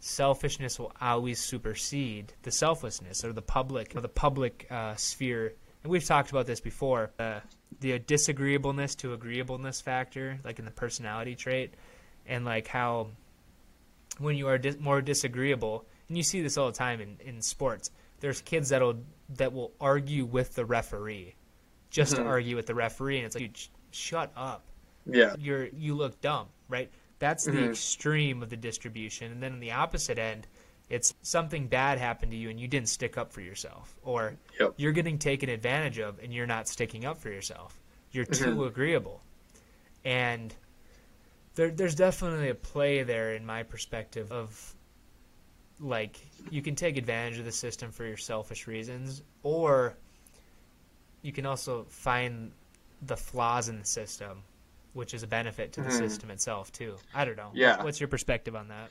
selfishness 0.00 0.78
will 0.78 0.92
always 1.00 1.38
supersede 1.40 2.32
the 2.42 2.50
selflessness 2.50 3.24
or 3.24 3.32
the 3.32 3.42
public 3.42 3.94
or 3.94 4.00
the 4.00 4.08
public 4.08 4.66
uh, 4.70 4.94
sphere. 4.96 5.54
And 5.82 5.90
we've 5.90 6.04
talked 6.04 6.30
about 6.30 6.46
this 6.46 6.60
before. 6.60 7.10
Uh, 7.18 7.40
the 7.80 7.98
disagreeableness 7.98 8.94
to 8.96 9.12
agreeableness 9.14 9.80
factor, 9.80 10.38
like 10.44 10.58
in 10.58 10.64
the 10.64 10.70
personality 10.70 11.34
trait, 11.34 11.74
and 12.26 12.44
like 12.44 12.68
how 12.68 13.08
when 14.18 14.36
you 14.36 14.46
are 14.48 14.58
dis- 14.58 14.78
more 14.78 15.00
disagreeable, 15.00 15.84
and 16.08 16.16
you 16.16 16.22
see 16.22 16.42
this 16.42 16.56
all 16.56 16.66
the 16.66 16.76
time 16.76 17.00
in, 17.00 17.16
in 17.24 17.40
sports. 17.42 17.90
There's 18.20 18.40
kids 18.42 18.68
that'll 18.68 19.00
that 19.36 19.52
will 19.52 19.72
argue 19.80 20.24
with 20.24 20.54
the 20.54 20.64
referee, 20.64 21.34
just 21.92 22.16
to 22.16 22.22
Mhm. 22.22 22.26
argue 22.26 22.56
with 22.56 22.66
the 22.66 22.74
referee, 22.74 23.18
and 23.18 23.26
it's 23.26 23.36
like, 23.36 23.44
dude, 23.44 23.56
sh- 23.56 23.68
shut 23.92 24.32
up 24.34 24.64
Yeah. 25.06 25.34
you're 25.38 25.66
you 25.66 25.94
look 25.94 26.20
dumb, 26.20 26.48
right? 26.68 26.90
That's 27.20 27.44
the 27.44 27.52
Mhm. 27.52 27.68
extreme 27.70 28.42
of 28.42 28.50
the 28.50 28.56
distribution, 28.56 29.30
and 29.30 29.42
then 29.42 29.52
on 29.52 29.60
the 29.60 29.70
opposite 29.72 30.18
end, 30.18 30.48
it's 30.88 31.14
something 31.22 31.68
bad 31.68 31.98
happened 31.98 32.32
to 32.32 32.36
you 32.38 32.50
and 32.50 32.58
you 32.58 32.66
didn't 32.66 32.88
stick 32.88 33.16
up 33.16 33.32
for 33.32 33.40
yourself, 33.42 33.96
or 34.02 34.36
Yep. 34.58 34.74
you're 34.78 34.92
getting 34.92 35.18
taken 35.18 35.48
advantage 35.48 35.98
of 35.98 36.18
and 36.18 36.32
you're 36.34 36.46
not 36.46 36.66
sticking 36.66 37.04
up 37.04 37.18
for 37.18 37.30
yourself. 37.30 37.78
You're 38.10 38.24
too 38.24 38.56
Mhm. 38.56 38.66
agreeable, 38.66 39.22
and 40.04 40.54
there, 41.54 41.70
there's 41.70 41.94
definitely 41.94 42.48
a 42.48 42.54
play 42.54 43.02
there 43.02 43.34
in 43.34 43.44
my 43.44 43.62
perspective 43.62 44.32
of 44.32 44.74
like 45.78 46.16
you 46.50 46.62
can 46.62 46.74
take 46.76 46.96
advantage 46.96 47.38
of 47.38 47.44
the 47.44 47.52
system 47.52 47.90
for 47.90 48.04
your 48.06 48.16
selfish 48.16 48.66
reasons, 48.66 49.22
or 49.42 49.96
you 51.22 51.32
can 51.32 51.46
also 51.46 51.84
find 51.88 52.52
the 53.00 53.16
flaws 53.16 53.68
in 53.68 53.78
the 53.78 53.84
system, 53.84 54.42
which 54.92 55.14
is 55.14 55.22
a 55.22 55.26
benefit 55.26 55.72
to 55.72 55.80
the 55.80 55.88
Mhm. 55.88 55.98
system 55.98 56.30
itself 56.30 56.70
too. 56.72 56.96
I 57.14 57.24
don't 57.24 57.36
know. 57.36 57.50
Yeah. 57.54 57.82
What's 57.82 58.00
your 58.00 58.08
perspective 58.08 58.54
on 58.54 58.68
that? 58.68 58.90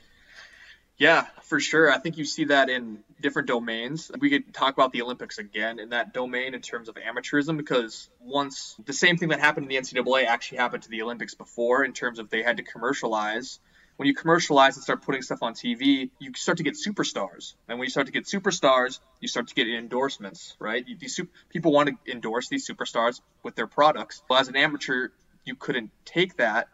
Yeah, 0.98 1.26
for 1.42 1.58
sure. 1.58 1.90
I 1.90 1.98
think 1.98 2.18
you 2.18 2.24
see 2.24 2.44
that 2.44 2.68
in 2.68 3.02
different 3.20 3.48
domains. 3.48 4.10
We 4.20 4.28
could 4.30 4.52
talk 4.52 4.74
about 4.74 4.92
the 4.92 5.02
Olympics 5.02 5.38
again 5.38 5.78
in 5.78 5.88
that 5.88 6.12
domain 6.12 6.54
in 6.54 6.60
terms 6.60 6.88
of 6.88 6.96
amateurism 6.96 7.56
because 7.56 8.10
once 8.20 8.76
the 8.84 8.92
same 8.92 9.16
thing 9.16 9.30
that 9.30 9.40
happened 9.40 9.64
in 9.64 9.68
the 9.70 9.76
NCAA 9.76 10.26
actually 10.26 10.58
happened 10.58 10.82
to 10.84 10.90
the 10.90 11.02
Olympics 11.02 11.34
before 11.34 11.84
in 11.84 11.92
terms 11.92 12.18
of 12.18 12.28
they 12.30 12.42
had 12.42 12.58
to 12.58 12.62
commercialize. 12.62 13.58
When 13.96 14.06
you 14.06 14.14
commercialize 14.14 14.76
and 14.76 14.82
start 14.82 15.02
putting 15.02 15.22
stuff 15.22 15.42
on 15.42 15.54
TV, 15.54 16.10
you 16.18 16.32
start 16.34 16.58
to 16.58 16.64
get 16.64 16.74
superstars. 16.74 17.54
And 17.68 17.78
when 17.78 17.86
you 17.86 17.90
start 17.90 18.06
to 18.06 18.12
get 18.12 18.24
superstars, 18.24 18.98
you 19.20 19.28
start 19.28 19.48
to 19.48 19.54
get 19.54 19.68
endorsements, 19.68 20.56
right? 20.58 20.86
You, 20.86 20.96
these 20.96 21.20
people 21.50 21.72
want 21.72 21.90
to 21.90 22.10
endorse 22.10 22.48
these 22.48 22.66
superstars 22.66 23.20
with 23.42 23.54
their 23.54 23.66
products. 23.66 24.22
Well, 24.28 24.40
as 24.40 24.48
an 24.48 24.56
amateur, 24.56 25.08
you 25.44 25.54
couldn't 25.54 25.90
take 26.04 26.36
that 26.36 26.68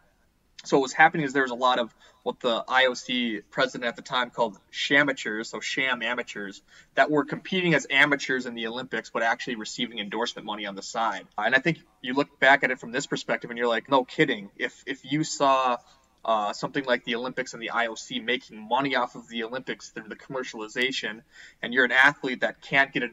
so 0.65 0.77
what 0.77 0.83
was 0.83 0.93
happening 0.93 1.25
is 1.25 1.31
there 1.31 1.43
was 1.43 1.51
a 1.51 1.55
lot 1.55 1.79
of 1.79 1.93
what 2.23 2.41
the 2.41 2.63
IOC 2.67 3.43
president 3.49 3.87
at 3.87 3.95
the 3.95 4.01
time 4.01 4.29
called 4.29 4.57
shamateurs, 4.71 5.49
so 5.49 5.61
sham 5.61 6.01
amateurs, 6.01 6.61
that 6.95 7.09
were 7.09 7.23
competing 7.23 7.73
as 7.75 7.87
amateurs 7.89 8.45
in 8.45 8.55
the 8.55 8.67
Olympics, 8.67 9.09
but 9.09 9.23
actually 9.23 9.55
receiving 9.55 9.99
endorsement 9.99 10.45
money 10.45 10.65
on 10.65 10.75
the 10.75 10.81
side. 10.81 11.25
And 11.37 11.55
I 11.55 11.59
think 11.59 11.79
you 12.01 12.13
look 12.13 12.39
back 12.39 12.63
at 12.63 12.71
it 12.71 12.79
from 12.79 12.91
this 12.91 13.07
perspective, 13.07 13.49
and 13.49 13.57
you're 13.57 13.69
like, 13.69 13.89
no 13.89 14.03
kidding. 14.03 14.49
If 14.57 14.83
if 14.85 15.09
you 15.09 15.23
saw 15.23 15.77
uh, 16.25 16.53
something 16.53 16.85
like 16.85 17.03
the 17.05 17.15
Olympics 17.15 17.53
and 17.53 17.61
the 17.61 17.71
IOC 17.73 18.23
making 18.23 18.57
money 18.57 18.95
off 18.95 19.15
of 19.15 19.27
the 19.29 19.43
Olympics 19.43 19.89
through 19.89 20.09
the 20.09 20.15
commercialization, 20.15 21.21
and 21.61 21.73
you're 21.73 21.85
an 21.85 21.91
athlete 21.91 22.41
that 22.41 22.61
can't 22.61 22.91
get 22.93 23.03
a 23.03 23.09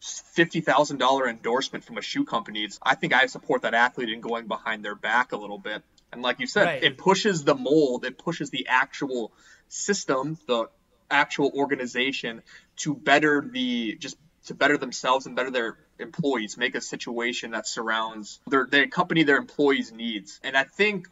fifty 0.00 0.60
thousand 0.60 0.98
dollar 0.98 1.28
endorsement 1.28 1.84
from 1.84 1.98
a 1.98 2.02
shoe 2.02 2.24
company, 2.24 2.64
it's, 2.64 2.78
I 2.82 2.94
think 2.94 3.14
I 3.14 3.26
support 3.26 3.62
that 3.62 3.74
athlete 3.74 4.10
in 4.10 4.20
going 4.20 4.46
behind 4.46 4.84
their 4.84 4.94
back 4.94 5.32
a 5.32 5.36
little 5.36 5.58
bit. 5.58 5.82
And 6.12 6.22
like 6.22 6.40
you 6.40 6.46
said, 6.46 6.64
Right. 6.64 6.82
it 6.82 6.98
pushes 6.98 7.44
the 7.44 7.54
mold, 7.54 8.04
it 8.04 8.18
pushes 8.18 8.50
the 8.50 8.68
actual 8.68 9.32
system, 9.68 10.38
the 10.46 10.68
actual 11.10 11.52
organization 11.54 12.42
to 12.78 12.94
better 12.94 13.40
the 13.40 13.96
just 13.96 14.16
to 14.46 14.54
better 14.54 14.76
themselves 14.78 15.26
and 15.26 15.34
better 15.34 15.50
their 15.50 15.78
employees, 15.98 16.56
make 16.56 16.74
a 16.74 16.80
situation 16.80 17.52
that 17.52 17.66
surrounds 17.66 18.40
their 18.48 18.66
they 18.70 18.82
accompany 18.82 19.22
their 19.24 19.38
employees' 19.38 19.92
needs. 19.92 20.40
And 20.44 20.56
I 20.56 20.64
think 20.64 21.08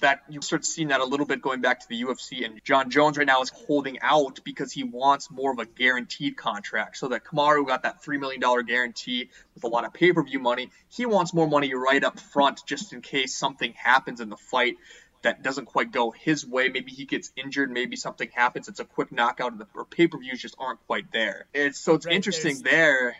that 0.00 0.22
you 0.28 0.42
start 0.42 0.64
seeing 0.64 0.88
that 0.88 1.00
a 1.00 1.04
little 1.04 1.26
bit 1.26 1.40
going 1.40 1.60
back 1.60 1.80
to 1.80 1.88
the 1.88 2.02
UFC 2.02 2.44
and 2.44 2.60
Jon 2.64 2.90
Jones 2.90 3.16
right 3.16 3.26
now 3.26 3.42
is 3.42 3.50
holding 3.50 3.98
out 4.00 4.40
because 4.44 4.72
he 4.72 4.84
wants 4.84 5.30
more 5.30 5.52
of 5.52 5.58
a 5.58 5.66
guaranteed 5.66 6.36
contract. 6.36 6.96
So 6.96 7.08
that 7.08 7.24
Kamaru 7.24 7.66
got 7.66 7.82
that 7.84 8.02
three 8.02 8.18
million 8.18 8.40
dollar 8.40 8.62
guarantee 8.62 9.30
with 9.54 9.64
a 9.64 9.68
lot 9.68 9.84
of 9.84 9.92
pay 9.94 10.12
per 10.12 10.22
view 10.22 10.38
money. 10.38 10.70
He 10.88 11.06
wants 11.06 11.32
more 11.32 11.48
money 11.48 11.74
right 11.74 12.02
up 12.02 12.18
front 12.18 12.60
just 12.66 12.92
in 12.92 13.00
case 13.00 13.34
something 13.34 13.72
happens 13.74 14.20
in 14.20 14.28
the 14.28 14.36
fight 14.36 14.76
that 15.22 15.42
doesn't 15.42 15.66
quite 15.66 15.90
go 15.90 16.10
his 16.10 16.46
way. 16.46 16.68
Maybe 16.68 16.92
he 16.92 17.04
gets 17.04 17.32
injured, 17.36 17.70
maybe 17.70 17.96
something 17.96 18.28
happens, 18.34 18.68
it's 18.68 18.80
a 18.80 18.84
quick 18.84 19.10
knockout 19.12 19.56
the 19.58 19.66
or 19.74 19.84
pay 19.84 20.06
per 20.06 20.18
views 20.18 20.40
just 20.40 20.54
aren't 20.58 20.84
quite 20.86 21.10
there. 21.12 21.46
It's 21.54 21.78
so 21.80 21.94
it's 21.94 22.06
Right, 22.06 22.14
interesting 22.14 22.62
there 22.62 23.16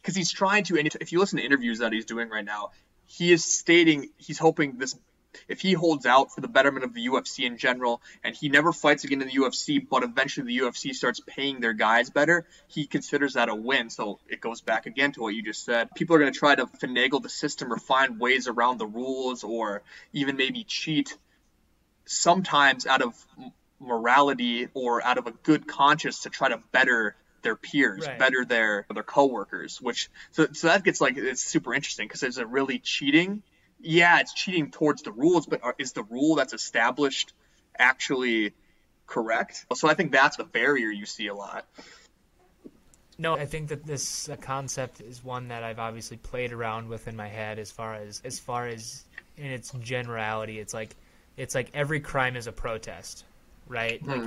because 0.00 0.14
he's 0.14 0.30
trying 0.30 0.64
to 0.64 0.78
and 0.78 0.88
if 1.00 1.12
you 1.12 1.18
listen 1.18 1.38
to 1.38 1.44
interviews 1.44 1.78
that 1.78 1.92
he's 1.92 2.04
doing 2.04 2.28
right 2.28 2.44
now, 2.44 2.70
he 3.06 3.32
is 3.32 3.44
stating 3.44 4.10
he's 4.18 4.38
hoping 4.38 4.78
this 4.78 4.96
if 5.48 5.60
he 5.60 5.72
holds 5.72 6.06
out 6.06 6.32
for 6.32 6.40
the 6.40 6.48
betterment 6.48 6.84
of 6.84 6.94
the 6.94 7.06
UFC 7.06 7.44
in 7.44 7.56
general, 7.56 8.00
and 8.24 8.34
he 8.34 8.48
never 8.48 8.72
fights 8.72 9.04
again 9.04 9.22
in 9.22 9.28
the 9.28 9.34
UFC, 9.34 9.78
but 9.88 10.02
eventually 10.02 10.46
the 10.46 10.64
UFC 10.64 10.94
starts 10.94 11.20
paying 11.26 11.60
their 11.60 11.72
guys 11.72 12.10
better, 12.10 12.46
he 12.68 12.86
considers 12.86 13.34
that 13.34 13.48
a 13.48 13.54
win. 13.54 13.90
So 13.90 14.18
it 14.28 14.40
goes 14.40 14.60
back 14.60 14.86
again 14.86 15.12
to 15.12 15.20
what 15.20 15.34
you 15.34 15.42
just 15.42 15.64
said. 15.64 15.90
People 15.94 16.16
are 16.16 16.18
going 16.18 16.32
to 16.32 16.38
try 16.38 16.54
to 16.54 16.66
finagle 16.66 17.22
the 17.22 17.28
system 17.28 17.72
or 17.72 17.76
find 17.76 18.18
ways 18.18 18.48
around 18.48 18.78
the 18.78 18.86
rules 18.86 19.44
or 19.44 19.82
even 20.12 20.36
maybe 20.36 20.64
cheat 20.64 21.16
sometimes 22.06 22.86
out 22.86 23.02
of 23.02 23.14
morality 23.78 24.68
or 24.74 25.02
out 25.02 25.18
of 25.18 25.26
a 25.26 25.32
good 25.32 25.66
conscience 25.66 26.22
to 26.22 26.30
try 26.30 26.48
to 26.48 26.60
better 26.72 27.14
their 27.42 27.56
peers, 27.56 28.06
Right. 28.06 28.18
better 28.18 28.44
their 28.44 28.86
their 28.92 29.02
coworkers. 29.02 29.80
Which 29.80 30.10
so 30.32 30.48
so 30.52 30.66
that 30.66 30.84
gets 30.84 31.00
like 31.00 31.16
it's 31.16 31.42
super 31.42 31.72
interesting 31.72 32.06
because 32.06 32.22
is 32.22 32.36
it 32.38 32.46
really 32.48 32.78
cheating? 32.78 33.42
Yeah, 33.82 34.20
it's 34.20 34.34
cheating 34.34 34.70
towards 34.70 35.02
the 35.02 35.12
rules, 35.12 35.46
but 35.46 35.62
are, 35.62 35.74
is 35.78 35.92
the 35.92 36.02
rule 36.02 36.34
that's 36.34 36.52
established 36.52 37.32
actually 37.78 38.52
correct? 39.06 39.66
So 39.74 39.88
I 39.88 39.94
think 39.94 40.12
that's 40.12 40.36
the 40.36 40.44
barrier 40.44 40.88
you 40.88 41.06
see 41.06 41.28
a 41.28 41.34
lot. 41.34 41.66
No, 43.18 43.34
I 43.34 43.44
think 43.44 43.68
that 43.68 43.84
this 43.84 44.30
uh, 44.30 44.36
concept 44.36 45.02
is 45.02 45.22
one 45.22 45.48
that 45.48 45.62
I've 45.62 45.78
obviously 45.78 46.16
played 46.16 46.52
around 46.52 46.88
with 46.88 47.06
in 47.06 47.16
my 47.16 47.28
head 47.28 47.58
as 47.58 47.70
far 47.70 47.94
as 47.94 48.22
as 48.24 48.38
far 48.38 48.66
as 48.66 49.04
in 49.36 49.46
its 49.46 49.72
generality. 49.82 50.58
It's 50.58 50.72
like 50.72 50.96
it's 51.36 51.54
like 51.54 51.70
every 51.74 52.00
crime 52.00 52.34
is 52.36 52.46
a 52.46 52.52
protest, 52.52 53.24
right? 53.68 54.02
Like 54.06 54.22
Hmm. 54.22 54.26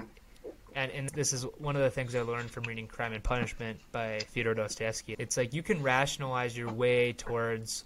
and, 0.76 0.92
and 0.92 1.10
this 1.10 1.34
is 1.34 1.44
one 1.58 1.76
of 1.76 1.82
the 1.82 1.90
things 1.90 2.14
I 2.14 2.22
learned 2.22 2.52
from 2.52 2.64
reading 2.66 2.88
Crime 2.88 3.14
and 3.14 3.24
Punishment 3.24 3.80
by 3.92 4.20
Fyodor 4.30 4.54
Dostoevsky. 4.54 5.16
It's 5.18 5.38
like 5.38 5.54
you 5.54 5.64
can 5.64 5.82
rationalize 5.82 6.56
your 6.58 6.72
way 6.72 7.14
towards 7.14 7.86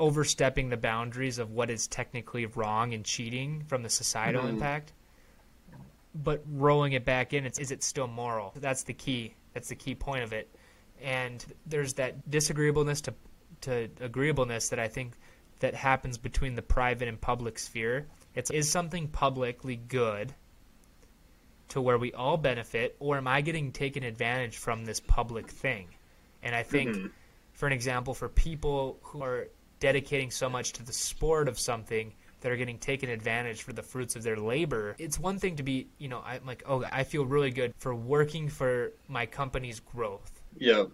overstepping 0.00 0.70
the 0.70 0.76
boundaries 0.76 1.38
of 1.38 1.50
what 1.52 1.70
is 1.70 1.86
technically 1.86 2.46
wrong 2.46 2.94
and 2.94 3.04
cheating 3.04 3.62
from 3.68 3.82
the 3.82 3.90
societal 3.90 4.42
Mhm. 4.42 4.48
impact, 4.48 4.92
but 6.14 6.42
rolling 6.50 6.92
it 6.94 7.04
back 7.04 7.32
in, 7.32 7.44
it's, 7.44 7.58
is 7.58 7.70
it 7.70 7.82
still 7.84 8.08
moral? 8.08 8.52
That's 8.56 8.82
the 8.82 8.94
key. 8.94 9.34
That's 9.52 9.68
the 9.68 9.76
key 9.76 9.94
point 9.94 10.24
of 10.24 10.32
it. 10.32 10.48
And 11.00 11.44
there's 11.66 11.94
that 11.94 12.28
disagreeableness 12.28 13.02
to 13.02 13.14
to 13.62 13.90
agreeableness 14.00 14.70
that 14.70 14.78
I 14.78 14.88
think 14.88 15.12
that 15.58 15.74
happens 15.74 16.16
between 16.16 16.54
the 16.54 16.62
private 16.62 17.08
and 17.08 17.20
public 17.20 17.58
sphere. 17.58 18.06
It's 18.34 18.50
is 18.50 18.70
something 18.70 19.08
publicly 19.08 19.76
good 19.76 20.34
to 21.68 21.80
where 21.82 21.98
we 21.98 22.12
all 22.14 22.38
benefit, 22.38 22.96
or 22.98 23.18
am 23.18 23.28
I 23.28 23.42
getting 23.42 23.70
taken 23.70 24.02
advantage 24.02 24.56
from 24.56 24.86
this 24.86 24.98
public 24.98 25.48
thing? 25.50 25.88
And 26.42 26.54
I 26.54 26.62
think, 26.62 26.96
Mhm. 26.96 27.10
for 27.52 27.66
an 27.66 27.72
example, 27.74 28.14
for 28.14 28.30
people 28.30 28.98
who 29.02 29.22
are 29.22 29.48
dedicating 29.80 30.30
so 30.30 30.48
much 30.48 30.72
to 30.74 30.82
the 30.84 30.92
sport 30.92 31.48
of 31.48 31.58
something 31.58 32.12
that 32.40 32.52
are 32.52 32.56
getting 32.56 32.78
taken 32.78 33.10
advantage 33.10 33.62
for 33.62 33.72
the 33.72 33.82
fruits 33.82 34.16
of 34.16 34.22
their 34.22 34.36
labor, 34.36 34.94
it's 34.98 35.18
one 35.18 35.38
thing 35.38 35.56
to 35.56 35.62
be, 35.62 35.88
you 35.98 36.08
know, 36.08 36.22
I'm 36.24 36.46
like, 36.46 36.62
oh, 36.66 36.84
I 36.90 37.04
feel 37.04 37.26
really 37.26 37.50
good 37.50 37.74
for 37.78 37.94
working 37.94 38.48
for 38.48 38.92
my 39.08 39.26
company's 39.26 39.80
growth. 39.80 40.40
Yeah. 40.56 40.84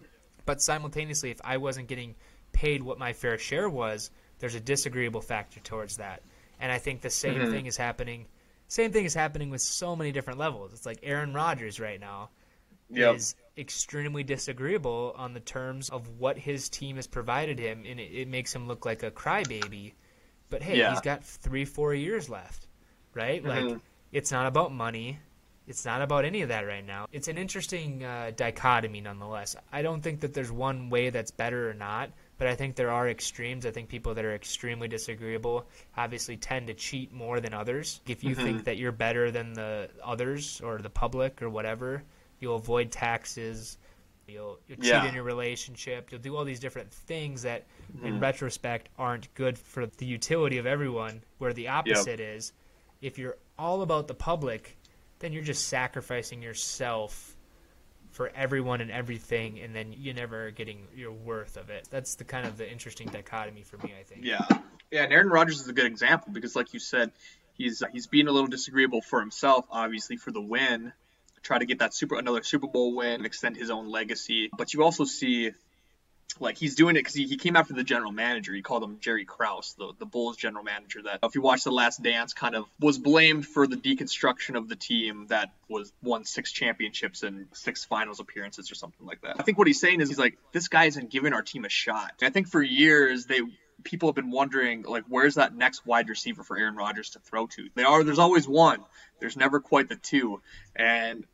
But 0.45 0.61
simultaneously, 0.61 1.31
if 1.31 1.39
I 1.43 1.57
wasn't 1.57 1.87
getting 1.87 2.15
paid 2.51 2.81
what 2.81 2.97
my 2.97 3.13
fair 3.13 3.37
share 3.37 3.69
was, 3.69 4.09
there's 4.39 4.55
a 4.55 4.59
disagreeable 4.59 5.21
factor 5.21 5.59
towards 5.59 5.97
that. 5.97 6.21
And 6.59 6.71
I 6.71 6.79
think 6.79 7.01
the 7.01 7.09
same 7.09 7.35
Mhm. 7.39 7.51
thing 7.51 7.65
is 7.65 7.77
happening 7.77 8.25
same 8.69 8.91
thing 8.91 9.05
is 9.05 9.13
happening 9.13 9.49
with 9.49 9.61
so 9.61 9.95
many 9.95 10.11
different 10.11 10.39
levels. 10.39 10.73
It's 10.73 10.85
like 10.85 10.99
Aaron 11.01 11.33
Rodgers 11.33 11.79
right 11.79 11.99
now 12.01 12.31
Yep. 12.89 13.15
is 13.15 13.35
extremely 13.57 14.23
disagreeable 14.23 15.13
on 15.17 15.33
the 15.33 15.39
terms 15.39 15.89
of 15.89 16.19
what 16.19 16.37
his 16.37 16.69
team 16.69 16.95
has 16.95 17.07
provided 17.07 17.59
him, 17.59 17.83
and 17.87 17.99
it, 17.99 18.11
it 18.13 18.27
makes 18.27 18.53
him 18.53 18.67
look 18.67 18.85
like 18.85 19.03
a 19.03 19.11
crybaby. 19.11 19.93
But 20.49 20.63
hey, 20.63 20.77
Yeah. 20.77 20.91
he's 20.91 21.01
got 21.01 21.25
three, 21.25 21.65
four 21.65 21.93
years 21.93 22.29
left, 22.29 22.67
right? 23.13 23.43
Like, 23.43 23.65
Mhm. 23.65 23.81
it's 24.11 24.31
not 24.31 24.45
about 24.45 24.71
money. 24.71 25.19
It's 25.67 25.83
not 25.83 26.01
about 26.01 26.23
any 26.23 26.43
of 26.43 26.49
that 26.49 26.61
right 26.61 26.85
now. 26.85 27.07
It's 27.11 27.27
an 27.27 27.37
interesting 27.37 28.01
uh, 28.05 28.31
dichotomy, 28.33 29.01
nonetheless. 29.01 29.57
I 29.69 29.81
don't 29.81 30.01
think 30.01 30.21
that 30.21 30.33
there's 30.33 30.49
one 30.51 30.89
way 30.89 31.09
that's 31.09 31.31
better 31.31 31.69
or 31.69 31.73
not, 31.73 32.11
but 32.37 32.47
I 32.47 32.55
think 32.55 32.77
there 32.77 32.89
are 32.89 33.09
extremes. 33.09 33.65
I 33.65 33.71
think 33.71 33.89
people 33.89 34.13
that 34.13 34.23
are 34.23 34.33
extremely 34.33 34.87
disagreeable 34.87 35.67
obviously 35.97 36.37
tend 36.37 36.67
to 36.67 36.73
cheat 36.73 37.11
more 37.11 37.41
than 37.41 37.53
others. 37.53 37.99
If 38.07 38.23
you 38.23 38.33
think 38.33 38.63
that 38.63 38.77
you're 38.77 38.93
better 38.93 39.29
than 39.29 39.51
the 39.51 39.89
others 40.01 40.61
or 40.61 40.77
the 40.77 40.89
public 40.89 41.41
or 41.41 41.49
whatever, 41.49 42.03
you'll 42.39 42.55
avoid 42.55 42.91
taxes. 42.91 43.77
You'll, 44.27 44.59
you'll 44.67 44.77
cheat 44.77 44.87
Yeah. 44.87 45.07
in 45.07 45.15
your 45.15 45.23
relationship. 45.23 46.11
You'll 46.11 46.21
do 46.21 46.35
all 46.35 46.43
these 46.43 46.59
different 46.59 46.91
things 46.91 47.43
that, 47.43 47.65
in 48.03 48.13
mm-hmm. 48.13 48.19
retrospect, 48.19 48.89
aren't 48.97 49.33
good 49.35 49.57
for 49.57 49.85
the 49.85 50.05
utility 50.05 50.57
of 50.57 50.65
everyone. 50.65 51.21
Where 51.37 51.53
the 51.53 51.69
opposite 51.69 52.19
is, 52.19 52.51
if 53.01 53.17
you're 53.17 53.37
all 53.57 53.81
about 53.81 54.07
the 54.07 54.13
public, 54.13 54.77
then 55.19 55.31
you're 55.33 55.43
just 55.43 55.67
sacrificing 55.67 56.41
yourself 56.41 57.35
for 58.11 58.31
everyone 58.35 58.81
and 58.81 58.89
everything, 58.89 59.59
and 59.59 59.75
then 59.75 59.93
you're 59.95 60.15
never 60.15 60.51
getting 60.51 60.87
your 60.95 61.11
worth 61.11 61.55
of 61.55 61.69
it. 61.69 61.87
That's 61.91 62.15
the 62.15 62.23
kind 62.23 62.47
of 62.47 62.57
the 62.57 62.69
interesting 62.69 63.07
dichotomy 63.09 63.61
for 63.61 63.77
me, 63.77 63.93
I 63.97 64.03
think. 64.03 64.25
Yeah, 64.25 64.45
yeah, 64.91 65.03
and 65.03 65.13
Aaron 65.13 65.29
Rodgers 65.29 65.61
is 65.61 65.67
a 65.67 65.73
good 65.73 65.85
example 65.85 66.33
because, 66.33 66.55
like 66.55 66.73
you 66.73 66.79
said, 66.79 67.11
he's 67.53 67.83
he's 67.91 68.07
being 68.07 68.27
a 68.27 68.31
little 68.31 68.47
disagreeable 68.47 69.01
for 69.01 69.19
himself, 69.19 69.65
obviously 69.69 70.17
for 70.17 70.31
the 70.31 70.41
win, 70.41 70.93
try 71.47 71.57
to 71.57 71.65
get 71.65 71.79
that 71.79 71.93
super 71.93 72.17
another 72.17 72.43
Super 72.43 72.67
Bowl 72.67 72.93
win, 72.93 73.13
and 73.13 73.25
extend 73.25 73.55
his 73.55 73.69
own 73.69 73.89
legacy. 73.89 74.49
But 74.55 74.73
you 74.73 74.83
also 74.83 75.05
see, 75.05 75.51
like 76.41 76.57
he's 76.57 76.75
doing 76.75 76.97
it 76.97 76.99
because 76.99 77.13
he, 77.13 77.25
he 77.25 77.37
came 77.37 77.55
after 77.55 77.73
the 77.73 77.85
general 77.85 78.11
manager. 78.11 78.53
He 78.53 78.61
called 78.61 78.83
him 78.83 78.97
Jerry 78.99 79.23
Krause, 79.23 79.73
the 79.77 79.93
the 79.97 80.05
Bulls 80.05 80.35
general 80.35 80.63
manager. 80.63 81.01
That 81.03 81.19
if 81.23 81.35
you 81.35 81.41
watch 81.41 81.63
The 81.63 81.71
Last 81.71 82.03
Dance, 82.03 82.33
kind 82.33 82.53
of 82.53 82.65
was 82.79 82.99
blamed 82.99 83.47
for 83.47 83.65
the 83.65 83.77
deconstruction 83.77 84.57
of 84.57 84.67
the 84.67 84.75
team 84.75 85.27
that 85.29 85.53
was 85.69 85.93
won 86.03 86.25
six 86.25 86.51
championships 86.51 87.23
and 87.23 87.47
six 87.53 87.85
finals 87.85 88.19
appearances 88.19 88.69
or 88.69 88.75
something 88.75 89.07
like 89.07 89.21
that. 89.21 89.37
I 89.39 89.43
think 89.43 89.57
what 89.57 89.67
he's 89.67 89.79
saying 89.79 90.01
is 90.01 90.09
he's 90.09 90.19
like 90.19 90.37
this 90.51 90.67
guy 90.67 90.85
isn't 90.85 91.09
giving 91.09 91.31
our 91.31 91.41
team 91.41 91.63
a 91.63 91.69
shot. 91.69 92.11
I 92.21 92.29
think 92.29 92.49
for 92.49 92.61
years 92.61 93.25
they 93.25 93.39
people 93.83 94.09
have 94.09 94.15
been 94.15 94.31
wondering 94.31 94.83
like 94.83 95.05
where's 95.07 95.35
that 95.35 95.55
next 95.55 95.85
wide 95.85 96.09
receiver 96.09 96.43
for 96.43 96.57
Aaron 96.57 96.75
Rodgers 96.75 97.11
to 97.11 97.19
throw 97.19 97.47
to. 97.47 97.69
They 97.73 97.83
are 97.83 98.03
there's 98.03 98.19
always 98.19 98.47
one. 98.47 98.83
There's 99.19 99.37
never 99.37 99.61
quite 99.61 99.87
the 99.87 99.95
two. 99.95 100.41
And 100.75 101.25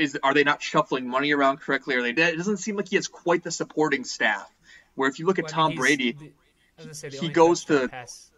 is 0.00 0.18
are 0.22 0.34
they 0.34 0.44
not 0.44 0.62
shuffling 0.62 1.06
money 1.08 1.32
around 1.32 1.58
correctly? 1.60 1.94
Are 1.96 2.02
they? 2.02 2.10
It 2.10 2.36
doesn't 2.36 2.56
seem 2.56 2.76
like 2.76 2.88
he 2.88 2.96
has 2.96 3.06
quite 3.08 3.42
the 3.42 3.50
supporting 3.50 4.04
staff. 4.04 4.50
Where 4.94 5.08
if 5.08 5.18
you 5.18 5.26
look 5.26 5.38
at 5.38 5.44
Well, 5.44 5.52
I 5.52 5.56
Tom 5.56 5.68
mean, 5.70 5.78
Brady, 5.78 6.12
the- 6.12 6.26
I 6.26 6.30
was 6.78 6.86
gonna 6.86 6.94
say 6.94 7.10
he 7.10 7.28
goes 7.28 7.64
to- 7.66 7.88
Pass, 7.88 8.30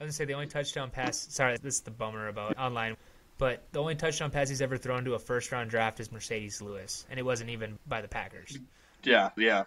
I 0.00 0.04
was 0.04 0.08
gonna 0.08 0.12
say 0.12 0.24
the 0.24 0.34
only 0.34 0.46
touchdown 0.46 0.90
pass. 0.90 1.26
Sorry, 1.30 1.56
this 1.58 1.74
is 1.76 1.80
the 1.82 1.90
bummer 1.90 2.28
about 2.28 2.56
online. 2.56 2.96
But 3.36 3.64
the 3.72 3.80
only 3.80 3.94
touchdown 3.94 4.30
pass 4.30 4.48
he's 4.50 4.60
ever 4.62 4.76
thrown 4.76 5.04
to 5.06 5.14
a 5.14 5.18
first 5.18 5.50
round 5.50 5.70
draft 5.70 5.98
is 6.00 6.10
Marcedes 6.10 6.60
Lewis, 6.62 7.06
and 7.10 7.18
it 7.18 7.22
wasn't 7.24 7.50
even 7.50 7.78
by 7.86 8.00
the 8.02 8.08
Packers. 8.08 8.58
yeah, 9.02 9.30
yeah, 9.36 9.64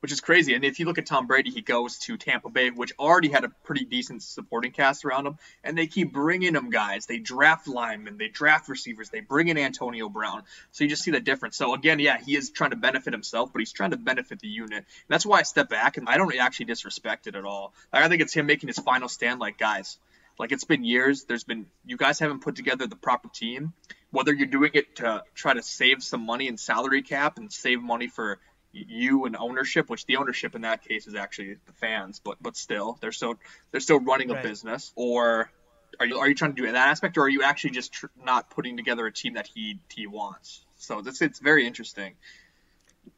which 0.00 0.12
is 0.12 0.20
crazy. 0.20 0.54
And 0.54 0.64
if 0.64 0.80
you 0.80 0.86
look 0.86 0.98
at 0.98 1.06
Tom 1.06 1.26
Brady, 1.26 1.50
he 1.50 1.60
goes 1.60 1.98
to 2.00 2.16
Tampa 2.16 2.50
Bay, 2.50 2.70
which 2.70 2.92
already 2.98 3.28
had 3.28 3.44
a 3.44 3.48
pretty 3.48 3.84
decent 3.84 4.22
supporting 4.22 4.72
cast 4.72 5.04
around 5.04 5.26
him, 5.26 5.38
and 5.62 5.76
they 5.76 5.86
keep 5.86 6.12
bringing 6.12 6.54
him 6.54 6.70
guys. 6.70 7.06
They 7.06 7.18
draft 7.18 7.68
linemen, 7.68 8.18
they 8.18 8.28
draft 8.28 8.68
receivers, 8.68 9.10
they 9.10 9.20
bring 9.20 9.48
in 9.48 9.58
Antonio 9.58 10.08
Brown. 10.08 10.42
So 10.72 10.84
you 10.84 10.90
just 10.90 11.02
see 11.02 11.10
the 11.10 11.20
difference. 11.20 11.56
So 11.56 11.74
again, 11.74 11.98
yeah, 11.98 12.18
he 12.18 12.36
is 12.36 12.50
trying 12.50 12.70
to 12.70 12.76
benefit 12.76 13.12
himself, 13.12 13.52
but 13.52 13.60
he's 13.60 13.72
trying 13.72 13.90
to 13.90 13.96
benefit 13.96 14.40
the 14.40 14.48
unit. 14.48 14.78
And 14.78 14.84
that's 15.08 15.26
why 15.26 15.40
I 15.40 15.42
step 15.42 15.68
back 15.68 15.96
and 15.96 16.08
I 16.08 16.16
don't 16.16 16.34
actually 16.36 16.66
disrespect 16.66 17.26
it 17.26 17.36
at 17.36 17.44
all. 17.44 17.74
I 17.92 18.08
think 18.08 18.22
it's 18.22 18.32
him 18.32 18.46
making 18.46 18.68
his 18.68 18.78
final 18.78 19.08
stand, 19.08 19.40
like 19.40 19.58
guys. 19.58 19.98
Like 20.38 20.52
it's 20.52 20.64
been 20.64 20.84
years. 20.84 21.24
There's 21.24 21.44
been 21.44 21.66
you 21.84 21.98
guys 21.98 22.18
haven't 22.18 22.40
put 22.40 22.56
together 22.56 22.86
the 22.86 22.96
proper 22.96 23.28
team. 23.28 23.74
Whether 24.10 24.32
you're 24.32 24.46
doing 24.46 24.70
it 24.72 24.96
to 24.96 25.22
try 25.34 25.52
to 25.52 25.62
save 25.62 26.02
some 26.02 26.24
money 26.24 26.48
in 26.48 26.56
salary 26.56 27.02
cap 27.02 27.36
and 27.36 27.52
save 27.52 27.82
money 27.82 28.08
for 28.08 28.38
you 28.72 29.26
and 29.26 29.36
ownership, 29.36 29.90
which 29.90 30.06
the 30.06 30.16
ownership 30.16 30.54
in 30.54 30.62
that 30.62 30.84
case 30.84 31.06
is 31.06 31.14
actually 31.14 31.56
the 31.66 31.72
fans, 31.72 32.20
but 32.22 32.36
but 32.40 32.56
still 32.56 32.98
they're 33.00 33.12
still 33.12 33.34
they're 33.70 33.80
still 33.80 34.00
running 34.00 34.30
a 34.30 34.42
business. 34.42 34.92
Or 34.94 35.50
are 35.98 36.06
you 36.06 36.18
are 36.18 36.28
you 36.28 36.34
trying 36.34 36.54
to 36.54 36.62
do 36.62 36.68
it 36.68 36.72
that 36.72 36.88
aspect, 36.88 37.18
or 37.18 37.22
are 37.22 37.28
you 37.28 37.42
actually 37.42 37.70
just 37.70 37.92
tr- 37.92 38.06
not 38.24 38.50
putting 38.50 38.76
together 38.76 39.06
a 39.06 39.12
team 39.12 39.34
that 39.34 39.46
he 39.46 39.80
he 39.92 40.06
wants? 40.06 40.64
So 40.76 41.02
this 41.02 41.20
it's 41.20 41.38
very 41.38 41.66
interesting. 41.66 42.14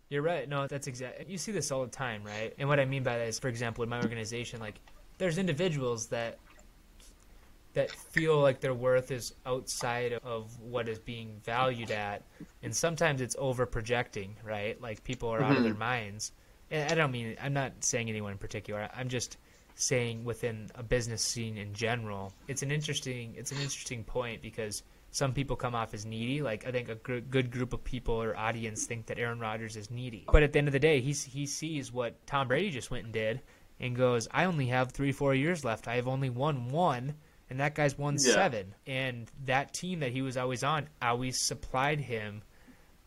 You're 0.09 0.23
right. 0.23 0.49
No, 0.49 0.67
that's 0.67 0.87
exact. 0.87 1.29
You 1.29 1.39
see 1.39 1.53
this 1.53 1.71
all 1.71 1.85
the 1.85 1.91
time, 1.91 2.23
right? 2.25 2.53
And 2.59 2.69
what 2.69 2.79
I 2.79 2.85
mean 2.85 3.03
by 3.03 3.17
that 3.19 3.29
is, 3.29 3.39
for 3.39 3.49
example, 3.49 3.83
in 3.83 3.89
my 3.89 4.01
organization, 4.01 4.61
like 4.61 4.79
there's 5.19 5.39
individuals 5.39 6.09
that 6.09 6.39
that 7.75 7.91
feel 7.91 8.39
like 8.39 8.61
their 8.61 8.75
worth 8.75 9.11
is 9.11 9.35
outside 9.47 10.13
of 10.25 10.59
what 10.61 10.89
is 10.89 10.99
being 10.99 11.41
valued 11.45 11.91
at, 11.91 12.23
and 12.63 12.75
sometimes 12.75 13.21
it's 13.21 13.37
over 13.39 13.67
projecting, 13.67 14.37
right? 14.45 14.81
Like 14.81 15.03
people 15.05 15.31
are 15.31 15.43
out 15.43 15.57
of 15.57 15.63
their 15.63 15.73
mm-hmm. 15.73 15.81
minds. 15.81 16.33
And 16.71 16.91
I 16.91 16.95
don't 16.95 17.11
mean 17.11 17.37
I'm 17.43 17.53
not 17.53 17.73
saying 17.81 18.09
anyone 18.09 18.33
in 18.33 18.39
particular. 18.39 18.89
I'm 18.95 19.09
just 19.09 19.37
saying 19.75 20.25
within 20.25 20.71
a 20.75 20.83
business 20.83 21.23
scene 21.23 21.57
in 21.57 21.73
general. 21.73 22.33
It's 22.49 22.63
an 22.63 22.71
interesting 22.71 23.35
it's 23.37 23.53
an 23.53 23.59
interesting 23.59 24.05
point 24.05 24.43
because 24.43 24.83
some 25.11 25.35
people 25.35 25.57
come 25.57 25.75
off 25.75 25.95
as 25.95 26.05
needy. 26.07 26.43
Like 26.43 26.67
I 26.67 26.71
think 26.71 26.89
a 26.89 26.95
gr- 26.97 27.19
good 27.19 27.51
group 27.51 27.73
of 27.73 27.85
people 27.85 28.15
or 28.15 28.37
audience 28.37 28.87
think 28.87 29.07
that 29.07 29.19
Aaron 29.19 29.39
Rodgers 29.39 29.77
is 29.77 29.91
needy. 29.91 30.25
But 30.31 30.43
at 30.43 30.53
the 30.53 30.59
end 30.59 30.69
of 30.69 30.73
the 30.73 30.79
day, 30.79 31.01
he's 31.01 31.23
he 31.23 31.47
sees 31.47 31.93
what 31.93 32.27
Tom 32.27 32.49
Brady 32.49 32.71
just 32.71 32.91
went 32.91 33.05
and 33.05 33.13
did 33.13 33.41
and 33.81 33.97
goes, 33.97 34.29
"I 34.31 34.45
only 34.45 34.67
have 34.67 34.93
3 34.93 35.13
4 35.13 35.35
years 35.35 35.65
left. 35.65 35.89
I 35.89 35.97
have 35.97 36.09
only 36.09 36.31
won 36.31 36.69
one." 36.69 37.15
And 37.53 37.61
that 37.61 37.75
guy's 37.75 37.99
won 37.99 38.17
Yeah. 38.17 38.33
seven. 38.33 38.75
And 38.87 39.31
that 39.45 39.75
team 39.75 40.01
that 40.01 40.11
he 40.11 40.23
was 40.23 40.37
always 40.39 40.65
on 40.65 40.89
always 41.03 41.39
supplied 41.39 42.01
him 42.01 42.43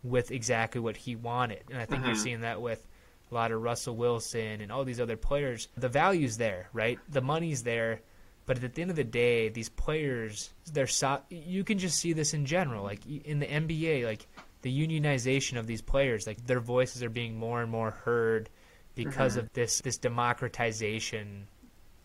with 0.03 0.29
exactly 0.29 0.79
what 0.79 0.95
he 0.97 1.15
wanted. 1.15 1.63
And 1.71 1.79
I 1.79 1.85
think 1.85 2.05
you're 2.05 2.13
Mhm. 2.13 2.19
seeing 2.19 2.41
that 2.41 2.61
with 2.61 2.87
a 3.31 3.33
lot 3.33 3.51
of 3.51 3.61
Russell 3.63 3.95
Wilson 3.95 4.61
and 4.61 4.71
all 4.71 4.83
these 4.85 4.99
other 4.99 5.17
players. 5.17 5.67
The 5.75 5.89
value's 5.89 6.37
there, 6.37 6.69
right? 6.73 6.99
The 7.09 7.21
money's 7.21 7.63
there. 7.63 8.01
But 8.45 8.63
at 8.63 8.75
the 8.75 8.81
end 8.83 8.91
of 8.91 8.97
the 8.97 9.03
day, 9.03 9.49
these 9.49 9.69
players, 9.69 10.53
they're 10.71 10.85
so, 10.85 11.23
you 11.31 11.63
can 11.63 11.79
just 11.79 11.97
see 11.97 12.13
this 12.13 12.35
in 12.35 12.45
general, 12.45 12.83
like 12.83 13.03
in 13.07 13.39
the 13.39 13.47
NBA, 13.47 14.05
like 14.05 14.27
the 14.61 14.87
unionization 14.87 15.57
of 15.57 15.65
these 15.65 15.81
players, 15.81 16.27
like 16.27 16.45
their 16.45 16.59
voices 16.59 17.01
are 17.01 17.09
being 17.09 17.35
more 17.35 17.63
and 17.63 17.71
more 17.71 17.89
heard 17.89 18.51
because 18.93 19.35
of 19.37 19.51
this 19.53 19.81
this 19.81 19.97
democratization 19.97 21.47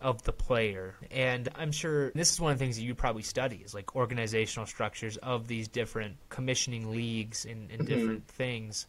of 0.01 0.23
the 0.23 0.31
player. 0.33 0.95
And 1.11 1.47
I'm 1.55 1.71
sure 1.71 2.11
this 2.11 2.31
is 2.33 2.39
one 2.41 2.51
of 2.51 2.59
the 2.59 2.65
things 2.65 2.75
that 2.77 2.83
you 2.83 2.95
probably 2.95 3.23
study 3.23 3.61
is 3.63 3.73
like 3.73 3.95
organizational 3.95 4.65
structures 4.65 5.17
of 5.17 5.47
these 5.47 5.67
different 5.67 6.17
commissioning 6.29 6.91
leagues 6.91 7.45
and, 7.45 7.69
and 7.71 7.85
different 7.87 8.27
things. 8.27 8.87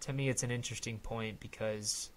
To 0.00 0.12
me, 0.12 0.28
it's 0.28 0.42
an 0.42 0.50
interesting 0.50 0.98
point 0.98 1.40
because 1.40 2.10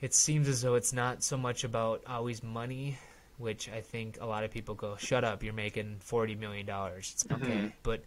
it 0.00 0.14
seems 0.14 0.48
as 0.48 0.62
though 0.62 0.74
it's 0.74 0.92
not 0.92 1.22
so 1.22 1.36
much 1.36 1.64
about 1.64 2.02
always 2.06 2.42
money, 2.42 2.98
which 3.38 3.68
I 3.68 3.80
think 3.80 4.18
a 4.20 4.26
lot 4.26 4.44
of 4.44 4.50
people 4.50 4.74
go, 4.74 4.96
"Shut 4.96 5.24
up! 5.24 5.42
You're 5.42 5.52
making 5.54 5.98
forty 6.00 6.34
million 6.34 6.66
dollars." 6.66 7.10
It's 7.14 7.26
okay, 7.32 7.52
Mhm. 7.52 7.72
but 7.82 8.04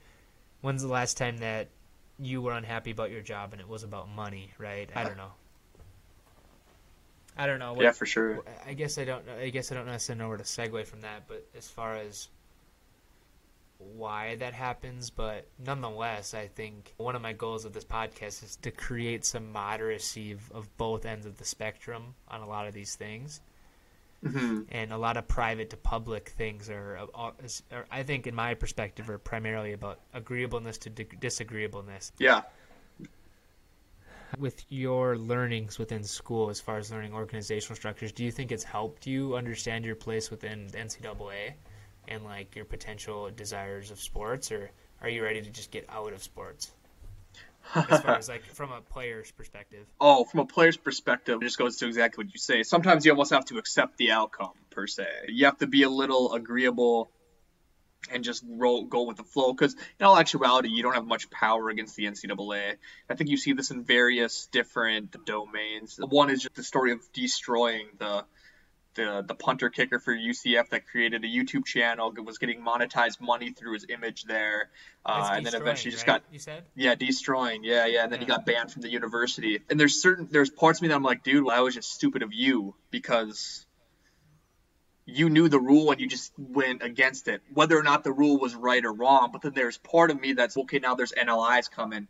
when's 0.62 0.82
the 0.82 0.88
last 0.90 1.18
time 1.18 1.38
that 1.38 1.70
you 2.18 2.42
were 2.42 2.54
unhappy 2.54 2.92
about 2.92 3.12
your 3.12 3.22
job 3.22 3.52
and 3.54 3.62
it 3.62 3.68
was 3.68 3.84
about 3.84 4.10
money? 4.10 4.52
Right? 4.58 4.90
I 4.96 5.04
don't 5.04 5.18
know. 5.18 5.32
I 7.38 7.48
don't 7.48 7.60
know. 7.60 7.74
What, 7.74 7.84
yeah, 7.84 7.92
for 7.92 8.06
sure. 8.06 8.44
I 8.66 8.74
guess 8.74 8.98
I 8.98 9.06
don't. 9.06 9.24
I 9.30 9.50
guess 9.50 9.72
I 9.72 9.76
don't 9.76 9.88
necessarily 9.88 10.24
know 10.24 10.30
where 10.30 10.38
to 10.38 10.44
segue 10.44 10.86
from 10.88 11.02
that. 11.02 11.28
But 11.28 11.46
as 11.58 11.68
far 11.68 11.96
as 11.96 12.30
why 13.78 14.36
that 14.38 14.54
happens, 14.54 15.10
but 15.10 15.48
nonetheless, 15.64 16.34
I 16.34 16.48
think 16.48 16.94
one 16.98 17.16
of 17.16 17.22
my 17.22 17.34
goals 17.34 17.66
of 17.66 17.74
this 17.74 17.84
podcast 17.84 18.44
is 18.44 18.58
to 18.62 18.72
create 18.72 19.26
some 19.26 19.54
moderacy 19.54 20.34
of, 20.34 20.52
of 20.54 20.78
both 20.78 21.06
ends 21.06 21.26
of 21.26 21.38
the 21.38 21.46
spectrum 21.46 22.16
on 22.28 22.42
a 22.42 22.48
lot 22.48 22.68
of 22.68 22.74
these 22.74 22.96
things. 22.96 23.42
hmm 24.24 24.62
And 24.70 24.92
a 24.94 24.98
lot 24.98 25.18
of 25.18 25.28
private 25.28 25.72
to 25.72 25.78
public 25.78 26.30
things 26.30 26.70
are, 26.70 27.00
are, 27.14 27.34
are 27.72 27.86
I 27.92 28.04
think, 28.04 28.28
in 28.28 28.34
my 28.34 28.54
perspective, 28.54 29.10
are 29.10 29.18
primarily 29.18 29.74
about 29.74 30.00
agreeableness 30.14 30.78
to 30.80 30.90
di- 30.90 31.08
disagreeableness. 31.20 32.14
Yeah. 32.18 32.44
With 34.38 34.64
your 34.70 35.18
learnings 35.18 35.78
within 35.78 36.04
school 36.04 36.50
as 36.50 36.60
far 36.60 36.78
as 36.78 36.92
learning 36.92 37.14
organizational 37.14 37.76
structures 37.76 38.12
do 38.12 38.24
you 38.24 38.32
think 38.32 38.52
it's 38.52 38.64
helped 38.64 39.08
you 39.08 39.36
understand 39.36 39.86
your 39.86 39.96
place 39.96 40.30
within 40.30 40.68
the 40.68 40.78
ncaa 40.78 41.54
and 42.08 42.24
like 42.24 42.56
your 42.56 42.66
potential 42.66 43.30
desires 43.36 43.92
of 43.92 44.00
sports 44.00 44.52
or 44.52 44.70
are 45.02 45.10
you 45.10 45.24
ready 45.24 45.42
to 45.42 45.50
just 45.50 45.72
get 45.72 45.86
out 45.90 46.14
of 46.14 46.22
sports 46.22 46.72
as 47.76 48.02
far 48.02 48.16
as 48.16 48.30
like 48.30 48.46
from 48.46 48.72
a 48.72 48.82
player's 48.82 49.32
perspective 49.32 49.86
Oh, 50.00 50.24
from 50.24 50.42
a 50.42 50.46
player's 50.46 50.78
perspective, 50.78 51.42
it 51.42 51.46
just 51.46 51.58
goes 51.58 51.78
to 51.78 51.88
exactly 51.88 52.24
what 52.24 52.34
you 52.34 52.40
say. 52.40 52.64
Sometimes 52.64 53.06
you 53.06 53.12
almost 53.12 53.32
have 53.32 53.46
to 53.46 53.58
accept 53.58 53.98
the 53.98 54.12
outcome, 54.12 54.52
per 54.70 54.88
se. 54.88 55.08
You 55.30 55.46
have 55.46 55.58
to 55.60 55.68
be 55.68 55.84
a 55.84 55.90
little 55.90 56.34
agreeable 56.34 57.10
and 58.12 58.24
just 58.24 58.44
roll, 58.48 58.86
go 58.86 59.04
with 59.04 59.18
the 59.18 59.24
flow. 59.24 59.54
Because 59.54 59.76
in 60.00 60.06
all 60.06 60.18
actuality, 60.18 60.70
you 60.70 60.84
don't 60.84 60.94
have 60.94 61.06
much 61.06 61.30
power 61.30 61.70
against 61.70 61.96
the 61.96 62.06
NCAA. 62.06 62.76
I 63.10 63.16
think 63.16 63.30
you 63.30 63.38
see 63.38 63.54
this 63.54 63.72
in 63.72 63.84
various 63.84 64.48
different 64.52 65.16
domains. 65.26 66.00
One 66.00 66.30
is 66.30 66.42
just 66.42 66.56
the 66.56 66.64
story 66.64 66.92
of 66.92 67.02
destroying 67.14 67.88
the 68.00 68.26
the 68.96 69.24
the 69.28 69.36
punter 69.36 69.70
kicker 69.70 70.00
for 70.00 70.16
UCF 70.16 70.70
that 70.70 70.88
created 70.88 71.24
a 71.24 71.28
YouTube 71.28 71.66
channel 71.66 72.14
was 72.24 72.38
getting 72.38 72.62
monetized 72.62 73.22
money 73.22 73.52
through 73.52 73.74
his 73.74 73.86
image 73.90 74.24
there, 74.24 74.70
uh, 75.06 75.32
and 75.34 75.46
then 75.46 75.54
eventually 75.54 75.92
just 75.92 76.08
right? 76.08 76.22
got 76.22 76.34
you 76.34 76.40
said 76.40 76.64
yeah 76.76 76.96
destroying 76.96 77.64
yeah 77.64 77.86
yeah, 77.86 78.04
and 78.04 78.12
then 78.12 78.22
yeah. 78.22 78.26
he 78.26 78.32
got 78.32 78.46
banned 78.46 78.72
from 78.72 78.82
the 78.82 78.90
university. 78.90 79.60
And 79.70 79.80
there's 79.80 80.02
certain 80.02 80.28
there's 80.32 80.50
parts 80.50 80.80
of 80.80 80.84
me 80.84 80.88
that 80.88 80.96
I'm 80.96 81.04
like, 81.04 81.24
dude, 81.24 81.44
well, 81.44 81.56
I 81.56 81.62
was 81.62 81.76
just 81.76 81.92
stupid 81.92 82.24
of 82.24 82.34
you 82.34 82.76
because 82.90 83.65
you 85.06 85.30
knew 85.30 85.48
the 85.50 85.60
rule 85.60 85.92
and 85.92 86.02
you 86.02 86.08
just 86.08 86.34
went 86.38 86.82
against 86.82 87.28
it, 87.28 87.42
whether 87.54 87.78
or 87.78 87.84
not 87.84 88.04
the 88.04 88.12
rule 88.12 88.40
was 88.40 88.56
right 88.56 88.84
or 88.84 88.92
wrong. 88.92 89.30
But 89.32 89.42
then 89.42 89.54
there's 89.54 89.78
part 89.78 90.12
of 90.12 90.20
me 90.20 90.34
that's 90.34 90.58
okay. 90.58 90.80
Now 90.80 90.96
there's 90.96 91.14
NLIs 91.14 91.70
coming 91.70 92.08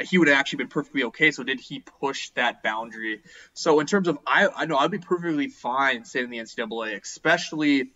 he 0.00 0.18
would 0.18 0.28
have 0.28 0.38
actually 0.38 0.58
been 0.58 0.68
perfectly 0.68 1.04
okay. 1.04 1.30
So 1.30 1.42
did 1.42 1.60
he 1.60 1.80
push 1.80 2.30
that 2.30 2.62
boundary? 2.62 3.22
So 3.54 3.80
in 3.80 3.86
terms 3.86 4.08
of 4.08 4.18
I, 4.26 4.48
I 4.48 4.66
know 4.66 4.76
I'd 4.76 4.90
be 4.90 4.98
perfectly 4.98 5.48
fine 5.48 6.04
saying 6.04 6.30
the 6.30 6.38
NCAA, 6.38 7.00
especially 7.00 7.92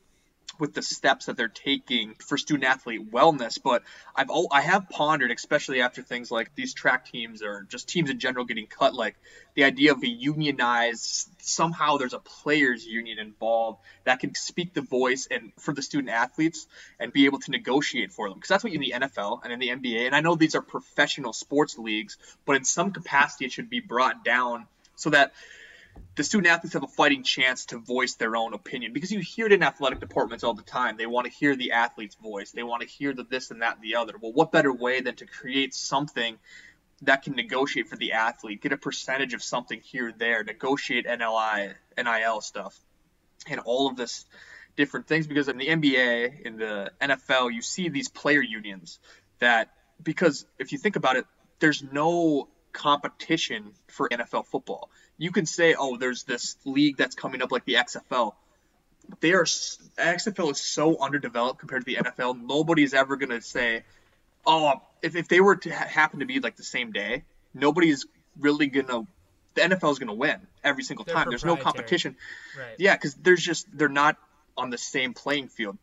with 0.58 0.74
the 0.74 0.82
steps 0.82 1.26
that 1.26 1.36
they're 1.36 1.48
taking 1.48 2.14
for 2.14 2.38
student 2.38 2.64
athlete 2.64 3.10
wellness. 3.10 3.58
But 3.62 3.82
I've 4.14 4.30
all, 4.30 4.48
I 4.52 4.60
have 4.62 4.88
pondered, 4.88 5.30
especially 5.30 5.80
after 5.80 6.02
things 6.02 6.30
like 6.30 6.54
these 6.54 6.74
track 6.74 7.10
teams 7.10 7.42
or 7.42 7.66
just 7.68 7.88
teams 7.88 8.10
in 8.10 8.18
general 8.18 8.44
getting 8.44 8.66
cut, 8.66 8.94
like 8.94 9.16
the 9.54 9.64
idea 9.64 9.92
of 9.92 10.02
a 10.02 10.08
unionized 10.08 11.28
somehow 11.40 11.96
there's 11.96 12.12
a 12.12 12.18
players 12.18 12.84
union 12.84 13.18
involved 13.18 13.80
that 14.04 14.20
can 14.20 14.34
speak 14.34 14.74
the 14.74 14.82
voice 14.82 15.28
and 15.30 15.52
for 15.58 15.72
the 15.72 15.82
student 15.82 16.10
athletes 16.10 16.66
and 17.00 17.12
be 17.12 17.24
able 17.24 17.38
to 17.38 17.50
negotiate 17.50 18.12
for 18.12 18.28
them 18.28 18.36
because 18.36 18.48
that's 18.48 18.64
what 18.64 18.72
you 18.72 18.80
in 18.80 19.00
the 19.00 19.06
NFL 19.06 19.40
and 19.44 19.52
in 19.52 19.58
the 19.58 19.68
NBA 19.68 20.06
and 20.06 20.14
I 20.14 20.20
know 20.20 20.34
these 20.34 20.54
are 20.54 20.62
professional 20.62 21.32
sports 21.32 21.78
leagues 21.78 22.16
but 22.44 22.56
in 22.56 22.64
some 22.64 22.92
capacity 22.92 23.46
it 23.46 23.52
should 23.52 23.70
be 23.70 23.80
brought 23.80 24.24
down 24.24 24.66
so 24.96 25.10
that 25.10 25.32
the 26.16 26.24
student 26.24 26.52
athletes 26.52 26.74
have 26.74 26.82
a 26.82 26.88
fighting 26.88 27.22
chance 27.22 27.66
to 27.66 27.78
voice 27.78 28.14
their 28.14 28.36
own 28.36 28.54
opinion 28.54 28.92
because 28.92 29.12
you 29.12 29.20
hear 29.20 29.46
it 29.46 29.52
in 29.52 29.62
athletic 29.62 30.00
departments 30.00 30.44
all 30.44 30.54
the 30.54 30.62
time. 30.62 30.96
They 30.96 31.06
want 31.06 31.26
to 31.26 31.32
hear 31.32 31.54
the 31.56 31.72
athlete's 31.72 32.14
voice. 32.14 32.52
They 32.52 32.62
want 32.62 32.82
to 32.82 32.88
hear 32.88 33.12
the 33.12 33.24
this 33.24 33.50
and 33.50 33.62
that 33.62 33.76
and 33.76 33.82
the 33.82 33.96
other. 33.96 34.14
Well, 34.20 34.32
what 34.32 34.50
better 34.50 34.72
way 34.72 35.00
than 35.00 35.16
to 35.16 35.26
create 35.26 35.74
something 35.74 36.38
that 37.02 37.22
can 37.22 37.34
negotiate 37.34 37.88
for 37.88 37.96
the 37.96 38.12
athlete, 38.12 38.62
get 38.62 38.72
a 38.72 38.76
percentage 38.76 39.34
of 39.34 39.42
something 39.42 39.80
here 39.80 40.12
there, 40.16 40.42
negotiate 40.42 41.06
NLI, 41.06 41.74
NIL 41.98 42.40
stuff, 42.40 42.78
and 43.46 43.60
all 43.60 43.88
of 43.88 43.96
this 43.96 44.24
different 44.76 45.06
things 45.06 45.26
because 45.26 45.48
in 45.48 45.58
the 45.58 45.66
NBA, 45.66 46.42
in 46.42 46.56
the 46.56 46.90
NFL, 47.00 47.52
you 47.52 47.62
see 47.62 47.88
these 47.88 48.08
player 48.08 48.42
unions 48.42 48.98
that 49.38 49.70
because 50.02 50.46
if 50.58 50.72
you 50.72 50.78
think 50.78 50.96
about 50.96 51.16
it, 51.16 51.26
there's 51.58 51.82
no 51.82 52.48
competition 52.72 53.72
for 53.88 54.08
NFL 54.08 54.46
football. 54.46 54.90
You 55.18 55.30
can 55.30 55.46
say, 55.46 55.74
oh, 55.78 55.96
there's 55.96 56.24
this 56.24 56.56
league 56.64 56.96
that's 56.96 57.14
coming 57.14 57.42
up 57.42 57.52
like 57.52 57.64
the 57.64 57.74
XFL. 57.74 58.34
They 59.20 59.32
are 59.32 59.44
XFL 59.44 60.50
is 60.50 60.60
so 60.60 61.00
underdeveloped 61.00 61.60
compared 61.60 61.84
to 61.84 61.86
the 61.86 61.96
NFL. 61.96 62.44
Nobody's 62.44 62.92
ever 62.92 63.16
gonna 63.16 63.40
say, 63.40 63.84
oh, 64.46 64.82
if, 65.02 65.14
if 65.16 65.28
they 65.28 65.40
were 65.40 65.56
to 65.56 65.70
ha- 65.70 65.86
happen 65.86 66.20
to 66.20 66.26
be 66.26 66.40
like 66.40 66.56
the 66.56 66.64
same 66.64 66.92
day, 66.92 67.24
nobody's 67.54 68.06
really 68.38 68.66
gonna. 68.66 69.06
The 69.54 69.62
NFL 69.62 69.92
is 69.92 69.98
gonna 69.98 70.12
win 70.14 70.40
every 70.62 70.82
single 70.82 71.04
They're 71.04 71.14
time. 71.14 71.28
There's 71.30 71.44
no 71.44 71.56
competition. 71.56 72.16
Right. 72.58 72.74
Yeah, 72.78 72.94
because 72.94 73.14
there's 73.14 73.42
just 73.42 73.66
they're 73.72 73.88
not 73.88 74.16
on 74.56 74.70
the 74.70 74.78
same 74.78 75.14
playing 75.14 75.48
field. 75.48 75.78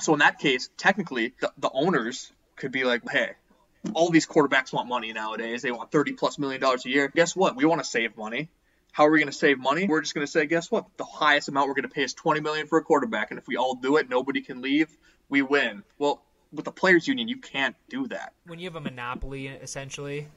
So 0.00 0.14
in 0.14 0.20
that 0.20 0.38
case, 0.38 0.70
technically, 0.76 1.34
the, 1.40 1.52
the 1.58 1.70
owners 1.72 2.32
could 2.56 2.72
be 2.72 2.84
like, 2.84 3.02
hey, 3.08 3.32
all 3.94 4.10
these 4.10 4.26
quarterbacks 4.26 4.72
want 4.72 4.88
money 4.88 5.12
nowadays. 5.12 5.62
They 5.62 5.70
want 5.70 5.90
30 5.92 6.12
plus 6.12 6.38
million 6.38 6.60
dollars 6.60 6.86
a 6.86 6.88
year. 6.88 7.08
Guess 7.08 7.36
what? 7.36 7.56
We 7.56 7.64
want 7.64 7.82
to 7.82 7.88
save 7.88 8.16
money. 8.16 8.48
How 8.92 9.06
are 9.06 9.10
we 9.10 9.18
going 9.18 9.30
to 9.30 9.36
save 9.36 9.58
money? 9.58 9.86
We're 9.86 10.02
just 10.02 10.14
going 10.14 10.26
to 10.26 10.30
say, 10.30 10.44
guess 10.44 10.70
what? 10.70 10.86
The 10.98 11.04
highest 11.04 11.48
amount 11.48 11.68
we're 11.68 11.74
going 11.74 11.88
to 11.88 11.94
pay 11.94 12.04
is 12.04 12.12
20 12.12 12.40
million 12.40 12.66
for 12.66 12.78
a 12.78 12.84
quarterback, 12.84 13.30
and 13.30 13.38
if 13.38 13.48
we 13.48 13.56
all 13.56 13.74
do 13.74 13.96
it, 13.96 14.10
nobody 14.10 14.42
can 14.42 14.60
leave. 14.60 14.96
We 15.30 15.40
win. 15.40 15.82
Well, 15.98 16.22
with 16.52 16.66
the 16.66 16.72
players 16.72 17.08
union, 17.08 17.26
you 17.26 17.38
can't 17.38 17.74
do 17.88 18.06
that. 18.08 18.34
When 18.46 18.58
you 18.58 18.66
have 18.66 18.76
a 18.76 18.82
monopoly, 18.82 19.46
essentially, 19.48 20.28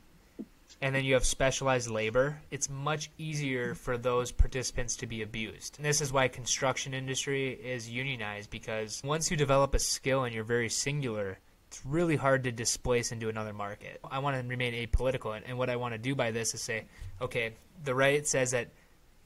and 0.81 0.95
then 0.95 1.03
you 1.03 1.15
have 1.15 1.25
specialized 1.25 1.89
labor, 1.89 2.41
it's 2.49 2.69
much 2.69 3.11
easier 3.17 3.75
for 3.75 3.97
those 3.97 4.31
participants 4.31 4.95
to 4.97 5.05
be 5.05 5.21
abused. 5.21 5.75
And 5.77 5.85
this 5.85 5.99
is 5.99 6.13
why 6.13 6.29
construction 6.29 6.93
industry 6.93 7.49
is 7.51 7.89
unionized 7.89 8.49
because 8.49 9.01
once 9.03 9.29
you 9.29 9.35
develop 9.35 9.73
a 9.73 9.79
skill 9.79 10.23
and 10.23 10.33
you're 10.33 10.45
very 10.45 10.69
singular, 10.69 11.39
it's 11.75 11.85
really 11.85 12.15
hard 12.15 12.45
to 12.45 12.51
displace 12.53 13.11
into 13.11 13.27
another 13.27 13.51
market. 13.51 13.99
I 14.09 14.19
want 14.19 14.41
to 14.41 14.47
remain 14.47 14.73
apolitical, 14.73 15.35
and, 15.35 15.45
and 15.45 15.57
what 15.57 15.69
I 15.69 15.75
want 15.75 15.93
to 15.93 15.97
do 15.97 16.15
by 16.15 16.31
this 16.31 16.53
is 16.53 16.61
say, 16.61 16.85
okay, 17.21 17.53
the 17.83 17.93
right 17.93 18.25
says 18.25 18.51
that 18.51 18.69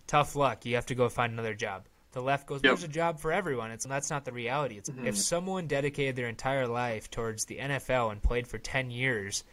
tough 0.07 0.35
luck, 0.35 0.65
you 0.65 0.73
have 0.75 0.87
to 0.87 0.95
go 0.95 1.09
find 1.09 1.31
another 1.31 1.53
job. 1.53 1.83
The 2.13 2.21
left 2.21 2.47
goes, 2.47 2.61
Yep. 2.63 2.71
there's 2.71 2.83
a 2.83 2.87
job 2.87 3.19
for 3.19 3.31
everyone. 3.31 3.69
It's 3.69 3.85
that's 3.85 4.09
not 4.09 4.25
the 4.25 4.31
reality. 4.31 4.77
It's 4.79 4.89
if 4.89 4.95
mm-hmm. 4.95 5.13
someone 5.13 5.67
dedicated 5.67 6.15
their 6.15 6.27
entire 6.27 6.67
life 6.67 7.11
towards 7.11 7.45
the 7.45 7.57
NFL 7.57 8.11
and 8.11 8.23
played 8.23 8.47
for 8.47 8.57
ten 8.57 8.89
years, 8.89 9.43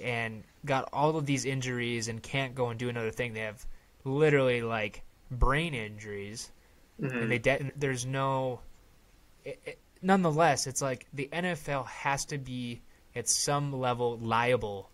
and 0.00 0.42
got 0.64 0.88
all 0.90 1.18
of 1.18 1.26
these 1.26 1.44
injuries 1.44 2.08
and 2.08 2.22
can't 2.22 2.54
go 2.54 2.70
and 2.70 2.78
do 2.78 2.88
another 2.88 3.10
thing, 3.10 3.34
they 3.34 3.40
have 3.40 3.66
literally 4.04 4.62
like 4.62 5.02
brain 5.30 5.74
injuries, 5.74 6.50
and 6.96 7.12
mm-hmm. 7.12 7.28
they 7.28 7.38
de- 7.38 7.72
there's 7.76 8.06
no. 8.06 8.60
It, 9.44 9.60
it, 9.66 9.78
nonetheless, 10.02 10.66
it's 10.66 10.82
like 10.82 11.06
the 11.12 11.28
NFL 11.32 11.86
has 11.86 12.24
to 12.26 12.38
be 12.38 12.80
at 13.14 13.28
some 13.28 13.72
level 13.72 14.18
liable 14.18 14.90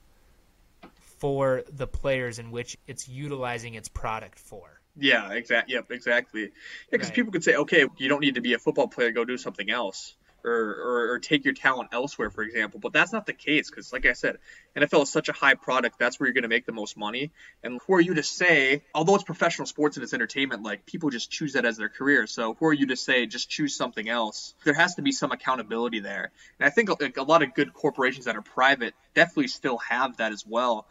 for 1.19 1.63
the 1.73 1.87
players 1.87 2.39
in 2.39 2.51
which 2.51 2.77
it's 2.87 3.09
utilizing 3.09 3.75
its 3.75 3.89
product 3.89 4.39
for. 4.39 4.81
Yeah, 4.97 5.33
exactly. 5.33 5.75
Yep, 5.75 5.91
exactly. 5.91 6.43
Yeah, 6.43 6.49
because 6.91 7.09
Right. 7.09 7.15
people 7.17 7.33
could 7.33 7.43
say, 7.45 7.57
okay, 7.57 7.87
you 7.97 8.09
don't 8.09 8.21
need 8.21 8.37
to 8.37 8.41
be 8.41 8.53
a 8.55 8.59
football 8.59 8.89
player, 8.89 9.11
go 9.11 9.25
do 9.25 9.37
something 9.37 9.69
else, 9.71 10.15
or, 10.45 10.53
or, 10.53 11.13
or 11.13 11.19
take 11.19 11.45
your 11.45 11.55
talent 11.55 11.91
elsewhere, 11.93 12.31
for 12.31 12.43
example. 12.43 12.81
But 12.81 12.93
that's 12.93 13.13
not 13.13 13.27
the 13.27 13.33
case, 13.33 13.71
because 13.71 13.93
like 13.93 14.07
I 14.07 14.13
said, 14.13 14.39
NFL 14.77 15.05
is 15.05 15.13
such 15.13 15.29
a 15.29 15.33
high 15.33 15.55
product. 15.55 15.99
That's 15.99 16.21
where 16.21 16.27
you're 16.27 16.35
going 16.35 16.43
to 16.43 16.49
make 16.49 16.67
the 16.67 16.73
most 16.73 16.97
money. 16.97 17.33
And 17.63 17.81
who 17.87 17.95
are 17.95 18.01
you 18.01 18.15
to 18.15 18.23
say, 18.23 18.83
although 18.95 19.15
it's 19.15 19.25
professional 19.25 19.67
sports 19.67 19.97
and 19.97 20.05
it's 20.05 20.15
entertainment, 20.15 20.63
like 20.63 20.87
people 20.87 21.11
just 21.11 21.31
choose 21.31 21.55
that 21.55 21.65
as 21.65 21.77
their 21.77 21.89
career. 21.89 22.27
So 22.27 22.55
who 22.55 22.67
are 22.67 22.73
you 22.73 22.87
to 22.89 22.97
say 22.97 23.27
just 23.27 23.49
choose 23.49 23.75
something 23.75 24.09
else? 24.09 24.55
There 24.65 24.75
has 24.75 24.97
to 24.97 25.03
be 25.03 25.13
some 25.13 25.33
accountability 25.33 26.01
there. 26.01 26.31
And 26.59 26.67
I 26.67 26.71
think 26.71 26.89
like, 27.01 27.17
a 27.17 27.23
lot 27.23 27.43
of 27.43 27.55
good 27.55 27.73
corporations 27.73 28.27
that 28.27 28.37
are 28.37 28.43
private 28.43 28.95
definitely 29.15 29.49
still 29.49 29.79
have 29.79 30.19
that 30.19 30.33
as 30.33 30.47
well 30.47 30.87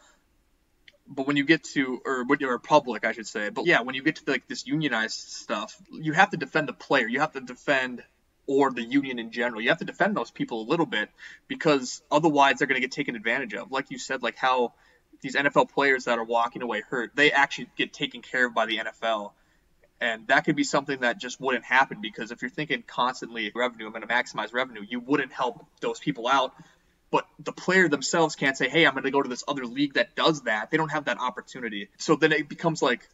but 1.06 1.28
when 1.28 1.36
you 1.36 1.44
get 1.44 1.64
to 1.64 2.02
or 2.06 2.24
when 2.26 2.40
you're 2.40 2.54
a 2.54 2.60
public 2.60 3.06
i 3.06 3.12
should 3.12 3.28
say 3.28 3.50
but 3.50 3.66
yeah 3.66 3.82
when 3.82 3.96
you 3.96 4.02
get 4.02 4.16
to 4.16 4.32
like 4.32 4.48
this 4.48 4.66
unionized 4.66 5.20
stuff 5.20 5.76
you 5.92 6.14
have 6.14 6.30
to 6.30 6.38
defend 6.38 6.68
the 6.68 6.74
player 6.74 7.08
you 7.08 7.20
have 7.20 7.34
to 7.34 7.42
defend 7.42 8.02
or 8.48 8.72
the 8.72 8.84
union 8.84 9.20
in 9.20 9.32
general 9.32 9.62
you 9.62 9.70
have 9.70 9.78
to 9.78 9.86
defend 9.86 10.16
those 10.16 10.32
people 10.32 10.62
a 10.62 10.68
little 10.68 10.86
bit 10.86 11.10
because 11.48 12.02
otherwise 12.12 12.58
they're 12.58 12.68
going 12.68 12.80
to 12.80 12.86
get 12.86 12.92
taken 12.92 13.16
advantage 13.16 13.54
of 13.54 13.72
like 13.72 13.90
you 13.90 13.98
said 13.98 14.22
like 14.22 14.36
how 14.36 14.74
these 15.22 15.36
nfl 15.36 15.70
players 15.70 16.06
that 16.06 16.18
are 16.18 16.24
walking 16.24 16.62
away 16.62 16.82
hurt 16.90 17.12
they 17.16 17.32
actually 17.32 17.68
get 17.78 17.94
taken 17.94 18.22
care 18.22 18.48
of 18.48 18.54
by 18.54 18.66
the 18.66 18.78
nfl 18.78 19.32
and 20.02 20.28
that 20.28 20.44
could 20.44 20.56
be 20.56 20.64
something 20.64 21.00
that 21.00 21.18
just 21.18 21.40
wouldn't 21.40 21.64
happen 21.64 22.00
because 22.02 22.32
if 22.32 22.42
you're 22.42 22.52
thinking 22.52 22.84
constantly 22.86 23.52
revenue 23.56 23.86
i'm 23.86 23.92
going 23.92 24.02
to 24.02 24.08
maximize 24.08 24.54
revenue 24.54 24.82
you 24.88 25.00
wouldn't 25.00 25.32
help 25.32 25.66
those 25.82 26.00
people 26.00 26.28
out 26.28 26.54
but 27.14 27.28
the 27.38 27.52
player 27.52 27.88
themselves 27.88 28.36
can't 28.36 28.58
say, 28.58 28.68
"Hey, 28.68 28.88
I'm 28.88 28.94
going 28.94 29.04
to 29.04 29.12
go 29.12 29.22
to 29.22 29.30
this 29.30 29.44
other 29.48 29.68
league 29.68 29.94
that 29.94 30.16
does 30.16 30.42
that." 30.46 30.72
They 30.72 30.78
don't 30.78 30.90
have 30.90 31.06
that 31.06 31.20
opportunity. 31.20 31.90
So 32.00 32.16
then 32.16 32.32
it 32.32 32.50
becomes 32.50 32.82
like 32.82 33.08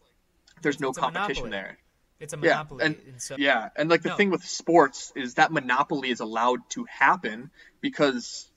there's 0.61 0.79
no 0.79 0.91
It's 0.91 0.97
competition 0.97 1.49
there. 1.49 1.77
It's 2.19 2.33
a 2.33 2.37
Yeah, 2.37 2.51
monopoly. 2.51 2.85
and 2.85 2.95
and 3.07 3.21
so, 3.21 3.35
yeah, 3.37 3.69
and 3.75 3.89
like 3.89 4.01
the 4.01 4.09
No. 4.09 4.15
thing 4.15 4.29
with 4.29 4.43
sports 4.43 5.11
is 5.15 5.35
that 5.35 5.51
monopoly 5.51 6.09
is 6.09 6.19
allowed 6.19 6.59
to 6.71 6.85
happen 6.85 7.49
because 7.81 8.49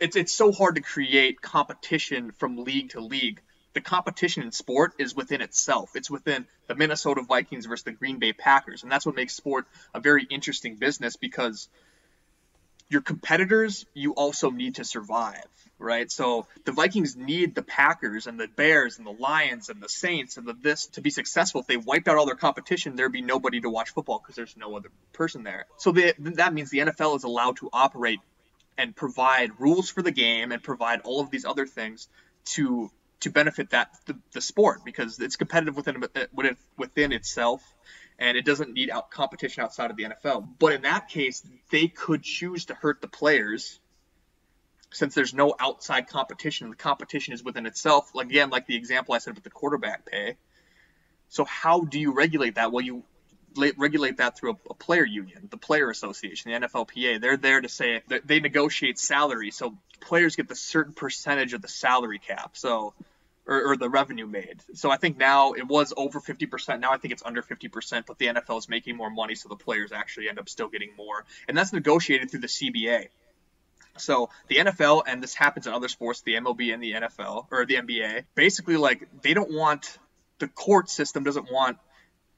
it's 0.00 0.16
it's 0.16 0.32
so 0.34 0.50
hard 0.52 0.74
to 0.74 0.80
create 0.80 1.40
competition 1.40 2.32
from 2.32 2.56
league 2.56 2.90
to 2.90 3.00
league. 3.00 3.40
The 3.74 3.80
competition 3.80 4.42
in 4.44 4.52
sport 4.52 4.94
is 4.98 5.14
within 5.14 5.40
itself. 5.40 5.90
It's 5.94 6.10
within 6.10 6.46
the 6.68 6.74
Minnesota 6.74 7.22
Vikings 7.22 7.66
versus 7.66 7.84
the 7.84 7.92
Green 7.92 8.18
Bay 8.18 8.32
Packers, 8.32 8.82
and 8.82 8.90
that's 8.90 9.06
what 9.06 9.14
makes 9.14 9.34
sport 9.34 9.66
a 9.92 10.00
very 10.00 10.24
interesting 10.24 10.76
business 10.76 11.16
because 11.16 11.68
your 12.88 13.00
competitors 13.00 13.86
you 13.94 14.12
also 14.14 14.50
need 14.50 14.76
to 14.76 14.84
survive, 14.84 15.44
right? 15.84 16.10
So 16.10 16.46
the 16.64 16.72
Vikings 16.72 17.16
need 17.16 17.54
the 17.54 17.62
Packers 17.62 18.26
and 18.26 18.40
the 18.40 18.48
Bears 18.48 18.98
and 18.98 19.06
the 19.06 19.12
Lions 19.12 19.68
and 19.68 19.80
the 19.80 19.88
Saints 19.88 20.36
and 20.36 20.46
the 20.46 20.54
this 20.54 20.86
to 20.88 21.00
be 21.00 21.10
successful. 21.10 21.60
If 21.60 21.66
they 21.66 21.76
wiped 21.76 22.08
out 22.08 22.16
all 22.16 22.26
their 22.26 22.34
competition, 22.34 22.96
there'd 22.96 23.12
be 23.12 23.22
nobody 23.22 23.60
to 23.60 23.70
watch 23.70 23.90
football 23.90 24.18
because 24.18 24.34
there's 24.34 24.56
no 24.56 24.76
other 24.76 24.88
person 25.12 25.44
there. 25.44 25.66
So 25.76 25.92
that 25.92 26.54
means 26.54 26.70
the 26.70 26.78
NFL 26.78 27.16
is 27.16 27.24
allowed 27.24 27.58
to 27.58 27.68
operate 27.72 28.20
and 28.76 28.96
provide 28.96 29.52
rules 29.60 29.90
for 29.90 30.02
the 30.02 30.10
game 30.10 30.50
and 30.50 30.62
provide 30.62 31.02
all 31.02 31.20
of 31.20 31.30
these 31.30 31.44
other 31.44 31.66
things 31.66 32.08
to 32.44 32.90
to 33.20 33.30
benefit 33.30 33.70
that 33.70 33.88
the, 34.06 34.18
the 34.32 34.40
sport 34.40 34.84
because 34.84 35.18
it's 35.20 35.36
competitive 35.36 35.76
within 35.76 36.02
uh, 36.02 36.26
within 36.32 36.56
within 36.76 37.12
itself 37.12 37.62
and 38.18 38.36
it 38.36 38.44
doesn't 38.44 38.72
need 38.72 38.90
out 38.90 39.10
competition 39.10 39.62
outside 39.62 39.90
of 39.90 39.96
the 39.96 40.04
NFL. 40.04 40.46
But 40.58 40.74
in 40.74 40.82
that 40.82 41.08
case, 41.08 41.42
they 41.70 41.88
could 41.88 42.22
choose 42.22 42.66
to 42.66 42.74
hurt 42.74 43.00
the 43.00 43.08
players 43.08 43.80
since 44.94 45.14
there's 45.14 45.34
no 45.34 45.54
outside 45.58 46.08
competition. 46.08 46.70
The 46.70 46.76
competition 46.76 47.34
is 47.34 47.42
within 47.42 47.66
itself. 47.66 48.14
Again, 48.14 48.50
like 48.50 48.66
the 48.66 48.76
example 48.76 49.14
I 49.14 49.18
said 49.18 49.34
with 49.34 49.44
the 49.44 49.50
quarterback 49.50 50.06
pay. 50.06 50.36
So 51.28 51.44
how 51.44 51.80
do 51.80 51.98
you 51.98 52.12
regulate 52.12 52.54
that? 52.54 52.70
Well, 52.70 52.84
you 52.84 53.02
regulate 53.76 54.18
that 54.18 54.38
through 54.38 54.52
a, 54.52 54.56
a, 54.70 54.74
player 54.74 55.04
union, 55.04 55.48
the 55.50 55.56
player 55.56 55.90
association, 55.90 56.52
the 56.52 56.66
NFLPA. 56.66 57.20
They're 57.20 57.36
there 57.36 57.60
to 57.60 57.68
say 57.68 58.02
they 58.24 58.40
negotiate 58.40 58.98
salary, 58.98 59.50
so 59.50 59.76
players 60.00 60.36
get 60.36 60.48
the 60.48 60.56
certain 60.56 60.92
percentage 60.92 61.54
of 61.54 61.62
the 61.62 61.68
salary 61.68 62.18
cap. 62.18 62.56
So 62.56 62.94
or, 63.46 63.72
or, 63.72 63.76
the 63.76 63.90
revenue 63.90 64.26
made. 64.26 64.60
So 64.72 64.90
I 64.90 64.96
think 64.96 65.18
now 65.18 65.52
it 65.52 65.66
was 65.66 65.92
over 65.96 66.18
50%. 66.18 66.80
Now 66.80 66.92
I 66.92 66.96
think 66.96 67.12
it's 67.12 67.22
under 67.22 67.42
50%, 67.42 68.06
but 68.06 68.16
the 68.16 68.26
NFL 68.26 68.58
is 68.58 68.70
making 68.70 68.96
more 68.96 69.10
money, 69.10 69.34
so 69.34 69.50
the 69.50 69.56
players 69.56 69.92
actually 69.92 70.30
end 70.30 70.38
up 70.38 70.48
still 70.48 70.68
getting 70.68 70.96
more. 70.96 71.26
And 71.46 71.54
that's 71.54 71.70
negotiated 71.70 72.30
through 72.30 72.40
the 72.40 72.46
CBA. 72.46 73.08
So 73.96 74.30
the 74.48 74.56
NFL, 74.56 75.04
and 75.06 75.22
this 75.22 75.34
happens 75.34 75.66
in 75.66 75.72
other 75.72 75.88
sports, 75.88 76.22
the 76.22 76.34
MLB 76.34 76.72
and 76.74 76.82
the 76.82 76.92
NFL, 76.92 77.46
or 77.50 77.64
the 77.64 77.76
NBA, 77.76 78.24
basically, 78.34 78.76
like, 78.76 79.06
they 79.22 79.34
don't 79.34 79.52
want, 79.52 79.98
the 80.38 80.48
court 80.48 80.90
system 80.90 81.24
doesn't 81.24 81.50
want 81.50 81.78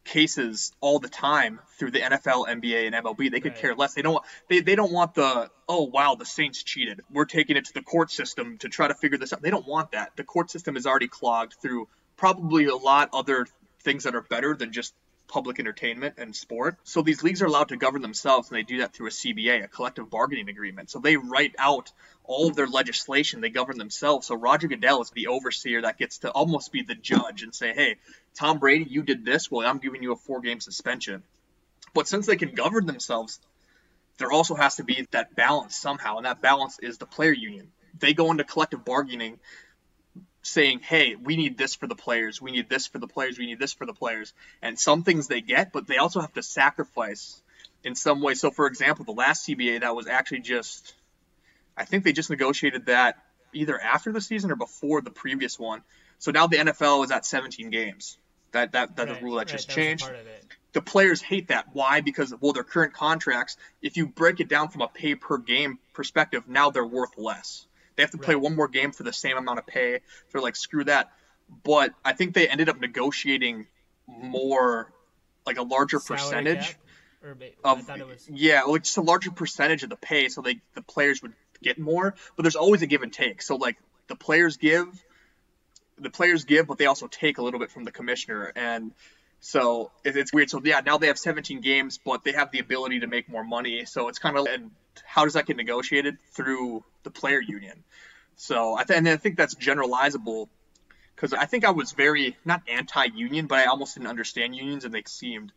cases 0.06 0.72
all 0.80 0.98
the 0.98 1.08
time 1.08 1.60
through 1.78 1.90
the 1.90 2.00
NFL, 2.00 2.46
NBA, 2.46 2.86
and 2.86 2.94
MLB. 2.94 3.30
They 3.30 3.40
could 3.40 3.52
right. 3.52 3.60
care 3.60 3.74
less. 3.74 3.94
They 3.94 4.02
don't 4.02 4.24
they, 4.48 4.60
they 4.60 4.76
don't 4.76 4.92
want 4.92 5.14
the 5.14 5.50
oh 5.68 5.82
wow 5.82 6.14
the 6.14 6.24
Saints 6.24 6.62
cheated. 6.62 7.00
We're 7.10 7.24
taking 7.26 7.56
it 7.56 7.66
to 7.66 7.74
the 7.74 7.82
court 7.82 8.10
system 8.10 8.56
to 8.58 8.68
try 8.68 8.88
to 8.88 8.94
figure 8.94 9.18
this 9.18 9.32
out. 9.32 9.42
They 9.42 9.50
don't 9.50 9.66
want 9.66 9.92
that. 9.92 10.12
The 10.16 10.24
court 10.24 10.50
system 10.50 10.76
is 10.76 10.86
already 10.86 11.08
clogged 11.08 11.56
through 11.60 11.88
probably 12.16 12.66
a 12.66 12.76
lot 12.76 13.10
other 13.12 13.46
things 13.82 14.04
that 14.04 14.14
are 14.14 14.22
better 14.22 14.54
than 14.54 14.72
just 14.72 14.94
public 15.28 15.58
entertainment 15.58 16.14
and 16.18 16.34
sport. 16.34 16.76
So 16.84 17.02
these 17.02 17.22
leagues 17.22 17.42
are 17.42 17.46
allowed 17.46 17.68
to 17.68 17.76
govern 17.76 18.02
themselves, 18.02 18.48
and 18.48 18.56
they 18.56 18.62
do 18.62 18.78
that 18.78 18.94
through 18.94 19.08
a 19.08 19.10
CBA, 19.10 19.64
a 19.64 19.68
collective 19.68 20.10
bargaining 20.10 20.48
agreement. 20.48 20.90
So 20.90 20.98
they 20.98 21.16
write 21.16 21.54
out 21.58 21.90
all 22.24 22.48
of 22.48 22.56
their 22.56 22.66
legislation, 22.66 23.40
they 23.40 23.50
govern 23.50 23.78
themselves. 23.78 24.26
So 24.26 24.34
Roger 24.34 24.68
Goodell 24.68 25.02
is 25.02 25.10
the 25.10 25.28
overseer 25.28 25.82
that 25.82 25.98
gets 25.98 26.18
to 26.18 26.30
almost 26.30 26.72
be 26.72 26.82
the 26.82 26.94
judge 26.94 27.42
and 27.42 27.54
say, 27.54 27.72
hey, 27.72 27.96
Tom 28.34 28.58
Brady, 28.58 28.86
you 28.88 29.02
did 29.02 29.24
this. 29.24 29.50
Well, 29.50 29.66
I'm 29.66 29.78
giving 29.78 30.02
you 30.02 30.12
a 30.12 30.16
four 30.16 30.40
game 30.40 30.60
suspension. 30.60 31.22
But 31.94 32.08
since 32.08 32.26
they 32.26 32.36
can 32.36 32.54
govern 32.54 32.86
themselves, 32.86 33.38
there 34.18 34.32
also 34.32 34.54
has 34.54 34.76
to 34.76 34.84
be 34.84 35.06
that 35.10 35.36
balance 35.36 35.76
somehow, 35.76 36.16
and 36.16 36.26
that 36.26 36.40
balance 36.40 36.78
is 36.78 36.98
the 36.98 37.06
player 37.06 37.32
union. 37.32 37.70
They 37.98 38.12
go 38.12 38.30
into 38.30 38.44
collective 38.44 38.84
bargaining 38.84 39.38
saying, 40.46 40.80
hey, 40.80 41.16
we 41.16 41.36
need 41.36 41.58
this 41.58 41.74
for 41.74 41.86
the 41.86 41.94
players, 41.94 42.40
we 42.40 42.52
need 42.52 42.68
this 42.68 42.86
for 42.86 42.98
the 42.98 43.06
players, 43.06 43.38
we 43.38 43.46
need 43.46 43.58
this 43.58 43.72
for 43.72 43.86
the 43.86 43.92
players. 43.92 44.32
And 44.62 44.78
some 44.78 45.02
things 45.02 45.28
they 45.28 45.40
get, 45.40 45.72
but 45.72 45.86
they 45.86 45.96
also 45.96 46.20
have 46.20 46.32
to 46.34 46.42
sacrifice 46.42 47.40
in 47.84 47.94
some 47.94 48.20
way. 48.20 48.34
So, 48.34 48.50
for 48.50 48.66
example, 48.66 49.04
the 49.04 49.12
last 49.12 49.46
CBA 49.46 49.80
that 49.80 49.94
was 49.94 50.06
actually 50.06 50.40
just, 50.40 50.94
I 51.76 51.84
think 51.84 52.04
they 52.04 52.12
just 52.12 52.30
negotiated 52.30 52.86
that 52.86 53.18
either 53.52 53.80
after 53.80 54.12
the 54.12 54.20
season 54.20 54.50
or 54.50 54.56
before 54.56 55.00
the 55.00 55.10
previous 55.10 55.58
one. 55.58 55.82
So 56.18 56.30
now 56.30 56.46
the 56.46 56.56
NFL 56.56 57.04
is 57.04 57.10
at 57.10 57.26
17 57.26 57.70
games. 57.70 58.18
That 58.52 58.72
that 58.72 58.96
that's 58.96 59.10
right, 59.10 59.20
a 59.20 59.24
rule 59.24 59.34
that 59.34 59.40
right, 59.40 59.48
just 59.48 59.68
changed. 59.68 60.08
The 60.72 60.80
players 60.80 61.20
hate 61.20 61.48
that. 61.48 61.66
Why? 61.72 62.00
Because 62.00 62.32
well, 62.40 62.52
their 62.52 62.64
current 62.64 62.94
contracts. 62.94 63.56
If 63.82 63.96
you 63.96 64.06
break 64.06 64.40
it 64.40 64.48
down 64.48 64.68
from 64.68 64.82
a 64.82 64.88
pay 64.88 65.14
per 65.14 65.38
game 65.38 65.78
perspective, 65.94 66.44
now 66.48 66.70
they're 66.70 66.86
worth 66.86 67.18
less. 67.18 67.66
They 67.96 68.02
have 68.02 68.10
to 68.10 68.18
play 68.18 68.34
one 68.34 68.54
more 68.54 68.68
game 68.68 68.92
for 68.92 69.02
the 69.02 69.12
same 69.12 69.36
amount 69.36 69.58
of 69.58 69.66
pay. 69.66 70.00
They're 70.30 70.42
like, 70.42 70.56
screw 70.56 70.84
that. 70.84 71.12
But 71.64 71.94
I 72.04 72.12
think 72.12 72.34
they 72.34 72.48
ended 72.48 72.68
up 72.68 72.80
negotiating 72.80 73.66
more, 74.06 74.92
like 75.46 75.58
a 75.58 75.62
larger 75.62 75.98
Salary 75.98 76.22
percentage. 76.22 76.66
Cap? 76.66 76.76
Or, 77.22 77.36
of, 77.64 77.88
was... 77.88 78.28
Yeah, 78.32 78.62
like 78.62 78.82
just 78.82 78.96
a 78.98 79.02
larger 79.02 79.30
percentage 79.30 79.82
of 79.82 79.90
the 79.90 79.96
pay, 79.96 80.28
so 80.28 80.42
they 80.42 80.60
the 80.74 80.82
players 80.82 81.22
would 81.22 81.32
get 81.62 81.78
more. 81.78 82.14
But 82.36 82.42
there's 82.42 82.56
always 82.56 82.82
a 82.82 82.86
give 82.86 83.02
and 83.02 83.12
take. 83.12 83.42
So 83.42 83.56
like 83.56 83.76
the 84.06 84.16
players 84.16 84.56
give, 84.58 84.86
the 85.98 86.10
players 86.10 86.44
give, 86.44 86.66
but 86.66 86.78
they 86.78 86.86
also 86.86 87.06
take 87.06 87.38
a 87.38 87.42
little 87.42 87.58
bit 87.58 87.70
from 87.70 87.84
the 87.84 87.90
commissioner, 87.90 88.52
and 88.54 88.92
so 89.40 89.90
it's 90.04 90.32
weird. 90.32 90.50
So 90.50 90.60
yeah, 90.64 90.80
now 90.84 90.98
they 90.98 91.08
have 91.08 91.18
17 91.18 91.60
games, 91.60 91.98
but 92.04 92.24
they 92.24 92.32
have 92.32 92.50
the 92.52 92.58
ability 92.58 93.00
to 93.00 93.06
make 93.06 93.28
more 93.28 93.44
money. 93.44 93.84
So 93.86 94.08
it's 94.08 94.18
kind 94.18 94.36
of 94.36 94.46
and 94.46 94.70
how 95.04 95.24
does 95.24 95.34
that 95.34 95.46
get 95.46 95.56
negotiated 95.56 96.18
through 96.32 96.84
the 97.06 97.10
player 97.10 97.40
union? 97.40 97.84
So 98.36 98.76
I 98.76 98.84
th- 98.84 98.98
and 98.98 99.08
I 99.08 99.16
think 99.16 99.36
that's 99.36 99.54
generalizable 99.54 100.48
because 101.14 101.32
I 101.32 101.46
think 101.46 101.64
I 101.64 101.70
was 101.70 101.92
very 101.92 102.36
not 102.44 102.62
anti-union, 102.68 103.46
but 103.46 103.58
I 103.60 103.66
almost 103.66 103.94
didn't 103.94 104.08
understand 104.08 104.54
unions 104.54 104.84
and 104.84 104.92
they 104.92 105.04
seemed 105.06 105.52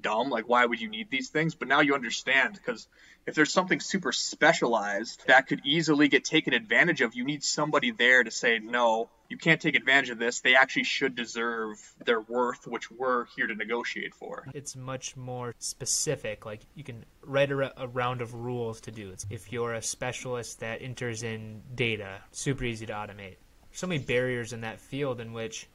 dumb. 0.00 0.30
Like 0.30 0.48
why 0.48 0.64
would 0.64 0.80
you 0.80 0.88
need 0.88 1.10
these 1.10 1.28
things? 1.28 1.54
But 1.54 1.68
now 1.68 1.80
you 1.80 1.94
understand 1.94 2.54
because 2.54 2.88
if 3.26 3.34
there's 3.34 3.52
something 3.52 3.80
super 3.80 4.12
specialized 4.12 5.26
that 5.26 5.46
could 5.46 5.62
easily 5.64 6.08
get 6.08 6.24
taken 6.24 6.54
advantage 6.54 7.00
of, 7.00 7.14
you 7.14 7.24
need 7.24 7.42
somebody 7.42 7.90
there 7.90 8.22
to 8.22 8.30
say 8.30 8.58
no 8.58 9.08
you 9.28 9.36
can't 9.36 9.60
take 9.60 9.74
advantage 9.74 10.10
of 10.10 10.18
this. 10.18 10.40
They 10.40 10.54
actually 10.54 10.84
should 10.84 11.14
deserve 11.14 11.76
their 12.04 12.20
worth, 12.20 12.66
which 12.66 12.90
we're 12.90 13.26
here 13.36 13.46
to 13.46 13.54
negotiate 13.54 14.14
for. 14.14 14.46
It's 14.54 14.76
much 14.76 15.16
more 15.16 15.54
specific. 15.58 16.46
Like 16.46 16.62
you 16.74 16.84
can 16.84 17.04
write 17.22 17.50
a, 17.50 17.82
a 17.82 17.86
round 17.88 18.20
of 18.20 18.34
rules 18.34 18.80
to 18.82 18.90
do. 18.90 19.10
It's, 19.10 19.26
if 19.30 19.52
you're 19.52 19.74
a 19.74 19.82
specialist 19.82 20.60
that 20.60 20.82
enters 20.82 21.22
in 21.22 21.62
data, 21.74 22.20
super 22.32 22.64
easy 22.64 22.86
to 22.86 22.92
automate. 22.92 23.36
So 23.72 23.86
many 23.86 24.02
barriers 24.02 24.52
in 24.52 24.62
that 24.62 24.80
field 24.80 25.20
in 25.20 25.32
which 25.32 25.68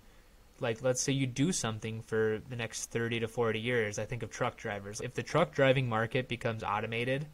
like 0.62 0.82
let's 0.82 1.02
say 1.02 1.12
you 1.12 1.28
do 1.28 1.52
something 1.52 2.02
for 2.02 2.42
the 2.50 2.56
next 2.56 2.92
30 2.92 3.22
to 3.22 3.28
40 3.28 3.60
years 3.60 4.00
i 4.00 4.06
think 4.06 4.24
of 4.24 4.30
truck 4.30 4.58
drivers 4.58 5.02
if 5.02 5.14
the 5.14 5.24
truck 5.24 5.54
driving 5.54 5.90
market 5.90 6.28
becomes 6.28 6.64
automated 6.64 7.28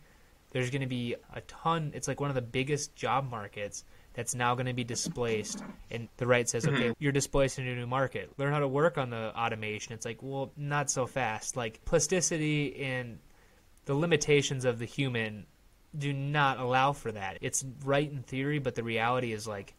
there's 0.51 0.69
going 0.69 0.81
to 0.81 0.87
be 0.87 1.15
a 1.33 1.41
ton 1.41 1.91
it's 1.93 2.07
like 2.07 2.19
one 2.19 2.29
of 2.29 2.35
the 2.35 2.41
biggest 2.41 2.95
job 2.95 3.29
markets 3.29 3.83
that's 4.17 4.33
now 4.33 4.55
going 4.55 4.65
to 4.65 4.73
be 4.73 4.83
displaced. 4.83 5.63
And 5.91 6.09
the 6.17 6.25
right 6.25 6.49
says, 6.49 6.67
okay, 6.67 6.75
mm-hmm. 6.75 6.91
you're 6.97 7.11
displaced 7.11 7.59
into 7.59 7.71
a 7.71 7.75
new 7.75 7.85
market. 7.85 8.31
Learn 8.39 8.51
how 8.51 8.59
to 8.59 8.67
work 8.67 8.97
on 8.97 9.11
the 9.11 9.31
automation. 9.37 9.93
It's 9.93 10.07
like, 10.07 10.23
well, 10.23 10.51
not 10.57 10.89
so 10.89 11.05
fast. 11.05 11.55
Like 11.55 11.85
plasticity 11.85 12.81
and 12.81 13.19
the 13.85 13.93
limitations 13.93 14.65
of 14.65 14.79
the 14.79 14.85
human 14.85 15.45
do 15.95 16.13
not 16.13 16.59
allow 16.59 16.93
for 16.93 17.11
that. 17.11 17.37
It's 17.41 17.63
right 17.85 18.11
in 18.11 18.23
theory, 18.23 18.57
but 18.57 18.73
the 18.73 18.81
reality 18.81 19.33
is 19.33 19.47
like 19.47 19.75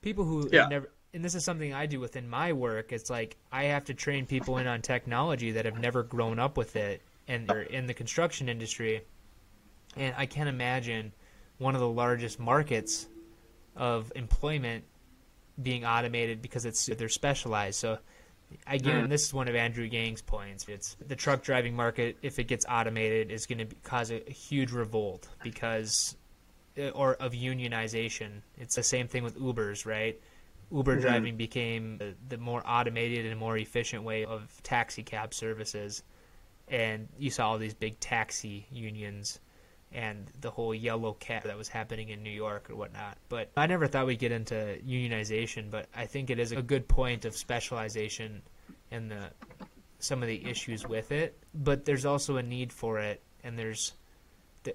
people 0.00 0.24
who 0.24 0.48
yeah. 0.50 0.68
never 0.68 0.90
and 1.14 1.24
this 1.24 1.34
is 1.34 1.44
something 1.44 1.74
I 1.74 1.86
do 1.86 2.00
within 2.00 2.28
my 2.28 2.52
work. 2.52 2.92
It's 2.92 3.10
like 3.10 3.36
I 3.50 3.64
have 3.64 3.84
to 3.86 3.94
train 3.94 4.26
people 4.26 4.58
in 4.58 4.66
on 4.66 4.80
technology 4.80 5.52
that 5.52 5.64
have 5.64 5.78
never 5.78 6.02
grown 6.02 6.38
up 6.38 6.56
with 6.56 6.76
it 6.76 7.02
and 7.28 7.46
they're 7.46 7.62
in 7.62 7.86
the 7.86 7.94
construction 7.94 8.48
industry. 8.48 9.02
And 9.96 10.14
I 10.16 10.26
can't 10.26 10.48
imagine 10.48 11.12
one 11.58 11.74
of 11.74 11.80
the 11.80 11.88
largest 11.88 12.40
markets 12.40 13.06
of 13.76 14.10
employment 14.16 14.84
being 15.62 15.84
automated 15.84 16.40
because 16.40 16.64
it's 16.64 16.86
they're 16.86 17.10
specialized. 17.10 17.78
So 17.78 17.98
again, 18.66 19.06
mm. 19.06 19.08
this 19.08 19.24
is 19.24 19.34
one 19.34 19.48
of 19.48 19.54
Andrew 19.54 19.84
Yang's 19.84 20.22
points. 20.22 20.66
It's 20.66 20.96
the 21.06 21.16
truck 21.16 21.42
driving 21.42 21.76
market. 21.76 22.16
If 22.22 22.38
it 22.38 22.44
gets 22.44 22.64
automated, 22.68 23.30
is 23.30 23.46
going 23.46 23.58
to 23.58 23.74
cause 23.82 24.10
a, 24.10 24.26
a, 24.28 24.32
huge 24.32 24.72
revolt 24.72 25.28
because 25.42 26.16
uh, 26.78 26.88
or 26.88 27.14
of 27.14 27.32
unionization. 27.32 28.40
It's 28.56 28.74
the 28.74 28.82
same 28.82 29.08
thing 29.08 29.22
with 29.22 29.38
Ubers, 29.38 29.84
right? 29.84 30.18
Uber 30.72 30.92
mm-hmm. 30.92 31.00
driving 31.02 31.36
became 31.36 31.98
the, 31.98 32.14
the 32.28 32.38
more 32.38 32.62
automated 32.66 33.26
and 33.26 33.38
more 33.38 33.56
efficient 33.56 34.02
way 34.04 34.24
of 34.24 34.50
taxi 34.62 35.02
cab 35.02 35.34
services, 35.34 36.02
and 36.68 37.08
you 37.18 37.30
saw 37.30 37.50
all 37.50 37.58
these 37.58 37.74
big 37.74 38.00
taxi 38.00 38.66
unions 38.70 39.40
and 39.94 40.30
the 40.40 40.50
whole 40.50 40.74
yellow 40.74 41.12
cab 41.12 41.44
that 41.44 41.56
was 41.56 41.68
happening 41.68 42.08
in 42.08 42.22
New 42.22 42.30
York 42.30 42.70
or 42.70 42.76
whatnot. 42.76 43.18
But 43.28 43.50
I 43.56 43.66
never 43.66 43.86
thought 43.86 44.06
we'd 44.06 44.18
get 44.18 44.32
into 44.32 44.78
unionization, 44.86 45.70
but 45.70 45.86
I 45.94 46.06
think 46.06 46.30
it 46.30 46.38
is 46.38 46.52
a 46.52 46.62
good 46.62 46.88
point 46.88 47.24
of 47.24 47.36
specialization 47.36 48.42
and 48.90 49.10
the 49.10 49.30
some 49.98 50.22
of 50.22 50.28
the 50.28 50.48
issues 50.48 50.86
with 50.86 51.12
it. 51.12 51.38
But 51.54 51.84
there's 51.84 52.06
also 52.06 52.36
a 52.36 52.42
need 52.42 52.72
for 52.72 52.98
it, 52.98 53.22
and 53.44 53.58
there's 53.58 53.92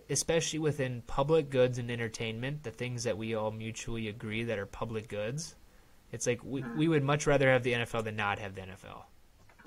especially 0.10 0.60
within 0.60 1.02
public 1.08 1.50
goods 1.50 1.78
and 1.78 1.90
entertainment, 1.90 2.64
the 2.64 2.72
things 2.72 3.04
that 3.06 3.18
we 3.18 3.34
all 3.34 3.52
mutually 3.52 4.08
agree 4.08 4.44
that 4.44 4.60
are 4.60 4.66
public 4.66 5.08
goods. 5.08 5.56
It's 6.12 6.26
like 6.26 6.44
we, 6.44 6.64
we 6.76 6.88
would 6.88 7.04
much 7.04 7.28
rather 7.28 7.50
have 7.52 7.64
the 7.64 7.74
NFL 7.74 8.04
than 8.04 8.16
not 8.16 8.40
have 8.40 8.56
the 8.56 8.62
NFL. 8.62 9.04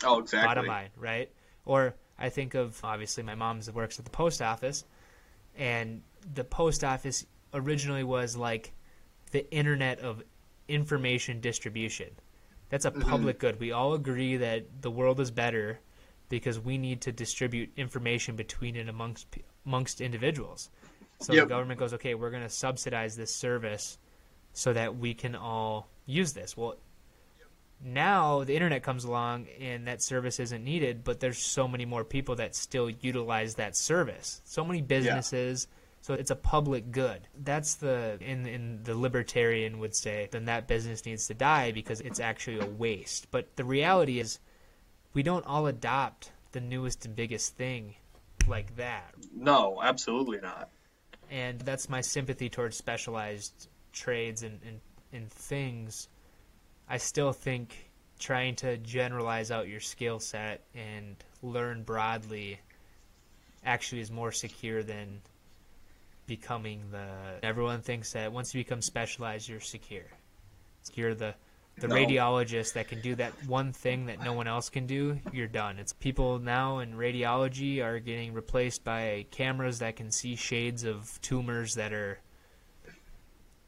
Oh, 0.05 0.21
exactly. 0.21 0.47
Bottom 0.47 0.67
line, 0.67 0.89
right? 0.97 1.31
Or 1.67 1.95
I 2.19 2.31
think 2.31 2.55
of 2.55 2.81
obviously 2.83 3.23
my 3.23 3.35
mom 3.35 3.61
works 3.75 3.99
at 3.99 4.05
the 4.05 4.11
post 4.11 4.41
office 4.41 4.85
and 5.57 6.03
the 6.35 6.45
post 6.45 6.85
office 6.85 7.27
originally 7.53 8.05
was 8.05 8.37
like 8.37 8.73
the 9.31 9.51
internet 9.53 10.01
of 10.01 10.23
information 10.69 11.41
distribution. 11.41 12.11
That's 12.69 12.85
a 12.85 12.91
mm-hmm. 12.91 13.09
public 13.09 13.37
mm-hmm. 13.37 13.47
good. 13.47 13.61
We 13.61 13.73
all 13.73 13.95
agree 13.95 14.37
that 14.39 14.83
the 14.83 14.91
world 14.91 15.21
is 15.21 15.31
better 15.31 15.81
because 16.29 16.59
we 16.59 16.79
need 16.79 17.03
to 17.03 17.13
distribute 17.13 17.71
information 17.77 18.37
between 18.37 18.77
and 18.77 18.89
amongst 18.89 19.27
amongst 19.67 20.01
individuals. 20.01 20.71
So 21.21 21.35
yep. 21.35 21.45
the 21.45 21.49
government 21.49 21.79
goes, 21.79 21.93
okay, 21.95 22.15
we're 22.15 22.31
going 22.31 22.45
to 22.45 22.49
subsidize 22.49 23.17
this 23.17 23.35
service 23.35 23.99
so 24.53 24.73
that 24.73 24.97
we 24.97 25.15
can 25.15 25.35
all 25.35 25.89
use 26.07 26.33
this. 26.33 26.57
Well, 26.57 26.77
Now 27.83 28.45
the 28.45 28.55
internet 28.55 28.83
comes 28.83 29.05
along 29.05 29.47
and 29.59 29.87
that 29.87 30.03
service 30.03 30.39
isn't 30.39 30.63
needed, 30.63 31.03
but 31.03 31.21
there's 31.21 31.39
so 31.39 31.67
many 31.67 31.87
more 31.87 32.05
people 32.05 32.37
that 32.37 32.55
still 32.55 32.91
utilize 32.91 33.55
that 33.55 33.77
service. 33.77 34.43
So 34.45 34.65
many 34.65 34.83
businesses. 34.83 35.67
Yeah. 35.69 35.77
So 36.03 36.15
it's 36.15 36.31
a 36.31 36.37
public 36.37 36.93
good. 36.93 37.29
That's 37.39 37.75
the 37.75 38.19
in 38.21 38.47
in 38.47 38.83
the 38.85 38.95
libertarian 38.95 39.79
would 39.81 39.95
say 39.95 40.29
then 40.31 40.47
that 40.47 40.67
business 40.67 41.05
needs 41.05 41.27
to 41.29 41.35
die 41.35 41.73
because 41.73 42.01
it's 42.01 42.21
actually 42.21 42.59
a 42.61 42.67
waste. 42.67 43.31
But 43.31 43.57
the 43.57 43.65
reality 43.65 44.19
is 44.19 44.39
we 45.13 45.23
don't 45.23 45.47
all 45.47 45.67
adopt 45.67 46.33
the 46.53 46.61
newest 46.61 47.05
and 47.07 47.15
biggest 47.15 47.57
thing 47.57 47.97
like 48.49 48.77
that. 48.77 49.15
No, 49.35 49.81
absolutely 49.83 50.41
not. 50.41 50.71
And 51.31 51.61
that's 51.61 51.89
my 51.89 52.01
sympathy 52.01 52.49
towards 52.49 52.77
specialized 52.77 53.69
trades 53.93 54.43
and, 54.43 54.61
and, 54.67 54.81
and 55.13 55.31
things. 55.31 56.09
I 56.89 56.99
still 56.99 57.33
think 57.33 57.91
trying 58.19 58.57
to 58.57 58.77
generalize 58.79 59.51
out 59.51 59.69
your 59.69 59.81
skill 59.81 60.21
set 60.21 60.63
and 60.75 61.17
learn 61.43 61.83
broadly 61.83 62.61
actually 63.65 64.01
is 64.01 64.11
more 64.11 64.33
secure 64.33 64.83
than 64.83 65.21
becoming 66.27 66.83
the 66.93 67.09
everyone 67.43 67.81
thinks 67.81 68.13
that 68.13 68.33
once 68.33 68.55
you 68.55 68.61
become 68.61 68.81
specialized 68.81 69.49
you're 69.49 69.59
secure 69.59 70.05
you're 70.95 71.15
the 71.15 71.35
the 71.81 71.89
no. 71.89 71.95
radiologist 71.95 72.75
that 72.75 72.89
can 72.89 73.01
do 73.01 73.15
that 73.15 73.33
one 73.47 73.73
thing 73.73 74.07
that 74.07 74.23
no 74.23 74.33
one 74.33 74.47
else 74.47 74.69
can 74.69 74.87
do, 74.87 75.19
you're 75.33 75.47
done. 75.47 75.79
It's 75.79 75.93
people 75.93 76.39
now 76.39 76.81
in 76.81 76.95
radiology 76.95 77.83
are 77.83 77.99
getting 77.99 78.35
replaced 78.35 78.85
by 78.85 79.27
cameras 79.31 79.79
that 79.79 79.97
can 79.97 80.11
see 80.11 80.37
shades 80.37 80.85
of 80.85 81.19
tumors 81.23 81.75
that 81.75 81.93
are 81.93 82.19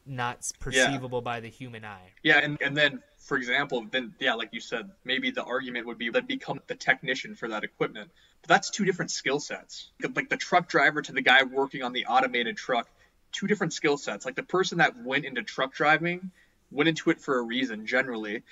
not 0.05 0.51
perceivable 0.59 1.19
yeah. 1.19 1.23
by 1.23 1.39
the 1.39 1.49
human 1.49 1.85
eye. 1.85 2.11
Yeah, 2.23 2.39
and, 2.39 2.57
and 2.61 2.75
then 2.75 3.01
for 3.23 3.37
example, 3.37 3.85
then 3.89 4.13
yeah, 4.19 4.33
like 4.33 4.49
you 4.51 4.59
said, 4.59 4.91
maybe 5.05 5.31
the 5.31 5.43
argument 5.43 5.87
would 5.87 5.97
be 5.97 6.09
that 6.09 6.27
become 6.27 6.59
the 6.67 6.75
technician 6.75 7.35
for 7.35 7.47
that 7.49 7.63
equipment. 7.63 8.11
But 8.41 8.49
that's 8.49 8.69
two 8.69 8.83
different 8.83 9.11
skill 9.11 9.39
sets. 9.39 9.91
Like 10.15 10.29
the 10.29 10.37
truck 10.37 10.67
driver 10.67 11.01
to 11.01 11.11
the 11.13 11.21
guy 11.21 11.43
working 11.43 11.83
on 11.83 11.93
the 11.93 12.05
automated 12.05 12.57
truck, 12.57 12.89
two 13.31 13.47
different 13.47 13.71
skill 13.71 13.97
sets. 13.97 14.25
Like 14.25 14.35
the 14.35 14.43
person 14.43 14.79
that 14.79 15.01
went 15.01 15.25
into 15.25 15.41
truck 15.41 15.73
driving 15.73 16.31
went 16.69 16.89
into 16.89 17.11
it 17.11 17.21
for 17.21 17.37
a 17.37 17.41
reason 17.41 17.85
generally, 17.85 18.43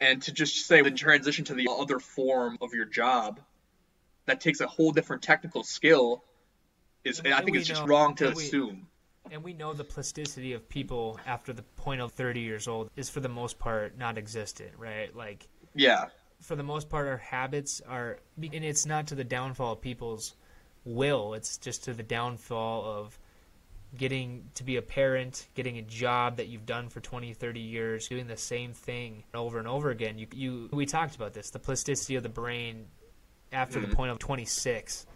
and 0.00 0.20
to 0.22 0.32
just 0.32 0.66
say 0.66 0.82
then 0.82 0.96
transition 0.96 1.44
to 1.44 1.54
the 1.54 1.68
other 1.70 2.00
form 2.00 2.58
of 2.60 2.74
your 2.74 2.86
job, 2.86 3.40
that 4.26 4.40
takes 4.40 4.60
a 4.60 4.66
whole 4.66 4.90
different 4.90 5.22
technical 5.22 5.62
skill. 5.62 6.24
Is 7.04 7.20
I 7.20 7.42
think 7.42 7.56
it's 7.56 7.68
know, 7.68 7.74
just 7.76 7.88
wrong 7.88 8.16
to 8.16 8.30
assume. 8.30 8.68
We, 8.68 8.82
and 9.30 9.42
we 9.42 9.52
know 9.52 9.72
the 9.72 9.84
plasticity 9.84 10.52
of 10.52 10.68
people 10.68 11.18
after 11.26 11.52
the 11.52 11.62
point 11.62 12.00
of 12.00 12.12
30 12.12 12.40
years 12.40 12.68
old 12.68 12.90
is 12.96 13.08
for 13.08 13.20
the 13.20 13.28
most 13.28 13.58
part 13.58 13.96
not 13.98 14.18
existent, 14.18 14.70
right? 14.78 15.14
Like 15.14 15.48
yeah, 15.74 16.06
for 16.40 16.56
the 16.56 16.62
most 16.62 16.88
part, 16.88 17.06
our 17.06 17.16
habits 17.16 17.80
are, 17.88 18.18
and 18.40 18.64
it's 18.64 18.86
not 18.86 19.08
to 19.08 19.14
the 19.14 19.24
downfall 19.24 19.72
of 19.72 19.80
people's 19.80 20.34
will. 20.84 21.34
It's 21.34 21.58
just 21.58 21.84
to 21.84 21.94
the 21.94 22.02
downfall 22.02 22.84
of 22.84 23.18
getting 23.96 24.50
to 24.54 24.64
be 24.64 24.76
a 24.76 24.82
parent, 24.82 25.46
getting 25.54 25.78
a 25.78 25.82
job 25.82 26.36
that 26.36 26.48
you've 26.48 26.66
done 26.66 26.88
for 26.88 27.00
20, 27.00 27.32
30 27.32 27.60
years, 27.60 28.08
doing 28.08 28.26
the 28.26 28.36
same 28.36 28.72
thing 28.72 29.24
over 29.34 29.58
and 29.58 29.66
over 29.66 29.90
again. 29.90 30.18
You, 30.18 30.26
you 30.32 30.68
we 30.72 30.86
talked 30.86 31.16
about 31.16 31.32
this, 31.32 31.50
the 31.50 31.58
plasticity 31.58 32.16
of 32.16 32.22
the 32.22 32.28
brain 32.28 32.86
after 33.52 33.78
mm-hmm. 33.78 33.90
the 33.90 33.96
point 33.96 34.10
of 34.10 34.18
26 34.18 35.06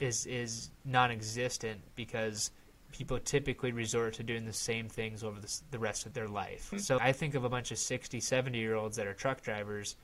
is 0.00 0.26
is 0.26 0.70
non-existent 0.84 1.80
because 1.94 2.50
people 2.92 3.18
typically 3.18 3.72
resort 3.72 4.14
to 4.14 4.22
doing 4.22 4.44
the 4.44 4.52
same 4.52 4.88
things 4.88 5.22
over 5.22 5.40
the, 5.40 5.60
the 5.70 5.78
rest 5.78 6.06
of 6.06 6.14
their 6.14 6.28
life. 6.28 6.66
Mm-hmm. 6.66 6.78
So 6.78 6.98
I 7.00 7.12
think 7.12 7.34
of 7.34 7.44
a 7.44 7.48
bunch 7.48 7.70
of 7.70 7.78
60, 7.78 8.20
70 8.20 8.58
year 8.58 8.74
olds 8.74 8.96
that 8.96 9.06
are 9.06 9.12
truck 9.12 9.42
drivers 9.42 9.96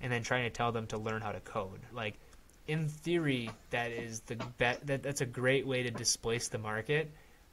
and 0.00 0.12
then 0.12 0.22
trying 0.22 0.44
to 0.44 0.50
tell 0.50 0.72
them 0.72 0.86
to 0.88 0.98
learn 0.98 1.22
how 1.22 1.32
to 1.32 1.40
code. 1.40 1.80
Like 1.92 2.18
in 2.66 2.88
theory, 2.88 3.50
that 3.70 3.90
is 3.90 4.20
the 4.20 4.36
bet. 4.58 4.86
That 4.86 5.02
that's 5.02 5.20
a 5.20 5.26
great 5.26 5.66
way 5.66 5.82
to 5.82 5.90
displace 5.90 6.48
the 6.48 6.58
market. 6.58 7.10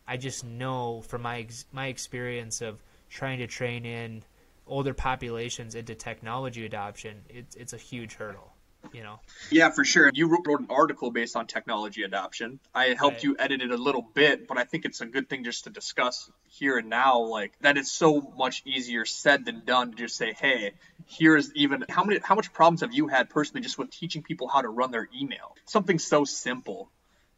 I 0.07 0.17
just 0.17 0.45
know 0.45 1.01
from 1.01 1.23
my 1.23 1.39
ex- 1.39 1.65
my 1.71 1.87
experience 1.87 2.61
of 2.61 2.83
trying 3.09 3.39
to 3.39 3.47
train 3.47 3.85
in 3.85 4.23
older 4.67 4.93
populations 4.93 5.75
into 5.75 5.95
technology 5.95 6.65
adoption, 6.65 7.21
it's 7.29 7.55
it's 7.55 7.73
a 7.73 7.77
huge 7.77 8.13
hurdle. 8.13 8.53
You 8.93 9.03
know. 9.03 9.19
Yeah, 9.51 9.69
for 9.69 9.83
sure. 9.83 10.11
You 10.13 10.27
wrote 10.29 10.59
an 10.59 10.67
article 10.69 11.11
based 11.11 11.35
on 11.35 11.47
technology 11.47 12.03
adoption. 12.03 12.59
I 12.73 12.95
helped 12.97 13.17
right. 13.17 13.23
you 13.23 13.35
edit 13.39 13.61
it 13.61 13.71
a 13.71 13.77
little 13.77 14.01
bit, 14.01 14.47
but 14.47 14.57
I 14.57 14.63
think 14.63 14.85
it's 14.85 15.01
a 15.01 15.05
good 15.05 15.29
thing 15.29 15.43
just 15.43 15.65
to 15.65 15.69
discuss 15.69 16.29
here 16.49 16.77
and 16.77 16.89
now. 16.89 17.21
Like 17.21 17.53
that 17.61 17.77
is 17.77 17.91
so 17.91 18.33
much 18.37 18.63
easier 18.65 19.05
said 19.05 19.45
than 19.45 19.63
done 19.65 19.91
to 19.91 19.97
just 19.97 20.15
say, 20.15 20.33
"Hey, 20.33 20.73
here's 21.07 21.53
even 21.53 21.85
how 21.89 22.03
many 22.03 22.19
how 22.23 22.35
much 22.35 22.53
problems 22.53 22.81
have 22.81 22.93
you 22.93 23.07
had 23.07 23.29
personally 23.29 23.61
just 23.61 23.77
with 23.77 23.89
teaching 23.91 24.23
people 24.23 24.47
how 24.47 24.61
to 24.61 24.69
run 24.69 24.91
their 24.91 25.07
email? 25.15 25.55
Something 25.65 25.99
so 25.99 26.25
simple 26.25 26.89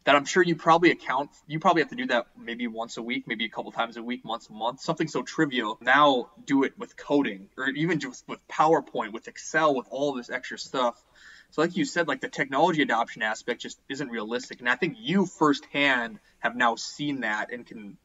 that 0.05 0.15
I'm 0.15 0.25
sure 0.25 0.41
you 0.41 0.55
probably 0.55 0.91
account 0.91 1.29
you 1.47 1.59
probably 1.59 1.81
have 1.81 1.89
to 1.89 1.95
do 1.95 2.07
that 2.07 2.27
maybe 2.37 2.67
once 2.67 2.97
a 2.97 3.01
week, 3.01 3.27
maybe 3.27 3.45
a 3.45 3.49
couple 3.49 3.71
times 3.71 3.97
a 3.97 4.03
week, 4.03 4.21
once 4.23 4.49
a 4.49 4.53
month, 4.53 4.81
something 4.81 5.07
so 5.07 5.21
trivial. 5.21 5.77
Now 5.81 6.29
do 6.45 6.63
it 6.63 6.77
with 6.77 6.97
coding 6.97 7.49
or 7.57 7.67
even 7.69 7.99
just 7.99 8.27
with 8.27 8.39
PowerPoint, 8.47 9.11
with 9.11 9.27
Excel, 9.27 9.75
with 9.75 9.87
all 9.89 10.13
this 10.13 10.29
extra 10.29 10.57
stuff. 10.57 10.99
So 11.51 11.61
like 11.61 11.75
you 11.75 11.85
said, 11.85 12.07
like 12.07 12.21
the 12.21 12.29
technology 12.29 12.81
adoption 12.81 13.21
aspect 13.21 13.61
just 13.61 13.79
isn't 13.89 14.09
realistic. 14.09 14.59
And 14.59 14.69
I 14.69 14.75
think 14.75 14.97
you 14.99 15.25
firsthand 15.25 16.19
have 16.39 16.55
now 16.55 16.75
seen 16.75 17.21
that 17.21 17.51
and 17.51 17.65
can 17.65 17.97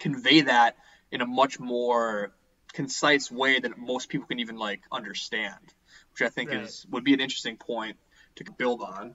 convey 0.00 0.42
that 0.42 0.76
in 1.10 1.20
a 1.20 1.26
much 1.26 1.60
more 1.60 2.32
concise 2.72 3.30
way 3.30 3.60
that 3.60 3.78
most 3.78 4.08
people 4.08 4.26
can 4.26 4.40
even 4.40 4.56
like 4.56 4.80
understand, 4.90 5.74
which 6.12 6.22
I 6.22 6.30
think 6.30 6.50
right. 6.50 6.62
is 6.62 6.86
would 6.90 7.04
be 7.04 7.14
an 7.14 7.20
interesting 7.20 7.56
point 7.56 7.96
to 8.36 8.44
build 8.52 8.82
on. 8.82 9.14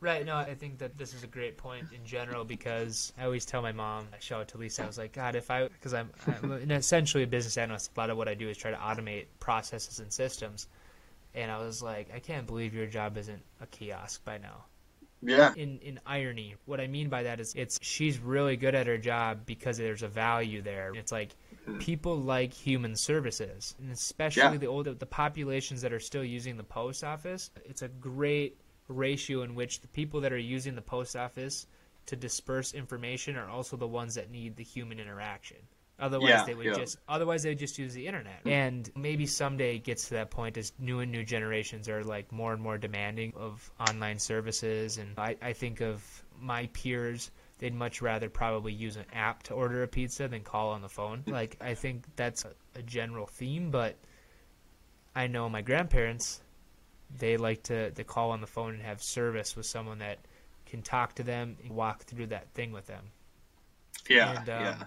Right. 0.00 0.24
No, 0.24 0.34
I 0.34 0.54
think 0.54 0.78
that 0.78 0.96
this 0.96 1.12
is 1.12 1.24
a 1.24 1.26
great 1.26 1.58
point 1.58 1.88
in 1.92 2.06
general 2.06 2.42
because 2.44 3.12
I 3.18 3.24
always 3.24 3.44
tell 3.44 3.60
my 3.60 3.72
mom, 3.72 4.06
I 4.14 4.18
show 4.18 4.40
it 4.40 4.48
to 4.48 4.58
Lisa, 4.58 4.82
I 4.82 4.86
was 4.86 4.96
like, 4.96 5.12
God, 5.12 5.36
if 5.36 5.50
I, 5.50 5.68
because 5.68 5.92
I'm, 5.92 6.10
I'm 6.26 6.70
essentially 6.70 7.22
a 7.22 7.26
business 7.26 7.58
analyst, 7.58 7.90
a 7.94 8.00
lot 8.00 8.08
of 8.08 8.16
what 8.16 8.26
I 8.26 8.32
do 8.32 8.48
is 8.48 8.56
try 8.56 8.70
to 8.70 8.78
automate 8.78 9.26
processes 9.40 10.00
and 10.00 10.10
systems. 10.10 10.68
And 11.34 11.50
I 11.50 11.58
was 11.58 11.82
like, 11.82 12.08
I 12.14 12.18
can't 12.18 12.46
believe 12.46 12.74
your 12.74 12.86
job 12.86 13.16
isn't 13.16 13.42
a 13.60 13.66
kiosk 13.66 14.24
by 14.24 14.38
now. 14.38 14.64
Yeah. 15.22 15.52
In 15.54 15.78
in 15.80 16.00
irony, 16.06 16.54
what 16.64 16.80
I 16.80 16.86
mean 16.86 17.08
by 17.08 17.24
that 17.24 17.40
is 17.40 17.52
it's 17.54 17.78
she's 17.82 18.18
really 18.18 18.56
good 18.56 18.74
at 18.74 18.86
her 18.86 18.96
job 18.96 19.44
because 19.44 19.76
there's 19.76 20.02
a 20.02 20.08
value 20.08 20.62
there. 20.62 20.92
It's 20.94 21.12
like 21.12 21.36
people 21.78 22.18
like 22.18 22.54
human 22.54 22.96
services, 22.96 23.74
and 23.78 23.90
especially 23.90 24.42
yeah. 24.42 24.56
the 24.56 24.66
older 24.66 24.94
the 24.94 25.06
populations 25.06 25.82
that 25.82 25.92
are 25.92 26.00
still 26.00 26.24
using 26.24 26.56
the 26.56 26.64
post 26.64 27.04
office. 27.04 27.50
It's 27.64 27.82
a 27.82 27.88
great 27.88 28.58
ratio 28.88 29.42
in 29.42 29.54
which 29.54 29.80
the 29.82 29.88
people 29.88 30.22
that 30.22 30.32
are 30.32 30.38
using 30.38 30.74
the 30.74 30.82
post 30.82 31.14
office 31.16 31.66
to 32.06 32.16
disperse 32.16 32.72
information 32.72 33.36
are 33.36 33.48
also 33.48 33.76
the 33.76 33.86
ones 33.86 34.14
that 34.14 34.30
need 34.30 34.56
the 34.56 34.64
human 34.64 34.98
interaction. 34.98 35.58
Otherwise, 36.00 36.28
yeah, 36.30 36.44
they 36.44 36.54
would 36.54 36.66
yeah. 36.66 36.74
just 36.74 36.96
otherwise 37.08 37.42
they 37.42 37.50
would 37.50 37.58
just 37.58 37.78
use 37.78 37.92
the 37.92 38.06
internet. 38.06 38.40
And 38.46 38.90
maybe 38.96 39.26
someday 39.26 39.76
it 39.76 39.84
gets 39.84 40.08
to 40.08 40.14
that 40.14 40.30
point 40.30 40.56
as 40.56 40.72
new 40.78 41.00
and 41.00 41.12
new 41.12 41.24
generations 41.24 41.88
are 41.88 42.02
like 42.02 42.32
more 42.32 42.52
and 42.52 42.62
more 42.62 42.78
demanding 42.78 43.34
of 43.36 43.70
online 43.78 44.18
services. 44.18 44.96
And 44.96 45.18
I, 45.18 45.36
I 45.42 45.52
think 45.52 45.80
of 45.80 46.02
my 46.40 46.66
peers 46.72 47.30
they'd 47.58 47.74
much 47.74 48.00
rather 48.00 48.30
probably 48.30 48.72
use 48.72 48.96
an 48.96 49.04
app 49.12 49.42
to 49.42 49.52
order 49.54 49.82
a 49.82 49.88
pizza 49.88 50.26
than 50.26 50.40
call 50.42 50.70
on 50.70 50.80
the 50.80 50.88
phone. 50.88 51.22
Like 51.30 51.58
I 51.60 51.74
think 51.74 52.04
that's 52.16 52.44
a, 52.44 52.52
a, 52.74 52.82
general 52.82 53.26
theme, 53.26 53.70
but 53.70 53.96
I 55.14 55.26
know 55.26 55.48
my 55.48 55.60
grandparents 55.62 56.40
they 57.18 57.36
like 57.36 57.64
to, 57.64 57.90
to 57.90 58.04
call 58.04 58.30
on 58.30 58.40
the 58.40 58.46
phone 58.46 58.74
and 58.74 58.82
have 58.82 59.02
service 59.02 59.54
with 59.56 59.66
someone 59.66 59.98
that 59.98 60.18
can 60.64 60.80
talk 60.80 61.14
to 61.16 61.22
them 61.22 61.56
and 61.62 61.72
walk 61.72 62.04
through 62.04 62.28
that 62.28 62.48
thing 62.54 62.72
with 62.72 62.86
them. 62.86 63.04
Yeah, 64.08 64.40
and, 64.40 64.48
um, 64.48 64.60
yeah 64.62 64.84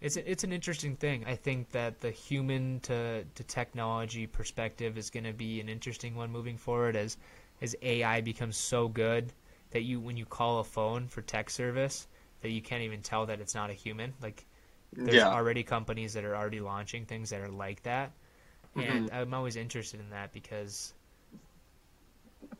it's 0.00 0.16
a, 0.16 0.30
it's 0.30 0.44
an 0.44 0.52
interesting 0.52 0.96
thing. 0.96 1.24
I 1.26 1.36
think 1.36 1.70
that 1.72 2.00
the 2.00 2.10
human 2.10 2.80
to, 2.80 3.24
to 3.24 3.44
technology 3.44 4.26
perspective 4.26 4.96
is 4.96 5.10
going 5.10 5.24
to 5.24 5.32
be 5.32 5.60
an 5.60 5.68
interesting 5.68 6.14
one 6.14 6.30
moving 6.30 6.56
forward 6.56 6.96
as 6.96 7.16
as 7.62 7.76
AI 7.82 8.22
becomes 8.22 8.56
so 8.56 8.88
good 8.88 9.32
that 9.70 9.82
you 9.82 10.00
when 10.00 10.16
you 10.16 10.24
call 10.24 10.60
a 10.60 10.64
phone 10.64 11.08
for 11.08 11.20
tech 11.20 11.50
service 11.50 12.06
that 12.40 12.50
you 12.50 12.62
can't 12.62 12.82
even 12.82 13.02
tell 13.02 13.26
that 13.26 13.40
it's 13.40 13.54
not 13.54 13.70
a 13.70 13.74
human. 13.74 14.14
Like 14.22 14.46
there's 14.92 15.16
yeah. 15.16 15.28
already 15.28 15.62
companies 15.62 16.14
that 16.14 16.24
are 16.24 16.34
already 16.34 16.60
launching 16.60 17.04
things 17.04 17.30
that 17.30 17.40
are 17.40 17.50
like 17.50 17.82
that. 17.82 18.12
Mm-hmm. 18.76 18.90
And 18.90 19.10
I'm 19.12 19.34
always 19.34 19.56
interested 19.56 20.00
in 20.00 20.10
that 20.10 20.32
because 20.32 20.94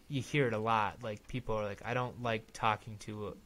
you 0.08 0.20
hear 0.20 0.46
it 0.46 0.52
a 0.52 0.58
lot. 0.58 1.02
Like 1.02 1.26
people 1.28 1.54
are 1.54 1.64
like, 1.64 1.82
I 1.84 1.94
don't 1.94 2.22
like 2.22 2.52
talking 2.52 2.96
to 3.00 3.36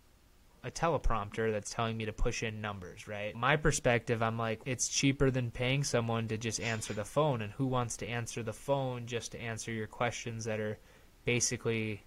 a 0.65 0.71
teleprompter 0.71 1.53
that's 1.53 1.71
telling 1.71 1.97
me 1.97 2.07
to 2.07 2.13
push 2.13 2.43
in 2.43 2.61
numbers, 2.61 3.07
right? 3.07 3.35
My 3.37 3.57
perspective, 3.57 4.23
I'm 4.23 4.39
like, 4.39 4.63
it's 4.65 4.89
cheaper 4.89 5.31
than 5.31 5.51
paying 5.51 5.85
someone 5.85 6.27
to 6.29 6.39
just 6.39 6.61
answer 6.61 6.95
the 6.95 7.05
phone. 7.05 7.43
And 7.43 7.53
who 7.53 7.67
wants 7.67 7.97
to 7.99 8.09
answer 8.09 8.43
the 8.43 8.53
phone 8.53 9.07
just 9.07 9.33
to 9.33 9.41
answer 9.41 9.71
your 9.71 9.87
questions 9.87 10.45
that 10.47 10.61
are 10.61 10.79
basically 11.25 12.03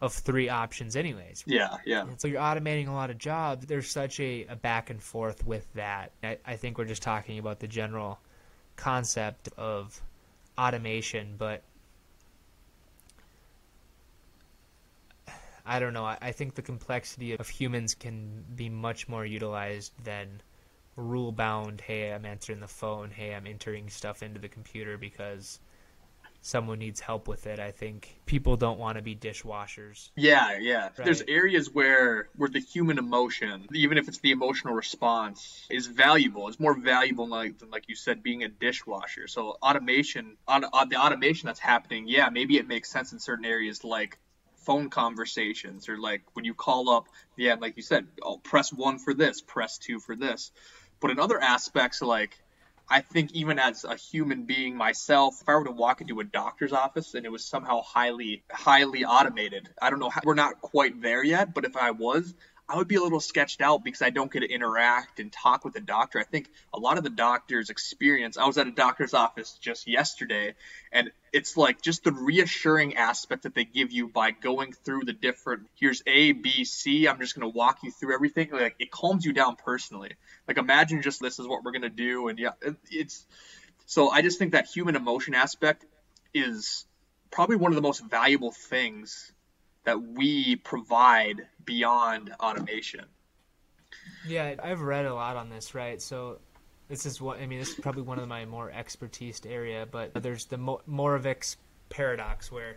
of 0.00 0.12
three 0.12 0.48
options 0.48 0.94
anyways. 0.94 1.42
Yeah, 1.46 1.78
yeah. 1.84 2.02
And 2.02 2.20
so 2.20 2.28
you're 2.28 2.40
automating 2.40 2.88
a 2.88 2.92
lot 2.92 3.10
of 3.10 3.18
jobs. 3.18 3.66
There's 3.66 3.90
such 3.90 4.20
a, 4.20 4.46
a 4.48 4.56
back 4.56 4.90
and 4.90 5.02
forth 5.02 5.44
with 5.46 5.66
that. 5.74 6.12
I, 6.22 6.38
I 6.46 6.56
think 6.56 6.78
we're 6.78 6.84
just 6.84 7.02
talking 7.02 7.38
about 7.38 7.58
the 7.60 7.66
general 7.66 8.20
concept 8.76 9.48
of 9.56 10.00
automation, 10.56 11.34
but 11.36 11.62
I 15.68 15.80
don't 15.80 15.92
know. 15.92 16.04
I, 16.04 16.16
I 16.20 16.32
think 16.32 16.54
the 16.54 16.62
complexity 16.62 17.34
of 17.34 17.48
humans 17.48 17.94
can 17.94 18.44
be 18.56 18.70
much 18.70 19.06
more 19.06 19.24
utilized 19.24 19.92
than 20.02 20.40
rule 20.96 21.30
bound, 21.30 21.80
hey, 21.80 22.12
I'm 22.12 22.24
answering 22.24 22.60
the 22.60 22.66
phone, 22.68 23.10
hey, 23.10 23.34
I'm 23.34 23.46
entering 23.46 23.88
stuff 23.90 24.22
into 24.22 24.40
the 24.40 24.48
computer 24.48 24.96
because 24.96 25.60
someone 26.40 26.78
needs 26.78 27.00
help 27.00 27.28
with 27.28 27.46
it. 27.46 27.60
I 27.60 27.70
think 27.70 28.18
people 28.24 28.56
don't 28.56 28.78
want 28.78 28.96
to 28.96 29.02
be 29.02 29.14
dishwashers. 29.14 30.10
Yeah, 30.16 30.58
yeah. 30.58 30.84
Right. 30.84 31.04
There's 31.04 31.22
areas 31.28 31.70
where 31.70 32.28
where 32.36 32.48
the 32.48 32.60
human 32.60 32.98
emotion, 32.98 33.68
even 33.74 33.98
if 33.98 34.08
it's 34.08 34.18
the 34.18 34.30
emotional 34.30 34.74
response, 34.74 35.66
is 35.68 35.86
valuable. 35.86 36.48
It's 36.48 36.58
more 36.58 36.74
valuable 36.74 37.28
like, 37.28 37.58
than 37.58 37.70
like 37.70 37.84
you 37.88 37.94
said 37.94 38.22
being 38.22 38.42
a 38.42 38.48
dishwasher. 38.48 39.28
So 39.28 39.58
automation 39.62 40.36
on, 40.46 40.64
on 40.64 40.88
the 40.88 40.96
automation 40.96 41.46
that's 41.46 41.60
happening, 41.60 42.08
yeah, 42.08 42.30
maybe 42.30 42.56
it 42.56 42.66
makes 42.66 42.90
sense 42.90 43.12
in 43.12 43.18
certain 43.18 43.44
areas 43.44 43.84
like 43.84 44.18
phone 44.68 44.90
conversations 44.90 45.88
or 45.88 45.96
like 45.96 46.20
when 46.34 46.44
you 46.44 46.52
call 46.52 46.90
up, 46.90 47.06
yeah, 47.36 47.54
like 47.58 47.78
you 47.78 47.82
said, 47.82 48.06
oh, 48.22 48.36
press 48.36 48.70
1 48.70 48.98
for 48.98 49.14
this, 49.14 49.40
press 49.40 49.78
2 49.78 49.98
for 49.98 50.14
this. 50.14 50.52
But 51.00 51.10
in 51.10 51.18
other 51.18 51.40
aspects 51.40 52.02
like 52.02 52.38
I 52.90 53.00
think 53.00 53.32
even 53.32 53.58
as 53.58 53.84
a 53.84 53.96
human 53.96 54.44
being 54.44 54.76
myself, 54.76 55.38
if 55.40 55.48
I 55.48 55.54
were 55.54 55.64
to 55.64 55.70
walk 55.70 56.02
into 56.02 56.20
a 56.20 56.24
doctor's 56.24 56.72
office 56.72 57.14
and 57.14 57.24
it 57.24 57.32
was 57.32 57.44
somehow 57.46 57.80
highly, 57.80 58.42
highly 58.50 59.06
automated, 59.06 59.70
I 59.80 59.88
don't 59.88 60.00
know 60.00 60.10
how, 60.10 60.20
we're 60.24 60.34
not 60.34 60.60
quite 60.60 61.00
there 61.00 61.24
yet, 61.24 61.54
but 61.54 61.64
if 61.64 61.74
I 61.76 61.90
was, 61.92 62.34
I 62.70 62.76
would 62.76 62.88
be 62.88 62.96
a 62.96 63.02
little 63.02 63.20
sketched 63.20 63.62
out 63.62 63.82
because 63.82 64.02
I 64.02 64.10
don't 64.10 64.30
get 64.30 64.40
to 64.40 64.50
interact 64.50 65.20
and 65.20 65.32
talk 65.32 65.64
with 65.64 65.72
the 65.72 65.80
doctor. 65.80 66.18
I 66.18 66.24
think 66.24 66.50
a 66.74 66.78
lot 66.78 66.98
of 66.98 67.04
the 67.04 67.10
doctors 67.10 67.70
experience. 67.70 68.36
I 68.36 68.46
was 68.46 68.58
at 68.58 68.66
a 68.66 68.70
doctor's 68.70 69.14
office 69.14 69.56
just 69.58 69.88
yesterday, 69.88 70.54
and 70.92 71.10
it's 71.32 71.56
like 71.56 71.80
just 71.80 72.04
the 72.04 72.12
reassuring 72.12 72.96
aspect 72.96 73.44
that 73.44 73.54
they 73.54 73.64
give 73.64 73.90
you 73.90 74.08
by 74.08 74.32
going 74.32 74.72
through 74.72 75.04
the 75.06 75.14
different. 75.14 75.66
Here's 75.76 76.02
A, 76.06 76.32
B, 76.32 76.64
C. 76.64 77.08
I'm 77.08 77.18
just 77.20 77.34
gonna 77.34 77.48
walk 77.48 77.78
you 77.82 77.90
through 77.90 78.14
everything. 78.14 78.50
Like 78.52 78.76
it 78.78 78.90
calms 78.90 79.24
you 79.24 79.32
down 79.32 79.56
personally. 79.56 80.12
Like 80.46 80.58
imagine 80.58 81.00
just 81.00 81.22
this 81.22 81.38
is 81.38 81.46
what 81.46 81.64
we're 81.64 81.72
gonna 81.72 81.88
do, 81.88 82.28
and 82.28 82.38
yeah, 82.38 82.50
it's. 82.90 83.24
So 83.86 84.10
I 84.10 84.20
just 84.20 84.38
think 84.38 84.52
that 84.52 84.66
human 84.66 84.94
emotion 84.94 85.34
aspect 85.34 85.86
is 86.34 86.84
probably 87.30 87.56
one 87.56 87.72
of 87.72 87.76
the 87.76 87.82
most 87.82 88.04
valuable 88.04 88.52
things 88.52 89.32
that 89.88 90.02
we 90.02 90.54
provide 90.56 91.46
beyond 91.64 92.30
automation. 92.40 93.06
Yeah, 94.26 94.54
I've 94.62 94.82
read 94.82 95.06
a 95.06 95.14
lot 95.14 95.36
on 95.36 95.48
this, 95.48 95.74
right? 95.74 96.02
So 96.02 96.40
this 96.88 97.06
is 97.06 97.22
what 97.22 97.40
I 97.40 97.46
mean. 97.46 97.58
This 97.58 97.70
is 97.70 97.76
probably 97.76 98.02
one 98.02 98.18
of 98.18 98.28
my 98.28 98.44
more 98.44 98.70
expertise 98.70 99.40
area, 99.48 99.88
but 99.90 100.12
there's 100.22 100.44
the 100.44 100.58
Mo- 100.58 100.82
Moravec's 100.86 101.56
paradox 101.88 102.52
where 102.52 102.76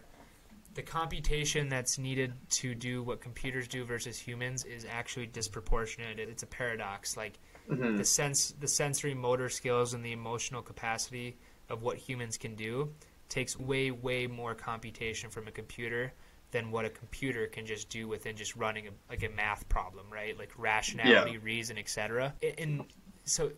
the 0.74 0.82
computation 0.82 1.68
that's 1.68 1.98
needed 1.98 2.32
to 2.52 2.74
do 2.74 3.04
what 3.04 3.20
computers 3.20 3.68
do 3.68 3.84
versus 3.84 4.18
humans 4.18 4.64
is 4.64 4.86
actually 4.90 5.26
disproportionate. 5.26 6.18
It's 6.18 6.44
a 6.44 6.48
paradox. 6.48 7.18
Like 7.18 7.40
mm-hmm. 7.70 7.98
the 7.98 8.06
sense, 8.06 8.54
the 8.58 8.70
sensory 8.70 9.14
motor 9.14 9.50
skills 9.50 9.94
and 9.94 10.06
the 10.06 10.14
emotional 10.14 10.62
capacity 10.62 11.36
of 11.70 11.82
what 11.82 11.98
humans 11.98 12.38
can 12.38 12.56
do 12.56 12.90
takes 13.28 13.60
way, 13.60 13.92
way 13.92 14.28
more 14.28 14.56
computation 14.56 15.30
from 15.30 15.50
a 15.50 15.52
computer 15.52 16.14
than 16.52 16.72
what 16.72 16.86
a 16.86 16.90
computer 16.90 17.48
can 17.48 17.66
just 17.66 17.90
do 17.90 18.08
within 18.08 18.36
just 18.36 18.56
running 18.56 18.88
a, 18.88 18.92
like 19.10 19.24
a 19.24 19.30
math 19.30 19.68
problem, 19.70 20.06
right? 20.12 20.38
Like 20.38 20.52
rationality, 20.58 21.32
yeah. 21.32 21.38
reason, 21.42 21.78
etc. 21.78 22.34
And 22.58 22.86
so 23.24 23.52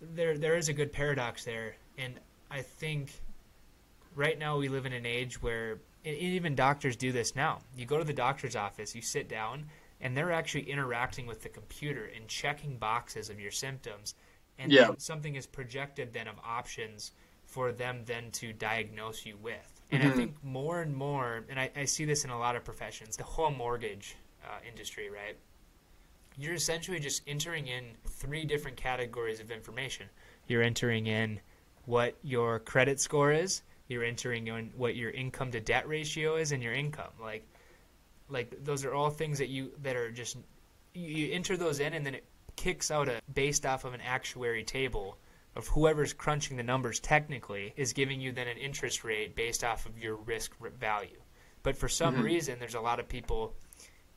there 0.00 0.38
there 0.38 0.56
is 0.56 0.68
a 0.68 0.72
good 0.72 0.92
paradox 0.92 1.44
there, 1.44 1.76
and 1.98 2.14
I 2.50 2.62
think 2.62 3.12
right 4.14 4.38
now 4.38 4.58
we 4.58 4.68
live 4.68 4.86
in 4.86 4.92
an 4.92 5.06
age 5.06 5.42
where 5.42 5.78
and 6.04 6.16
even 6.16 6.54
doctors 6.54 6.96
do 6.96 7.12
this 7.12 7.36
now. 7.36 7.60
You 7.76 7.86
go 7.86 7.98
to 7.98 8.04
the 8.04 8.12
doctor's 8.12 8.56
office, 8.56 8.94
you 8.94 9.02
sit 9.02 9.28
down, 9.28 9.66
and 10.00 10.16
they're 10.16 10.32
actually 10.32 10.70
interacting 10.70 11.26
with 11.26 11.42
the 11.42 11.48
computer 11.48 12.10
and 12.14 12.26
checking 12.26 12.76
boxes 12.78 13.28
of 13.28 13.38
your 13.38 13.50
symptoms, 13.50 14.14
and 14.58 14.72
yeah. 14.72 14.92
something 14.98 15.36
is 15.36 15.46
projected 15.46 16.12
then 16.12 16.28
of 16.28 16.36
options 16.44 17.12
for 17.44 17.72
them 17.72 18.02
then 18.06 18.30
to 18.30 18.52
diagnose 18.52 19.26
you 19.26 19.36
with. 19.42 19.79
And 19.92 20.02
mm-hmm. 20.02 20.12
I 20.12 20.14
think 20.14 20.34
more 20.44 20.82
and 20.82 20.94
more, 20.94 21.44
and 21.48 21.58
I, 21.58 21.70
I, 21.76 21.84
see 21.84 22.04
this 22.04 22.24
in 22.24 22.30
a 22.30 22.38
lot 22.38 22.54
of 22.54 22.64
professions, 22.64 23.16
the 23.16 23.24
whole 23.24 23.50
mortgage 23.50 24.16
uh, 24.44 24.58
industry, 24.68 25.10
right? 25.10 25.36
You're 26.38 26.54
essentially 26.54 27.00
just 27.00 27.22
entering 27.26 27.66
in 27.66 27.84
three 28.06 28.44
different 28.44 28.76
categories 28.76 29.40
of 29.40 29.50
information. 29.50 30.06
You're 30.46 30.62
entering 30.62 31.06
in 31.06 31.40
what 31.86 32.16
your 32.22 32.60
credit 32.60 33.00
score 33.00 33.32
is. 33.32 33.62
You're 33.88 34.04
entering 34.04 34.46
in 34.46 34.70
what 34.76 34.94
your 34.94 35.10
income 35.10 35.50
to 35.50 35.60
debt 35.60 35.88
ratio 35.88 36.36
is, 36.36 36.52
and 36.52 36.62
your 36.62 36.72
income. 36.72 37.10
Like, 37.20 37.44
like 38.28 38.54
those 38.62 38.84
are 38.84 38.94
all 38.94 39.10
things 39.10 39.38
that 39.38 39.48
you 39.48 39.72
that 39.82 39.96
are 39.96 40.12
just 40.12 40.36
you 40.94 41.32
enter 41.32 41.56
those 41.56 41.80
in, 41.80 41.94
and 41.94 42.06
then 42.06 42.14
it 42.14 42.24
kicks 42.54 42.90
out 42.90 43.08
a 43.08 43.20
based 43.34 43.66
off 43.66 43.84
of 43.84 43.92
an 43.94 44.00
actuary 44.00 44.62
table 44.62 45.18
of 45.56 45.66
whoever's 45.68 46.12
crunching 46.12 46.56
the 46.56 46.62
numbers 46.62 47.00
technically 47.00 47.72
is 47.76 47.92
giving 47.92 48.20
you 48.20 48.32
then 48.32 48.48
an 48.48 48.56
interest 48.56 49.04
rate 49.04 49.34
based 49.34 49.64
off 49.64 49.86
of 49.86 49.98
your 49.98 50.16
risk 50.16 50.54
value. 50.78 51.20
But 51.62 51.76
for 51.76 51.88
some 51.88 52.14
mm-hmm. 52.14 52.24
reason, 52.24 52.58
there's 52.58 52.74
a 52.74 52.80
lot 52.80 53.00
of 53.00 53.08
people 53.08 53.54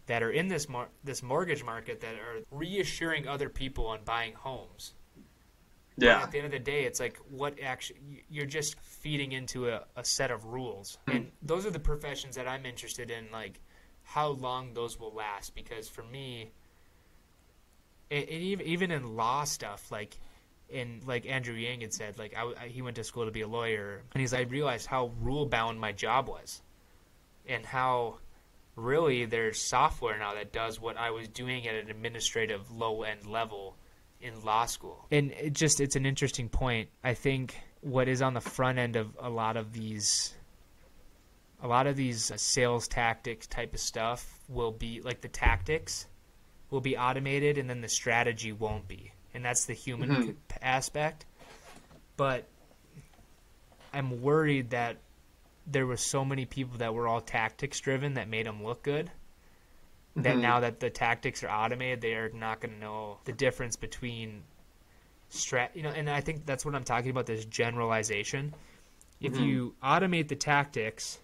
that 0.05 0.21
are 0.21 0.31
in 0.31 0.47
this 0.47 0.69
mar- 0.69 0.89
this 1.03 1.23
mortgage 1.23 1.63
market 1.63 2.01
that 2.01 2.15
are 2.15 2.43
reassuring 2.51 3.27
other 3.27 3.49
people 3.49 3.87
on 3.87 3.99
buying 4.05 4.33
homes. 4.33 4.93
Yeah. 5.97 6.15
But 6.15 6.23
at 6.23 6.31
the 6.31 6.37
end 6.39 6.45
of 6.47 6.51
the 6.51 6.59
day, 6.59 6.83
it's 6.85 6.99
like 6.99 7.17
what 7.29 7.59
actually 7.61 8.23
you're 8.29 8.45
just 8.45 8.79
feeding 8.79 9.31
into 9.31 9.69
a, 9.69 9.83
a 9.95 10.03
set 10.03 10.31
of 10.31 10.45
rules, 10.45 10.97
mm-hmm. 11.07 11.17
and 11.17 11.31
those 11.41 11.65
are 11.65 11.71
the 11.71 11.79
professions 11.79 12.35
that 12.35 12.47
I'm 12.47 12.65
interested 12.65 13.11
in. 13.11 13.27
Like 13.31 13.59
how 14.03 14.29
long 14.29 14.73
those 14.73 14.99
will 14.99 15.13
last, 15.13 15.55
because 15.55 15.87
for 15.87 16.03
me, 16.03 16.51
it, 18.09 18.29
it, 18.29 18.61
even 18.61 18.91
in 18.91 19.15
law 19.15 19.43
stuff, 19.43 19.91
like 19.91 20.19
and 20.73 21.05
like 21.05 21.25
Andrew 21.25 21.55
Yang 21.55 21.81
had 21.81 21.93
said, 21.93 22.19
like 22.19 22.35
I, 22.37 22.51
I, 22.63 22.67
he 22.67 22.81
went 22.81 22.95
to 22.97 23.03
school 23.03 23.25
to 23.25 23.31
be 23.31 23.41
a 23.41 23.47
lawyer, 23.47 24.01
and 24.13 24.21
he's 24.21 24.33
like, 24.33 24.47
I 24.47 24.49
realized 24.49 24.87
how 24.87 25.11
rule 25.21 25.45
bound 25.45 25.79
my 25.79 25.91
job 25.91 26.27
was, 26.27 26.61
and 27.47 27.65
how 27.65 28.17
really 28.75 29.25
there's 29.25 29.61
software 29.61 30.17
now 30.17 30.33
that 30.33 30.51
does 30.51 30.79
what 30.79 30.97
I 30.97 31.11
was 31.11 31.27
doing 31.27 31.67
at 31.67 31.75
an 31.75 31.89
administrative 31.89 32.71
low 32.71 33.03
end 33.03 33.25
level 33.25 33.75
in 34.21 34.43
law 34.43 34.65
school. 34.65 35.05
And 35.11 35.31
it 35.31 35.53
just 35.53 35.79
it's 35.79 35.95
an 35.95 36.05
interesting 36.05 36.49
point. 36.49 36.89
I 37.03 37.13
think 37.13 37.59
what 37.81 38.07
is 38.07 38.21
on 38.21 38.33
the 38.33 38.41
front 38.41 38.79
end 38.79 38.95
of 38.95 39.15
a 39.19 39.29
lot 39.29 39.57
of 39.57 39.73
these 39.73 40.33
a 41.61 41.67
lot 41.67 41.87
of 41.87 41.95
these 41.95 42.29
uh, 42.31 42.37
sales 42.37 42.87
tactics 42.87 43.47
type 43.47 43.73
of 43.73 43.79
stuff 43.79 44.39
will 44.49 44.71
be 44.71 45.01
like 45.01 45.21
the 45.21 45.29
tactics 45.29 46.07
will 46.69 46.81
be 46.81 46.97
automated 46.97 47.57
and 47.57 47.69
then 47.69 47.81
the 47.81 47.87
strategy 47.87 48.51
won't 48.51 48.87
be 48.87 49.12
and 49.33 49.43
that's 49.43 49.65
the 49.65 49.73
human 49.73 50.09
mm-hmm. 50.09 50.31
aspect. 50.61 51.25
But 52.17 52.45
I'm 53.93 54.21
worried 54.21 54.71
that 54.71 54.97
there 55.65 55.85
were 55.85 55.97
so 55.97 56.25
many 56.25 56.45
people 56.45 56.77
that 56.79 56.93
were 56.93 57.07
all 57.07 57.21
tactics 57.21 57.79
driven 57.79 58.15
that 58.15 58.27
made 58.27 58.45
them 58.45 58.63
look 58.63 58.83
good. 58.83 59.07
Mm-hmm. 59.07 60.21
That 60.21 60.37
now 60.37 60.59
that 60.59 60.79
the 60.79 60.89
tactics 60.89 61.43
are 61.43 61.49
automated, 61.49 62.01
they 62.01 62.13
are 62.13 62.29
not 62.29 62.61
going 62.61 62.73
to 62.73 62.79
know 62.79 63.17
the 63.25 63.31
difference 63.31 63.75
between 63.75 64.43
strat. 65.31 65.69
You 65.75 65.83
know, 65.83 65.89
and 65.89 66.09
I 66.09 66.21
think 66.21 66.45
that's 66.45 66.65
what 66.65 66.75
I'm 66.75 66.83
talking 66.83 67.09
about. 67.09 67.25
This 67.25 67.45
generalization. 67.45 68.53
If 69.19 69.33
mm-hmm. 69.33 69.43
you 69.43 69.75
automate 69.81 70.27
the 70.27 70.35
tactics, 70.35 71.17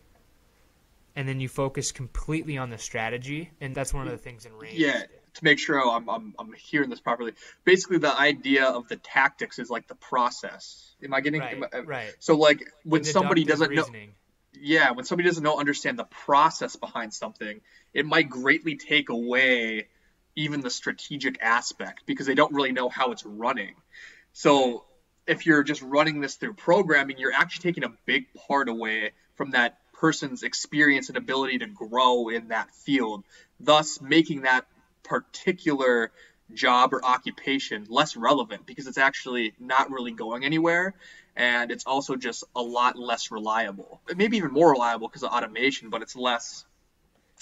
and 1.16 1.28
then 1.28 1.40
you 1.40 1.50
focus 1.50 1.92
completely 1.92 2.58
on 2.58 2.70
the 2.70 2.78
strategy, 2.78 3.52
and 3.60 3.76
that's 3.76 3.94
one 3.94 4.08
of 4.08 4.12
the 4.12 4.18
things 4.18 4.46
in 4.46 4.54
range. 4.54 4.80
Yeah, 4.80 5.04
to 5.36 5.44
make 5.44 5.60
sure 5.60 5.80
I'm, 5.80 6.10
I'm, 6.10 6.36
I'm 6.38 6.54
hearing 6.54 6.90
this 6.90 7.00
properly. 7.00 7.34
Basically, 7.64 7.98
the 7.98 8.18
idea 8.18 8.66
of 8.66 8.88
the 8.88 8.96
tactics 8.96 9.60
is 9.60 9.70
like 9.70 9.88
the 9.88 9.96
process. 9.96 10.96
Am 11.04 11.14
I 11.14 11.22
getting 11.22 11.42
right? 11.42 11.64
I, 11.74 11.80
right. 11.80 12.14
So 12.20 12.36
like 12.36 12.64
when 12.84 13.04
somebody 13.04 13.44
doesn't 13.44 13.70
reasoning. 13.70 14.08
know, 14.08 14.14
yeah, 14.62 14.92
when 14.92 15.06
somebody 15.06 15.30
doesn't 15.30 15.44
know 15.44 15.60
understand 15.60 15.98
the 15.98 16.06
process 16.06 16.76
behind 16.76 17.14
something, 17.14 17.62
it 17.94 18.06
might 18.06 18.30
greatly 18.30 18.76
take 18.76 19.10
away 19.10 19.88
even 20.36 20.62
the 20.62 20.70
strategic 20.70 21.42
aspect 21.42 22.04
because 22.06 22.26
they 22.26 22.36
don't 22.36 22.54
really 22.54 22.72
know 22.72 22.90
how 22.90 23.12
it's 23.12 23.26
running. 23.26 23.76
So 24.34 24.86
if 25.28 25.46
you're 25.46 25.64
just 25.64 25.82
running 25.82 26.22
this 26.22 26.36
through 26.36 26.54
programming, 26.54 27.18
you're 27.18 27.34
actually 27.34 27.70
taking 27.70 27.84
a 27.84 27.94
big 28.06 28.26
part 28.48 28.70
away 28.70 29.12
from 29.36 29.52
that 29.52 29.78
person's 29.94 30.44
experience 30.44 31.10
and 31.10 31.18
ability 31.18 31.60
to 31.60 31.68
grow 31.68 32.30
in 32.30 32.50
that 32.50 32.72
field, 32.72 33.24
thus 33.60 34.02
making 34.02 34.42
that 34.42 34.66
particular 35.10 36.12
job 36.54 36.94
or 36.94 37.04
occupation 37.04 37.86
less 37.90 38.16
relevant 38.16 38.66
because 38.66 38.88
it's 38.88 38.98
actually 38.98 39.54
not 39.60 39.92
really 39.92 40.12
going 40.12 40.44
anywhere 40.44 40.96
and 41.36 41.70
it's 41.70 41.86
also 41.86 42.16
just 42.16 42.44
a 42.56 42.62
lot 42.62 42.98
less 42.98 43.30
reliable 43.30 44.02
maybe 44.16 44.38
even 44.38 44.52
more 44.52 44.72
reliable 44.72 45.08
because 45.08 45.22
of 45.22 45.30
automation 45.30 45.92
but 45.92 46.02
it's 46.02 46.16
less 46.16 46.66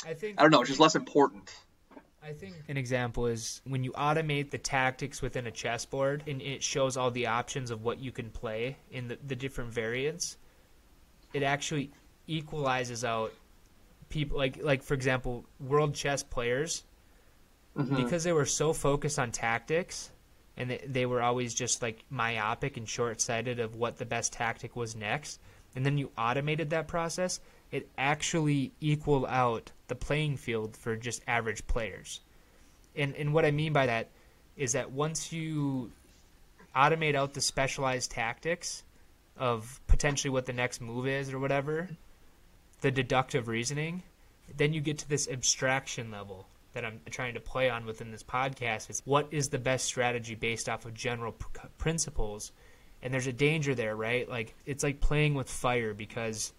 I 0.05 0.13
think 0.13 0.39
I 0.39 0.43
don't 0.43 0.51
know, 0.51 0.61
it's 0.61 0.69
just 0.69 0.79
less 0.79 0.95
important. 0.95 1.53
I 2.21 2.33
think 2.33 2.55
an 2.67 2.77
example 2.77 3.27
is 3.27 3.61
when 3.63 3.83
you 3.83 3.91
automate 3.93 4.51
the 4.51 4.57
tactics 4.57 5.21
within 5.21 5.47
a 5.47 5.51
chessboard 5.51 6.23
and 6.27 6.41
it 6.41 6.61
shows 6.61 6.97
all 6.97 7.09
the 7.09 7.27
options 7.27 7.71
of 7.71 7.83
what 7.83 7.99
you 7.99 8.11
can 8.11 8.29
play 8.29 8.77
in 8.91 9.07
the, 9.07 9.17
the 9.25 9.35
different 9.35 9.71
variants, 9.71 10.37
it 11.33 11.41
actually 11.41 11.91
equalizes 12.27 13.05
out 13.05 13.31
people 14.09 14.37
like 14.37 14.59
like 14.61 14.83
for 14.83 14.93
example, 14.93 15.45
world 15.59 15.95
chess 15.95 16.21
players 16.21 16.83
Mm-hmm. 17.77 17.95
because 17.95 18.23
they 18.23 18.33
were 18.33 18.45
so 18.45 18.73
focused 18.73 19.19
on 19.19 19.31
tactics 19.31 20.09
and 20.57 20.71
they, 20.71 20.83
they 20.87 21.05
were 21.05 21.21
always 21.21 21.53
just 21.53 21.83
like 21.83 22.03
myopic 22.09 22.75
and 22.75 22.89
short-sighted 22.89 23.59
of 23.59 23.75
what 23.75 23.97
the 23.97 24.05
best 24.05 24.33
tactic 24.33 24.75
was 24.75 24.95
next 24.95 25.39
and 25.75 25.85
then 25.85 25.95
you 25.95 26.09
automated 26.17 26.71
that 26.71 26.87
process 26.87 27.39
it 27.71 27.87
actually 27.95 28.71
equaled 28.81 29.27
out 29.27 29.71
the 29.89 29.95
playing 29.95 30.37
field 30.37 30.75
for 30.75 30.95
just 30.95 31.21
average 31.27 31.67
players 31.67 32.21
and 32.95 33.15
and 33.15 33.31
what 33.31 33.45
i 33.45 33.51
mean 33.51 33.73
by 33.73 33.85
that 33.85 34.09
is 34.55 34.71
that 34.71 34.91
once 34.91 35.31
you 35.31 35.91
automate 36.75 37.13
out 37.13 37.35
the 37.35 37.41
specialized 37.41 38.09
tactics 38.09 38.83
of 39.37 39.79
potentially 39.85 40.31
what 40.31 40.47
the 40.47 40.53
next 40.53 40.81
move 40.81 41.05
is 41.05 41.31
or 41.31 41.37
whatever 41.37 41.89
the 42.81 42.89
deductive 42.89 43.47
reasoning 43.47 44.01
then 44.55 44.73
you 44.73 44.81
get 44.81 44.97
to 44.97 45.07
this 45.07 45.27
abstraction 45.29 46.09
level 46.09 46.47
that 46.77 46.85
I'm 46.85 47.01
trying 47.09 47.33
to 47.33 47.39
play 47.39 47.69
on 47.69 47.85
within 47.85 48.11
this 48.11 48.23
podcast 48.23 48.89
is 48.89 49.01
what 49.03 49.27
is 49.31 49.49
the 49.49 49.57
best 49.57 49.85
strategy 49.85 50.35
based 50.35 50.69
off 50.69 50.85
of 50.85 50.93
general 50.93 51.31
pr- 51.31 51.67
principles? 51.79 52.51
And 53.01 53.11
there's 53.13 53.27
a 53.27 53.33
danger 53.33 53.73
there 53.75 53.95
right? 53.95 54.29
Like 54.29 54.55
it's 54.65 54.83
like 54.83 54.99
playing 55.01 55.33
with 55.33 55.49
fire 55.49 55.93
because 55.95 56.53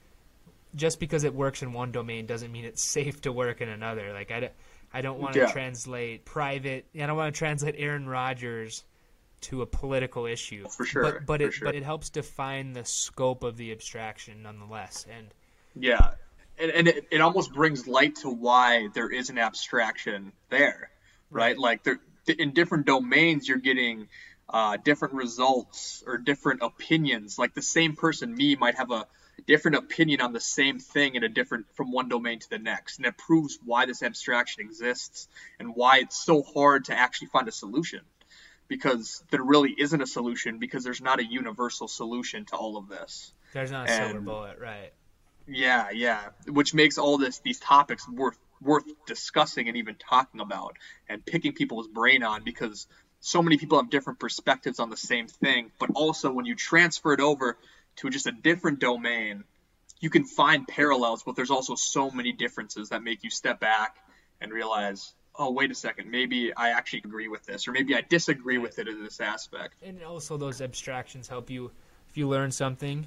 just 0.75 0.99
because 1.01 1.23
it 1.25 1.33
works 1.35 1.63
in 1.63 1.73
one 1.73 1.93
domain 1.93 2.27
doesn't 2.27 2.51
mean 2.53 2.65
it's 2.65 2.83
safe 2.99 3.21
to 3.23 3.33
work 3.33 3.61
in 3.61 3.69
another. 3.69 4.13
Like 4.13 4.31
i, 4.33 4.41
d- 4.41 4.49
I 4.93 5.01
don't 5.01 5.19
want 5.21 5.35
to 5.35 5.41
Yeah. 5.41 5.53
translate 5.53 6.25
private 6.25 6.87
i 7.01 7.07
don't 7.07 7.17
want 7.17 7.33
to 7.35 7.39
translate 7.39 7.75
aaron 7.79 8.09
rodgers 8.09 8.85
to 9.43 9.63
a 9.63 9.67
political 9.67 10.27
issue. 10.27 10.67
For 10.69 10.85
sure, 10.85 11.03
but 11.05 11.27
but 11.27 11.41
for 11.41 11.47
it 11.47 11.53
sure. 11.53 11.67
but 11.67 11.75
it 11.77 11.85
helps 11.85 12.11
define 12.11 12.73
the 12.73 12.85
scope 12.85 13.45
of 13.45 13.57
the 13.57 13.71
abstraction 13.71 14.43
nonetheless. 14.43 15.07
And 15.17 15.29
Yeah, 15.77 16.15
and, 16.61 16.71
and 16.71 16.89
it, 16.89 17.09
it 17.11 17.21
almost 17.21 17.53
brings 17.53 17.87
light 17.87 18.17
to 18.17 18.31
why 18.31 18.89
there 18.95 19.11
is 19.11 19.31
an 19.31 19.39
abstraction 19.39 20.33
there, 20.51 20.91
right? 21.31 21.57
Like 21.59 21.85
there, 21.85 21.99
in 22.39 22.53
different 22.53 22.87
domains, 22.87 23.49
you're 23.49 23.59
getting 23.59 24.09
uh, 24.49 24.77
different 24.83 25.15
results 25.15 26.03
or 26.07 26.19
different 26.19 26.63
opinions. 26.63 27.39
Like 27.39 27.55
the 27.55 27.63
same 27.63 27.97
person, 27.97 28.35
me, 28.35 28.57
might 28.57 28.77
have 28.77 28.91
a 28.91 29.07
different 29.47 29.77
opinion 29.77 30.21
on 30.21 30.33
the 30.33 30.41
same 30.41 30.79
thing 30.79 31.15
in 31.15 31.23
a 31.23 31.29
different 31.29 31.67
from 31.75 31.93
one 31.93 32.09
domain 32.09 32.39
to 32.41 32.51
the 32.51 32.59
next, 32.59 32.99
and 32.99 33.07
it 33.07 33.17
proves 33.17 33.59
why 33.65 33.87
this 33.87 34.03
abstraction 34.03 34.63
exists 34.65 35.29
and 35.59 35.75
why 35.75 35.99
it's 35.99 36.23
so 36.23 36.43
hard 36.43 36.87
to 36.87 36.99
actually 36.99 37.29
find 37.29 37.49
a 37.49 37.53
solution. 37.53 38.01
Because 38.67 39.23
there 39.31 39.43
really 39.43 39.75
isn't 39.79 40.03
a 40.03 40.07
solution 40.07 40.59
because 40.59 40.85
there's 40.85 41.01
not 41.01 41.21
a 41.21 41.25
universal 41.25 41.89
solution 41.89 42.45
to 42.47 42.57
all 42.57 42.77
of 42.77 42.89
this. 42.89 43.33
there's 43.55 43.71
not 43.71 43.89
a 43.89 43.93
silver 43.93 44.17
And- 44.19 44.27
bullet 44.27 44.59
right 44.59 44.93
Yeah, 45.49 45.91
yeah. 45.93 46.21
Which 46.47 46.75
makes 46.75 46.99
all 46.99 47.19
this 47.19 47.41
these 47.41 47.59
topics 47.59 48.09
worth 48.09 48.39
worth 48.61 48.85
discussing 49.07 49.69
and 49.69 49.77
even 49.77 49.95
talking 49.95 50.41
about 50.41 50.77
and 51.09 51.25
picking 51.25 51.53
people's 51.53 51.89
brain 51.89 52.23
on 52.23 52.43
because 52.45 52.87
so 53.21 53.43
many 53.43 53.57
people 53.57 53.81
have 53.81 53.91
different 53.91 54.19
perspectives 54.19 54.79
on 54.79 54.91
the 54.91 54.97
same 54.97 55.27
thing, 55.27 55.71
but 55.79 55.91
also 55.95 56.33
when 56.33 56.45
you 56.45 56.55
transfer 56.55 57.13
it 57.13 57.21
over 57.21 57.57
to 57.97 58.11
just 58.11 58.27
a 58.27 58.33
different 58.33 58.79
domain, 58.79 59.45
you 60.01 60.11
can 60.11 60.25
find 60.25 60.67
parallels, 60.69 61.23
but 61.25 61.35
there's 61.35 61.51
also 61.51 61.75
so 61.75 62.11
many 62.11 62.33
differences 62.33 62.91
that 62.91 63.03
make 63.03 63.25
you 63.25 63.31
step 63.31 63.59
back 63.59 63.97
and 64.41 64.53
realize, 64.53 65.13
oh, 65.35 65.51
wait 65.51 65.71
a 65.71 65.75
second, 65.75 66.11
maybe 66.11 66.55
I 66.55 66.71
actually 66.71 67.01
agree 67.05 67.27
with 67.29 67.45
this, 67.45 67.67
or 67.67 67.73
maybe 67.73 67.97
I 67.97 68.03
disagree 68.09 68.59
with 68.59 68.79
it 68.79 68.87
in 68.87 69.03
this 69.03 69.21
aspect. 69.21 69.75
and 69.83 70.03
also 70.03 70.37
those 70.37 70.61
abstractions 70.61 71.27
help 71.27 71.51
you 71.51 71.71
if 72.09 72.17
you 72.17 72.29
learn 72.29 72.51
something 72.53 73.07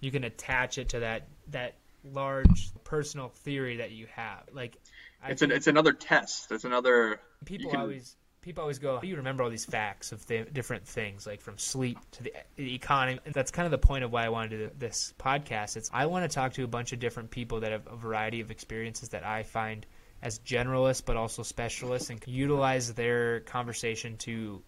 you 0.00 0.10
can 0.10 0.24
attach 0.24 0.78
it 0.78 0.90
to 0.90 1.00
that 1.00 1.26
that 1.48 1.74
large 2.04 2.70
personal 2.84 3.28
theory 3.28 3.76
that 3.78 3.90
you 3.90 4.06
have. 4.14 4.42
Like 4.52 4.76
I 5.22 5.30
It's 5.30 5.42
an 5.42 5.50
it's 5.50 5.66
another 5.66 5.92
test. 5.92 6.50
It's 6.52 6.64
another 6.64 7.20
people 7.44 7.70
can- 7.70 7.80
always 7.80 8.16
people 8.42 8.60
always 8.60 8.78
go 8.78 8.96
how 8.96 9.00
do 9.00 9.08
you 9.08 9.16
remember 9.16 9.42
all 9.42 9.48
these 9.48 9.64
facts 9.64 10.12
of 10.12 10.26
th- 10.26 10.52
different 10.52 10.86
things 10.86 11.26
like 11.26 11.40
from 11.40 11.56
sleep 11.56 11.98
to 12.10 12.22
the, 12.24 12.32
the 12.56 12.74
economy? 12.74 13.18
And 13.24 13.32
that's 13.32 13.50
kind 13.50 13.64
of 13.64 13.70
the 13.70 13.78
point 13.78 14.04
of 14.04 14.12
why 14.12 14.26
i 14.26 14.28
wanted 14.28 14.50
to 14.50 14.56
do 14.66 14.70
this 14.78 15.14
podcast. 15.18 15.78
It's 15.78 15.90
i 15.94 16.04
want 16.06 16.30
to 16.30 16.34
talk 16.34 16.52
to 16.54 16.64
a 16.64 16.66
bunch 16.68 16.92
of 16.92 16.98
different 16.98 17.30
people 17.30 17.60
that 17.60 17.72
have 17.72 17.86
a 17.86 17.96
variety 17.96 18.40
of 18.40 18.50
experiences 18.50 19.08
that 19.10 19.24
i 19.24 19.42
find 19.44 19.86
as 20.22 20.38
generalists 20.40 21.02
but 21.04 21.16
also 21.16 21.42
specialists 21.42 22.10
and 22.10 22.22
utilize 22.26 22.92
their 22.92 23.40
conversation 23.40 24.16
to 24.18 24.62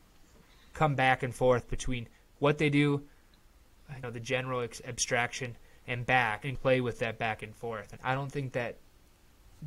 come 0.73 0.94
back 0.94 1.23
and 1.23 1.35
forth 1.35 1.69
between 1.69 2.09
what 2.39 2.57
they 2.57 2.70
do 2.70 3.03
you 3.94 4.03
know 4.03 4.11
the 4.11 4.20
general 4.20 4.62
ex- 4.62 4.82
abstraction 4.86 5.55
and 5.86 6.06
back 6.06 6.44
and 6.44 6.60
play 6.60 6.80
with 6.80 6.98
that 7.00 7.18
back 7.18 7.42
and 7.42 7.54
forth 7.54 7.92
and 7.92 8.00
i 8.04 8.14
don't 8.14 8.30
think 8.30 8.52
that 8.52 8.76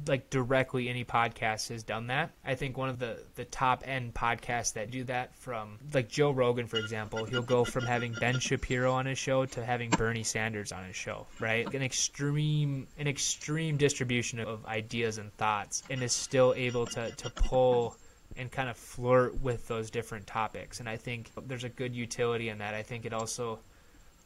like 0.07 0.29
directly 0.29 0.87
any 0.87 1.03
podcast 1.03 1.69
has 1.69 1.83
done 1.83 2.07
that. 2.07 2.31
I 2.45 2.55
think 2.55 2.77
one 2.77 2.89
of 2.89 2.99
the 2.99 3.21
the 3.35 3.45
top 3.45 3.83
end 3.85 4.13
podcasts 4.13 4.73
that 4.73 4.91
do 4.91 5.03
that 5.05 5.35
from 5.35 5.79
like 5.93 6.07
Joe 6.07 6.31
Rogan 6.31 6.67
for 6.67 6.77
example, 6.77 7.25
he'll 7.25 7.41
go 7.41 7.65
from 7.65 7.85
having 7.85 8.13
Ben 8.13 8.39
Shapiro 8.39 8.93
on 8.93 9.05
his 9.05 9.17
show 9.17 9.45
to 9.45 9.65
having 9.65 9.89
Bernie 9.89 10.23
Sanders 10.23 10.71
on 10.71 10.85
his 10.85 10.95
show, 10.95 11.27
right? 11.39 11.71
An 11.73 11.81
extreme 11.81 12.87
an 12.97 13.07
extreme 13.07 13.77
distribution 13.77 14.39
of 14.39 14.65
ideas 14.65 15.17
and 15.17 15.33
thoughts 15.33 15.83
and 15.89 16.01
is 16.03 16.13
still 16.13 16.53
able 16.55 16.85
to 16.87 17.11
to 17.11 17.29
pull 17.31 17.95
and 18.37 18.51
kind 18.51 18.69
of 18.69 18.77
flirt 18.77 19.41
with 19.41 19.67
those 19.67 19.89
different 19.89 20.27
topics. 20.27 20.79
And 20.79 20.87
I 20.87 20.97
think 20.97 21.31
there's 21.47 21.63
a 21.63 21.69
good 21.69 21.95
utility 21.95 22.49
in 22.49 22.59
that. 22.59 22.73
I 22.75 22.83
think 22.83 23.05
it 23.05 23.13
also 23.13 23.59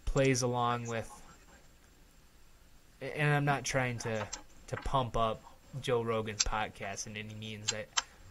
plays 0.06 0.42
along 0.42 0.88
with 0.88 1.10
and 3.16 3.34
I'm 3.34 3.46
not 3.46 3.64
trying 3.64 3.98
to 4.00 4.28
to 4.68 4.76
pump 4.78 5.18
up 5.18 5.42
Joe 5.82 6.02
Rogan's 6.02 6.44
podcast 6.44 7.08
in 7.08 7.18
any 7.18 7.34
means. 7.36 7.74
I, 7.74 7.86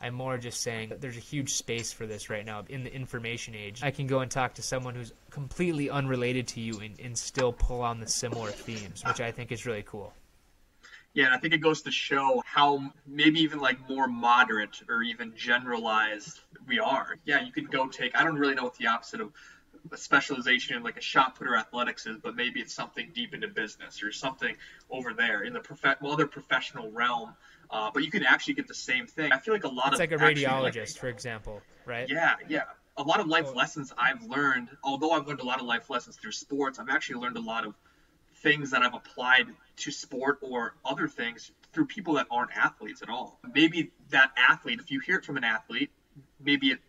I'm 0.05 0.15
more 0.15 0.37
just 0.37 0.61
saying 0.61 0.89
that 0.89 1.01
there's 1.01 1.17
a 1.17 1.21
huge 1.21 1.55
space 1.55 1.93
for 1.93 2.07
this 2.07 2.29
right 2.29 2.45
now 2.45 2.65
in 2.69 2.83
the 2.83 2.93
information 2.93 3.55
age. 3.55 3.83
I 3.85 3.93
can 3.93 4.09
go 4.09 4.19
and 4.21 4.31
talk 4.31 4.55
to 4.55 4.63
someone 4.63 4.97
who's 4.97 5.13
completely 5.31 5.91
unrelated 5.91 6.49
to 6.49 6.61
you 6.61 6.81
and, 6.81 6.99
and 6.99 7.17
still 7.17 7.53
pull 7.53 7.83
on 7.83 8.01
the 8.01 8.09
similar 8.09 8.51
themes, 8.51 9.05
which 9.07 9.21
I 9.21 9.31
think 9.31 9.53
is 9.53 9.65
really 9.65 9.85
cool. 9.87 10.13
Yeah, 11.15 11.27
and 11.27 11.35
I 11.35 11.39
think 11.39 11.53
it 11.55 11.59
goes 11.59 11.83
to 11.83 11.91
show 11.91 12.43
how 12.45 12.91
maybe 13.07 13.41
even 13.41 13.61
like 13.61 13.89
more 13.89 14.09
moderate 14.09 14.81
or 14.89 15.03
even 15.03 15.35
generalized 15.37 16.41
we 16.67 16.81
are. 16.81 17.19
Yeah, 17.25 17.43
you 17.43 17.53
could 17.53 17.71
go 17.71 17.87
take. 17.87 18.17
I 18.17 18.25
don't 18.25 18.37
really 18.37 18.55
know 18.55 18.65
what 18.65 18.77
the 18.77 18.87
opposite 18.89 19.21
of 19.21 19.33
a 19.91 19.97
specialization 19.97 20.77
in 20.77 20.83
like 20.83 20.97
a 20.97 21.01
shot 21.01 21.37
putter 21.39 21.57
athletics 21.57 22.07
is, 22.07 22.17
but 22.23 22.37
maybe 22.37 22.61
it's 22.61 22.73
something 22.75 23.11
deep 23.15 23.35
into 23.35 23.49
business 23.49 24.03
or 24.03 24.13
something 24.13 24.55
over 24.91 25.13
there 25.13 25.43
in 25.43 25.53
the 25.53 25.61
prof- 25.61 25.97
well, 26.01 26.13
other 26.13 26.27
professional 26.27 26.91
realm. 26.91 27.35
Uh, 27.71 27.91
but 27.93 28.05
you 28.05 28.11
can 28.11 28.23
actually 28.25 28.55
get 28.55 28.69
the 28.69 28.75
same 28.75 29.07
thing. 29.07 29.33
I 29.33 29.39
feel 29.39 29.55
like 29.55 29.65
a 29.65 29.69
lot 29.69 29.89
It's 29.89 29.95
of 29.95 30.01
like 30.01 30.13
a 30.13 30.23
actually, 30.23 30.45
like- 30.47 30.75
radiologist, 30.75 30.99
for 30.99 31.09
example, 31.09 31.63
right? 31.87 32.09
yeah, 32.09 32.35
yeah. 32.49 32.65
A 32.99 33.03
lot 33.03 33.21
of 33.21 33.27
life 33.27 33.47
Oh. 33.49 33.53
lessons 33.55 33.93
I've 33.97 34.23
learned, 34.23 34.69
although 34.85 35.13
I've 35.13 35.27
learned 35.27 35.41
a 35.41 35.45
lot 35.47 35.59
of 35.61 35.67
life 35.67 35.89
lessons 35.89 36.17
through 36.17 36.33
sports, 36.33 36.79
I've 36.79 36.91
actually 36.91 37.21
learned 37.21 37.39
a 37.39 37.41
lot 37.41 37.65
of 37.65 37.75
things 38.37 38.71
that 38.73 38.83
I've 38.83 38.93
applied 38.95 39.47
to 39.77 39.91
sport 39.91 40.39
or 40.43 40.75
other 40.85 41.09
things 41.09 41.51
through 41.73 41.87
people 41.87 42.15
that 42.15 42.27
aren't 42.31 42.51
athletes 42.55 43.01
at 43.01 43.09
all. 43.09 43.39
Maybe 43.55 43.91
that 44.11 44.33
athlete, 44.37 44.79
if 44.81 44.91
you 44.91 45.01
hear 45.01 45.17
it 45.19 45.25
from 45.25 45.39
an 45.39 45.45
athlete, 45.45 45.91
maybe 46.39 46.73
it 46.73 46.81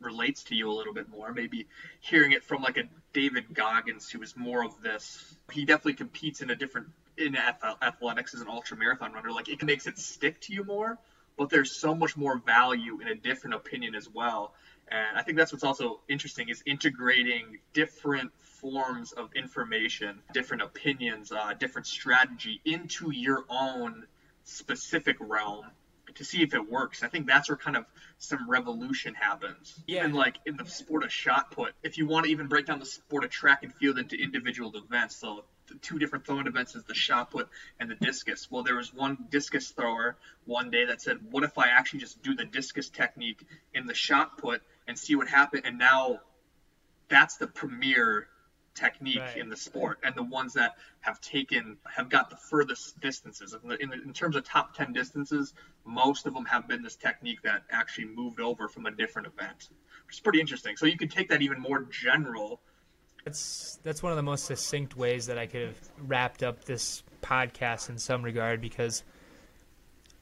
relates 0.00 0.44
to 0.44 0.54
you 0.54 0.70
a 0.70 0.72
little 0.72 0.92
bit 0.92 1.08
more. 1.08 1.32
Maybe 1.32 1.66
hearing 2.00 2.32
it 2.32 2.44
from 2.44 2.62
like 2.62 2.76
a 2.76 2.84
David 3.12 3.52
Goggins, 3.52 4.08
who 4.08 4.22
is 4.22 4.36
more 4.36 4.64
of 4.64 4.80
this, 4.82 5.34
he 5.52 5.64
definitely 5.64 5.94
competes 5.94 6.40
in 6.40 6.50
a 6.50 6.56
different 6.56 6.88
in 7.16 7.36
athletics 7.36 8.34
as 8.34 8.40
an 8.40 8.48
ultra 8.48 8.76
marathon 8.76 9.12
runner. 9.12 9.32
Like 9.32 9.48
it 9.48 9.62
makes 9.64 9.86
it 9.86 9.98
stick 9.98 10.40
to 10.42 10.52
you 10.52 10.64
more, 10.64 10.98
but 11.36 11.50
there's 11.50 11.72
so 11.72 11.94
much 11.94 12.16
more 12.16 12.38
value 12.38 13.00
in 13.00 13.08
a 13.08 13.14
different 13.14 13.54
opinion 13.54 13.94
as 13.94 14.08
well. 14.08 14.54
And 14.88 15.18
I 15.18 15.22
think 15.22 15.36
that's 15.36 15.52
what's 15.52 15.64
also 15.64 16.00
interesting 16.08 16.48
is 16.48 16.62
integrating 16.64 17.58
different 17.74 18.30
forms 18.38 19.12
of 19.12 19.30
information, 19.34 20.20
different 20.32 20.62
opinions, 20.62 21.30
uh, 21.32 21.52
different 21.58 21.86
strategy 21.86 22.60
into 22.64 23.10
your 23.10 23.44
own 23.48 24.06
specific 24.44 25.16
realm 25.20 25.66
to 26.18 26.24
see 26.24 26.42
if 26.42 26.52
it 26.52 26.70
works. 26.70 27.02
I 27.02 27.08
think 27.08 27.26
that's 27.26 27.48
where 27.48 27.56
kind 27.56 27.76
of 27.76 27.86
some 28.18 28.50
revolution 28.50 29.14
happens. 29.14 29.74
Yeah. 29.86 30.00
Even 30.00 30.12
like 30.14 30.36
in 30.46 30.56
the 30.56 30.66
sport 30.66 31.04
of 31.04 31.12
shot 31.12 31.52
put, 31.52 31.74
if 31.82 31.96
you 31.96 32.06
want 32.06 32.26
to 32.26 32.32
even 32.32 32.48
break 32.48 32.66
down 32.66 32.80
the 32.80 32.86
sport 32.86 33.24
of 33.24 33.30
track 33.30 33.62
and 33.62 33.72
field 33.74 33.98
into 33.98 34.16
individual 34.16 34.72
events, 34.76 35.16
so 35.16 35.44
the 35.68 35.76
two 35.76 35.98
different 35.98 36.26
throwing 36.26 36.46
events 36.46 36.74
is 36.74 36.82
the 36.84 36.94
shot 36.94 37.30
put 37.30 37.48
and 37.78 37.88
the 37.90 37.94
discus. 37.94 38.50
Well, 38.50 38.64
there 38.64 38.74
was 38.74 38.92
one 38.92 39.26
discus 39.30 39.70
thrower 39.70 40.16
one 40.44 40.70
day 40.70 40.86
that 40.86 41.00
said, 41.00 41.18
"What 41.30 41.44
if 41.44 41.56
I 41.56 41.68
actually 41.68 42.00
just 42.00 42.20
do 42.22 42.34
the 42.34 42.44
discus 42.44 42.88
technique 42.88 43.46
in 43.72 43.86
the 43.86 43.94
shot 43.94 44.38
put 44.38 44.62
and 44.88 44.98
see 44.98 45.14
what 45.14 45.28
happened?" 45.28 45.62
And 45.66 45.78
now 45.78 46.20
that's 47.08 47.36
the 47.36 47.46
premier 47.46 48.28
technique 48.78 49.18
Right. 49.18 49.36
in 49.38 49.48
the 49.48 49.56
sport 49.56 49.98
and 50.02 50.14
the 50.14 50.22
ones 50.22 50.52
that 50.54 50.76
have 51.00 51.20
taken 51.20 51.76
have 51.96 52.08
got 52.08 52.30
the 52.30 52.36
furthest 52.36 53.00
distances. 53.00 53.54
In, 53.62 53.68
the, 53.68 53.82
in, 53.82 53.88
the, 53.90 54.02
in 54.02 54.12
terms 54.12 54.36
of 54.36 54.44
top 54.44 54.74
10 54.76 54.92
distances 54.92 55.54
most 55.84 56.26
of 56.26 56.34
them 56.34 56.44
have 56.44 56.68
been 56.68 56.82
this 56.82 56.96
technique 56.96 57.42
that 57.42 57.62
actually 57.70 58.06
moved 58.06 58.40
over 58.40 58.68
from 58.68 58.86
a 58.86 58.90
different 58.90 59.26
event 59.26 59.70
which 60.08 60.16
is 60.16 60.20
pretty 60.20 60.40
interesting. 60.40 60.74
So 60.76 60.86
you 60.86 60.96
could 60.96 61.10
take 61.10 61.28
that 61.28 61.42
even 61.42 61.60
more 61.60 61.82
general. 61.82 62.60
That's 63.24 63.78
that's 63.82 64.02
one 64.02 64.10
of 64.10 64.16
the 64.16 64.22
most 64.22 64.46
succinct 64.46 64.96
ways 64.96 65.26
that 65.26 65.36
I 65.36 65.46
could 65.46 65.66
have 65.66 65.76
wrapped 65.98 66.42
up 66.42 66.64
this 66.64 67.02
podcast 67.22 67.90
in 67.90 67.98
some 67.98 68.22
regard 68.22 68.62
because 68.62 69.02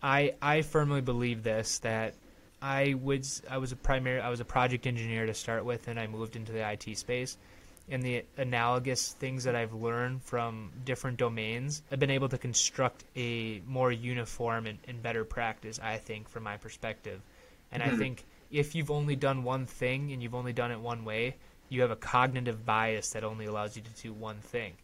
I 0.02 0.34
I 0.42 0.62
firmly 0.62 1.02
believe 1.02 1.44
this 1.44 1.78
that 1.80 2.14
I 2.60 2.96
was 3.00 3.42
I 3.48 3.58
was 3.58 3.70
a 3.70 3.76
primary 3.76 4.20
I 4.20 4.28
was 4.28 4.40
a 4.40 4.44
project 4.44 4.88
engineer 4.88 5.26
to 5.26 5.34
start 5.34 5.64
with 5.64 5.86
and 5.86 6.00
I 6.00 6.08
moved 6.08 6.34
into 6.34 6.50
the 6.50 6.68
IT 6.68 6.98
space 6.98 7.38
and 7.88 8.02
the 8.02 8.24
analogous 8.36 9.12
things 9.12 9.44
that 9.44 9.54
I've 9.54 9.72
learned 9.72 10.22
from 10.22 10.72
different 10.84 11.18
domains 11.18 11.82
I've 11.90 12.00
been 12.00 12.10
able 12.10 12.28
to 12.30 12.38
construct 12.38 13.04
a 13.16 13.60
more 13.66 13.92
uniform 13.92 14.66
and, 14.66 14.78
and 14.88 15.02
better 15.02 15.24
practice 15.24 15.78
I 15.82 15.98
think 15.98 16.28
from 16.28 16.42
my 16.44 16.56
perspective 16.56 17.20
and 17.72 17.82
I 17.82 17.90
Mhm. 17.90 17.98
think 17.98 18.24
if 18.50 18.74
you've 18.74 18.90
only 18.90 19.16
done 19.16 19.44
one 19.44 19.66
thing 19.66 20.12
and 20.12 20.22
you've 20.22 20.34
only 20.34 20.52
done 20.52 20.70
it 20.72 20.80
one 20.80 21.04
way 21.04 21.36
you 21.68 21.80
have 21.82 21.90
a 21.90 21.96
cognitive 21.96 22.64
bias 22.64 23.10
that 23.10 23.24
only 23.24 23.46
allows 23.46 23.76
you 23.76 23.82
to 23.82 24.02
do 24.02 24.12
one 24.12 24.38
thing 24.38 24.74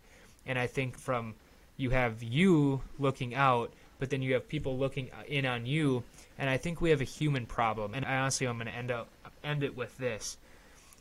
and 0.46 0.58
I 0.58 0.66
think 0.66 0.98
from 0.98 1.34
you 1.76 1.90
have 1.90 2.22
you 2.22 2.82
looking 2.98 3.34
out, 3.34 3.72
but 3.98 4.10
then 4.10 4.22
you 4.22 4.34
have 4.34 4.48
people 4.48 4.76
looking 4.78 5.10
in 5.26 5.46
on 5.46 5.66
you, 5.66 6.02
and 6.38 6.50
I 6.50 6.56
think 6.56 6.80
we 6.80 6.90
have 6.90 7.00
a 7.00 7.04
human 7.04 7.46
problem. 7.46 7.94
And 7.94 8.04
I 8.04 8.16
honestly, 8.18 8.46
I'm 8.46 8.56
going 8.56 8.66
to 8.66 8.74
end 8.74 8.90
up 8.90 9.08
end 9.42 9.62
it 9.62 9.76
with 9.76 9.96
this, 9.98 10.36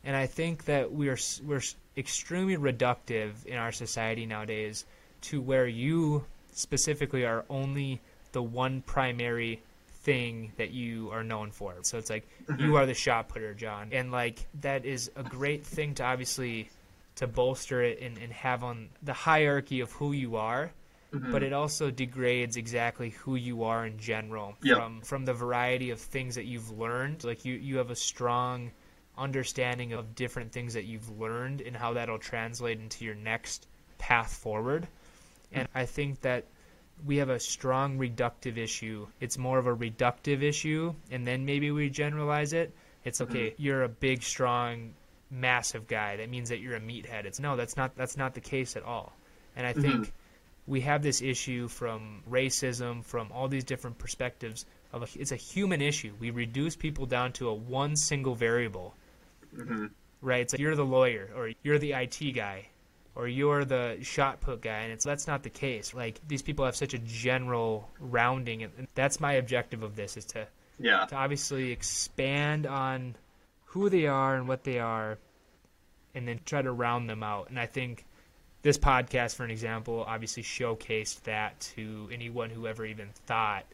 and 0.03 0.15
I 0.15 0.26
think 0.28 0.65
that 0.65 0.91
we 0.91 1.10
are 1.10 1.18
we're 1.44 1.61
extremely 1.98 2.57
reductive 2.57 3.45
in 3.45 3.57
our 3.57 3.72
society 3.72 4.26
nowadays 4.26 4.86
to 5.22 5.41
where 5.41 5.68
you 5.68 6.26
specifically 6.53 7.26
are 7.26 7.45
only 7.49 8.02
the 8.32 8.41
one 8.41 8.82
primary 8.82 9.61
thing 10.03 10.52
that 10.57 10.72
you 10.72 11.10
are 11.11 11.23
known 11.23 11.52
for. 11.52 11.76
So 11.84 11.98
it's 11.98 12.10
like 12.10 12.28
you 12.48 12.56
mm-hmm. 12.56 12.76
are 12.76 12.86
the 12.86 12.94
shot 12.94 13.30
putter, 13.30 13.53
Jon, 13.53 13.90
and 13.91 14.11
like 14.11 14.48
that 14.61 14.86
is 14.86 15.11
a 15.15 15.23
great 15.23 15.65
thing 15.65 15.94
to 15.95 16.03
obviously 16.03 16.69
to 17.15 17.28
bolster 17.28 17.84
it 17.84 18.02
and, 18.02 18.18
and 18.18 18.32
have 18.34 18.64
on 18.64 18.90
the 19.03 19.14
hierarchy 19.14 19.82
of 19.82 19.91
who 19.91 20.11
you 20.11 20.38
are 20.38 20.72
mm-hmm. 21.14 21.32
but 21.32 21.44
it 21.44 21.53
also 21.53 21.91
degrades 21.91 22.57
exactly 22.57 23.10
who 23.10 23.36
you 23.36 23.64
are 23.64 23.86
in 23.86 23.98
general 23.98 24.56
Yeah. 24.64 24.76
from 24.76 25.02
from 25.02 25.26
the 25.26 25.34
variety 25.34 25.90
of 25.91 25.99
things 25.99 26.36
that 26.36 26.45
you've 26.45 26.72
learned 26.72 27.23
like 27.23 27.45
you 27.45 27.56
you 27.56 27.78
have 27.78 27.91
a 27.91 27.95
strong 27.95 28.72
understanding 29.22 29.93
of 29.93 30.15
different 30.15 30.52
things 30.52 30.73
that 30.73 30.85
you've 30.85 31.19
learned 31.19 31.61
and 31.61 31.76
how 31.76 31.93
that'll 31.93 32.19
translate 32.19 32.80
into 32.80 33.06
your 33.06 33.15
next 33.15 33.68
path 33.98 34.34
forward. 34.34 34.88
And 35.52 35.68
i 35.76 35.85
think 35.85 36.22
that 36.22 36.45
we 37.06 37.18
have 37.18 37.30
a 37.30 37.39
strong 37.39 37.98
reductive 37.98 38.57
issue. 38.57 39.07
It's 39.19 39.38
more 39.38 39.57
of 39.57 39.68
a 39.68 39.76
reductive 39.76 40.43
issue 40.43 40.93
and 41.10 41.26
then 41.26 41.45
maybe 41.45 41.72
we 41.72 41.89
generalize 41.89 42.53
it. 42.53 42.73
It's 43.03 43.22
mm-hmm. 43.22 43.31
okay 43.31 43.56
you're 43.57 43.84
a 43.84 43.89
big 43.89 44.23
strong 44.23 44.93
massive 45.30 45.88
guy. 45.88 46.18
That 46.18 46.30
means 46.30 46.49
that 46.49 46.60
you're 46.60 46.76
a 46.76 46.81
meathead. 46.81 47.26
It's 47.26 47.39
no 47.39 47.56
that's 47.56 47.77
not 47.77 47.95
that's 47.95 48.18
not 48.18 48.34
the 48.34 48.41
case 48.41 48.76
at 48.76 48.84
all. 48.84 49.14
And 49.56 49.68
i 49.68 49.73
mm-hmm. 49.73 49.81
think 49.81 50.14
we 50.68 50.81
have 50.81 51.02
this 51.02 51.22
issue 51.22 51.68
from 51.68 52.23
racism, 52.30 53.03
from 53.03 53.31
all 53.31 53.48
these 53.48 53.64
different 53.64 53.98
perspectives. 53.98 54.65
Of 54.93 55.03
a, 55.03 55.07
it's 55.19 55.31
a 55.31 55.38
human 55.38 55.81
issue. 55.81 56.14
We 56.19 56.31
reduce 56.31 56.76
people 56.76 57.06
down 57.06 57.34
to 57.34 57.49
a 57.49 57.53
one 57.53 57.95
single 57.95 58.35
variable, 58.35 58.93
hmm 59.56 59.86
right? 60.22 60.41
It's 60.41 60.53
like 60.53 60.60
you're 60.60 60.76
the 60.76 60.86
lawyer, 60.86 61.30
or 61.36 61.52
you're 61.64 61.80
the 61.80 61.94
IT 61.94 62.34
guy, 62.34 62.68
or 63.15 63.28
you're 63.28 63.65
the 63.65 63.98
shot 64.02 64.41
put 64.41 64.61
guy, 64.61 64.80
and 64.80 64.94
it's 64.94 65.03
that's 65.03 65.28
not 65.28 65.44
the 65.44 65.49
case. 65.49 65.94
Like 65.94 66.19
these 66.28 66.41
people 66.41 66.65
have 66.65 66.76
such 66.76 66.94
a 66.94 66.99
general 66.99 67.90
rounding, 67.99 68.64
and 68.64 68.88
that's 68.95 69.19
my 69.19 69.34
objective 69.34 69.84
of 69.84 69.95
this 69.95 70.18
is 70.18 70.26
to 70.26 70.48
yeah 70.80 71.06
to 71.06 71.15
obviously 71.15 71.72
expand 71.72 72.65
on 72.65 73.15
who 73.65 73.90
they 73.90 74.07
are 74.07 74.36
and 74.36 74.48
what 74.48 74.64
they 74.64 74.80
are, 74.80 75.18
and 76.15 76.28
then 76.28 76.40
try 76.45 76.61
to 76.61 76.72
round 76.72 77.10
them 77.10 77.23
out. 77.23 77.49
And 77.49 77.60
I 77.60 77.65
think 77.65 78.06
this 78.61 78.78
podcast, 78.78 79.36
for 79.36 79.44
an 79.44 79.52
example, 79.52 80.06
obviously 80.07 80.44
showcased 80.44 81.23
that 81.23 81.60
to 81.76 82.10
anyone 82.11 82.49
who 82.49 82.68
ever 82.68 82.86
even 82.86 83.10
thought 83.26 83.65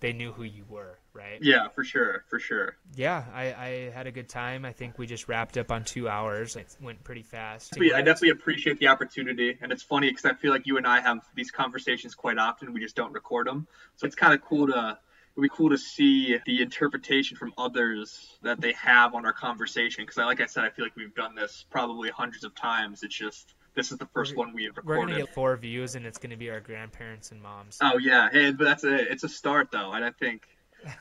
they 0.00 0.12
knew 0.12 0.32
who 0.32 0.42
you 0.42 0.64
were, 0.68 0.98
right? 1.12 1.38
yeah 1.42 1.68
for 1.68 1.84
sure 1.84 2.24
for 2.28 2.38
sure 2.38 2.76
Yeah, 2.96 3.24
I, 3.34 3.42
I 3.52 3.90
had 3.94 4.06
a 4.06 4.12
good 4.12 4.28
time. 4.28 4.64
I 4.64 4.72
think 4.72 4.98
we 4.98 5.06
just 5.06 5.28
wrapped 5.28 5.56
up 5.56 5.70
on 5.70 5.84
two 5.84 6.08
hours. 6.08 6.56
It 6.56 6.74
went 6.80 7.02
pretty 7.04 7.22
fast. 7.22 7.74
Yeah, 7.76 7.96
I 7.96 8.02
definitely 8.02 8.30
appreciate 8.30 8.78
the 8.78 8.88
opportunity, 8.88 9.56
and 9.60 9.72
it's 9.72 9.82
funny 9.82 10.08
because 10.10 10.24
I 10.24 10.34
feel 10.34 10.50
like 10.50 10.66
you 10.66 10.76
and 10.76 10.86
I 10.86 11.00
have 11.00 11.20
these 11.34 11.50
conversations 11.50 12.14
quite 12.14 12.38
often. 12.38 12.72
We 12.72 12.80
just 12.80 12.96
don't 12.96 13.12
record 13.12 13.46
them, 13.46 13.66
so 13.96 14.06
it's 14.06 14.16
kind 14.16 14.34
of 14.34 14.40
cool 14.42 14.66
to. 14.68 14.98
It'd 15.36 15.42
be 15.42 15.48
cool 15.56 15.70
to 15.70 15.78
see 15.78 16.38
the 16.44 16.60
interpretation 16.60 17.36
from 17.36 17.54
others 17.56 18.36
that 18.42 18.60
they 18.60 18.72
have 18.72 19.14
on 19.14 19.24
our 19.24 19.32
conversation. 19.32 20.04
Because, 20.04 20.16
like 20.16 20.40
I 20.40 20.46
said, 20.46 20.64
I 20.64 20.70
feel 20.70 20.84
like 20.84 20.96
we've 20.96 21.14
done 21.14 21.36
this 21.36 21.64
probably 21.70 22.10
hundreds 22.10 22.42
of 22.42 22.52
times. 22.56 23.04
It's 23.04 23.14
just 23.14 23.54
this 23.74 23.92
is 23.92 23.98
the 23.98 24.06
1st 24.06 24.36
one 24.36 24.52
we've 24.52 24.76
recorded. 24.76 25.00
We're 25.00 25.06
gonna 25.06 25.26
get 25.26 25.34
four 25.34 25.56
views, 25.56 25.94
and 25.94 26.06
it's 26.06 26.18
gonna 26.18 26.36
be 26.36 26.50
our 26.50 26.60
grandparents 26.60 27.30
and 27.32 27.42
moms. 27.42 27.78
Oh 27.80 27.98
yeah, 27.98 28.28
hey, 28.30 28.52
but 28.52 28.64
that's 28.64 28.84
a 28.84 28.94
it's 29.10 29.24
a 29.24 29.28
start 29.28 29.70
though, 29.70 29.92
and 29.92 30.04
I 30.04 30.10
think, 30.10 30.42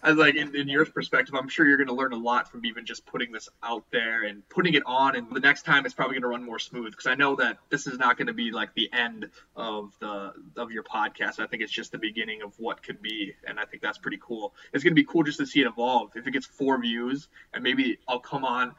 I 0.04 0.12
like 0.12 0.36
in, 0.36 0.56
in 0.56 0.68
your 0.68 0.86
perspective, 0.86 1.36
I'm 1.36 1.48
sure 1.48 1.68
you're 1.68 1.78
going 1.78 1.88
to 1.88 1.94
learn 1.94 2.14
a 2.14 2.18
lot 2.18 2.52
from 2.52 2.66
even 2.66 2.86
just 2.86 3.06
putting 3.06 3.32
this 3.32 3.50
out 3.64 3.86
there 3.91 4.24
and 4.24 4.48
putting 4.50 4.74
it 4.74 4.84
on, 4.86 5.16
and 5.16 5.28
the 5.32 5.40
next 5.40 5.64
time 5.64 5.86
it's 5.86 5.94
probably 5.94 6.16
going 6.16 6.24
to 6.24 6.28
run 6.28 6.44
more 6.44 6.60
smooth 6.60 6.91
because 6.91 7.08
I 7.08 7.16
know 7.16 7.36
that 7.38 7.58
this 7.70 7.88
is 7.88 7.98
not 7.98 8.18
going 8.18 8.28
to 8.28 8.34
be 8.34 8.52
like 8.52 8.74
the 8.74 8.90
end 8.91 9.30
of 9.56 9.94
the 10.00 10.34
of 10.58 10.72
your 10.72 10.84
podcast. 10.84 11.40
I 11.40 11.48
think 11.48 11.64
it's 11.64 11.72
just 11.72 11.91
the 11.91 11.98
beginning 11.98 12.41
of 12.41 12.54
what 12.58 12.84
could 12.84 13.02
be, 13.02 13.34
and 13.48 13.60
I 13.60 13.66
think 13.66 13.82
that's 13.82 13.98
pretty 13.98 14.20
cool. 14.22 14.54
It's 14.74 14.84
going 14.84 14.91
to 14.91 15.02
be 15.02 15.06
cool 15.06 15.24
just 15.24 15.40
to 15.40 15.46
see 15.46 15.62
it 15.62 15.68
evolve. 15.68 16.12
If 16.16 16.28
it 16.28 16.32
gets 16.32 16.46
four 16.46 16.80
views, 16.80 17.28
and 17.54 17.64
maybe 17.64 18.00
I'll 18.08 18.20
come 18.20 18.46
on 18.46 18.76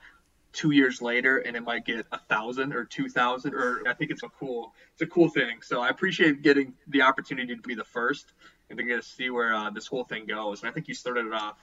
two 0.53 0.73
years 0.73 1.01
later 1.01 1.39
and 1.39 1.57
it 1.57 1.63
might 1.63 1.85
get 1.85 2.07
a 2.13 2.19
thousand 2.19 2.73
or 2.73 2.85
two 2.85 3.09
thousand 3.09 3.55
or 3.55 3.83
I 3.87 3.95
think 3.95 4.11
it's 4.11 4.23
a 4.23 4.29
cool 4.29 4.75
it's 4.93 5.03
a 5.03 5.07
cool 5.07 5.29
thing. 5.29 5.63
So 5.63 5.81
I 5.81 5.89
appreciate 5.89 6.43
getting 6.43 6.75
the 6.89 7.03
opportunity 7.03 7.55
to 7.55 7.63
be 7.63 7.75
the 7.75 7.85
first 7.85 8.33
and 8.69 8.79
to 8.79 8.85
get 8.85 8.97
to 8.97 9.09
see 9.09 9.31
where 9.31 9.55
uh, 9.55 9.71
this 9.71 9.87
whole 9.87 10.05
thing 10.05 10.27
goes. 10.27 10.63
And 10.63 10.71
I 10.71 10.73
think 10.73 10.89
you 10.89 10.95
started 10.95 11.27
it 11.27 11.33
off 11.33 11.59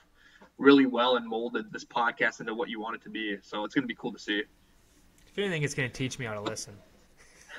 really 0.58 0.86
well 0.86 1.18
and 1.18 1.28
molded 1.28 1.72
this 1.72 1.86
podcast 1.86 2.40
into 2.40 2.54
what 2.54 2.70
you 2.70 2.80
want 2.80 2.96
it 2.96 3.04
to 3.04 3.10
be. 3.10 3.38
So 3.42 3.66
it's 3.66 3.76
gonna 3.76 3.88
be 3.88 3.96
cool 3.96 4.14
to 4.14 4.20
see. 4.20 4.44
If 5.28 5.38
anything, 5.38 5.64
it's 5.64 5.74
gonna 5.74 5.90
teach 5.90 6.18
me 6.18 6.26
how 6.26 6.34
to 6.34 6.42
listen. 6.42 6.74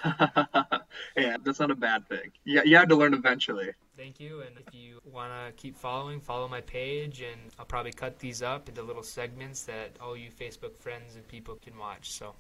yeah, 1.17 1.37
that's 1.43 1.61
not 1.61 1.71
a 1.71 1.75
bad 1.75 2.09
thing. 2.09 2.33
Yeah, 2.45 2.63
you 2.65 2.77
have 2.77 2.89
to 2.89 2.97
learn 2.97 3.15
eventually. 3.15 3.71
Thank 3.97 4.21
you. 4.21 4.43
And 4.43 4.57
if 4.67 4.75
you 4.75 5.01
want 5.05 5.33
to 5.33 5.53
keep 5.61 5.77
following, 5.77 6.21
follow 6.21 6.49
my 6.49 6.61
page, 6.61 7.21
and 7.21 7.41
I'll 7.59 7.65
probably 7.65 7.93
cut 7.93 8.19
these 8.19 8.43
up 8.43 8.69
into 8.69 8.83
little 8.83 9.03
segments 9.03 9.65
that 9.65 9.97
all 10.01 10.17
you 10.17 10.31
Facebook 10.31 10.77
friends 10.77 11.17
and 11.17 11.27
people 11.27 11.59
can 11.63 11.77
watch. 11.77 12.13
So, 12.13 12.35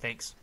thanks. 0.00 0.34